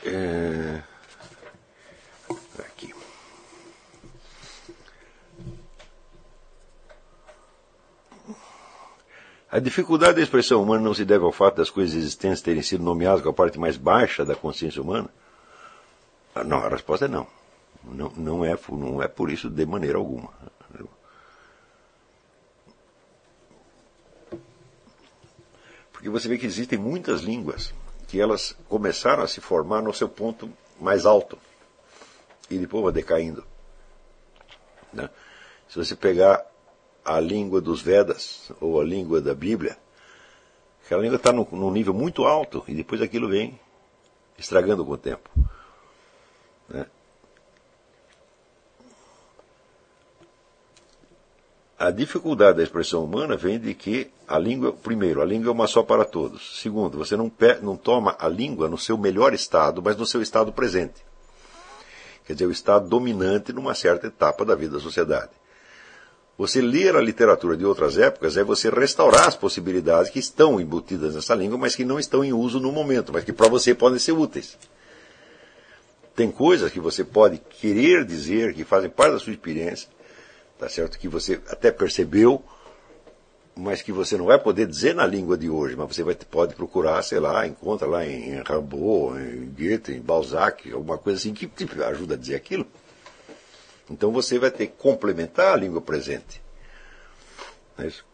[0.06, 0.82] É...
[2.59, 2.95] Aqui.
[9.51, 12.83] A dificuldade da expressão humana não se deve ao fato das coisas existentes terem sido
[12.83, 15.09] nomeadas com a parte mais baixa da consciência humana?
[16.33, 17.27] Ah, não, a resposta é não.
[17.84, 20.32] Não, não, é, não é por isso de maneira alguma.
[25.92, 27.72] Porque você vê que existem muitas línguas
[28.08, 31.38] que elas começaram a se formar no seu ponto mais alto
[32.50, 33.45] e depois vai decaindo.
[34.92, 35.08] Né?
[35.69, 36.43] Se você pegar
[37.06, 39.77] a língua dos Vedas ou a língua da Bíblia,
[40.84, 43.60] aquela língua está num nível muito alto e depois aquilo vem
[44.40, 45.30] estragando com o tempo.
[46.68, 46.88] Né?
[51.82, 55.66] A dificuldade da expressão humana vem de que a língua, primeiro, a língua é uma
[55.66, 56.61] só para todos.
[56.61, 57.32] Segundo, você não,
[57.64, 61.03] não toma a língua no seu melhor estado, mas no seu estado presente.
[62.24, 65.32] Quer dizer, o estado dominante numa certa etapa da vida da sociedade.
[66.38, 71.16] Você ler a literatura de outras épocas é você restaurar as possibilidades que estão embutidas
[71.16, 73.98] nessa língua, mas que não estão em uso no momento, mas que para você podem
[73.98, 74.56] ser úteis.
[76.16, 79.90] Tem coisas que você pode querer dizer, que fazem parte da sua experiência,
[80.61, 80.99] tá certo?
[80.99, 82.45] Que você até percebeu,
[83.56, 86.53] mas que você não vai poder dizer na língua de hoje, mas você vai, pode
[86.53, 91.48] procurar, sei lá, encontra lá em Rimbaud, em Goethe, em Balzac, alguma coisa assim que
[91.48, 92.67] te ajuda a dizer aquilo.
[93.90, 96.40] Então você vai ter que complementar a língua presente.
[97.80, 98.06] É isso?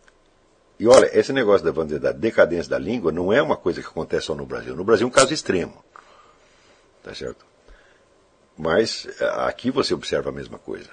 [0.79, 4.27] E olha, esse negócio da, da decadência da língua não é uma coisa que acontece
[4.27, 4.73] só no Brasil.
[4.73, 5.83] No Brasil é um caso extremo.
[7.03, 7.45] Tá certo?
[8.57, 10.89] Mas aqui você observa a mesma coisa.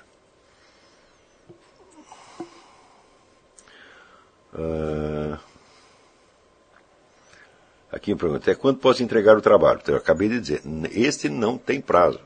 [4.55, 5.39] Uh...
[7.91, 9.79] Aqui me pergunta, é quando posso entregar o trabalho?
[9.81, 12.19] Então, eu acabei de dizer, este não tem prazo.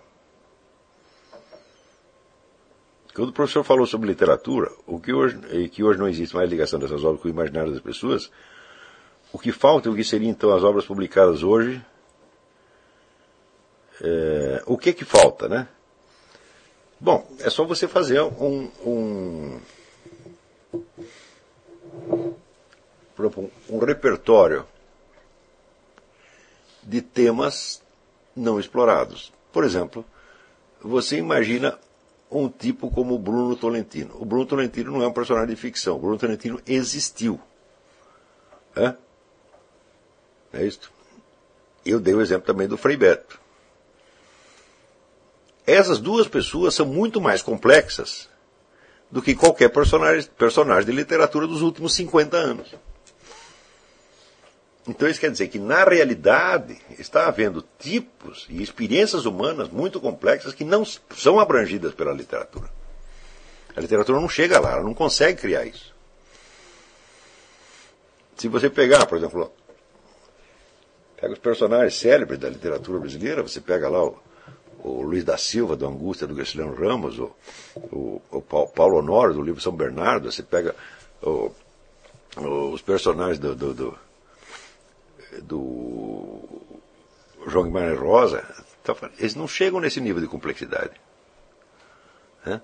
[3.15, 5.37] Quando o professor falou sobre literatura, o que hoje,
[5.71, 8.31] que hoje não existe mais ligação dessas obras com o imaginário das pessoas,
[9.33, 11.85] o que falta, o que seriam então as obras publicadas hoje,
[14.01, 15.69] é, o que que falta, né?
[17.01, 19.61] Bom, é só você fazer um, um,
[23.69, 24.67] um repertório
[26.83, 27.83] de temas
[28.35, 29.33] não explorados.
[29.53, 30.05] Por exemplo,
[30.81, 31.79] você imagina
[32.31, 34.17] um tipo como o Bruno Tolentino.
[34.21, 35.97] O Bruno Tolentino não é um personagem de ficção.
[35.97, 37.41] O Bruno Tolentino existiu.
[38.77, 38.95] É,
[40.53, 40.93] é isso.
[41.85, 43.41] Eu dei o exemplo também do Frei Beto.
[45.67, 48.29] Essas duas pessoas são muito mais complexas
[49.11, 52.75] do que qualquer personagem, personagem de literatura dos últimos 50 anos.
[54.89, 60.55] Então isso quer dizer que, na realidade, está havendo tipos e experiências humanas muito complexas
[60.55, 60.83] que não
[61.15, 62.71] são abrangidas pela literatura.
[63.77, 65.95] A literatura não chega lá, ela não consegue criar isso.
[68.35, 69.53] Se você pegar, por exemplo,
[71.21, 74.19] pega os personagens célebres da literatura brasileira, você pega lá o,
[74.83, 77.31] o Luiz da Silva, do Angústia, do Graciliano Ramos, o,
[77.77, 80.75] o, o Paulo Honório, do livro São Bernardo, você pega
[82.37, 83.99] os personagens do, do, do,
[85.43, 86.43] do
[87.47, 88.43] João Guimarães Rosa,
[88.83, 91.01] tá eles não chegam nesse nível de complexidade.
[92.45, 92.61] Né?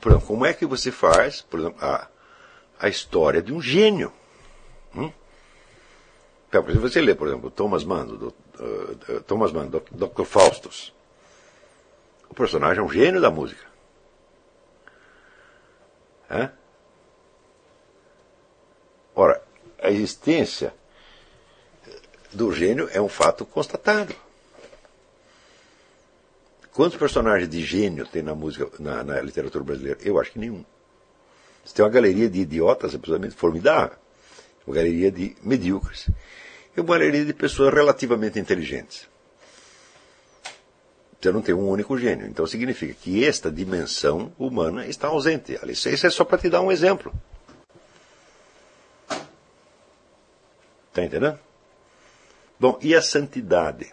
[0.00, 2.08] Por exemplo, como é que você faz, por exemplo, a,
[2.78, 4.12] a história de um gênio?
[4.94, 5.10] Hum?
[6.48, 8.34] Então, se você lê, por exemplo, Thomas Mann, do,
[9.26, 10.24] Thomas Mann, Dr.
[10.24, 10.92] Faustus,
[12.28, 13.64] o personagem é um gênio da música.
[16.30, 16.50] É?
[19.14, 19.42] Ora,
[19.80, 20.74] a existência
[22.34, 24.14] do gênio é um fato constatado.
[26.72, 30.00] Quantos personagens de gênio tem na música, na, na literatura brasileira?
[30.02, 30.64] Eu acho que nenhum.
[31.64, 33.96] Você tem uma galeria de idiotas absolutamente formidável,
[34.66, 36.10] uma galeria de medíocres
[36.76, 39.08] e uma galeria de pessoas relativamente inteligentes.
[41.20, 42.26] Você não tem um único gênio.
[42.26, 45.58] Então significa que esta dimensão humana está ausente.
[45.68, 47.14] Isso é só para te dar um exemplo.
[50.90, 51.38] Está entendendo?
[52.58, 53.92] Bom, e a santidade?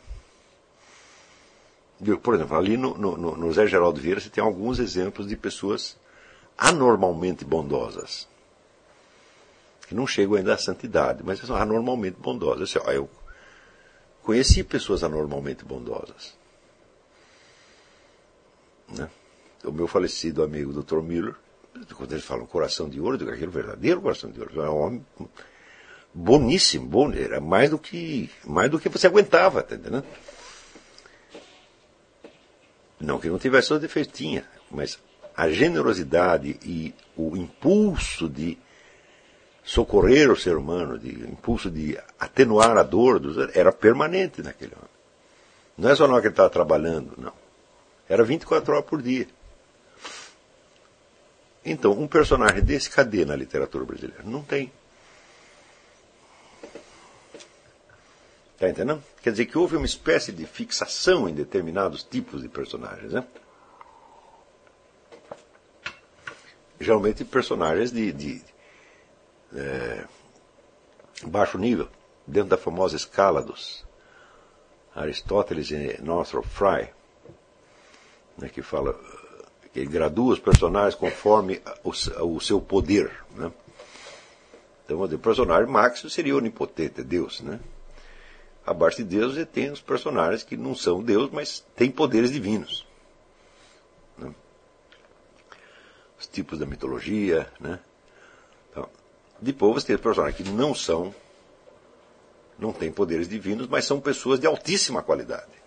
[2.24, 5.98] Por exemplo, ali no, no, no Zé Geraldo Vieira você tem alguns exemplos de pessoas
[6.58, 8.28] anormalmente bondosas.
[9.88, 12.74] Que não chegam ainda à santidade, mas são anormalmente bondosas.
[12.76, 13.10] Eu
[14.24, 16.36] conheci pessoas anormalmente bondosas.
[18.90, 19.10] Né?
[19.64, 21.02] O meu falecido amigo Dr.
[21.02, 21.36] Miller,
[21.96, 24.62] quando eles falam coração de ouro, eu digo aquele verdadeiro coração de ouro.
[24.62, 25.06] É um homem
[26.14, 30.06] boníssimo, bom, era mais do que, mais do que você aguentava, tá entendendo?
[33.00, 35.00] Não que não tivesse seus defeitos, tinha, mas
[35.36, 38.58] a generosidade e o impulso de
[39.64, 44.90] socorrer o ser humano, de impulso de atenuar a dor dos era permanente naquele homem.
[45.78, 47.34] Não é só na hora que ele estava trabalhando, não.
[48.08, 49.28] Era 24 horas por dia.
[51.64, 54.24] Então, um personagem desse, cadê na literatura brasileira?
[54.24, 54.72] Não tem.
[58.62, 59.04] Está entendendo?
[59.24, 63.26] Quer dizer que houve uma espécie de fixação em determinados tipos de personagens, né?
[66.80, 68.42] Geralmente personagens de, de
[69.56, 70.06] é,
[71.24, 71.90] baixo nível,
[72.28, 73.84] dentro da famosa escala dos
[74.94, 76.94] Aristóteles e Northrop Frye
[78.38, 78.96] né, que fala
[79.74, 83.12] que gradua os personagens conforme o, o seu poder.
[83.32, 83.52] Né?
[84.86, 87.42] Então, o personagem máximo seria onipotente, Deus.
[87.42, 87.60] Né?
[88.66, 92.86] Abaixo de Deus você tem os personagens que não são Deus, mas têm poderes divinos.
[94.18, 94.34] Né?
[96.20, 97.52] Os tipos da mitologia.
[97.60, 97.80] Né?
[98.70, 98.88] Então,
[99.40, 101.14] depois você tem os personagens que não são,
[102.58, 105.62] não têm poderes divinos, mas são pessoas de altíssima qualidade.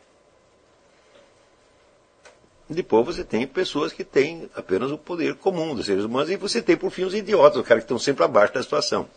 [2.68, 6.62] Depois você tem pessoas que têm apenas o poder comum dos seres humanos e você
[6.62, 9.08] tem, por fim, os idiotas, os caras que estão sempre abaixo da situação.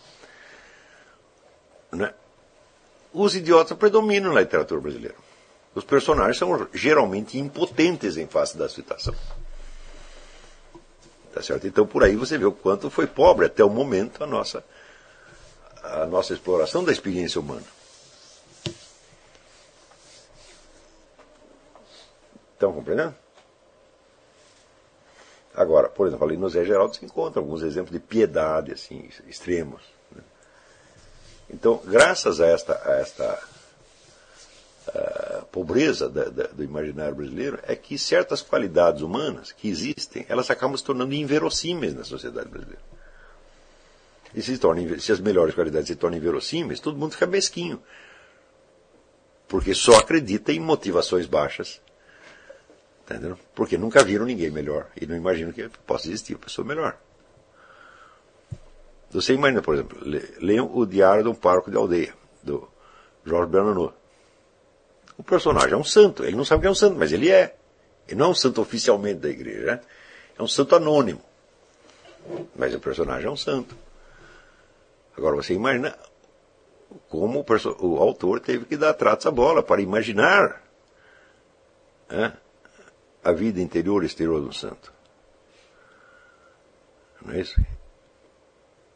[1.92, 2.14] Né?
[3.20, 5.16] Os idiotas predominam na literatura brasileira.
[5.74, 9.16] Os personagens são geralmente impotentes em face da situação.
[11.34, 11.66] Tá certo?
[11.66, 14.64] Então por aí você vê o quanto foi pobre até o momento a nossa,
[15.82, 17.66] a nossa exploração da experiência humana.
[22.54, 23.16] Estão compreendendo?
[25.56, 29.97] Agora, por exemplo, ali no Zé Geraldo se encontra alguns exemplos de piedade, assim, extremos.
[31.50, 33.40] Então, graças a esta, a esta
[34.88, 40.50] a pobreza da, da, do imaginário brasileiro, é que certas qualidades humanas que existem, elas
[40.50, 42.82] acabam se tornando inverossímeis na sociedade brasileira.
[44.34, 47.82] E se, tornam, se as melhores qualidades se tornam inverossímeis, todo mundo fica mesquinho.
[49.48, 51.82] Porque só acredita em motivações baixas
[53.10, 53.40] Entendeu?
[53.56, 54.90] Porque nunca viram ninguém melhor.
[55.00, 56.98] E não imagino que possa existir uma pessoa melhor.
[59.12, 60.00] Você imagina, por exemplo,
[60.40, 62.14] leiam o Diário de um Parco de Aldeia,
[62.44, 62.68] do
[63.26, 63.94] Jorge Bernanou.
[65.18, 66.24] O personagem é um santo.
[66.24, 67.56] Ele não sabe que é um santo, mas ele é.
[68.08, 69.66] Ele não é um santo oficialmente da igreja.
[69.66, 69.82] Né?
[70.38, 71.22] É um santo anônimo.
[72.56, 73.76] Mas o personagem é um santo.
[75.18, 75.98] Agora você imagina
[77.10, 80.62] como o, o autor teve que dar tratos à bola para imaginar
[82.10, 82.38] né,
[83.24, 84.94] a vida interior e exterior do santo.
[87.22, 87.60] Não é isso?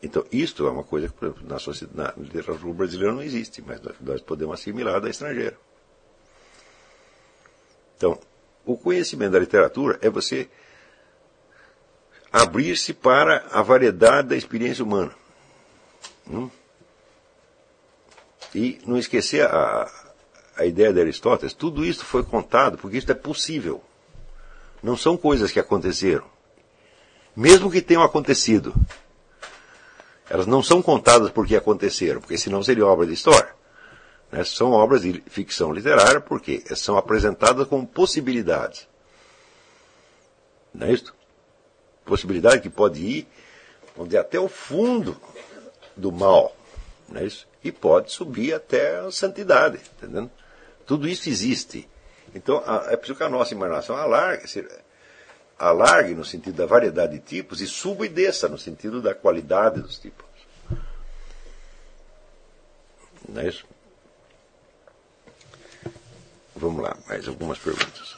[0.03, 1.57] Então, isto é uma coisa que, na,
[1.93, 5.57] na literatura brasileira não existe, mas nós podemos assimilar da estrangeira.
[7.95, 8.19] Então,
[8.65, 10.49] o conhecimento da literatura é você
[12.31, 15.13] abrir-se para a variedade da experiência humana.
[16.27, 16.49] Hum?
[18.55, 19.87] E não esquecer a,
[20.57, 23.83] a ideia de Aristóteles, tudo isso foi contado porque isso é possível.
[24.81, 26.25] Não são coisas que aconteceram.
[27.35, 28.73] Mesmo que tenham acontecido,
[30.31, 33.53] elas não são contadas porque aconteceram, porque senão seria obra de história.
[34.31, 34.45] Né?
[34.45, 38.87] São obras de ficção literária porque são apresentadas como possibilidades.
[40.73, 41.13] Não é isso?
[42.05, 43.27] Possibilidade que pode ir
[43.97, 45.17] onde até o fundo
[45.97, 46.55] do mal,
[47.09, 47.45] não é isso?
[47.61, 50.31] E pode subir até a santidade, entendendo?
[50.85, 51.89] Tudo isso existe.
[52.33, 54.47] Então, é preciso que a nossa imaginação alargue,
[55.61, 59.79] alargue no sentido da variedade de tipos e suba e desça no sentido da qualidade
[59.79, 60.25] dos tipos.
[63.29, 63.63] Não é isso?
[66.55, 68.17] Vamos lá, mais algumas perguntas.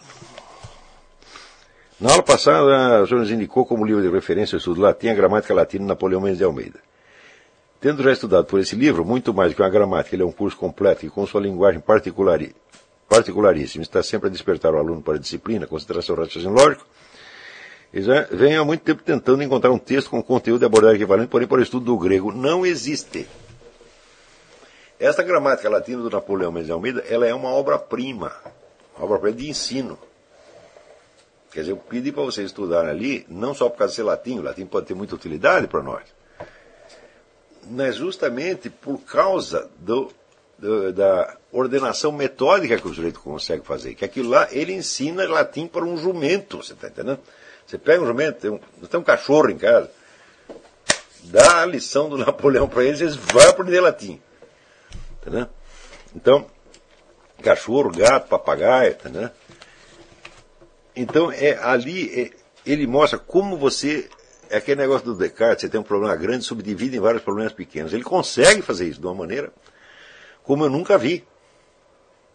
[1.99, 5.13] Na aula passada, o senhor nos indicou como livro de referência o estudo latim a
[5.13, 6.80] gramática latina Napoleão Mendes de Almeida.
[7.80, 10.31] Tendo já estudado por esse livro, muito mais do que uma gramática, ele é um
[10.31, 12.39] curso completo e com sua linguagem particular
[13.09, 16.85] particularíssimo, está sempre a despertar o aluno para a disciplina, concentração, raciocínio lógico,
[17.93, 21.30] e já vem há muito tempo tentando encontrar um texto com conteúdo e abordagem equivalente,
[21.30, 22.31] porém, para o estudo do grego.
[22.31, 23.27] Não existe.
[24.99, 28.31] Esta gramática latina do Napoleão Mendes de Almeida, ela é uma obra-prima,
[28.97, 29.99] obra-prima de ensino.
[31.51, 34.39] Quer dizer, eu pedi para vocês estudarem ali, não só por causa de ser latim,
[34.39, 36.03] o latim pode ter muita utilidade para nós,
[37.69, 40.11] mas justamente por causa do,
[40.57, 43.93] do, da ordenação metódica que o sujeito consegue fazer.
[43.93, 47.19] Que aquilo lá, ele ensina latim para um jumento, você está entendendo?
[47.74, 49.90] Você pega um jumento, tem um, tem um cachorro em casa,
[51.24, 54.22] dá a lição do Napoleão para eles, eles vão aprender latim.
[55.19, 55.48] Entendeu?
[56.16, 56.45] Então,
[57.42, 59.27] cachorro, gato, papagaio, entendeu?
[60.95, 62.32] Então, é, ali é,
[62.64, 64.08] ele mostra como você.
[64.52, 67.92] É aquele negócio do Descartes, você tem um problema grande, subdivide em vários problemas pequenos.
[67.92, 69.52] Ele consegue fazer isso de uma maneira
[70.43, 71.26] como eu nunca vi.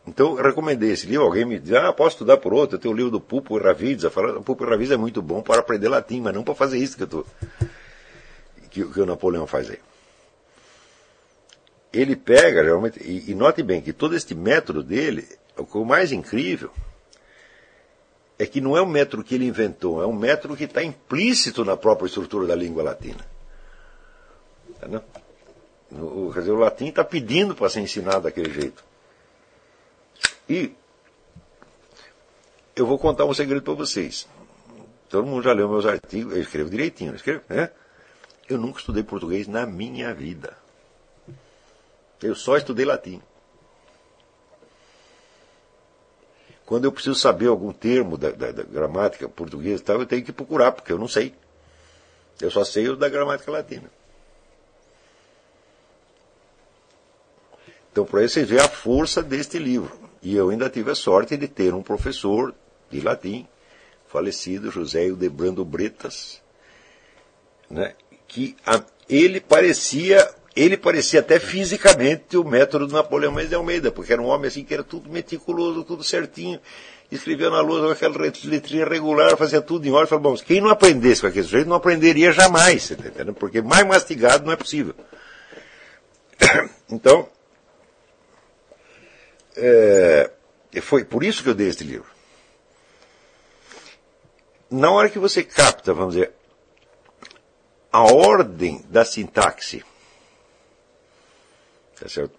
[0.08, 1.26] Então, recomendei esse livro.
[1.26, 2.76] Alguém me diz, ah, posso estudar por outro.
[2.76, 4.08] Eu tenho o livro do Pupo e Ravizza.
[4.08, 6.96] O Pupo e Ravizza é muito bom para aprender latim, mas não para fazer isso
[6.96, 7.26] que, eu tô,
[8.70, 9.78] que, que o Napoleão faz aí.
[11.92, 16.70] Ele pega, geralmente, e, e note bem que todo este método dele, o mais incrível,
[18.38, 21.64] é que não é um método que ele inventou, é um método que está implícito
[21.64, 23.26] na própria estrutura da língua latina.
[24.70, 25.02] Entendeu?
[25.92, 28.87] O, quer dizer, o latim está pedindo para ser ensinado daquele jeito.
[30.48, 30.74] E
[32.74, 34.26] eu vou contar um segredo para vocês.
[35.08, 37.70] Todo mundo já leu meus artigos, eu escrevo direitinho, escrevo, né?
[38.48, 40.56] Eu nunca estudei português na minha vida.
[42.22, 43.20] Eu só estudei latim.
[46.64, 50.32] Quando eu preciso saber algum termo da, da, da gramática portuguesa tal, eu tenho que
[50.32, 51.34] procurar, porque eu não sei.
[52.40, 53.90] Eu só sei o da gramática latina.
[57.90, 60.07] Então, para isso você vê a força deste livro.
[60.22, 62.54] E eu ainda tive a sorte de ter um professor
[62.90, 63.46] de latim,
[64.08, 66.40] falecido, José Ildebrando Bretas,
[67.70, 67.94] né,
[68.26, 73.92] que a, ele parecia ele parecia até fisicamente o método do Napoleão Mendes de Almeida,
[73.92, 76.58] porque era um homem assim que era tudo meticuloso, tudo certinho,
[77.12, 80.08] escrevia na lousa com aquela letrinha regular, fazia tudo em ordem.
[80.08, 84.44] Falei, bom, quem não aprendesse com aquele sujeito não aprenderia jamais, tá porque mais mastigado
[84.44, 84.94] não é possível.
[86.90, 87.28] Então,
[89.58, 92.08] é, foi por isso que eu dei este livro.
[94.70, 96.32] Na hora que você capta, vamos dizer,
[97.90, 99.82] a ordem da sintaxe,
[101.98, 102.38] Tá certo?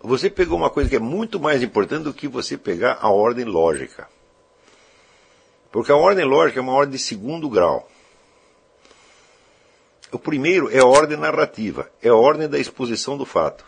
[0.00, 3.44] Você pegou uma coisa que é muito mais importante do que você pegar a ordem
[3.44, 4.08] lógica.
[5.72, 7.88] Porque a ordem lógica é uma ordem de segundo grau.
[10.12, 13.66] O primeiro é a ordem narrativa, é a ordem da exposição do fato.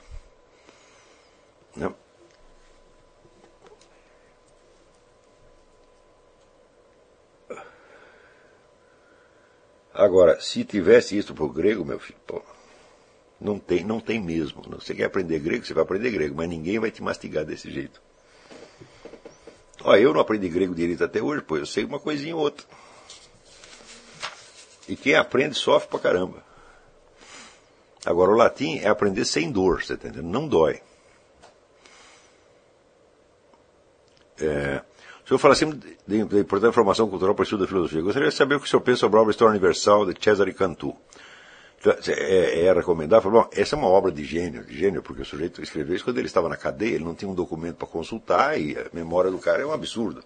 [9.92, 12.42] Agora, se tivesse isso para o grego, meu filho, pô,
[13.40, 14.62] não tem, não tem mesmo.
[14.78, 18.00] Você quer aprender grego, você vai aprender grego, mas ninguém vai te mastigar desse jeito.
[19.82, 22.66] Ó, eu não aprendi grego direito até hoje, pois eu sei uma coisinha ou outra.
[24.86, 26.44] E quem aprende sofre pra caramba.
[28.04, 30.30] Agora, o latim é aprender sem dor, você tá entendendo?
[30.30, 30.80] Não dói.
[34.40, 34.82] É,
[35.30, 38.00] senhor fala sempre da importante formação cultural para o estudo da filosofia.
[38.00, 40.24] Eu gostaria de saber o que o senhor pensa sobre a obra História Universal de
[40.24, 40.96] Cesare Cantu.
[41.78, 43.30] Então, é, é recomendável.
[43.30, 46.18] Bom, essa é uma obra de gênio, de gênio, porque o sujeito escreveu isso quando
[46.18, 49.38] ele estava na cadeia, ele não tinha um documento para consultar e a memória do
[49.38, 50.22] cara é um absurdo.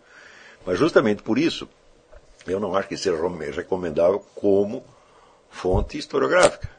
[0.65, 1.68] Mas justamente por isso,
[2.47, 3.18] eu não acho que seja
[3.55, 4.83] recomendável como
[5.50, 6.70] fonte historiográfica.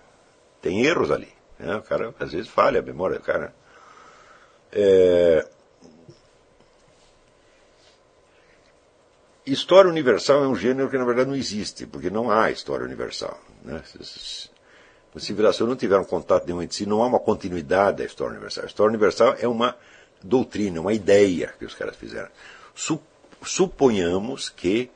[0.63, 1.29] Tem erros ali.
[1.59, 1.75] Né?
[1.75, 3.53] O cara às vezes falha a memória do cara.
[4.71, 5.47] É...
[9.45, 13.39] História universal é um gênero que na verdade não existe, porque não há história universal.
[13.63, 13.81] Né?
[15.15, 18.63] a civilizações não tiveram contato nenhum entre si, não há uma continuidade da história universal.
[18.63, 19.75] A história universal é uma
[20.21, 22.27] doutrina, uma ideia que os caras fizeram.
[23.43, 24.89] Suponhamos que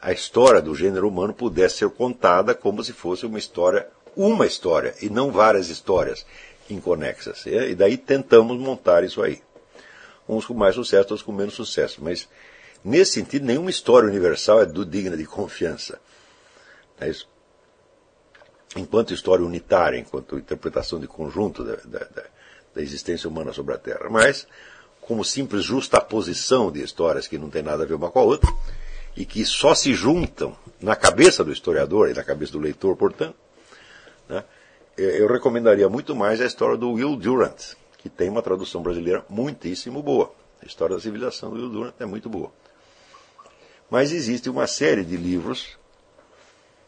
[0.00, 4.94] a história do gênero humano pudesse ser contada como se fosse uma história, uma história,
[5.00, 6.26] e não várias histórias
[6.68, 7.46] inconexas.
[7.46, 9.40] E daí tentamos montar isso aí.
[10.28, 12.00] Uns com mais sucesso, outros com menos sucesso.
[12.02, 12.28] Mas,
[12.84, 16.00] nesse sentido, nenhuma história universal é digna de confiança.
[17.00, 17.32] É isso
[18.76, 22.06] enquanto história unitária, enquanto interpretação de conjunto da, da,
[22.74, 24.46] da, existência humana sobre a Terra, mas
[25.00, 28.50] como simples justaposição de histórias que não tem nada a ver uma com a outra
[29.16, 33.36] e que só se juntam na cabeça do historiador e na cabeça do leitor, portanto,
[34.28, 34.44] né,
[34.96, 40.02] eu recomendaria muito mais a história do Will Durant, que tem uma tradução brasileira muitíssimo
[40.02, 40.32] boa.
[40.62, 42.52] A história da civilização do Will Durant é muito boa.
[43.92, 45.76] Mas existe uma série de livros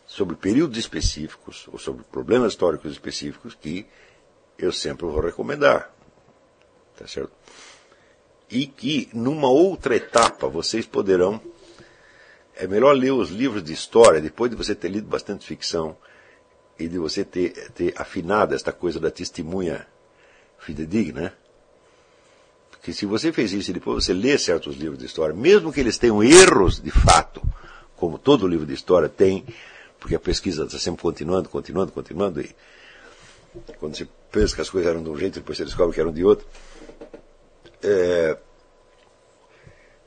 [0.06, 3.84] sobre períodos específicos ou sobre problemas históricos específicos que
[4.58, 5.94] eu sempre vou recomendar.
[6.96, 7.30] Tá certo?
[8.48, 11.38] E que numa outra etapa vocês poderão
[12.56, 15.94] é melhor ler os livros de história depois de você ter lido bastante ficção
[16.78, 19.86] e de você ter, ter afinado esta coisa da testemunha
[20.58, 21.36] fidedigna.
[22.84, 25.80] Porque se você fez isso e depois você lê certos livros de história, mesmo que
[25.80, 27.40] eles tenham erros de fato,
[27.96, 29.42] como todo livro de história tem,
[29.98, 32.54] porque a pesquisa está sempre continuando, continuando, continuando, e
[33.78, 36.12] quando você pensa que as coisas eram de um jeito, depois você descobre que eram
[36.12, 36.46] de outro.
[37.82, 38.36] É,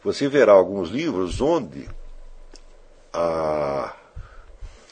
[0.04, 1.90] você verá alguns livros onde
[3.12, 3.96] a,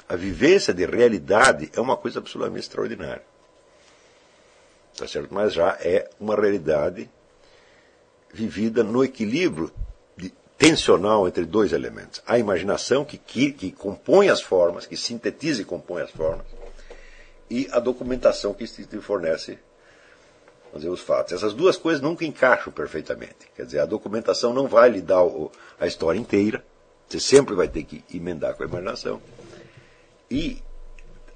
[0.09, 3.21] a vivência de realidade é uma coisa absolutamente extraordinária.
[4.97, 5.31] Tá certo?
[5.31, 7.07] Mas já é uma realidade
[8.35, 9.71] vivida no equilíbrio
[10.57, 12.21] tensional entre dois elementos.
[12.27, 16.45] A imaginação, que, que, que compõe as formas, que sintetiza e compõe as formas,
[17.49, 19.57] e a documentação que te fornece
[20.73, 21.31] dizer, os fatos.
[21.31, 23.49] Essas duas coisas nunca encaixam perfeitamente.
[23.55, 25.49] Quer dizer, a documentação não vai lhe dar o,
[25.79, 26.65] a história inteira,
[27.07, 29.21] você sempre vai ter que emendar com a imaginação.
[30.29, 30.61] E,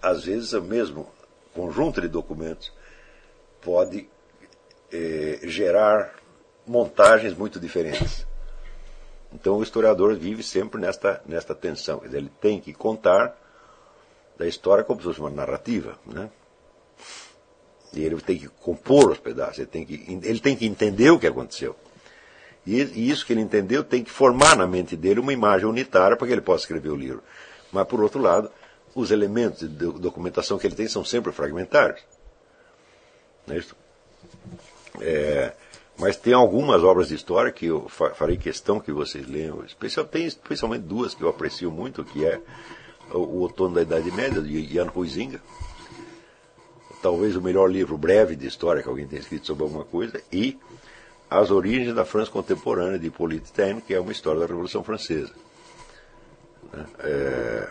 [0.02, 1.10] às vezes, o mesmo
[1.53, 2.74] conjunto de documentos
[3.61, 4.10] pode
[4.92, 6.19] eh, gerar
[6.70, 8.28] montagens muito diferentes.
[9.34, 12.02] Então, o historiador vive sempre nesta, nesta tensão.
[12.04, 13.36] Ele tem que contar
[14.38, 15.98] da história como se fosse uma narrativa.
[16.06, 16.30] Né?
[17.92, 21.20] E ele tem que compor os pedaços, ele tem que, ele tem que entender o
[21.20, 21.76] que aconteceu.
[22.68, 26.16] E, e isso que ele entendeu tem que formar na mente dele uma imagem unitária
[26.16, 27.24] para que ele possa escrever o livro.
[27.72, 28.52] Mas, por outro lado,
[28.94, 32.02] os elementos de documentação que ele tem são sempre fragmentários.
[33.48, 33.76] Não é isso?
[35.02, 35.54] É,
[36.00, 39.64] mas tem algumas obras de história que eu farei questão que vocês leiam.
[39.66, 42.42] Especial, tem especialmente duas que eu aprecio muito, que é
[43.11, 45.42] o Outono da Idade Média, de Jan Huizinga.
[47.02, 50.22] Talvez o melhor livro breve de história que alguém tenha escrito sobre alguma coisa.
[50.32, 50.58] E
[51.30, 55.34] As Origens da França Contemporânea, de Hippolyte Taine, que é uma história da Revolução Francesa.
[57.00, 57.69] É...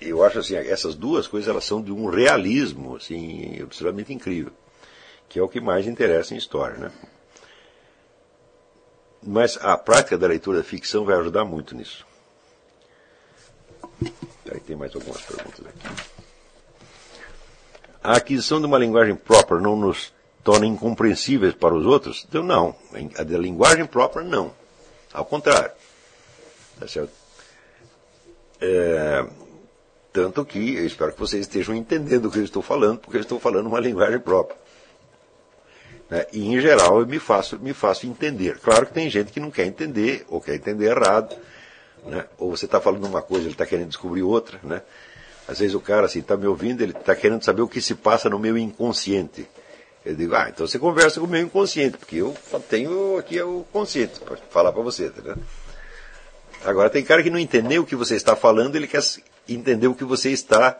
[0.00, 4.52] Eu acho assim, essas duas coisas elas são de um realismo assim, absolutamente incrível,
[5.34, 6.76] que é o que mais interessa em história.
[6.76, 6.92] Né?
[9.20, 12.06] Mas a prática da leitura da ficção vai ajudar muito nisso.
[14.48, 16.02] Aí tem mais algumas perguntas aqui.
[18.00, 20.14] A aquisição de uma linguagem própria não nos
[20.44, 22.24] torna incompreensíveis para os outros?
[22.28, 22.76] Então, não.
[23.18, 24.54] A da linguagem própria, não.
[25.12, 25.72] Ao contrário.
[26.78, 27.10] Tá certo?
[28.60, 29.26] É,
[30.12, 33.22] tanto que eu espero que vocês estejam entendendo o que eu estou falando, porque eu
[33.22, 34.62] estou falando uma linguagem própria.
[36.10, 36.26] Né?
[36.32, 38.58] E, em geral, eu me faço, me faço entender.
[38.58, 41.36] Claro que tem gente que não quer entender, ou quer entender errado.
[42.04, 42.24] Né?
[42.38, 44.58] Ou você está falando uma coisa, ele está querendo descobrir outra.
[44.62, 44.82] Né?
[45.46, 47.94] Às vezes o cara assim está me ouvindo, ele está querendo saber o que se
[47.94, 49.46] passa no meu inconsciente.
[50.04, 52.34] Eu digo, ah, então você conversa com o meu inconsciente, porque eu
[52.68, 55.08] tenho aqui o consciente para falar para você.
[55.08, 55.36] Tá
[56.64, 59.02] Agora tem cara que não entendeu o que você está falando, ele quer
[59.48, 60.78] entender o que você está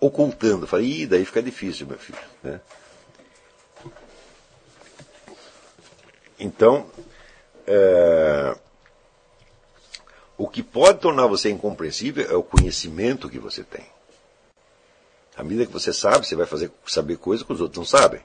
[0.00, 0.66] ocultando.
[0.66, 2.18] Fala, ih, daí fica difícil, meu filho.
[2.42, 2.60] Né?
[6.38, 6.90] Então,
[7.66, 8.56] é,
[10.36, 13.86] o que pode tornar você incompreensível é o conhecimento que você tem.
[15.36, 18.22] À medida que você sabe, você vai fazer, saber coisas que os outros não sabem.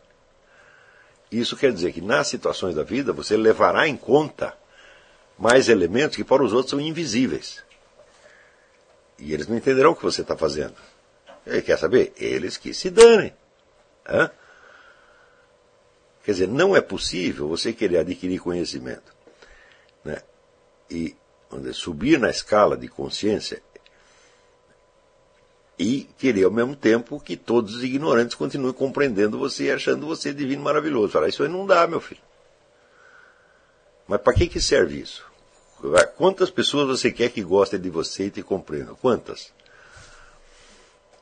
[1.32, 4.54] Isso quer dizer que nas situações da vida você levará em conta
[5.38, 7.64] mais elementos que para os outros são invisíveis.
[9.18, 10.76] E eles não entenderão o que você está fazendo.
[11.46, 12.14] Ele quer saber?
[12.18, 13.34] Eles que se danem.
[14.08, 14.30] Hã?
[16.24, 19.14] Quer dizer, não é possível você querer adquirir conhecimento
[20.03, 20.22] né,
[20.90, 21.16] e
[21.74, 23.61] subir na escala de consciência
[25.77, 30.32] e querer ao mesmo tempo que todos os ignorantes continuem compreendendo você e achando você
[30.32, 31.25] divino maravilhoso.
[31.25, 32.22] Isso aí não dá, meu filho.
[34.08, 35.25] Mas para que, que serve isso?
[36.16, 38.93] Quantas pessoas você quer que gostem de você e te compreendam?
[38.93, 39.51] Quantas?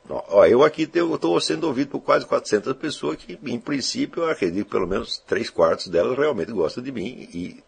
[0.09, 4.65] Ó, eu aqui estou sendo ouvido por quase 400 pessoas que, em princípio, eu acredito
[4.65, 7.63] que pelo menos três quartos delas realmente gostam de mim e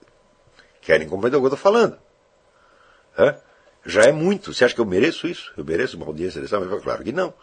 [0.82, 1.98] querem compreender o que eu estou falando.
[3.18, 3.36] Hã?
[3.86, 4.54] Já é muito.
[4.54, 5.54] Você acha que eu mereço isso?
[5.56, 6.60] Eu mereço uma audiência dessa?
[6.60, 7.34] Mas claro que não.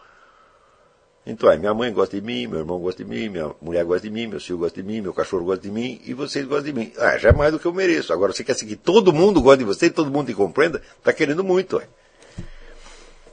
[1.25, 4.07] Então, é, minha mãe gosta de mim, meu irmão gosta de mim, minha mulher gosta
[4.07, 6.73] de mim, meu filho gosta de mim, meu cachorro gosta de mim e vocês gostam
[6.73, 6.91] de mim.
[6.97, 8.11] Ah, já é mais do que eu mereço.
[8.11, 10.81] Agora, você quer que todo mundo goste de você e todo mundo te compreenda?
[10.97, 11.87] Está querendo muito, ué.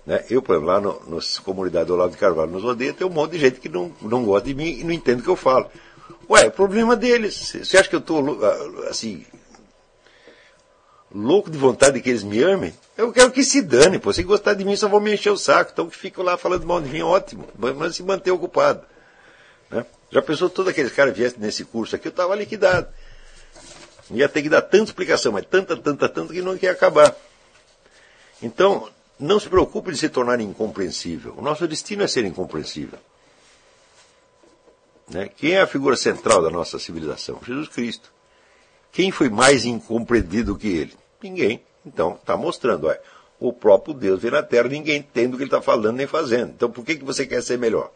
[0.07, 0.25] Né?
[0.31, 3.33] Eu, por exemplo, lá no, comunidade do Olavo de Carvalho, nos odeia, tem um monte
[3.33, 5.69] de gente que não, não gosta de mim e não entende o que eu falo.
[6.31, 7.57] Ué, é problema deles.
[7.63, 8.39] Você acha que eu estou
[8.89, 9.25] assim
[11.15, 12.75] louco de vontade de que eles me amem?
[12.97, 14.13] Eu quero que se dane, pô.
[14.13, 15.71] Se gostar de mim, só vão me encher o saco.
[15.73, 17.47] Então que fico lá falando mal de mim, ótimo.
[17.57, 18.83] Mas se manter ocupado.
[19.71, 19.85] Né?
[20.11, 22.89] Já pensou todos aqueles caras viessem nesse curso aqui, eu estava liquidado.
[24.11, 27.15] Ia ter que dar tanta explicação, mas tanta, tanta, tanta que não ia acabar.
[28.41, 28.89] Então,
[29.19, 31.35] não se preocupe de se tornar incompreensível.
[31.37, 32.99] O nosso destino é ser incompreensível.
[35.09, 35.29] Né?
[35.29, 37.41] Quem é a figura central da nossa civilização?
[37.47, 38.13] Jesus Cristo.
[38.93, 40.95] Quem foi mais incompreendido que ele?
[41.23, 41.63] Ninguém.
[41.85, 42.89] Então, está mostrando.
[42.89, 42.95] Ó,
[43.39, 46.51] o próprio Deus veio na Terra, ninguém entende o que ele está falando nem fazendo.
[46.51, 47.91] Então, por que, que você quer ser melhor?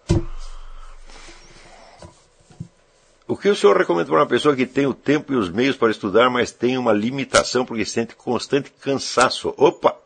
[3.26, 5.76] O que o senhor recomenda para uma pessoa que tem o tempo e os meios
[5.76, 9.54] para estudar, mas tem uma limitação porque sente constante cansaço?
[9.56, 9.96] Opa!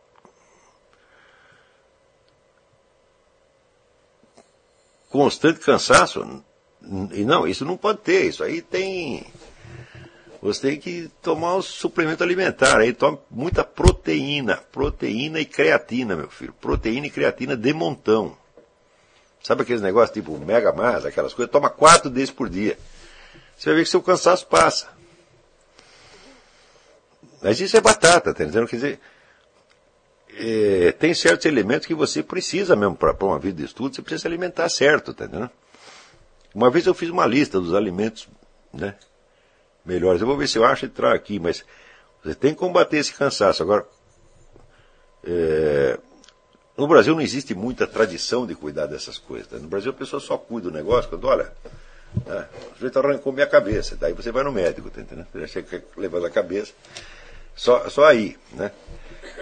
[5.15, 6.43] Constante cansaço?
[7.13, 8.25] E não, isso não pode ter.
[8.25, 9.25] Isso aí tem.
[10.41, 12.79] Você tem que tomar um suplemento alimentar.
[12.81, 14.57] Aí toma muita proteína.
[14.73, 16.53] Proteína e creatina, meu filho.
[16.59, 18.37] Proteína e creatina de montão.
[19.41, 21.49] Sabe aqueles negócios tipo Mega Mais, aquelas coisas?
[21.49, 22.77] Toma quatro desses por dia.
[23.55, 24.89] Você vai ver que seu cansaço passa.
[27.41, 28.67] Mas isso é batata, tá entendendo?
[28.67, 28.99] Quer dizer,
[30.37, 34.21] é, tem certos elementos que você precisa mesmo para uma vida de estudo, você precisa
[34.21, 35.49] se alimentar certo, tá entendendo?
[36.53, 38.27] Uma vez eu fiz uma lista dos alimentos
[38.73, 38.95] né,
[39.85, 40.21] melhores.
[40.21, 41.65] Eu vou ver se eu acho entrar aqui, mas
[42.23, 43.61] você tem que combater esse cansaço.
[43.61, 43.85] Agora,
[45.23, 45.99] é,
[46.77, 49.47] no Brasil não existe muita tradição de cuidar dessas coisas.
[49.47, 49.57] Tá?
[49.57, 51.51] No Brasil a pessoa só cuida do negócio quando, olha,
[52.25, 53.95] né, o sujeito arrancou minha cabeça.
[53.95, 55.27] Daí você vai no médico, tá entendendo?
[55.33, 56.73] Você chega levando a cabeça.
[57.55, 58.71] Só, só aí, né?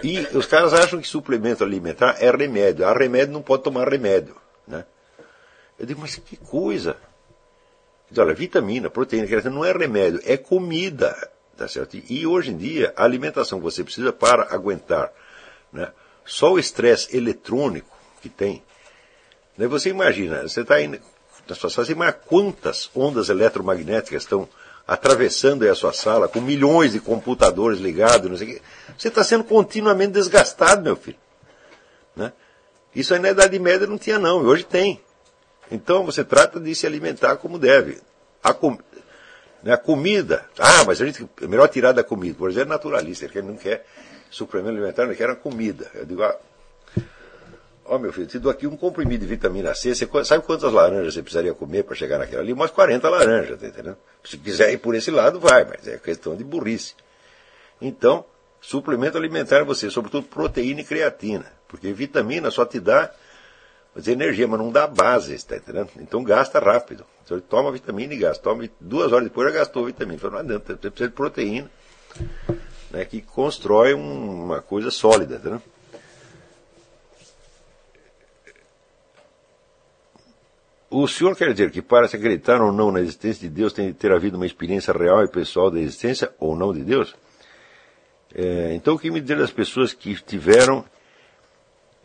[0.04, 2.86] E os caras acham que suplemento alimentar é remédio.
[2.86, 4.36] Ah, remédio não pode tomar remédio,
[4.68, 4.84] né?
[5.78, 6.98] Eu digo, mas que coisa!
[8.10, 11.30] Diz, olha, vitamina, proteína, não é remédio, é comida.
[11.56, 11.96] Tá certo?
[11.96, 15.10] E hoje em dia, a alimentação que você precisa para aguentar
[15.72, 15.90] né,
[16.24, 18.62] só o estresse eletrônico que tem.
[19.56, 21.00] Né, você imagina, você está indo
[21.48, 24.48] na sua sala, você imagina quantas ondas eletromagnéticas estão
[24.86, 28.62] atravessando a sua sala, com milhões de computadores ligados, não sei o quê.
[28.96, 31.16] Você está sendo continuamente desgastado, meu filho.
[32.14, 32.32] Né?
[32.94, 35.00] Isso aí na Idade Média não tinha não, e hoje tem.
[35.70, 38.00] Então você trata de se alimentar como deve.
[38.42, 38.78] A, com,
[39.62, 42.36] né, a comida, ah, mas a gente é melhor tirar da comida.
[42.36, 43.86] Por exemplo, é naturalista, ele não quer
[44.30, 45.90] suplemento alimentar, não quer a comida.
[45.94, 46.38] Eu digo, ah,
[47.84, 50.72] ó oh, meu filho, te dou aqui um comprimido de vitamina C, você sabe quantas
[50.72, 52.52] laranjas você precisaria comer para chegar naquela ali?
[52.52, 53.96] Umas 40 laranjas, tá entendendo?
[54.24, 56.94] Se quiser ir por esse lado, vai, mas é questão de burrice.
[57.80, 58.24] Então,
[58.60, 63.10] suplemento alimentar você, sobretudo proteína e creatina, porque vitamina só te dá
[63.94, 65.90] mas energia, mas não dá base, está entendendo?
[66.00, 67.06] Então gasta rápido.
[67.24, 68.42] Você toma vitamina e gasta.
[68.42, 70.16] Toma duas horas depois já gastou vitamina.
[70.16, 71.70] Então não adianta, você precisa de proteína,
[72.90, 75.60] né, que constrói um, uma coisa sólida, tá
[80.96, 83.88] O senhor quer dizer que para se acreditar ou não na existência de Deus tem
[83.88, 87.16] de ter havido uma experiência real e pessoal da existência ou não de Deus?
[88.32, 90.84] É, então o que me dizer das pessoas que tiveram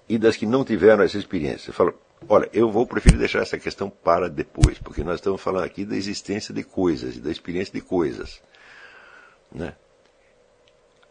[0.10, 1.72] e das que não tiveram essa experiência.
[1.72, 1.94] Fala,
[2.28, 5.96] olha, eu vou preferir deixar essa questão para depois, porque nós estamos falando aqui da
[5.96, 8.42] existência de coisas e da experiência de coisas.
[9.52, 9.76] Né?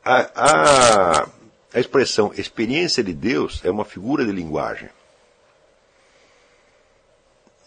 [0.05, 1.29] A, a,
[1.75, 4.89] a expressão experiência de Deus é uma figura de linguagem.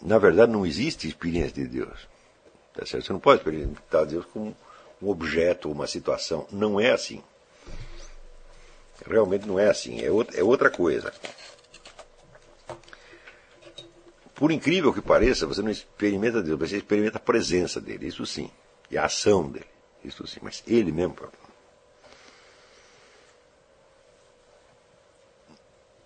[0.02, 2.08] Na verdade, não existe experiência de Deus.
[2.74, 3.06] Tá certo?
[3.06, 4.56] Você não pode experimentar Deus como
[5.00, 6.46] um objeto, uma situação.
[6.50, 7.22] Não é assim.
[9.06, 11.12] Realmente não é assim, é outra, é outra coisa.
[14.34, 18.50] Por incrível que pareça, você não experimenta Deus, você experimenta a presença dele, isso sim.
[18.90, 19.66] E a ação dele,
[20.04, 20.40] isso sim.
[20.42, 21.16] Mas ele mesmo.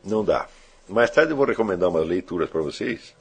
[0.04, 0.48] Não dá.
[0.88, 3.14] Mais tarde eu vou recomendar umas leituras para vocês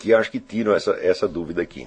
[0.00, 1.86] que acho que tiram essa, essa dúvida aqui.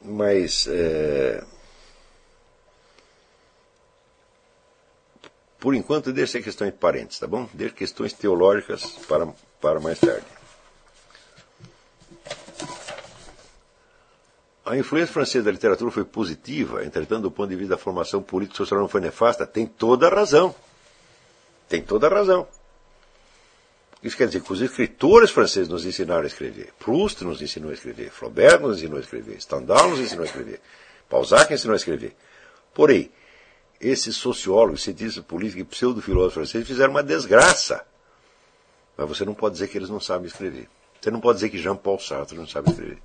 [0.00, 0.66] Mas.
[0.68, 1.44] É...
[5.58, 7.48] Por enquanto, deixe questões parentes, tá bom?
[7.52, 9.26] Deixe questões teológicas para,
[9.60, 10.26] para mais tarde.
[14.64, 18.58] A influência francesa da literatura foi positiva, entretanto, do ponto de vista da formação política
[18.58, 19.46] social não foi nefasta.
[19.46, 20.54] Tem toda a razão.
[21.68, 22.46] Tem toda a razão.
[24.02, 26.72] Isso quer dizer que os escritores franceses nos ensinaram a escrever.
[26.78, 28.10] Proust nos ensinou a escrever.
[28.10, 29.40] Flaubert nos ensinou a escrever.
[29.40, 30.60] Stendhal nos ensinou a escrever.
[31.10, 32.14] Balzac ensinou a escrever.
[32.74, 33.10] Porém,
[33.80, 37.86] esses sociólogos, cientistas políticos e pseudo-filósofos franceses fizeram uma desgraça
[38.96, 40.68] Mas você não pode dizer que eles não sabem escrever.
[41.00, 43.02] Você não pode dizer que Jean-Paul Sartre não sabe escrever.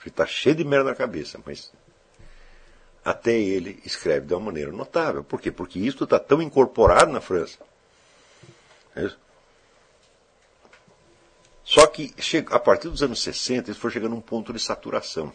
[0.00, 1.72] Ele está cheio de merda na cabeça, mas
[3.06, 5.22] até ele escreve de uma maneira notável.
[5.22, 5.52] Por quê?
[5.52, 7.56] Porque isso está tão incorporado na França.
[8.96, 9.08] É?
[11.62, 12.12] Só que
[12.50, 15.32] a partir dos anos 60 isso foi chegando a um ponto de saturação.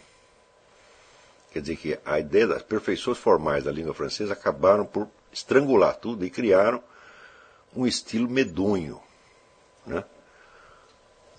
[1.50, 6.26] Quer dizer que a ideia das perfeições formais da língua francesa acabaram por estrangular tudo
[6.26, 6.82] e criaram
[7.74, 9.00] um estilo medonho.
[9.86, 10.04] Né?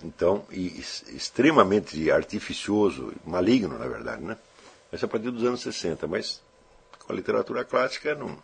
[0.03, 4.23] Então, e, extremamente artificioso, maligno, na verdade.
[4.23, 4.35] Né?
[4.93, 6.05] Mas a partir dos anos 60.
[6.05, 6.39] Mas
[6.99, 8.37] com a literatura clássica não,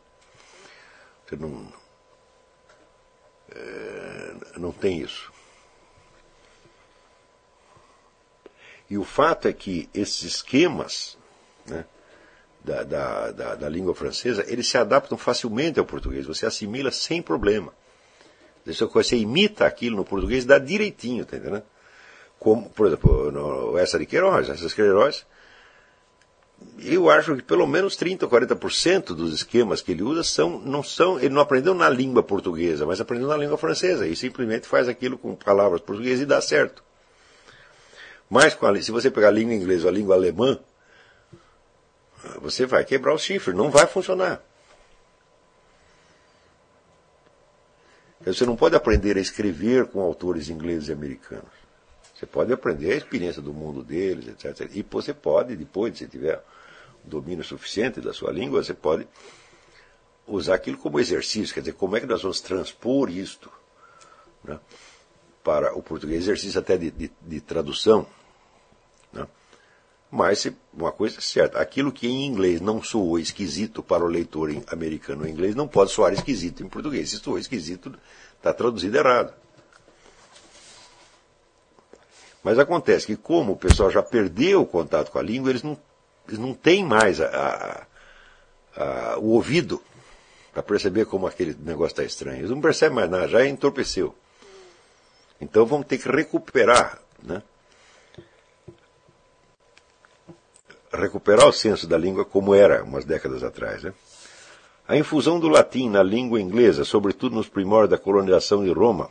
[1.24, 1.72] você não,
[3.52, 5.32] é, não tem isso.
[8.90, 11.20] E o fato é que esses esquemas
[11.68, 11.86] né,
[12.66, 16.26] da, da, da, da, língua francesa, eles se adaptam facilmente ao português.
[16.26, 17.72] Você assimila sem problema.
[18.66, 21.64] Você imita aquilo no português, dá direitinho, tá entendendo?
[22.40, 25.28] Como, por exemplo, no, essa de Queiroz, essas Queiroz,
[26.82, 30.82] eu acho que pelo menos 30 ou 40% dos esquemas que ele usa são, não
[30.82, 34.88] são, ele não aprendeu na língua portuguesa, mas aprendeu na língua francesa e simplesmente faz
[34.88, 36.84] aquilo com palavras portuguesas e dá certo.
[38.30, 40.60] Mas a, se você pegar a língua inglesa ou a língua alemã,
[42.42, 44.42] você vai quebrar o chifre, não vai funcionar.
[48.22, 51.59] Você não pode aprender a escrever com autores ingleses e americanos.
[52.20, 54.70] Você pode aprender a experiência do mundo deles, etc.
[54.74, 56.44] E você pode, depois, se tiver
[57.02, 59.08] domínio suficiente da sua língua, você pode
[60.28, 61.54] usar aquilo como exercício.
[61.54, 63.50] Quer dizer, como é que nós vamos transpor isto
[64.44, 64.60] né,
[65.42, 66.24] para o português?
[66.24, 68.06] Exercício até de, de, de tradução.
[69.14, 69.26] Né?
[70.12, 74.50] Mas uma coisa é certa, aquilo que em inglês não soou esquisito para o leitor
[74.68, 77.12] americano em inglês não pode soar esquisito em português.
[77.12, 77.98] Se soou esquisito,
[78.36, 79.34] está traduzido errado.
[82.44, 85.78] Mas acontece que, como o pessoal já perdeu o contato com a língua, eles não,
[86.28, 87.86] eles não têm mais a,
[88.76, 89.82] a, a, o ouvido
[90.54, 92.40] para perceber como aquele negócio está estranho.
[92.40, 94.16] Eles não percebem mais nada, já entorpeceu.
[95.40, 97.42] Então vamos ter que recuperar, né?
[100.92, 103.84] recuperar o senso da língua como era umas décadas atrás.
[103.84, 103.94] Né?
[104.88, 109.10] A infusão do latim na língua inglesa, sobretudo nos primórdios da colonização de Roma,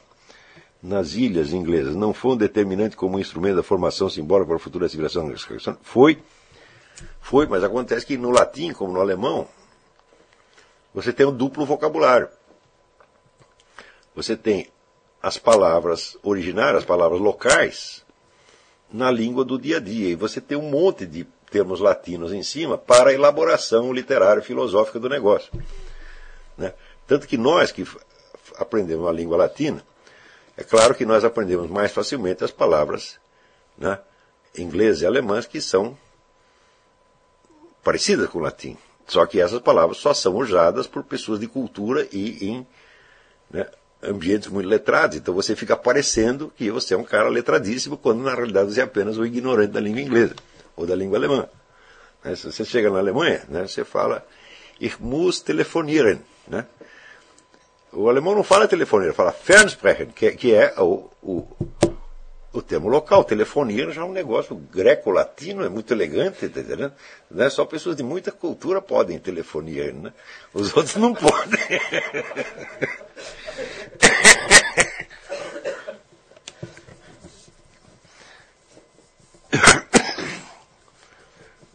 [0.83, 4.89] nas ilhas inglesas não foi um determinante como instrumento da formação simbólica para a futura
[4.89, 5.33] civilização?
[5.83, 6.23] Foi,
[7.21, 9.49] foi, mas acontece que no latim, como no alemão,
[10.95, 12.29] você tem um duplo vocabulário.
[14.15, 14.69] Você tem
[15.23, 18.05] as palavras originárias, as palavras locais,
[18.93, 20.09] na língua do dia a dia.
[20.09, 24.99] E você tem um monte de termos latinos em cima para a elaboração literária filosófica
[24.99, 25.53] do negócio.
[26.57, 26.73] Né?
[27.07, 27.87] Tanto que nós que
[28.57, 29.83] aprendemos a língua latina,
[30.59, 33.17] é claro que nós aprendemos mais facilmente as palavras
[33.79, 33.97] né,
[34.57, 35.97] e alemãs que são
[37.85, 38.77] parecidas com o latim.
[39.07, 42.67] Só que essas palavras só são usadas por pessoas de cultura e em
[43.49, 43.69] né,
[44.03, 45.17] ambientes muito letrados.
[45.17, 48.85] Então você fica parecendo que você é um cara letradíssimo, quando na realidade você é
[48.85, 50.35] apenas um ignorante da língua inglesa
[50.75, 51.49] ou da língua alemã.
[52.25, 54.27] Né, se você chega na Alemanha, né, você fala
[54.81, 56.21] Ich muss telefonieren.
[56.49, 56.67] Né?
[57.99, 61.49] O alemão não fala telefone, ele fala Fernsprechen, que, que é o, o,
[62.53, 63.25] o termo local.
[63.25, 66.93] Telefonia já é um negócio greco-latino, é muito elegante, tá entendendo?
[67.29, 67.51] Né?
[67.51, 70.13] Só pessoas de muita cultura podem telefonia, né?
[70.55, 71.59] Os outros não podem.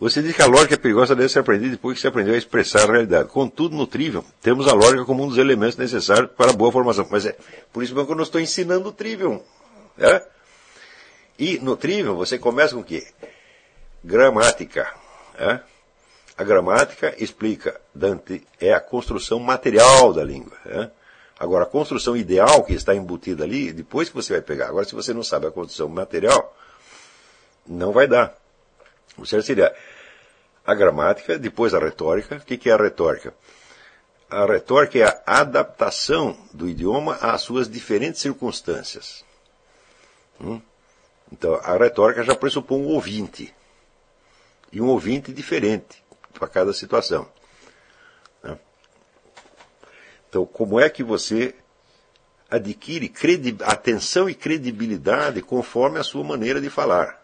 [0.04, 2.38] Você diz que a lógica é perigosa deve ser aprendida depois que se aprendeu a
[2.38, 3.30] expressar a realidade.
[3.30, 7.08] Contudo, no Trivium, temos a lógica como um dos elementos necessários para a boa formação.
[7.10, 7.38] Mas é
[7.72, 9.42] por isso mesmo que eu não estou ensinando o Trivium.
[9.98, 10.22] É?
[11.40, 13.08] E no Trivium você começa com o quê?
[14.04, 14.94] Gramática.
[15.40, 15.62] É?
[16.38, 20.58] A gramática explica, Dante, é a construção material da língua.
[20.66, 20.90] É?
[21.40, 24.68] Agora, a construção ideal que está embutida ali, depois que você vai pegar.
[24.68, 26.54] Agora, se você não sabe a construção material,
[27.66, 28.36] não vai dar.
[29.18, 29.74] O certo seria
[30.66, 32.38] a gramática, depois a retórica.
[32.38, 33.34] O que é a retórica?
[34.30, 39.24] A retórica é a adaptação do idioma às suas diferentes circunstâncias.
[40.40, 40.62] Hum?
[41.32, 43.54] Então, a retórica já pressupõe um ouvinte.
[44.72, 47.28] E um ouvinte diferente para cada situação.
[48.42, 48.58] Né?
[50.30, 51.54] Então, como é que você
[52.50, 53.14] adquire
[53.64, 57.24] atenção e credibilidade conforme a sua maneira de falar?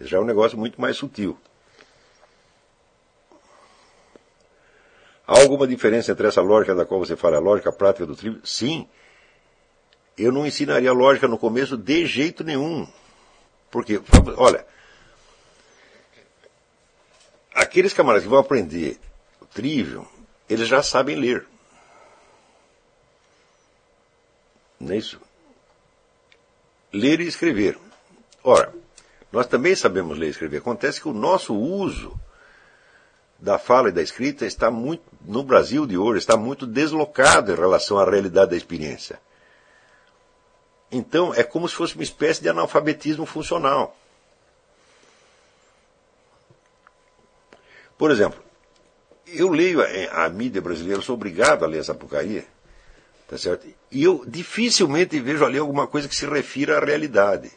[0.00, 1.38] Já é um negócio muito mais sutil.
[5.26, 8.46] Há alguma diferença entre essa lógica da qual você fala, a lógica prática do tribo?
[8.46, 8.88] Sim.
[10.16, 12.86] eu não ensinaria lógica no começo de jeito nenhum.
[13.70, 14.00] Porque,
[14.36, 14.64] olha,
[17.52, 18.98] aqueles camaradas que vão aprender
[19.40, 20.06] o trivium,
[20.48, 21.44] eles já sabem ler.
[24.78, 25.20] Não é isso?
[26.92, 27.76] Ler e escrever.
[28.44, 28.72] Ora,
[29.32, 30.58] nós também sabemos ler e escrever.
[30.58, 32.18] Acontece que o nosso uso
[33.38, 37.56] da fala e da escrita está muito, no Brasil de hoje, está muito deslocado em
[37.56, 39.20] relação à realidade da experiência.
[40.90, 43.96] Então, é como se fosse uma espécie de analfabetismo funcional.
[47.98, 48.42] Por exemplo,
[49.26, 52.46] eu leio a, a mídia brasileira, sou obrigado a ler essa porcaria,
[53.26, 53.66] tá certo?
[53.90, 57.50] E eu dificilmente vejo ali alguma coisa que se refira à realidade.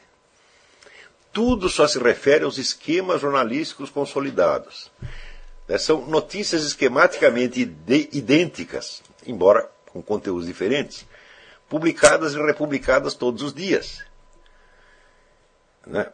[1.32, 4.92] Tudo só se refere aos esquemas jornalísticos consolidados.
[5.70, 5.78] Né?
[5.78, 7.62] São notícias esquematicamente
[8.12, 11.06] idênticas, embora com conteúdos diferentes,
[11.70, 14.04] publicadas e republicadas todos os dias.
[15.86, 16.12] Né?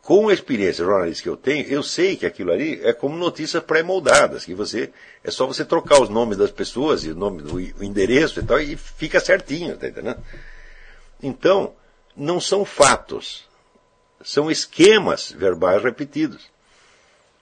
[0.00, 3.62] Com a experiência jornalística que eu tenho, eu sei que aquilo ali é como notícias
[3.62, 4.90] pré-moldadas, que você
[5.22, 8.60] é só você trocar os nomes das pessoas e o nome do endereço e tal
[8.60, 10.22] e fica certinho, tá entendendo?
[11.22, 11.74] Então,
[12.16, 13.46] não são fatos,
[14.22, 16.48] são esquemas verbais repetidos.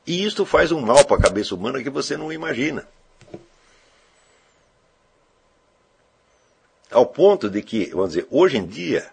[0.07, 2.87] E isto faz um mal para a cabeça humana que você não imagina.
[6.91, 9.11] Ao ponto de que, vamos dizer, hoje em dia,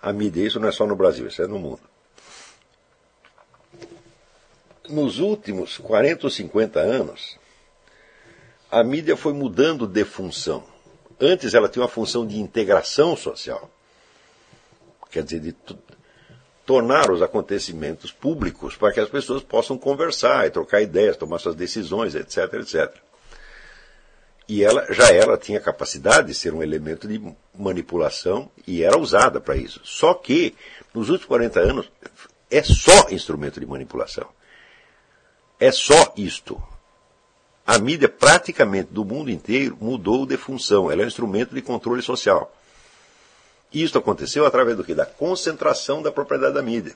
[0.00, 1.80] a mídia, isso não é só no Brasil, isso é no mundo.
[4.88, 7.38] Nos últimos 40 ou 50 anos,
[8.70, 10.64] a mídia foi mudando de função.
[11.20, 13.70] Antes ela tinha uma função de integração social.
[15.10, 15.54] Quer dizer, de
[16.64, 21.54] tornar os acontecimentos públicos para que as pessoas possam conversar e trocar ideias, tomar suas
[21.54, 22.94] decisões, etc, etc.
[24.48, 27.20] E ela, já ela tinha capacidade de ser um elemento de
[27.58, 29.80] manipulação e era usada para isso.
[29.84, 30.54] Só que,
[30.92, 31.90] nos últimos 40 anos,
[32.50, 34.28] é só instrumento de manipulação.
[35.58, 36.62] É só isto.
[37.66, 40.90] A mídia praticamente do mundo inteiro mudou de função.
[40.90, 42.54] Ela é um instrumento de controle social.
[43.74, 44.94] Isso aconteceu através do que?
[44.94, 46.94] Da concentração da propriedade da mídia.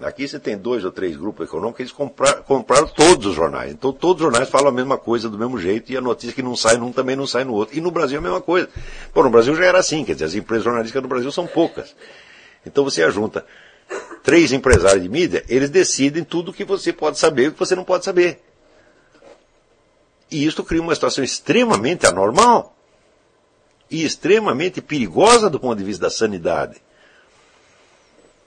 [0.00, 3.72] Aqui você tem dois ou três grupos econômicos, eles compraram, compraram todos os jornais.
[3.72, 6.42] Então todos os jornais falam a mesma coisa do mesmo jeito e a notícia que
[6.42, 7.76] não sai num também não sai no outro.
[7.76, 8.68] E no Brasil é a mesma coisa.
[9.12, 11.94] Bom, no Brasil já era assim, quer dizer, as empresas jornalísticas no Brasil são poucas.
[12.64, 13.44] Então você ajunta
[14.22, 17.58] três empresários de mídia, eles decidem tudo o que você pode saber e o que
[17.58, 18.40] você não pode saber.
[20.30, 22.76] E isso cria uma situação extremamente anormal
[23.90, 26.80] e extremamente perigosa do ponto de vista da sanidade.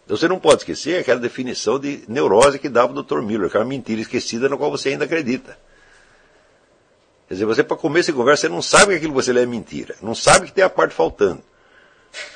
[0.07, 3.21] Você não pode esquecer aquela definição de neurose que dava o Dr.
[3.21, 5.57] Miller, que é uma mentira esquecida na qual você ainda acredita.
[7.27, 9.43] Quer dizer, você para comer essa conversa, você não sabe que aquilo que você lê
[9.43, 9.95] é mentira.
[10.01, 11.41] Não sabe que tem a parte faltando.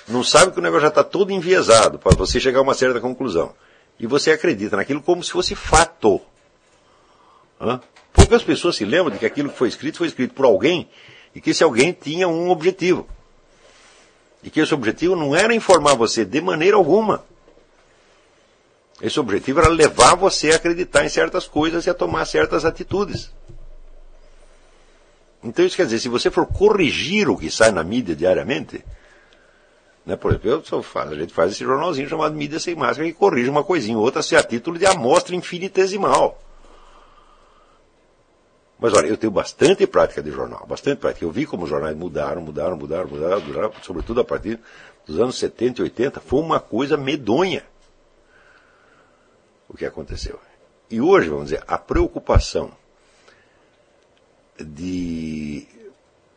[0.08, 3.00] Não sabe que o negócio já está todo enviesado para você chegar a uma certa
[3.00, 3.54] conclusão.
[4.00, 6.22] E você acredita naquilo como se fosse fato.
[7.60, 7.82] Hã?
[8.14, 10.90] Poucas pessoas se lembram de que aquilo que foi escrito foi escrito por alguém
[11.38, 13.08] e que esse alguém tinha um objetivo.
[14.42, 17.24] E que esse objetivo não era informar você de maneira alguma.
[19.00, 23.32] Esse objetivo era levar você a acreditar em certas coisas e a tomar certas atitudes.
[25.44, 28.84] Então isso quer dizer, se você for corrigir o que sai na mídia diariamente,
[30.04, 33.48] né, por exemplo, eu a gente faz esse jornalzinho chamado Mídia Sem Máscara que corrige
[33.48, 36.42] uma coisinha ou outra se a título de amostra infinitesimal.
[38.80, 41.26] Mas olha, eu tenho bastante prática de jornal, bastante prática.
[41.26, 44.60] Eu vi como os jornais mudaram, mudaram, mudaram, mudaram, mudaram sobretudo a partir
[45.06, 46.20] dos anos 70 e 80.
[46.20, 47.64] Foi uma coisa medonha
[49.68, 50.40] o que aconteceu.
[50.90, 52.72] E hoje, vamos dizer, a preocupação
[54.60, 55.68] de,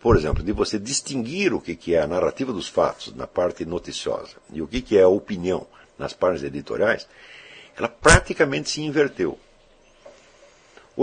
[0.01, 4.37] por exemplo, de você distinguir o que é a narrativa dos fatos na parte noticiosa
[4.53, 5.67] e o que é a opinião
[5.99, 7.07] nas páginas editoriais,
[7.77, 9.39] ela praticamente se inverteu.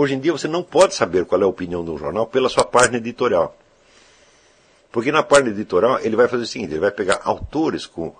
[0.00, 2.48] Hoje em dia você não pode saber qual é a opinião de um jornal pela
[2.48, 3.58] sua página editorial.
[4.92, 8.14] Porque na página editorial ele vai fazer o seguinte, ele vai pegar autores com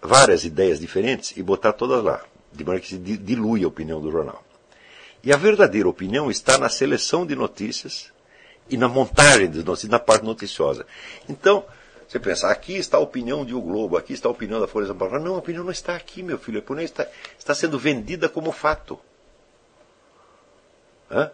[0.00, 4.12] várias ideias diferentes e botar todas lá de maneira que se dilui a opinião do
[4.12, 4.40] jornal.
[5.24, 8.12] E a verdadeira opinião está na seleção de notícias
[8.70, 10.86] e na montagem de notícias, na parte noticiosa.
[11.28, 11.64] Então,
[12.06, 14.84] você pensa, aqui está a opinião de O Globo, aqui está a opinião da Folha
[14.84, 15.18] de São Paulo.
[15.18, 16.58] Não, a opinião não está aqui, meu filho.
[16.58, 17.04] A opinião está,
[17.36, 18.96] está sendo vendida como fato.
[21.12, 21.30] Hã?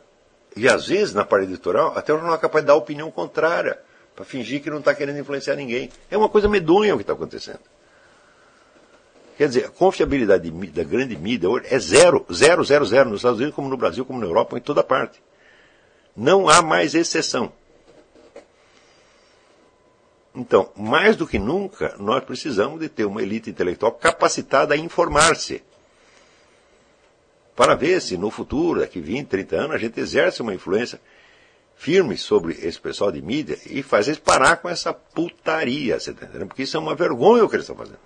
[0.57, 3.78] E às vezes, na parte editorial, até o jornal é capaz de dar opinião contrária,
[4.16, 5.89] para fingir que não está querendo influenciar ninguém.
[6.10, 7.60] É uma coisa medonha o que está acontecendo.
[9.36, 13.39] Quer dizer, a confiabilidade da grande mídia hoje é zero, zero, zero, zero, nos Estados
[13.39, 15.23] Unidos, como no Brasil, como na Europa, em toda parte.
[16.16, 17.52] Não há mais exceção.
[20.34, 25.62] Então, mais do que nunca, nós precisamos de ter uma elite intelectual capacitada a informar-se.
[27.58, 31.00] Para ver se no futuro, daqui 20, 30 anos, a gente exerce uma influência
[31.74, 36.24] firme sobre esse pessoal de mídia e fazer eles parar com essa putaria, você tá
[36.24, 36.46] entendendo?
[36.46, 37.98] Porque isso é uma vergonha o que eles estão fazendo.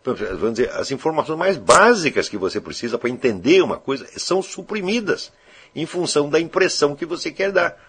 [0.00, 4.42] Então, vamos dizer, as informações mais básicas que você precisa para entender uma coisa são
[4.42, 5.32] suprimidas
[5.76, 7.80] em função da impressão que você quer dar.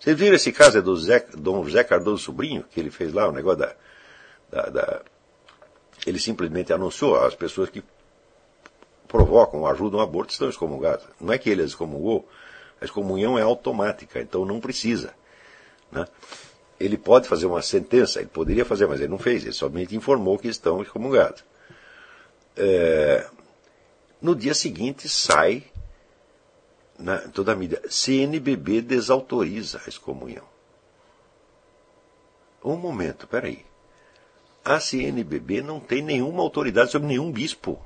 [0.00, 3.32] Vocês viram esse caso do Zé, Dom José Cardoso Sobrinho, que ele fez lá o
[3.32, 3.74] negócio da,
[4.50, 5.02] da, da
[6.06, 7.82] ele simplesmente anunciou as pessoas que
[9.12, 11.04] provocam, ajudam o aborto, estão excomungadas.
[11.20, 12.26] Não é que ele excomungou,
[12.80, 15.12] a excomunhão é automática, então não precisa.
[15.92, 16.06] Né?
[16.80, 20.38] Ele pode fazer uma sentença, ele poderia fazer, mas ele não fez, ele somente informou
[20.38, 21.44] que estão excomungados.
[22.56, 23.28] É,
[24.20, 25.64] no dia seguinte sai
[26.98, 30.44] na, toda a mídia, CNBB desautoriza a excomunhão.
[32.64, 33.64] Um momento, peraí.
[34.64, 37.84] A CNBB não tem nenhuma autoridade sobre nenhum bispo.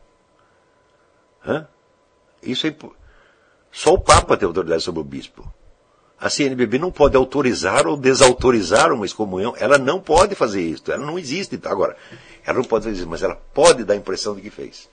[1.46, 1.66] Hã?
[2.42, 2.74] Isso é.
[3.70, 5.46] Só o Papa tem autoridade sobre o bispo.
[6.18, 9.54] A CNBB não pode autorizar ou desautorizar uma excomunhão.
[9.58, 10.90] Ela não pode fazer isso.
[10.90, 11.60] Ela não existe.
[11.64, 11.94] Agora,
[12.44, 14.88] ela não pode fazer isso, mas ela pode dar a impressão de que fez.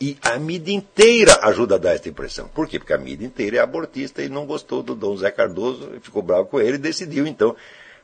[0.00, 2.48] E a mídia inteira ajuda a dar essa impressão.
[2.48, 2.78] Por quê?
[2.78, 6.46] Porque a mídia inteira é abortista e não gostou do Dom Zé Cardoso, ficou bravo
[6.46, 7.54] com ele e decidiu, então,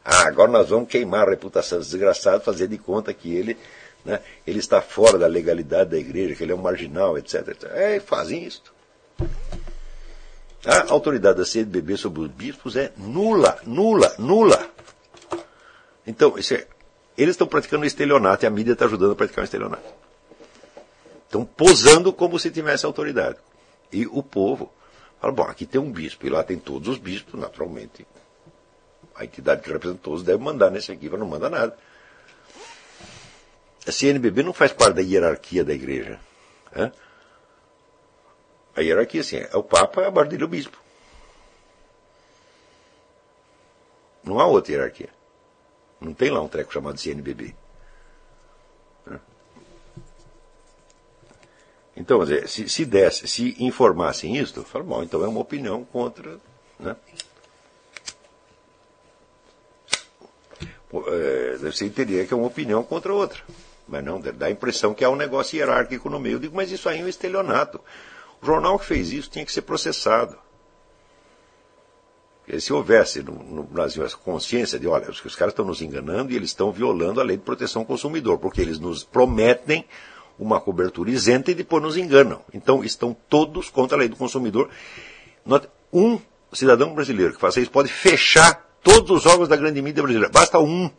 [0.05, 3.59] ah, agora nós vamos queimar a reputação desse desgraçado, fazer de conta que ele
[4.05, 4.21] né?
[4.47, 7.49] ele está fora da legalidade da igreja, que ele é um marginal, etc.
[7.49, 7.71] etc.
[7.73, 8.63] É, fazem isso.
[10.65, 14.69] A autoridade da CNBB sobre os bispos é nula, nula, nula.
[16.07, 16.67] Então, é,
[17.17, 19.83] eles estão praticando estelionato e a mídia está ajudando a praticar um estelionato.
[21.25, 23.37] Estão posando como se tivesse autoridade.
[23.93, 24.73] E o povo
[25.21, 28.07] fala, bom, aqui tem um bispo, e lá tem todos os bispos, naturalmente.
[29.15, 31.77] A entidade que representa todos deve mandar nesse aqui, mas não manda nada.
[33.87, 36.21] A CNBB não faz parte da hierarquia da igreja.
[36.75, 36.93] Né?
[38.77, 40.79] A hierarquia, assim, é o Papa abaixo dele o bispo.
[44.23, 45.09] Não há outra hierarquia.
[46.01, 47.55] Não tem lá um treco chamado CNBB.
[51.97, 56.39] Então, se, se desse, se informassem isso, falo, bom, então é uma opinião contra.
[56.79, 56.97] Né?
[60.93, 63.43] É, você entenderia que é uma opinião contra outra.
[63.91, 66.37] Mas não, dá a impressão que há um negócio hierárquico no meio.
[66.37, 67.81] Eu digo, mas isso aí é um estelionato.
[68.41, 70.39] O jornal que fez isso tinha que ser processado.
[72.39, 75.83] Porque se houvesse no, no, Brasil essa consciência de, olha, os, os caras estão nos
[75.83, 79.85] enganando e eles estão violando a lei de proteção ao consumidor, porque eles nos prometem
[80.39, 82.43] uma cobertura isenta e depois nos enganam.
[82.55, 84.71] Então estão todos contra a lei do consumidor.
[85.93, 86.19] Um
[86.53, 90.33] cidadão brasileiro que faça isso pode fechar todos os órgãos da grande mídia brasileira.
[90.33, 90.91] Basta um.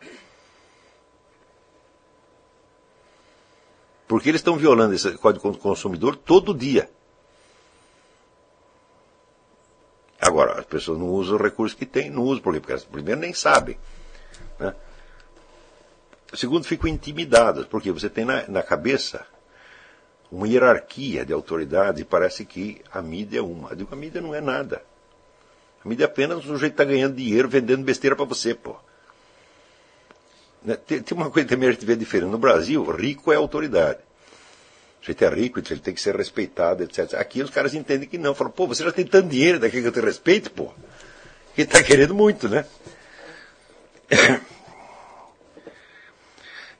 [4.06, 6.90] Porque eles estão violando esse código do consumidor todo dia.
[10.20, 12.60] Agora, as pessoas não usam o recurso que têm, não usam, por quê?
[12.60, 13.76] Porque elas, primeiro nem sabem.
[14.58, 14.74] Né?
[16.34, 19.26] Segundo, ficam intimidadas, porque você tem na, na cabeça
[20.30, 23.70] uma hierarquia de autoridade e parece que a mídia é uma.
[23.70, 24.82] Eu digo, a mídia não é nada.
[25.84, 28.76] A mídia é apenas um sujeito que está ganhando dinheiro vendendo besteira para você, pô.
[30.64, 30.76] Né?
[30.76, 32.30] Tem, tem uma coisa também a gente vê diferente.
[32.30, 33.98] No Brasil, rico é autoridade.
[35.00, 37.14] O jeito é rico, ele tem que ser respeitado, etc.
[37.14, 38.34] Aqui os caras entendem que não.
[38.34, 40.72] Falam, pô, você já tem tanto dinheiro daqui que eu te respeito, pô.
[41.56, 42.64] Ele está querendo muito, né?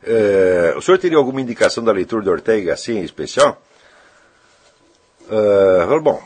[0.05, 3.63] É, o senhor teria alguma indicação da leitura de Ortega assim em especial?
[5.29, 6.21] Uh, bom,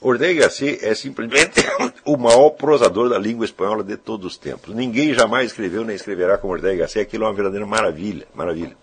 [0.00, 1.60] Ortega Gasset é simplesmente
[2.04, 4.74] o maior prosador da língua espanhola de todos os tempos.
[4.74, 7.00] Ninguém jamais escreveu nem escreverá como Ortega Gasset.
[7.00, 8.76] Aquilo é uma verdadeira maravilha, maravilha.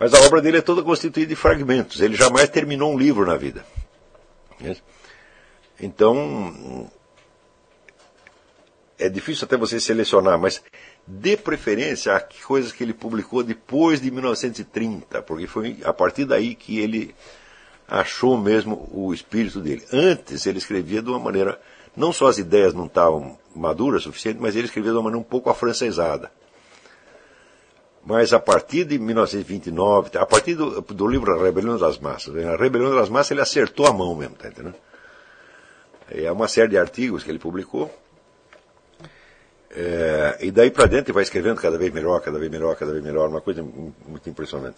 [0.00, 2.00] Mas a obra dele é toda constituída de fragmentos.
[2.00, 3.64] Ele jamais terminou um livro na vida.
[5.78, 6.90] Então,
[8.98, 10.62] é difícil até você selecionar, mas
[11.06, 16.54] de preferência a coisas que ele publicou depois de 1930, porque foi a partir daí
[16.54, 17.14] que ele
[17.86, 19.84] achou mesmo o espírito dele.
[19.92, 21.60] Antes ele escrevia de uma maneira,
[21.96, 25.20] não só as ideias não estavam maduras o suficiente, mas ele escrevia de uma maneira
[25.20, 26.30] um pouco afrancesada.
[28.04, 32.56] Mas a partir de 1929, a partir do, do livro A Rebelião das Massas, a
[32.56, 34.74] Rebelião das Massas ele acertou a mão mesmo, tá entendendo?
[36.10, 37.90] É uma série de artigos que ele publicou.
[39.70, 42.92] É, e daí para dentro ele vai escrevendo cada vez melhor, cada vez melhor, cada
[42.92, 44.76] vez melhor, uma coisa muito impressionante.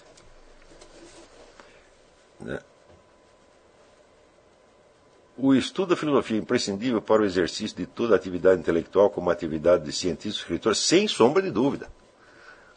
[5.47, 9.84] O, estudo da filosofia é imprescindível para o exercício de toda atividade intelectual como atividade
[9.84, 11.86] de cientista e escritor, sem sombra de dúvida.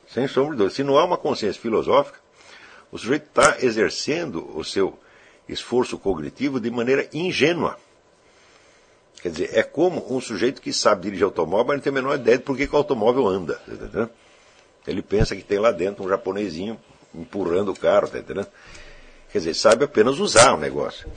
[0.06, 0.76] Sem sombra de dúvida.
[0.76, 2.20] Se não há uma consciência filosófica,
[2.92, 5.00] o sujeito está exercendo o seu
[5.48, 7.80] esforço cognitivo de maneira ingênua.
[9.22, 12.16] Quer dizer, é como um sujeito que sabe dirigir automóvel, mas não tem a menor
[12.16, 13.62] ideia de por que, que o automóvel anda.
[13.94, 14.10] Tá
[14.86, 16.78] Ele pensa que tem lá dentro um japonesinho
[17.16, 18.46] empurrando o carro, tá?
[19.32, 21.10] Quer dizer, sabe apenas usar o negócio.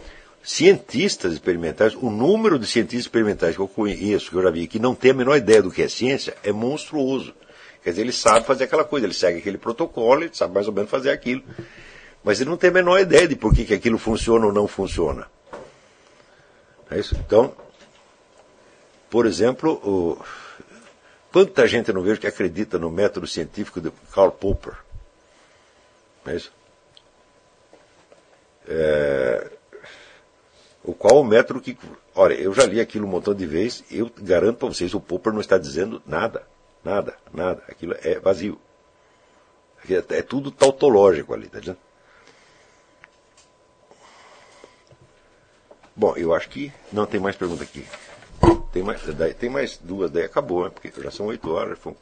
[0.42, 4.78] Cientistas experimentais, o número de cientistas experimentais que eu conheço, que eu já vi, que
[4.78, 7.34] não tem a menor ideia do que é ciência, é monstruoso.
[7.82, 10.72] Quer dizer, ele sabe fazer aquela coisa, ele segue aquele protocolo, ele sabe mais ou
[10.72, 11.42] menos fazer aquilo.
[12.24, 14.66] Mas ele não tem a menor ideia de por que, que aquilo funciona ou não
[14.66, 15.26] funciona.
[16.90, 17.16] É isso?
[17.16, 17.54] Então,
[19.08, 20.22] por exemplo, o...
[21.32, 24.74] quanta gente eu não vejo que acredita no método científico de Karl Popper.
[26.26, 26.52] É isso?
[28.68, 29.50] É...
[30.82, 31.76] O qual o método que.
[32.14, 35.32] Olha, eu já li aquilo um montão de vezes, eu garanto para vocês, o Popper
[35.32, 36.46] não está dizendo nada.
[36.82, 37.62] Nada, nada.
[37.68, 38.58] Aquilo é vazio.
[39.88, 41.78] É, é tudo tautológico ali, tá dizendo?
[45.94, 47.84] Bom, eu acho que não tem mais pergunta aqui.
[48.72, 50.70] Tem mais, daí, tem mais duas, daí acabou, né?
[50.70, 51.96] porque já são oito horas, foram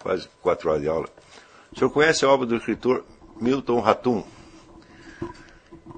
[0.00, 1.08] quase quatro horas de aula.
[1.70, 3.04] O senhor conhece a obra do escritor
[3.40, 4.24] Milton Ratum?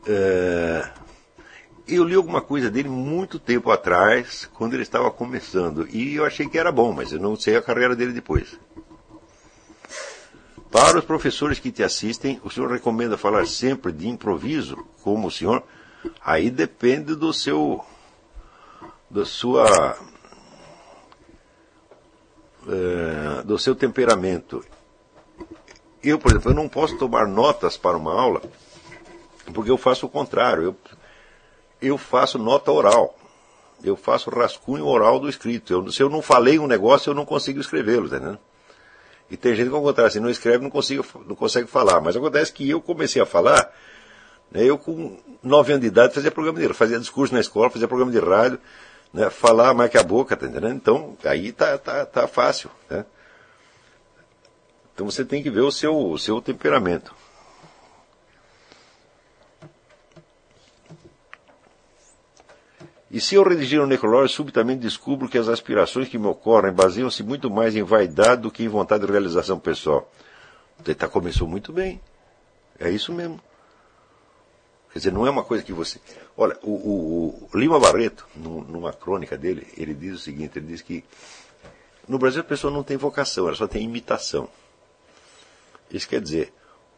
[0.06, 0.90] É,
[1.86, 6.48] eu li alguma coisa dele muito tempo atrás, quando ele estava começando, e eu achei
[6.48, 8.58] que era bom, mas eu não sei a carreira dele depois.
[10.70, 15.30] Para os professores que te assistem, o senhor recomenda falar sempre de improviso, como o
[15.30, 15.62] senhor?
[16.24, 17.84] Aí depende do seu
[19.08, 19.96] da sua
[22.66, 24.64] é, do seu temperamento.
[26.02, 28.42] Eu, por exemplo, eu não posso tomar notas para uma aula
[29.52, 30.62] porque eu faço o contrário.
[30.62, 30.76] Eu,
[31.86, 33.16] eu faço nota oral.
[33.82, 35.72] Eu faço rascunho oral do escrito.
[35.72, 38.38] Eu, se eu não falei um negócio, eu não consigo escrevê-lo, tá
[39.30, 42.00] E tem gente que ao contrário, se não escreve, não, consigo, não consegue falar.
[42.00, 43.72] Mas acontece que eu comecei a falar,
[44.50, 47.88] né, eu com nove anos de idade fazia programa de fazia discurso na escola, fazia
[47.88, 48.58] programa de rádio,
[49.12, 50.74] né, falar mais que a boca, tá entendendo?
[50.74, 52.70] Então, aí tá, tá, tá fácil.
[52.88, 53.04] Né?
[54.94, 57.14] Então você tem que ver o seu, o seu temperamento.
[63.14, 67.22] E se eu redigir um necrológio, subitamente descubro que as aspirações que me ocorrem baseiam-se
[67.22, 70.12] muito mais em vaidade do que em vontade de realização pessoal.
[70.82, 72.00] Você tá, começou muito bem.
[72.76, 73.40] É isso mesmo.
[74.92, 76.00] Quer dizer, não é uma coisa que você.
[76.36, 80.82] Olha, o, o, o Lima Barreto, numa crônica dele, ele diz o seguinte: ele diz
[80.82, 81.04] que
[82.08, 84.48] no Brasil a pessoa não tem vocação, ela só tem imitação.
[85.88, 86.52] Isso quer dizer,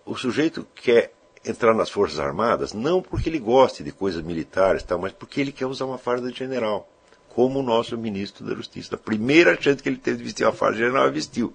[0.06, 1.12] o sujeito quer
[1.46, 5.52] entrar nas Forças Armadas, não porque ele goste de coisas militares, tal, mas porque ele
[5.52, 6.90] quer usar uma farda de general,
[7.28, 8.96] como o nosso ministro da Justiça.
[8.96, 11.54] A primeira chance que ele teve de vestir uma farda de general, ele vestiu.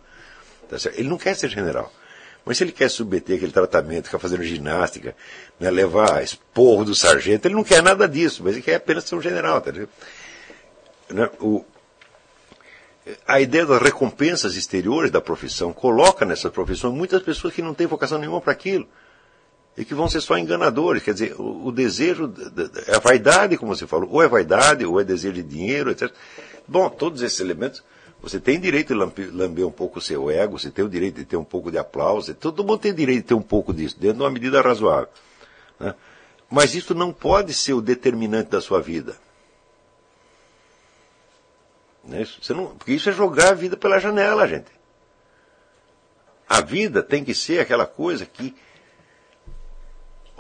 [0.69, 1.91] Tá ele não quer ser general.
[2.45, 5.15] Mas se ele quer submeter aquele tratamento, ficar fazendo ginástica,
[5.59, 9.15] né, levar esporro do sargento, ele não quer nada disso, mas ele quer apenas ser
[9.15, 9.61] um general.
[9.61, 9.71] Tá
[11.09, 11.63] né, o,
[13.27, 17.85] a ideia das recompensas exteriores da profissão coloca nessa profissão muitas pessoas que não têm
[17.85, 18.87] vocação nenhuma para aquilo
[19.77, 21.03] e que vão ser só enganadores.
[21.03, 22.31] Quer dizer, o, o desejo,
[22.87, 26.11] é vaidade, como você falou, ou é vaidade, ou é desejo de dinheiro, etc.
[26.67, 27.83] Bom, todos esses elementos,
[28.21, 31.25] você tem direito de lamber um pouco o seu ego, você tem o direito de
[31.25, 34.17] ter um pouco de aplauso, todo mundo tem direito de ter um pouco disso, dentro
[34.17, 35.09] de uma medida razoável.
[35.79, 35.95] Né?
[36.49, 39.15] Mas isso não pode ser o determinante da sua vida.
[42.03, 42.25] Né?
[42.25, 44.69] Você não, porque isso é jogar a vida pela janela, gente.
[46.47, 48.53] A vida tem que ser aquela coisa que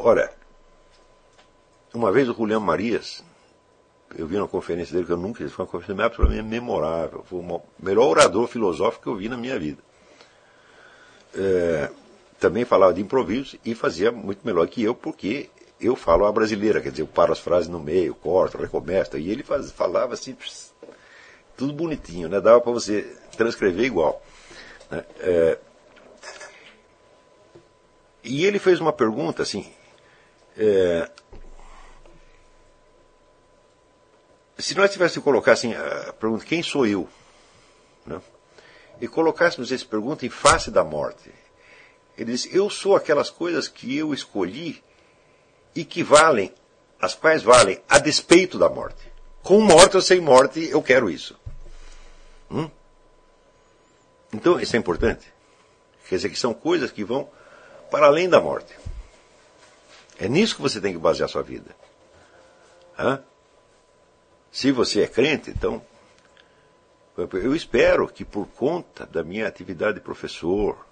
[0.03, 0.33] Ora,
[1.93, 3.23] uma vez o Julião Marias,
[4.17, 7.39] eu vi uma conferência dele que eu nunca fiz, foi uma conferência absolutamente memorável, foi
[7.39, 9.77] o melhor orador filosófico que eu vi na minha vida.
[11.35, 11.91] É,
[12.39, 16.81] também falava de improviso e fazia muito melhor que eu, porque eu falo a brasileira,
[16.81, 20.35] quer dizer, eu paro as frases no meio, corto, recomeço, e ele faz, falava assim,
[21.55, 22.41] tudo bonitinho, né?
[22.41, 23.03] dava para você
[23.37, 24.19] transcrever igual.
[24.89, 25.05] Né?
[25.19, 25.59] É,
[28.23, 29.71] e ele fez uma pergunta assim,
[30.63, 31.09] é,
[34.59, 37.09] se nós tivéssemos que colocar assim, a pergunta, quem sou eu?
[38.05, 38.21] Né?
[39.01, 41.31] E colocássemos essa pergunta em face da morte.
[42.15, 44.83] Ele diz, eu sou aquelas coisas que eu escolhi
[45.73, 46.53] e que valem,
[47.01, 49.11] as quais valem a despeito da morte.
[49.41, 51.35] Com morte ou sem morte, eu quero isso.
[52.51, 52.69] Hum?
[54.31, 55.25] Então, isso é importante.
[56.07, 57.27] Quer dizer que são coisas que vão
[57.89, 58.71] para além da morte.
[60.21, 61.75] É nisso que você tem que basear sua vida.
[62.97, 63.23] Hã?
[64.51, 65.81] Se você é crente, então,
[67.17, 70.85] eu espero que por conta da minha atividade de professor,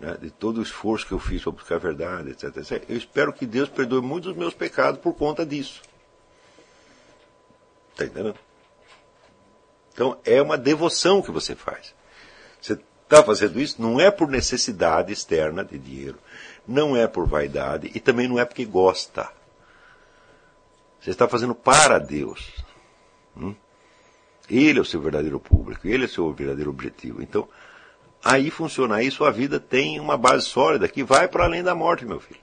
[0.00, 2.96] né, de todo o esforço que eu fiz para buscar a verdade, etc, etc, eu
[2.96, 5.80] espero que Deus perdoe muitos dos meus pecados por conta disso.
[7.92, 8.38] Está entendendo?
[9.92, 11.94] Então, é uma devoção que você faz.
[12.60, 16.18] Você está fazendo isso não é por necessidade externa de dinheiro,
[16.68, 19.30] não é por vaidade e também não é porque gosta.
[21.00, 22.52] Você está fazendo para Deus.
[23.34, 23.54] Hum?
[24.50, 27.22] Ele é o seu verdadeiro público, ele é o seu verdadeiro objetivo.
[27.22, 27.48] Então,
[28.22, 28.96] aí funciona.
[28.96, 32.40] Aí sua vida tem uma base sólida que vai para além da morte, meu filho.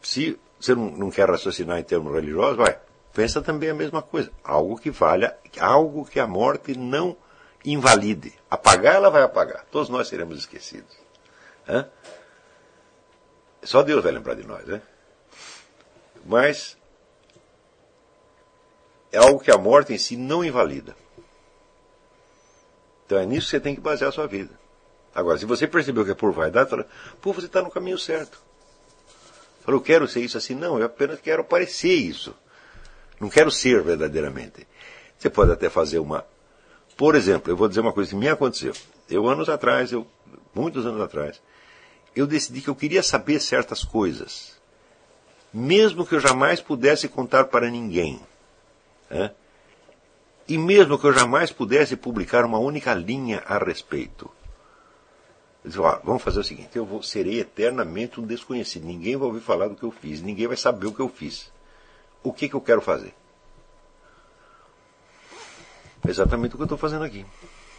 [0.00, 2.78] Se você não, não quer raciocinar em termos religiosos, vai.
[3.12, 4.30] Pensa também a mesma coisa.
[4.42, 7.16] Algo que valha, algo que a morte não
[7.64, 8.32] invalide.
[8.50, 9.64] Apagar, ela vai apagar.
[9.70, 10.96] Todos nós seremos esquecidos.
[11.68, 11.88] Hã?
[13.64, 14.80] Só Deus vai lembrar de nós, né?
[16.24, 16.76] Mas
[19.10, 20.96] é algo que a morte em si não invalida.
[23.06, 24.58] Então é nisso que você tem que basear a sua vida.
[25.14, 26.86] Agora, se você percebeu que é por vaidade, fala,
[27.20, 28.42] pô, você está no caminho certo.
[29.62, 30.54] Falou, eu quero ser isso assim.
[30.54, 32.34] Não, eu apenas quero parecer isso.
[33.20, 34.66] Não quero ser verdadeiramente.
[35.16, 36.26] Você pode até fazer uma.
[36.96, 38.74] Por exemplo, eu vou dizer uma coisa que me aconteceu.
[39.08, 40.06] Eu, anos atrás, eu,
[40.54, 41.40] muitos anos atrás,
[42.14, 44.54] eu decidi que eu queria saber certas coisas.
[45.52, 48.20] Mesmo que eu jamais pudesse contar para ninguém.
[49.10, 49.32] Né?
[50.46, 54.30] E mesmo que eu jamais pudesse publicar uma única linha a respeito.
[55.64, 58.84] Eu disse, ó, vamos fazer o seguinte, eu vou, serei eternamente um desconhecido.
[58.84, 61.50] Ninguém vai ouvir falar do que eu fiz, ninguém vai saber o que eu fiz.
[62.22, 63.14] O que, que eu quero fazer?
[66.06, 67.24] Exatamente o que eu estou fazendo aqui.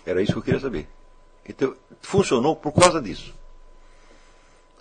[0.06, 0.90] Era isso que eu queria saber.
[1.48, 3.34] Então, funcionou por causa disso.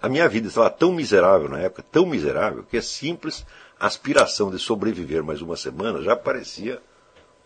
[0.05, 3.42] A minha vida estava tão miserável na época, tão miserável, que a simples
[3.81, 6.78] aspiração de sobreviver mais uma semana já parecia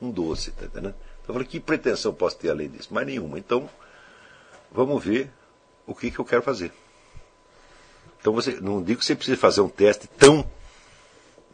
[0.02, 0.96] um doce, tá entendendo?
[1.22, 2.92] Então eu falei, que pretensão posso ter além disso?
[2.92, 3.38] Mais nenhuma.
[3.38, 3.70] Então,
[4.72, 5.30] vamos ver
[5.86, 6.72] o que, que eu quero fazer.
[8.20, 10.44] Então você, não digo que você precisa fazer um teste tão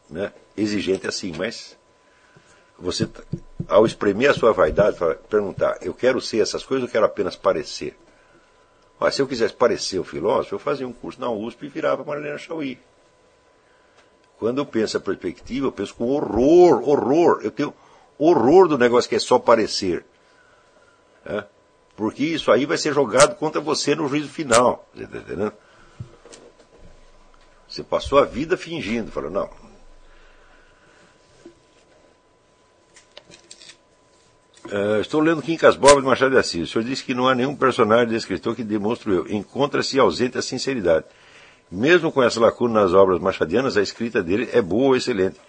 [0.09, 1.77] né, exigente assim, mas
[2.79, 3.07] você,
[3.69, 4.97] ao espremer a sua vaidade,
[5.29, 7.95] perguntar, eu quero ser essas coisas ou quero apenas parecer?
[9.05, 12.03] Mas se eu quisesse parecer um filósofo, eu fazia um curso na USP e virava
[12.03, 12.79] Marilena Chauí.
[14.39, 17.41] Quando eu penso a perspectiva, eu penso com horror, horror.
[17.43, 17.75] Eu tenho
[18.19, 20.07] horror do negócio que é só parecer.
[21.23, 21.45] É?
[21.95, 24.89] Porque isso aí vai ser jogado contra você no juízo final.
[24.95, 25.53] Você está entendendo?
[27.69, 29.13] Você passou a vida fingindo.
[29.13, 29.51] Falou, não.
[34.75, 36.69] Uh, estou lendo Quincas Bob de Machado de Assis.
[36.69, 39.25] O senhor disse que não há nenhum personagem de escritor que demonstre eu.
[39.29, 41.05] Encontra-se ausente a sinceridade.
[41.71, 45.41] Mesmo com essa lacuna nas obras machadianas, a escrita dele é boa ou excelente.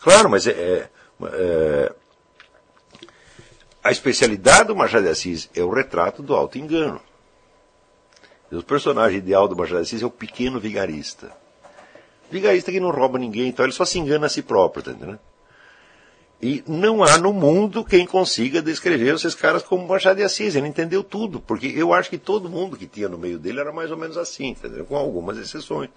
[0.00, 0.88] Claro, mas é, é,
[1.24, 1.92] é
[3.84, 7.02] a especialidade do Machado de Assis é o retrato do alto engano.
[8.50, 11.30] O personagem ideal do Machado de Assis é o pequeno vigarista.
[12.30, 15.20] Vigarista que não rouba ninguém, então ele só se engana a si próprio, tá entendendo?
[16.42, 20.54] E não há no mundo quem consiga descrever esses caras como Machado de Assis.
[20.54, 23.72] Ele entendeu tudo, porque eu acho que todo mundo que tinha no meio dele era
[23.72, 24.86] mais ou menos assim, entendeu?
[24.86, 25.90] com algumas exceções.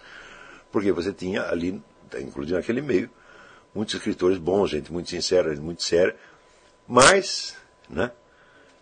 [0.71, 1.81] Porque você tinha ali,
[2.19, 3.09] inclusive naquele meio,
[3.73, 6.15] muitos escritores bons, gente muito sincera, gente muito séria,
[6.85, 7.55] mas
[7.89, 8.11] né?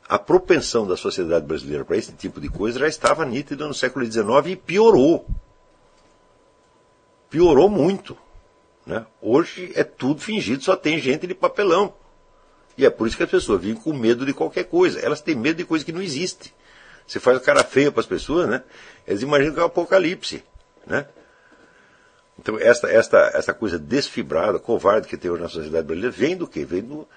[0.07, 4.05] A propensão da sociedade brasileira para esse tipo de coisa já estava nítida no século
[4.05, 5.25] XIX e piorou.
[7.29, 8.17] Piorou muito.
[8.85, 9.05] Né?
[9.21, 11.93] Hoje é tudo fingido, só tem gente de papelão.
[12.77, 14.99] E é por isso que as pessoas vivem com medo de qualquer coisa.
[14.99, 16.53] Elas têm medo de coisa que não existe.
[17.05, 18.63] Você faz a cara feia para as pessoas, né?
[19.05, 20.43] Eles imaginam que é um apocalipse.
[20.87, 21.05] Né?
[22.39, 26.47] Então, esta, esta, esta coisa desfibrada, covarde que tem hoje na sociedade brasileira, vem do
[26.47, 26.63] quê?
[26.63, 27.07] Vem do,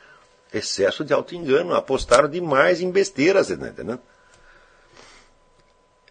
[0.55, 3.99] excesso de auto-engano, apostaram demais em besteiras, entendeu?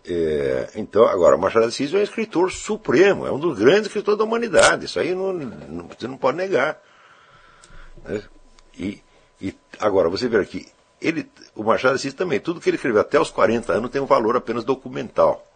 [0.06, 4.18] É, então, agora, Machado de Assis é um escritor supremo, é um dos grandes escritores
[4.18, 6.82] da humanidade, isso aí não, não, você não pode negar.
[8.04, 8.22] Né?
[8.78, 9.02] E,
[9.42, 10.68] e, agora, você vê aqui,
[11.02, 14.02] ele, o Machado de Assis também, tudo que ele escreveu até os 40 anos tem
[14.02, 15.48] um valor apenas documental.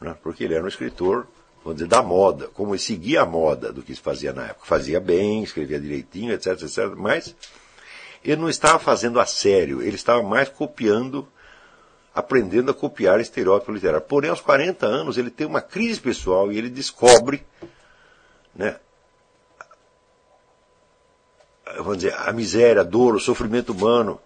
[0.00, 0.16] Né?
[0.22, 1.26] Porque ele era um escritor,
[1.64, 4.66] vamos dizer, da moda, como ele seguia a moda do que se fazia na época.
[4.66, 7.34] Fazia bem, escrevia direitinho, etc, etc, mas
[8.24, 11.26] ele não estava fazendo a sério, ele estava mais copiando,
[12.14, 14.06] aprendendo a copiar estereótipo literário.
[14.06, 17.46] Porém, aos 40 anos, ele tem uma crise pessoal e ele descobre
[18.54, 18.76] né,
[21.78, 24.20] vamos dizer, a miséria, a dor, o sofrimento humano.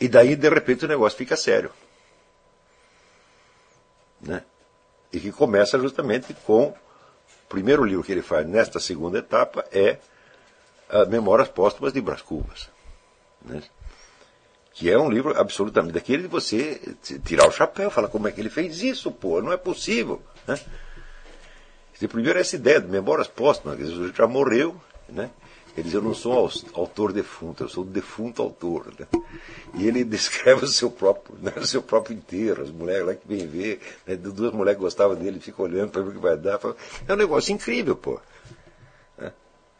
[0.00, 1.70] E daí, de repente, o negócio fica sério.
[4.20, 4.42] Né?
[5.12, 6.74] E que começa justamente com.
[7.44, 9.98] O primeiro livro que ele faz nesta segunda etapa é
[10.90, 12.68] uh, Memórias Póstumas de Brás Cubas.
[13.42, 13.62] Né?
[14.74, 16.80] Que é um livro absolutamente daquele de você
[17.24, 20.20] tirar o chapéu, falar como é que ele fez isso, pô, não é possível.
[20.46, 20.58] Né?
[22.08, 24.78] Primeiro essa ideia de memórias póstumas, Jesus já morreu,
[25.08, 25.30] né?
[25.76, 28.92] Ele diz, eu não sou autor defunto, eu sou defunto autor.
[28.98, 29.06] Né?
[29.74, 33.26] E ele descreve o seu próprio, né, o seu próprio inteiro, as mulheres lá que
[33.26, 36.60] vêm ver, né, duas mulheres gostavam dele, ficam olhando para ver o que vai dar.
[37.08, 38.20] É um negócio incrível, pô.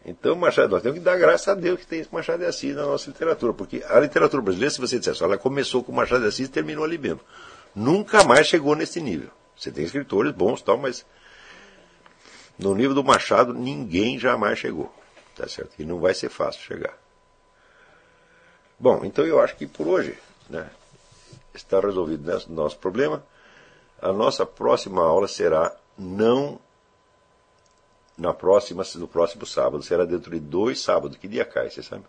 [0.05, 2.77] Então, Machado, nós temos que dar graças a Deus que tem esse Machado de Assis
[2.77, 6.29] na nossa literatura, porque a literatura brasileira, se você dissesse, ela começou com Machado de
[6.29, 7.21] Assis e terminou ali mesmo.
[7.75, 9.31] Nunca mais chegou nesse nível.
[9.57, 11.07] Você tem escritores bons tal, mas
[12.59, 14.95] no nível do Machado ninguém jamais chegou.
[15.35, 15.73] Tá certo?
[15.79, 16.97] E não vai ser fácil chegar.
[18.79, 20.19] Bom, então eu acho que por hoje
[20.49, 20.69] né,
[21.55, 23.25] está resolvido o nosso problema.
[24.01, 26.61] A nossa próxima aula será não
[28.17, 31.17] na próxima, no próximo sábado, será dentro de dois sábados.
[31.17, 32.05] Que dia cai, você sabe?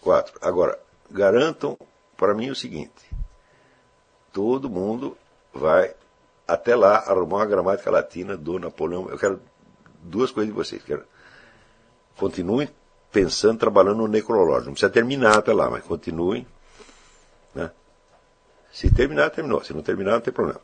[0.00, 0.38] Quatro.
[0.42, 0.78] Agora,
[1.10, 1.78] garantam
[2.16, 3.10] para mim o seguinte:
[4.32, 5.16] todo mundo
[5.52, 5.94] vai
[6.46, 9.08] até lá arrumar uma gramática latina do Napoleão.
[9.08, 9.40] Eu quero
[10.02, 10.82] duas coisas de vocês.
[10.82, 11.04] Quero,
[12.18, 12.68] continuem
[13.10, 14.66] pensando, trabalhando no necrológico.
[14.66, 16.46] Não precisa terminar até lá, mas continuem.
[17.54, 17.70] Né?
[18.72, 19.62] Se terminar, terminou.
[19.62, 20.60] Se não terminar, não tem problema.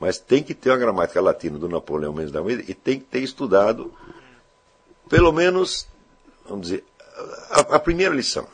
[0.00, 3.06] Mas tem que ter uma gramática latina do Napoleão Mendes da Almeida e tem que
[3.06, 3.92] ter estudado
[5.08, 5.88] pelo menos,
[6.46, 6.84] vamos dizer,
[7.50, 8.46] a, a primeira lição.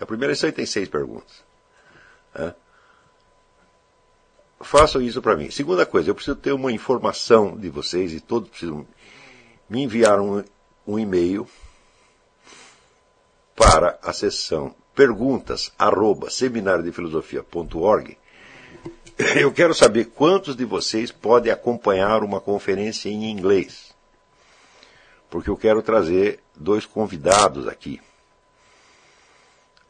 [0.00, 1.42] A primeira lição tem seis perguntas.
[2.34, 2.54] Né?
[4.64, 5.50] façam isso para mim.
[5.50, 8.86] Segunda coisa, eu preciso ter uma informação de vocês e todos precisam
[9.68, 10.42] me enviar um,
[10.86, 11.46] um e-mail
[13.54, 18.18] para a sessão perguntas arroba seminariodefilosofia.org.
[19.36, 23.94] Eu quero saber quantos de vocês podem acompanhar uma conferência em inglês.
[25.30, 28.00] Porque eu quero trazer dois convidados aqui.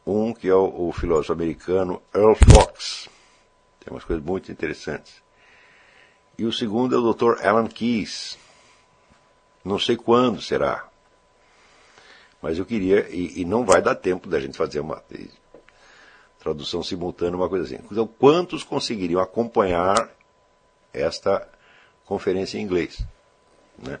[0.05, 3.09] Um que é o, o filósofo americano Earl Fox
[3.85, 5.21] tem umas coisas muito interessantes.
[6.37, 7.45] E o segundo é o Dr.
[7.45, 8.35] Alan Keyes.
[9.63, 10.89] Não sei quando será.
[12.41, 15.01] Mas eu queria, e, e, não vai dar tempo da gente fazer uma
[16.39, 17.83] tradução simultânea, uma coisa assim.
[17.91, 20.09] Então, quantos conseguiriam acompanhar
[20.93, 21.47] esta
[22.05, 23.03] conferência em inglês?
[23.77, 23.99] Né?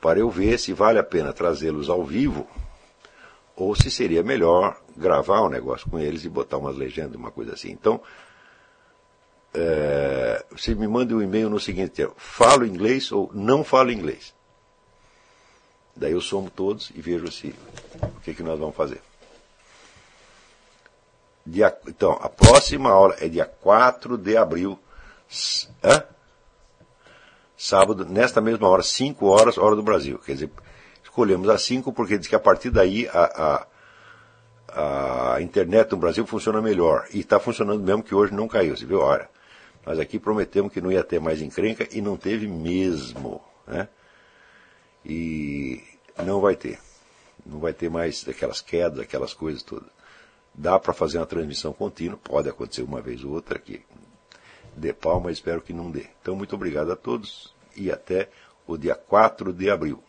[0.00, 2.48] Para eu ver se vale a pena trazê-los ao vivo
[3.54, 7.52] ou se seria melhor gravar um negócio com eles e botar umas legendas, uma coisa
[7.52, 7.70] assim.
[7.70, 8.00] Então,
[9.54, 14.34] é, você me manda um e-mail no seguinte: falo inglês ou não falo inglês.
[15.94, 17.54] Daí eu somo todos e vejo se,
[18.02, 19.00] o que, que nós vamos fazer.
[21.44, 24.78] Dia, então, a próxima aula é dia 4 de abril.
[25.82, 26.04] Hã?
[27.56, 30.18] Sábado, nesta mesma hora, 5 horas, hora do Brasil.
[30.18, 30.50] Quer dizer,
[31.02, 33.66] escolhemos as 5 porque diz que a partir daí a,
[34.74, 37.06] a, a internet no Brasil funciona melhor.
[37.12, 38.76] E está funcionando mesmo que hoje não caiu.
[38.76, 39.00] Você viu?
[39.00, 39.28] Olha.
[39.84, 43.40] Nós aqui prometemos que não ia ter mais encrenca e não teve mesmo.
[43.66, 43.88] Né?
[45.04, 45.82] E
[46.24, 46.78] não vai ter.
[47.44, 49.90] Não vai ter mais aquelas quedas, aquelas coisas todas.
[50.54, 53.82] Dá para fazer uma transmissão contínua, pode acontecer uma vez ou outra que
[54.76, 56.06] dê pau, mas espero que não dê.
[56.20, 58.28] Então, muito obrigado a todos e até
[58.66, 60.02] o dia 4 de abril.